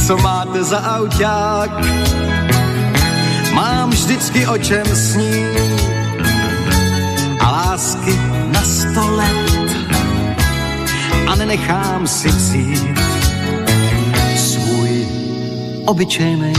co 0.06 0.16
máte 0.22 0.62
za 0.62 0.78
auták. 0.78 1.70
Mám 3.54 3.90
vždycky 3.90 4.46
o 4.46 4.58
čem 4.58 4.86
snít 4.86 5.58
a 7.42 7.50
lásky 7.50 8.14
na 8.46 8.62
sto 8.62 9.10
let 9.10 9.50
a 11.26 11.34
nenechám 11.34 12.06
si 12.06 12.28
vzít 12.28 12.98
svůj 14.36 15.06
obyčejný 15.86 16.54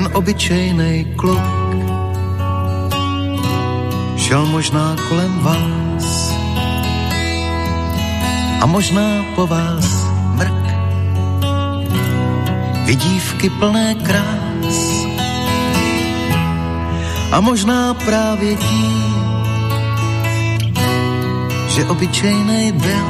ten 0.00 0.16
obyčejný 0.16 1.12
kluk 1.12 1.44
šel 4.16 4.48
možná 4.48 4.96
kolem 5.08 5.28
vás 5.44 6.32
a 8.60 8.66
možná 8.66 9.20
po 9.36 9.44
vás 9.44 9.84
mrk. 10.40 10.66
Vidívky 12.88 13.52
plné 13.60 13.94
krás 14.00 15.04
a 17.32 17.40
možná 17.40 17.92
právě 17.94 18.56
tím, 18.56 19.04
že 21.68 21.84
obyčejný 21.84 22.72
byl 22.72 23.08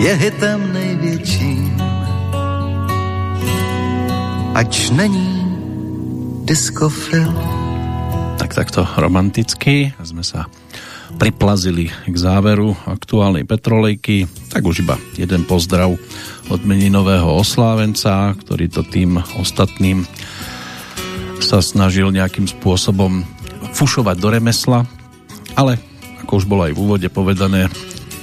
je 0.00 0.12
hitem 0.14 0.72
největším 0.72 1.55
ač 4.56 4.88
není 4.88 5.36
discofil. 6.48 7.28
Tak 8.40 8.56
takto 8.56 8.88
romanticky 8.96 9.92
sme 10.00 10.24
sa 10.24 10.48
priplazili 11.20 11.92
k 11.92 12.16
záveru 12.16 12.72
aktuálnej 12.88 13.44
petrolejky, 13.44 14.24
tak 14.48 14.64
už 14.64 14.80
iba 14.80 14.96
jeden 15.20 15.44
pozdrav 15.44 15.92
od 16.48 16.60
meninového 16.64 17.36
oslávenca, 17.36 18.32
ktorý 18.32 18.72
to 18.72 18.80
tým 18.80 19.20
ostatným 19.36 20.08
sa 21.36 21.60
snažil 21.60 22.08
nejakým 22.08 22.48
spôsobom 22.48 23.28
fušovať 23.76 24.16
do 24.16 24.28
remesla, 24.40 24.88
ale 25.52 25.76
ako 26.24 26.32
už 26.40 26.44
bolo 26.48 26.64
aj 26.64 26.72
v 26.72 26.80
úvode 26.80 27.08
povedané, 27.12 27.68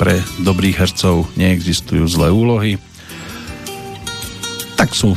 pre 0.02 0.18
dobrých 0.42 0.82
hercov 0.82 1.30
neexistujú 1.38 2.10
zlé 2.10 2.34
úlohy, 2.34 2.82
tak 4.82 4.98
sú 4.98 5.14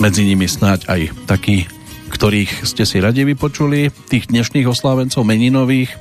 medzi 0.00 0.24
nimi 0.24 0.48
snáď 0.48 0.88
aj 0.88 1.00
takí, 1.28 1.68
ktorých 2.08 2.64
ste 2.64 2.88
si 2.88 3.04
radi 3.04 3.22
vypočuli, 3.28 3.92
tých 4.08 4.32
dnešných 4.32 4.64
oslávencov 4.64 5.22
meninových. 5.28 5.92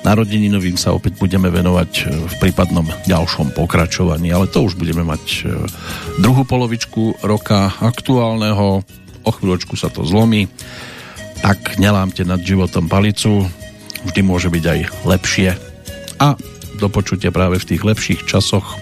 Narodeninovým 0.00 0.80
sa 0.80 0.96
opäť 0.96 1.20
budeme 1.20 1.52
venovať 1.52 1.90
e, 1.92 2.02
v 2.24 2.34
prípadnom 2.40 2.88
ďalšom 3.04 3.52
pokračovaní, 3.52 4.32
ale 4.32 4.48
to 4.48 4.64
už 4.64 4.80
budeme 4.80 5.04
mať 5.04 5.24
e, 5.24 5.60
druhú 6.24 6.48
polovičku 6.48 7.20
roka 7.20 7.72
aktuálneho. 7.84 8.80
O 9.24 9.30
chvíľočku 9.30 9.76
sa 9.76 9.92
to 9.92 10.08
zlomí. 10.08 10.48
Tak 11.44 11.76
nelámte 11.76 12.24
nad 12.24 12.40
životom 12.40 12.88
palicu, 12.88 13.44
vždy 14.08 14.20
môže 14.24 14.48
byť 14.48 14.64
aj 14.64 14.80
lepšie. 15.04 15.50
A 16.16 16.36
do 16.80 16.88
práve 16.88 17.60
v 17.60 17.68
tých 17.68 17.82
lepších 17.84 18.20
časoch, 18.24 18.76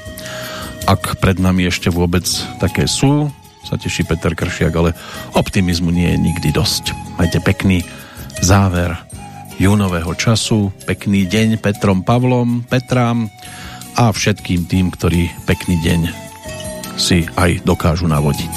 ak 0.86 1.18
pred 1.18 1.39
nami 1.42 1.66
ešte 1.66 1.91
vôbec 1.91 2.26
také 2.58 2.86
sú, 2.86 3.31
sa 3.73 3.81
teší 3.81 4.05
Peter 4.05 4.36
Kršiak, 4.36 4.75
ale 4.76 4.92
optimizmu 5.33 5.89
nie 5.89 6.12
je 6.12 6.20
nikdy 6.20 6.52
dosť. 6.52 6.92
Majte 7.17 7.41
pekný 7.41 7.81
záver 8.44 8.92
júnového 9.57 10.12
času, 10.12 10.68
pekný 10.84 11.25
deň 11.25 11.57
Petrom 11.57 12.05
Pavlom, 12.05 12.68
Petrám 12.68 13.33
a 13.97 14.12
všetkým 14.12 14.68
tým, 14.68 14.92
ktorí 14.92 15.33
pekný 15.49 15.81
deň 15.81 16.01
si 17.01 17.25
aj 17.33 17.65
dokážu 17.65 18.05
navodiť. 18.12 18.57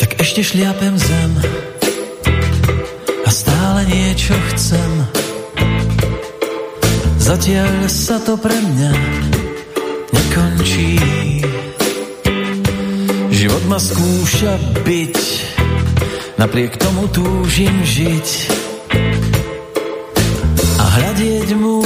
Tak 0.00 0.10
ešte 0.24 0.40
šliapem 0.40 0.96
zem 0.96 1.32
a 3.20 3.28
stále 3.28 3.84
niečo 3.92 4.32
chcem. 4.56 4.90
Zatiaľ 7.20 7.92
sa 7.92 8.16
to 8.24 8.40
pre 8.40 8.56
mňa 8.56 9.35
nekončí. 10.16 10.96
Život 13.32 13.62
ma 13.68 13.76
skúša 13.76 14.56
byť, 14.84 15.16
napriek 16.40 16.76
tomu 16.80 17.04
túžim 17.12 17.72
žiť 17.84 18.28
a 20.80 20.84
hľadieť 20.96 21.48
mu 21.56 21.84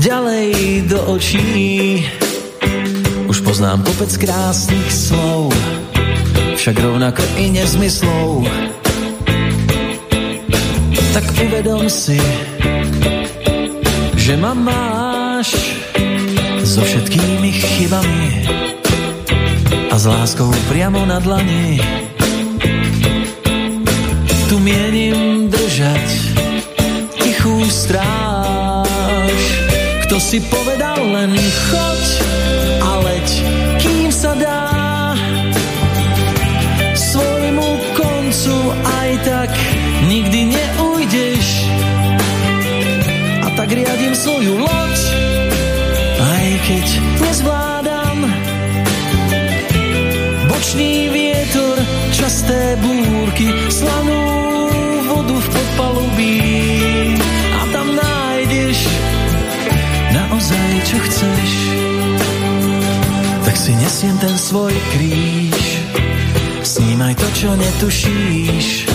ďalej 0.00 0.48
do 0.88 0.98
očí. 1.12 2.04
Už 3.28 3.46
poznám 3.46 3.84
kopec 3.84 4.10
krásnych 4.16 4.90
slov, 4.90 5.52
však 6.56 6.76
rovnako 6.80 7.22
i 7.38 7.52
nezmyslov. 7.52 8.48
Tak 11.10 11.26
uvedom 11.42 11.90
si, 11.90 12.18
že 14.18 14.34
ma 14.38 14.54
máš 14.54 15.69
so 16.80 16.88
všetkými 16.88 17.52
chybami 17.52 18.48
a 19.92 19.94
s 20.00 20.08
láskou 20.08 20.48
priamo 20.72 21.04
na 21.04 21.20
dlani. 21.20 21.76
Tu 24.48 24.56
mienim 24.56 25.52
držať 25.52 26.08
tichú 27.20 27.68
stráž. 27.68 29.40
Kto 30.08 30.16
si 30.16 30.40
povedal 30.48 31.04
len 31.04 31.36
choď 31.68 32.04
a 32.80 32.90
leď, 33.04 33.28
kým 33.84 34.08
sa 34.08 34.32
dá 34.32 34.59
Bočný 50.70 51.10
vietor, 51.10 51.82
časté 52.14 52.78
búrky, 52.78 53.50
slanú 53.66 54.22
vodu 55.02 55.34
v 55.34 55.48
podpalubí 55.50 56.38
a 57.58 57.62
tam 57.74 57.90
nájdeš 57.90 58.78
naozaj, 60.14 60.70
čo 60.86 60.96
chceš. 61.02 61.50
Tak 63.42 63.56
si 63.58 63.74
nesiem 63.82 64.14
ten 64.22 64.30
svoj 64.38 64.70
kríž, 64.94 65.82
snímaj 66.62 67.18
to, 67.18 67.26
čo 67.34 67.50
netušíš. 67.50 68.86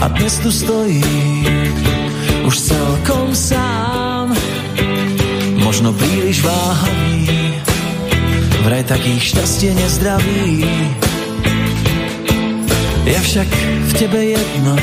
A 0.00 0.08
dnes 0.16 0.34
tu 0.40 0.48
stojí 0.48 1.04
už 2.48 2.56
celkom 2.56 3.36
sám 3.36 4.32
možno 5.60 5.92
príliš 5.92 6.40
váhavý, 6.40 7.41
vraj 8.62 8.86
takých 8.86 9.34
šťastie 9.34 9.70
nezdraví. 9.74 10.62
Ja 13.02 13.20
však 13.20 13.48
v 13.82 13.92
tebe 13.98 14.20
jedno 14.22 14.74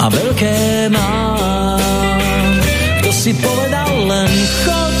a 0.00 0.04
veľké 0.08 0.88
mám. 0.88 2.58
Kto 3.02 3.10
si 3.12 3.36
povedal 3.36 3.92
len 4.08 4.32
choď 4.64 5.00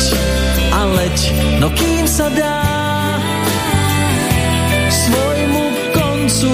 a 0.72 0.80
leď, 1.00 1.18
no 1.64 1.68
kým 1.72 2.04
sa 2.04 2.28
dá 2.36 2.60
svojmu 4.92 5.64
koncu, 5.96 6.52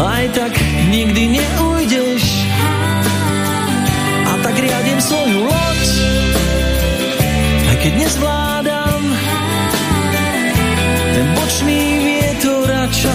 aj 0.00 0.24
tak 0.32 0.52
nikdy 0.88 1.38
neujdeš. 1.38 1.43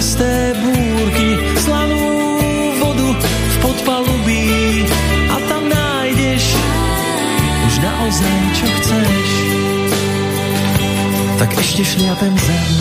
Časté 0.00 0.56
búrky, 0.56 1.36
slanú 1.60 2.08
vodu 2.80 3.08
v 3.20 3.56
podpalubí 3.60 4.48
a 5.28 5.36
tam 5.44 5.68
nájdeš 5.68 6.56
už 7.68 7.74
naozaj, 7.84 8.36
čo 8.56 8.66
chceš. 8.80 9.28
Tak 11.36 11.52
ešte 11.52 11.84
šliapem 11.84 12.32
zem 12.32 12.72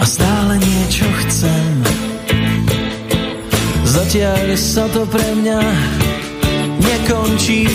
a 0.00 0.04
stále 0.08 0.56
niečo 0.64 1.04
chcem. 1.28 1.72
Zatiaľ 3.84 4.56
sa 4.56 4.88
to 4.96 5.04
pre 5.12 5.28
mňa 5.44 5.60
nekončí 6.80 7.68